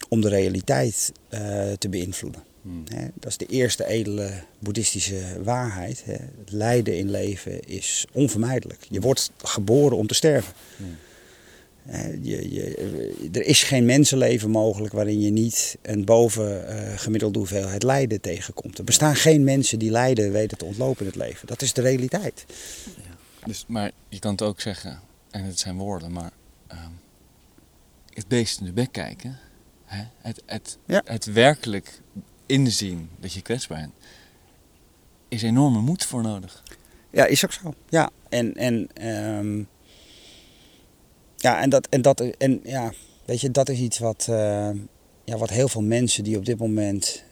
om 0.08 0.20
de 0.20 0.28
realiteit 0.28 1.12
uh, 1.30 1.72
te 1.72 1.88
beïnvloeden. 1.88 2.53
Hmm. 2.64 2.84
dat 3.14 3.30
is 3.30 3.36
de 3.36 3.46
eerste 3.46 3.86
edele 3.86 4.42
boeddhistische 4.58 5.42
waarheid. 5.42 6.04
Het 6.04 6.50
lijden 6.52 6.98
in 6.98 7.10
leven 7.10 7.60
is 7.60 8.06
onvermijdelijk. 8.12 8.86
Je 8.90 9.00
wordt 9.00 9.30
geboren 9.38 9.96
om 9.96 10.06
te 10.06 10.14
sterven. 10.14 10.52
Hmm. 10.76 10.96
Je, 12.22 12.52
je, 12.52 13.30
er 13.32 13.42
is 13.42 13.62
geen 13.62 13.84
mensenleven 13.84 14.50
mogelijk 14.50 14.94
waarin 14.94 15.20
je 15.20 15.30
niet 15.30 15.78
een 15.82 16.04
bovengemiddelde 16.04 17.38
uh, 17.38 17.44
hoeveelheid 17.44 17.82
lijden 17.82 18.20
tegenkomt. 18.20 18.78
Er 18.78 18.84
bestaan 18.84 19.16
geen 19.16 19.44
mensen 19.44 19.78
die 19.78 19.90
lijden 19.90 20.32
weten 20.32 20.58
te 20.58 20.64
ontlopen 20.64 21.00
in 21.00 21.06
het 21.06 21.16
leven. 21.16 21.46
Dat 21.46 21.62
is 21.62 21.72
de 21.72 21.80
realiteit. 21.80 22.44
Ja. 22.84 23.46
Dus, 23.46 23.64
maar 23.68 23.90
je 24.08 24.18
kan 24.18 24.30
het 24.32 24.42
ook 24.42 24.60
zeggen, 24.60 25.00
en 25.30 25.44
het 25.44 25.58
zijn 25.58 25.76
woorden, 25.76 26.12
maar 26.12 26.32
ehm, 26.66 26.90
het 28.08 28.28
beest 28.28 28.60
in 28.60 28.66
de 28.66 28.72
bek 28.72 28.92
kijken. 28.92 29.38
Hè? 29.84 30.04
Het, 30.18 30.42
het, 30.46 30.78
het 30.86 31.24
werkelijk 31.24 32.00
inzien 32.46 33.08
dat 33.20 33.32
je 33.32 33.42
kwetsbaar 33.42 33.78
bent, 33.78 33.92
is 35.28 35.42
enorme 35.42 35.80
moed 35.80 36.04
voor 36.04 36.22
nodig. 36.22 36.62
Ja, 37.10 37.26
is 37.26 37.44
ook 37.44 37.52
zo. 37.52 37.74
Ja, 37.88 38.10
en, 38.28 38.54
en, 38.54 38.88
ehm, 38.94 39.62
ja, 41.36 41.60
en, 41.60 41.70
dat, 41.70 41.86
en, 41.88 42.02
dat, 42.02 42.20
en 42.20 42.60
ja, 42.62 42.92
weet 43.24 43.40
je, 43.40 43.50
dat 43.50 43.68
is 43.68 43.78
iets 43.78 43.98
wat, 43.98 44.26
uh, 44.30 44.70
ja, 45.24 45.36
wat 45.36 45.50
heel 45.50 45.68
veel 45.68 45.82
mensen 45.82 46.24
die 46.24 46.36
op 46.36 46.44
dit 46.44 46.58
moment 46.58 47.24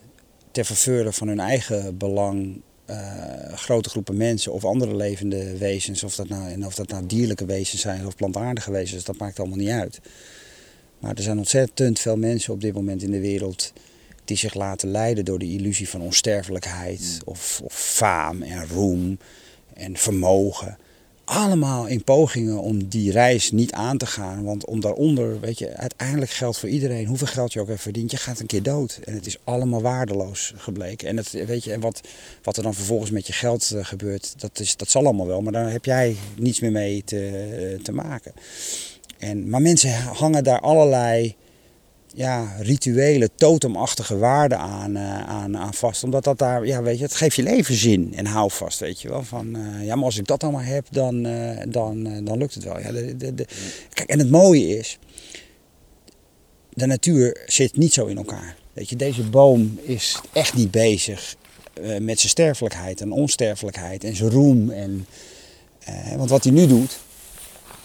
ter 0.51 0.65
verveuren 0.65 1.13
van 1.13 1.27
hun 1.27 1.39
eigen 1.39 1.97
belang 1.97 2.61
uh, 2.89 3.53
grote 3.53 3.89
groepen 3.89 4.17
mensen 4.17 4.53
of 4.53 4.65
andere 4.65 4.95
levende 4.95 5.57
wezens, 5.57 6.03
of 6.03 6.15
dat, 6.15 6.29
nou, 6.29 6.51
en 6.51 6.65
of 6.65 6.75
dat 6.75 6.87
nou 6.87 7.05
dierlijke 7.05 7.45
wezens 7.45 7.81
zijn 7.81 8.05
of 8.05 8.15
plantaardige 8.15 8.71
wezens, 8.71 9.03
dat 9.03 9.17
maakt 9.17 9.39
allemaal 9.39 9.57
niet 9.57 9.69
uit. 9.69 9.99
Maar 10.99 11.15
er 11.15 11.23
zijn 11.23 11.37
ontzettend 11.37 11.99
veel 11.99 12.17
mensen 12.17 12.53
op 12.53 12.61
dit 12.61 12.73
moment 12.73 13.01
in 13.01 13.11
de 13.11 13.19
wereld 13.19 13.73
die 14.25 14.37
zich 14.37 14.53
laten 14.53 14.91
leiden 14.91 15.25
door 15.25 15.39
de 15.39 15.51
illusie 15.51 15.89
van 15.89 16.01
onsterfelijkheid 16.01 16.99
mm. 16.99 17.21
of, 17.25 17.61
of 17.63 17.73
faam 17.73 18.41
en 18.41 18.67
roem 18.67 19.17
en 19.73 19.97
vermogen. 19.97 20.77
Allemaal 21.25 21.87
in 21.87 22.03
pogingen 22.03 22.59
om 22.59 22.87
die 22.87 23.11
reis 23.11 23.51
niet 23.51 23.71
aan 23.71 23.97
te 23.97 24.05
gaan. 24.05 24.43
Want 24.43 24.65
om 24.65 24.79
daaronder, 24.79 25.39
weet 25.39 25.59
je, 25.59 25.77
uiteindelijk 25.77 26.31
geldt 26.31 26.57
voor 26.57 26.69
iedereen, 26.69 27.05
hoeveel 27.05 27.27
geld 27.27 27.53
je 27.53 27.59
ook 27.59 27.67
hebt 27.67 27.81
verdiend, 27.81 28.11
je 28.11 28.17
gaat 28.17 28.39
een 28.39 28.45
keer 28.45 28.63
dood. 28.63 28.99
En 29.03 29.13
het 29.13 29.25
is 29.25 29.37
allemaal 29.43 29.81
waardeloos 29.81 30.53
gebleken. 30.55 31.07
En, 31.07 31.17
het, 31.17 31.31
weet 31.31 31.63
je, 31.63 31.71
en 31.71 31.79
wat, 31.79 32.01
wat 32.41 32.57
er 32.57 32.63
dan 32.63 32.73
vervolgens 32.73 33.11
met 33.11 33.27
je 33.27 33.33
geld 33.33 33.71
uh, 33.75 33.85
gebeurt, 33.85 34.33
dat, 34.37 34.59
is, 34.59 34.77
dat 34.77 34.89
zal 34.89 35.03
allemaal 35.05 35.27
wel. 35.27 35.41
Maar 35.41 35.51
daar 35.51 35.71
heb 35.71 35.85
jij 35.85 36.15
niets 36.37 36.59
meer 36.59 36.71
mee 36.71 37.03
te, 37.03 37.75
uh, 37.75 37.83
te 37.83 37.91
maken. 37.91 38.33
En, 39.17 39.49
maar 39.49 39.61
mensen 39.61 39.93
hangen 39.93 40.43
daar 40.43 40.59
allerlei 40.59 41.35
ja, 42.13 42.55
rituele, 42.59 43.29
totemachtige 43.35 44.17
waarden 44.17 44.57
aan, 44.57 44.95
uh, 44.95 45.19
aan, 45.19 45.57
aan 45.57 45.73
vast. 45.73 46.03
Omdat 46.03 46.23
dat 46.23 46.37
daar, 46.37 46.65
ja, 46.65 46.81
weet 46.81 46.97
je, 46.97 47.03
het 47.03 47.15
geeft 47.15 47.35
je 47.35 47.43
leven 47.43 47.75
zin 47.75 48.13
en 48.15 48.25
hou 48.25 48.51
vast, 48.51 48.79
weet 48.79 49.01
je 49.01 49.09
wel. 49.09 49.23
Van, 49.23 49.57
uh, 49.57 49.85
ja, 49.85 49.95
maar 49.95 50.05
als 50.05 50.17
ik 50.17 50.27
dat 50.27 50.43
allemaal 50.43 50.61
heb, 50.61 50.87
dan, 50.91 51.25
uh, 51.25 51.59
dan, 51.67 52.23
dan 52.25 52.37
lukt 52.37 52.53
het 52.53 52.63
wel. 52.63 52.79
Ja, 52.79 52.91
de, 52.91 53.15
de... 53.35 53.45
Kijk, 53.93 54.09
en 54.09 54.19
het 54.19 54.29
mooie 54.29 54.77
is, 54.77 54.99
de 56.69 56.85
natuur 56.85 57.41
zit 57.45 57.77
niet 57.77 57.93
zo 57.93 58.05
in 58.05 58.17
elkaar. 58.17 58.55
Weet 58.73 58.89
je, 58.89 58.95
deze 58.95 59.23
boom 59.23 59.79
is 59.81 60.21
echt 60.33 60.53
niet 60.53 60.71
bezig 60.71 61.35
met 61.99 62.19
zijn 62.19 62.29
sterfelijkheid 62.29 63.01
en 63.01 63.11
onsterfelijkheid 63.11 64.03
en 64.03 64.15
zijn 64.15 64.29
roem. 64.29 64.69
En, 64.69 65.07
want 66.17 66.29
wat 66.29 66.43
hij 66.43 66.53
nu 66.53 66.67
doet, 66.67 66.99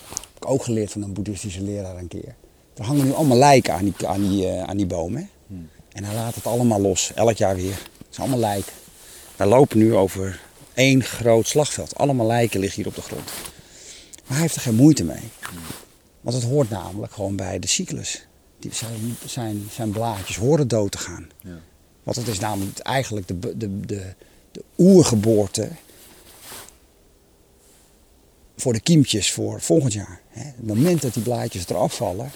heb 0.08 0.42
ik 0.42 0.50
ook 0.50 0.62
geleerd 0.62 0.92
van 0.92 1.02
een 1.02 1.12
boeddhistische 1.12 1.62
leraar 1.62 1.96
een 1.96 2.08
keer 2.08 2.34
er 2.78 2.84
hangen 2.84 3.04
nu 3.04 3.12
allemaal 3.12 3.36
lijken 3.36 3.74
aan 3.74 3.84
die, 3.84 4.06
aan 4.06 4.28
die, 4.28 4.46
uh, 4.46 4.62
aan 4.62 4.76
die 4.76 4.86
bomen. 4.86 5.30
Hmm. 5.46 5.68
En 5.92 6.04
hij 6.04 6.14
laat 6.14 6.34
het 6.34 6.46
allemaal 6.46 6.80
los, 6.80 7.12
elk 7.14 7.36
jaar 7.36 7.56
weer. 7.56 7.78
Het 7.98 8.14
zijn 8.14 8.28
allemaal 8.28 8.50
lijken. 8.50 8.72
Wij 9.36 9.46
lopen 9.46 9.78
nu 9.78 9.94
over 9.94 10.40
één 10.74 11.02
groot 11.02 11.46
slagveld. 11.46 11.96
Allemaal 11.96 12.26
lijken 12.26 12.60
liggen 12.60 12.82
hier 12.82 12.90
op 12.90 12.94
de 12.94 13.02
grond. 13.02 13.30
Maar 14.24 14.36
hij 14.36 14.40
heeft 14.40 14.54
er 14.54 14.60
geen 14.60 14.74
moeite 14.74 15.04
mee. 15.04 15.30
Want 16.20 16.36
het 16.36 16.44
hoort 16.44 16.70
namelijk 16.70 17.12
gewoon 17.12 17.36
bij 17.36 17.58
de 17.58 17.66
cyclus. 17.66 18.26
Die 18.58 18.74
zijn, 18.74 19.16
zijn, 19.26 19.68
zijn 19.72 19.90
blaadjes 19.90 20.36
horen 20.36 20.68
dood 20.68 20.90
te 20.90 20.98
gaan. 20.98 21.28
Ja. 21.40 21.58
Want 22.02 22.16
het 22.16 22.28
is 22.28 22.38
namelijk 22.38 22.78
eigenlijk 22.78 23.28
de, 23.28 23.38
de, 23.38 23.80
de, 23.80 24.14
de 24.52 24.64
oergeboorte 24.78 25.68
voor 28.56 28.72
de 28.72 28.80
kiempjes 28.80 29.32
voor 29.32 29.60
volgend 29.60 29.92
jaar. 29.92 30.20
Het 30.28 30.66
moment 30.66 31.02
dat 31.02 31.14
die 31.14 31.22
blaadjes 31.22 31.68
eraf 31.68 31.94
vallen, 31.94 32.30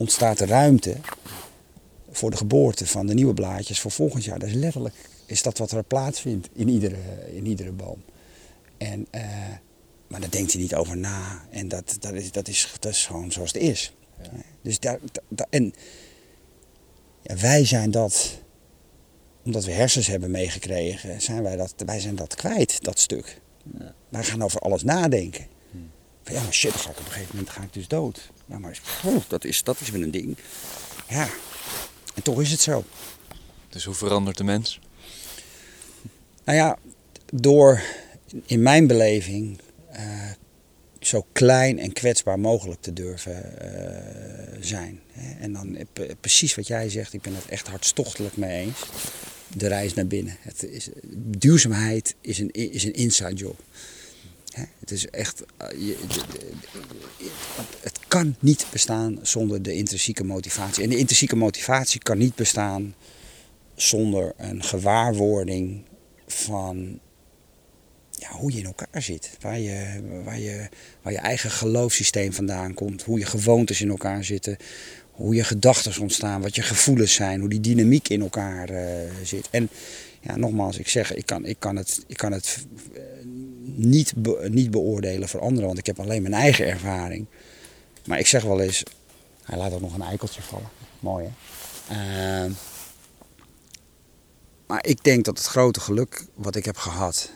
ontstaat 0.00 0.40
er 0.40 0.48
ruimte 0.48 0.96
voor 2.10 2.30
de 2.30 2.36
geboorte 2.36 2.86
van 2.86 3.06
de 3.06 3.14
nieuwe 3.14 3.34
blaadjes 3.34 3.80
voor 3.80 3.90
volgend 3.90 4.24
jaar. 4.24 4.38
Dat 4.38 4.48
is 4.48 4.54
letterlijk 4.54 4.94
is 5.26 5.42
dat 5.42 5.58
wat 5.58 5.70
er 5.70 5.84
plaatsvindt 5.84 6.48
in 6.52 6.68
iedere, 6.68 6.96
in 7.32 7.46
iedere 7.46 7.72
boom. 7.72 8.02
En, 8.78 9.06
uh, 9.14 9.22
maar 10.06 10.20
daar 10.20 10.30
denkt 10.30 10.52
hij 10.52 10.60
niet 10.60 10.74
over 10.74 10.96
na. 10.96 11.44
En 11.50 11.68
dat, 11.68 11.96
dat, 12.00 12.12
is, 12.12 12.32
dat, 12.32 12.48
is, 12.48 12.72
dat 12.78 12.92
is 12.92 13.06
gewoon 13.06 13.32
zoals 13.32 13.52
het 13.52 13.62
is. 13.62 13.94
Ja. 14.22 14.30
Dus 14.62 14.78
daar, 14.78 14.98
daar, 15.28 15.46
en 15.50 15.74
ja, 17.22 17.36
wij 17.36 17.64
zijn 17.64 17.90
dat, 17.90 18.38
omdat 19.44 19.64
we 19.64 19.72
hersens 19.72 20.06
hebben 20.06 20.30
meegekregen, 20.30 21.20
zijn 21.20 21.42
wij 21.42 21.56
dat, 21.56 21.74
wij 21.86 22.00
zijn 22.00 22.14
dat 22.14 22.34
kwijt, 22.34 22.84
dat 22.84 22.98
stuk. 22.98 23.40
Ja. 23.78 23.94
Wij 24.08 24.24
gaan 24.24 24.42
over 24.42 24.60
alles 24.60 24.82
nadenken. 24.82 25.46
Hmm. 25.70 25.90
Van, 26.22 26.34
ja, 26.34 26.42
maar 26.42 26.54
shit, 26.54 26.72
ga 26.72 26.90
ik 26.90 26.98
op 26.98 27.04
een 27.04 27.12
gegeven 27.12 27.36
moment 27.36 27.52
ga 27.52 27.62
ik 27.62 27.72
dus 27.72 27.88
dood. 27.88 28.30
Ja, 28.50 28.58
maar 28.58 28.80
dat, 29.28 29.44
is, 29.44 29.62
dat 29.62 29.80
is 29.80 29.90
weer 29.90 30.02
een 30.02 30.10
ding. 30.10 30.36
Ja, 31.08 31.28
en 32.14 32.22
toch 32.22 32.40
is 32.40 32.50
het 32.50 32.60
zo. 32.60 32.84
Dus 33.68 33.84
hoe 33.84 33.94
verandert 33.94 34.36
de 34.36 34.44
mens? 34.44 34.80
Nou 36.44 36.58
ja, 36.58 36.78
door 37.32 37.82
in 38.46 38.62
mijn 38.62 38.86
beleving 38.86 39.60
uh, 39.92 40.30
zo 41.00 41.26
klein 41.32 41.78
en 41.78 41.92
kwetsbaar 41.92 42.38
mogelijk 42.38 42.80
te 42.80 42.92
durven 42.92 43.52
uh, 43.62 44.58
zijn. 44.60 45.00
En 45.40 45.52
dan 45.52 45.78
precies 46.20 46.54
wat 46.54 46.66
jij 46.66 46.88
zegt, 46.88 47.12
ik 47.12 47.22
ben 47.22 47.34
het 47.34 47.48
echt 47.48 47.68
hartstochtelijk 47.68 48.36
mee 48.36 48.60
eens. 48.60 48.78
De 49.56 49.68
reis 49.68 49.94
naar 49.94 50.06
binnen. 50.06 50.36
Het 50.40 50.62
is, 50.62 50.88
duurzaamheid 51.16 52.14
is 52.20 52.38
een, 52.38 52.50
is 52.50 52.84
een 52.84 52.94
inside 52.94 53.34
job. 53.34 53.62
Het 54.80 54.90
is 54.90 55.06
echt. 55.08 55.42
Je, 55.78 55.98
het 57.80 57.98
kan 58.08 58.36
niet 58.38 58.66
bestaan 58.72 59.18
zonder 59.22 59.62
de 59.62 59.74
intrinsieke 59.74 60.24
motivatie. 60.24 60.82
En 60.82 60.90
de 60.90 60.96
intrinsieke 60.96 61.36
motivatie 61.36 62.00
kan 62.00 62.18
niet 62.18 62.34
bestaan 62.34 62.94
zonder 63.74 64.32
een 64.36 64.62
gewaarwording 64.62 65.84
van 66.26 67.00
ja, 68.10 68.30
hoe 68.30 68.52
je 68.52 68.58
in 68.58 68.64
elkaar 68.64 69.02
zit. 69.02 69.30
Waar 69.40 69.58
je, 69.58 70.00
waar, 70.24 70.38
je, 70.38 70.68
waar 71.02 71.12
je 71.12 71.18
eigen 71.18 71.50
geloofssysteem 71.50 72.32
vandaan 72.32 72.74
komt. 72.74 73.02
Hoe 73.02 73.18
je 73.18 73.24
gewoontes 73.24 73.80
in 73.80 73.88
elkaar 73.88 74.24
zitten. 74.24 74.56
Hoe 75.10 75.34
je 75.34 75.44
gedachten 75.44 76.00
ontstaan. 76.00 76.40
Wat 76.40 76.54
je 76.54 76.62
gevoelens 76.62 77.14
zijn. 77.14 77.40
Hoe 77.40 77.48
die 77.48 77.60
dynamiek 77.60 78.08
in 78.08 78.20
elkaar 78.20 78.70
uh, 78.70 78.80
zit. 79.22 79.48
En 79.50 79.68
ja, 80.20 80.36
nogmaals, 80.36 80.78
ik 80.78 80.88
zeg, 80.88 81.14
ik 81.14 81.26
kan, 81.26 81.44
ik 81.44 81.56
kan 81.58 81.76
het, 81.76 82.04
ik 82.06 82.16
kan 82.16 82.32
het 82.32 82.66
eh, 83.78 83.84
niet, 83.84 84.12
niet 84.48 84.70
beoordelen 84.70 85.28
voor 85.28 85.40
anderen. 85.40 85.66
Want 85.66 85.78
ik 85.78 85.86
heb 85.86 86.00
alleen 86.00 86.22
mijn 86.22 86.34
eigen 86.34 86.66
ervaring. 86.66 87.26
Maar 88.06 88.18
ik 88.18 88.26
zeg 88.26 88.42
wel 88.42 88.60
eens, 88.60 88.82
hij 89.42 89.58
laat 89.58 89.72
ook 89.72 89.80
nog 89.80 89.94
een 89.94 90.02
eikeltje 90.02 90.42
vallen. 90.42 90.68
Mooi 91.00 91.24
hè. 91.24 91.30
Uh, 91.90 92.50
maar 94.66 94.86
ik 94.86 95.04
denk 95.04 95.24
dat 95.24 95.38
het 95.38 95.46
grote 95.46 95.80
geluk 95.80 96.26
wat 96.34 96.56
ik 96.56 96.64
heb 96.64 96.76
gehad, 96.76 97.30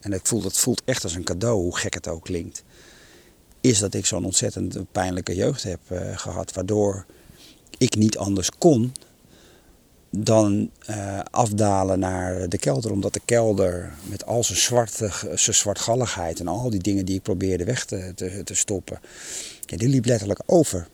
en 0.00 0.12
ik 0.12 0.26
voel, 0.26 0.40
dat 0.40 0.58
voelt 0.58 0.82
echt 0.84 1.02
als 1.02 1.14
een 1.14 1.24
cadeau, 1.24 1.60
hoe 1.60 1.76
gek 1.76 1.94
het 1.94 2.08
ook 2.08 2.24
klinkt, 2.24 2.62
is 3.60 3.78
dat 3.78 3.94
ik 3.94 4.06
zo'n 4.06 4.24
ontzettend 4.24 4.92
pijnlijke 4.92 5.34
jeugd 5.34 5.62
heb 5.62 5.80
uh, 5.92 6.18
gehad, 6.18 6.52
waardoor 6.52 7.06
ik 7.78 7.96
niet 7.96 8.18
anders 8.18 8.50
kon 8.58 8.92
dan 10.18 10.70
uh, 10.90 11.20
afdalen 11.30 11.98
naar 11.98 12.48
de 12.48 12.58
kelder. 12.58 12.92
Omdat 12.92 13.12
de 13.12 13.20
kelder 13.24 13.92
met 14.02 14.26
al 14.26 14.44
zijn, 14.44 14.58
zwarte, 14.58 15.10
zijn 15.34 15.56
zwartgalligheid 15.56 16.40
en 16.40 16.48
al 16.48 16.70
die 16.70 16.80
dingen 16.80 17.04
die 17.04 17.16
ik 17.16 17.22
probeerde 17.22 17.64
weg 17.64 17.84
te, 17.84 18.12
te, 18.14 18.42
te 18.44 18.54
stoppen, 18.54 19.00
ja, 19.66 19.76
die 19.76 19.88
liep 19.88 20.04
letterlijk 20.04 20.40
over 20.46 20.88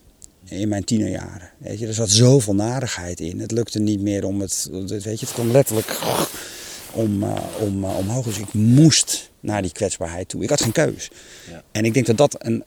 in 0.44 0.68
mijn 0.68 0.84
tienerjaren. 0.84 1.50
Weet 1.58 1.78
je, 1.78 1.86
er 1.86 1.94
zat 1.94 2.10
zoveel 2.10 2.54
narigheid 2.54 3.20
in. 3.20 3.40
Het 3.40 3.50
lukte 3.50 3.78
niet 3.78 4.00
meer 4.00 4.24
om 4.24 4.40
het, 4.40 4.68
weet 4.88 5.02
je, 5.02 5.26
het 5.26 5.32
kwam 5.32 5.50
letterlijk 5.50 5.98
om, 6.92 7.22
uh, 7.22 7.36
om, 7.60 7.84
uh, 7.84 7.96
omhoog. 7.96 8.24
Dus 8.24 8.38
ik 8.38 8.52
moest 8.52 9.30
naar 9.40 9.62
die 9.62 9.72
kwetsbaarheid 9.72 10.28
toe. 10.28 10.42
Ik 10.42 10.50
had 10.50 10.62
geen 10.62 10.72
keus. 10.72 11.10
Ja. 11.50 11.62
En 11.72 11.84
ik 11.84 11.94
denk 11.94 12.06
dat 12.06 12.16
dat 12.16 12.36
een, 12.38 12.64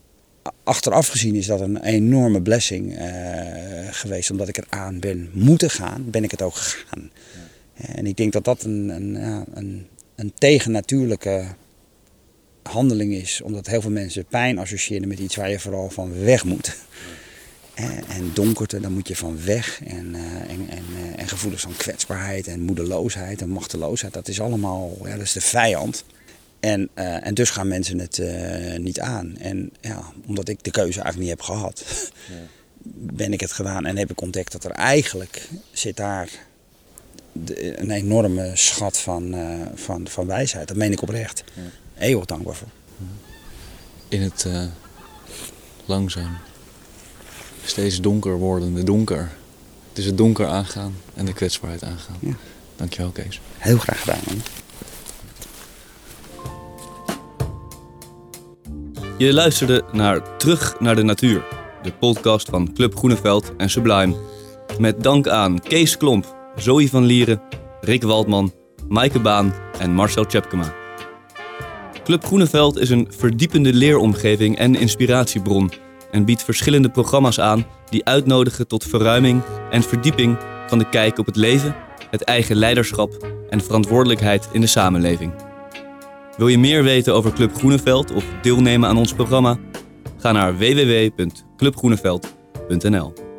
achteraf 0.63 1.07
gezien 1.07 1.35
is 1.35 1.45
dat 1.45 1.61
een 1.61 1.83
enorme 1.83 2.41
blessing 2.41 2.99
uh, 2.99 3.07
geweest. 3.91 4.31
Omdat 4.31 4.47
ik 4.47 4.57
eraan 4.57 4.99
ben 4.99 5.29
moeten 5.33 5.69
gaan, 5.69 6.09
ben 6.09 6.23
ik 6.23 6.31
het 6.31 6.41
ook 6.41 6.55
gegaan. 6.55 7.11
Ja. 7.75 7.85
En 7.95 8.05
ik 8.05 8.17
denk 8.17 8.33
dat 8.33 8.45
dat 8.45 8.63
een, 8.63 8.89
een, 8.89 9.15
een, 9.53 9.87
een 10.15 10.33
tegennatuurlijke 10.37 11.45
handeling 12.63 13.13
is. 13.13 13.41
Omdat 13.41 13.67
heel 13.67 13.81
veel 13.81 13.91
mensen 13.91 14.25
pijn 14.25 14.57
associëren 14.57 15.07
met 15.07 15.19
iets 15.19 15.35
waar 15.35 15.49
je 15.49 15.59
vooral 15.59 15.89
van 15.89 16.23
weg 16.23 16.43
moet. 16.43 16.75
En 18.07 18.31
donkerte, 18.33 18.79
dan 18.79 18.93
moet 18.93 19.07
je 19.07 19.15
van 19.15 19.45
weg. 19.45 19.81
En, 19.85 20.13
uh, 20.15 20.21
en, 20.21 20.69
en, 20.69 20.83
uh, 20.93 21.19
en, 21.19 21.27
gevoelens 21.27 21.61
van 21.61 21.75
kwetsbaarheid 21.77 22.47
en 22.47 22.59
moedeloosheid 22.59 23.41
en 23.41 23.49
machteloosheid. 23.49 24.13
Dat 24.13 24.27
is 24.27 24.41
allemaal, 24.41 24.97
ja, 25.03 25.11
dat 25.11 25.21
is 25.21 25.31
de 25.31 25.41
vijand. 25.41 26.05
En, 26.63 26.89
uh, 26.95 27.27
en 27.27 27.33
dus 27.33 27.49
gaan 27.49 27.67
mensen 27.67 27.99
het 27.99 28.21
niet 28.77 28.99
aan. 28.99 29.37
En 29.37 29.71
ja, 29.81 30.03
omdat 30.25 30.47
ik 30.47 30.63
de 30.63 30.71
keuze 30.71 31.01
eigenlijk 31.01 31.19
niet 31.19 31.29
heb 31.29 31.41
gehad, 31.41 31.83
ja. 32.29 32.35
ben 33.15 33.33
ik 33.33 33.39
het 33.39 33.51
gedaan. 33.51 33.85
En 33.85 33.97
heb 33.97 34.11
ik 34.11 34.21
ontdekt 34.21 34.51
dat 34.51 34.63
er 34.63 34.71
eigenlijk 34.71 35.49
zit 35.71 35.97
daar 35.97 36.29
de, 37.31 37.79
een 37.79 37.91
enorme 37.91 38.51
schat 38.53 38.97
van, 38.97 39.35
van, 39.75 40.07
van 40.07 40.27
wijsheid. 40.27 40.67
Dat 40.67 40.77
meen 40.77 40.91
ik 40.91 41.01
oprecht. 41.01 41.43
Ja. 41.53 41.61
Eeuwig 41.97 42.25
dankbaar 42.25 42.55
voor. 42.55 42.67
In 44.09 44.21
het 44.21 44.47
langzaam 45.85 46.37
steeds 47.65 48.01
donker 48.01 48.37
wordende 48.37 48.83
donker. 48.83 49.31
Het 49.89 49.97
is 49.97 50.05
het 50.05 50.17
donker 50.17 50.47
aangaan 50.47 50.95
en 51.13 51.25
de 51.25 51.33
kwetsbaarheid 51.33 51.83
aangaan. 51.83 52.17
Ja. 52.19 52.33
Dankjewel 52.75 53.11
Kees. 53.11 53.41
Heel 53.57 53.77
graag 53.77 53.99
gedaan 53.99 54.19
man. 54.25 54.41
Je 59.17 59.33
luisterde 59.33 59.83
naar 59.91 60.37
Terug 60.37 60.79
naar 60.79 60.95
de 60.95 61.03
Natuur, 61.03 61.43
de 61.83 61.91
podcast 61.91 62.49
van 62.49 62.73
Club 62.73 62.95
Groeneveld 62.95 63.55
en 63.57 63.69
Sublime. 63.69 64.15
Met 64.79 65.03
dank 65.03 65.27
aan 65.27 65.59
Kees 65.59 65.97
Klomp, 65.97 66.35
Zoe 66.55 66.89
van 66.89 67.03
Lieren, 67.03 67.41
Rick 67.81 68.03
Waldman, 68.03 68.53
Maaike 68.87 69.19
Baan 69.19 69.53
en 69.79 69.93
Marcel 69.93 70.25
Tjepkema. 70.25 70.73
Club 72.03 72.25
Groeneveld 72.25 72.79
is 72.79 72.89
een 72.89 73.07
verdiepende 73.17 73.73
leeromgeving 73.73 74.57
en 74.57 74.75
inspiratiebron 74.75 75.71
en 76.11 76.25
biedt 76.25 76.43
verschillende 76.43 76.89
programma's 76.89 77.39
aan 77.39 77.65
die 77.89 78.05
uitnodigen 78.05 78.67
tot 78.67 78.83
verruiming 78.83 79.41
en 79.71 79.83
verdieping 79.83 80.37
van 80.67 80.77
de 80.77 80.89
kijk 80.89 81.17
op 81.17 81.25
het 81.25 81.35
leven, 81.35 81.75
het 82.09 82.23
eigen 82.23 82.55
leiderschap 82.55 83.27
en 83.49 83.61
verantwoordelijkheid 83.61 84.49
in 84.51 84.61
de 84.61 84.67
samenleving. 84.67 85.52
Wil 86.37 86.47
je 86.47 86.57
meer 86.57 86.83
weten 86.83 87.13
over 87.13 87.33
Club 87.33 87.55
Groeneveld 87.55 88.11
of 88.11 88.25
deelnemen 88.41 88.89
aan 88.89 88.97
ons 88.97 89.13
programma? 89.13 89.57
Ga 90.17 90.31
naar 90.31 90.57
www.clubgroeneveld.nl. 90.57 93.32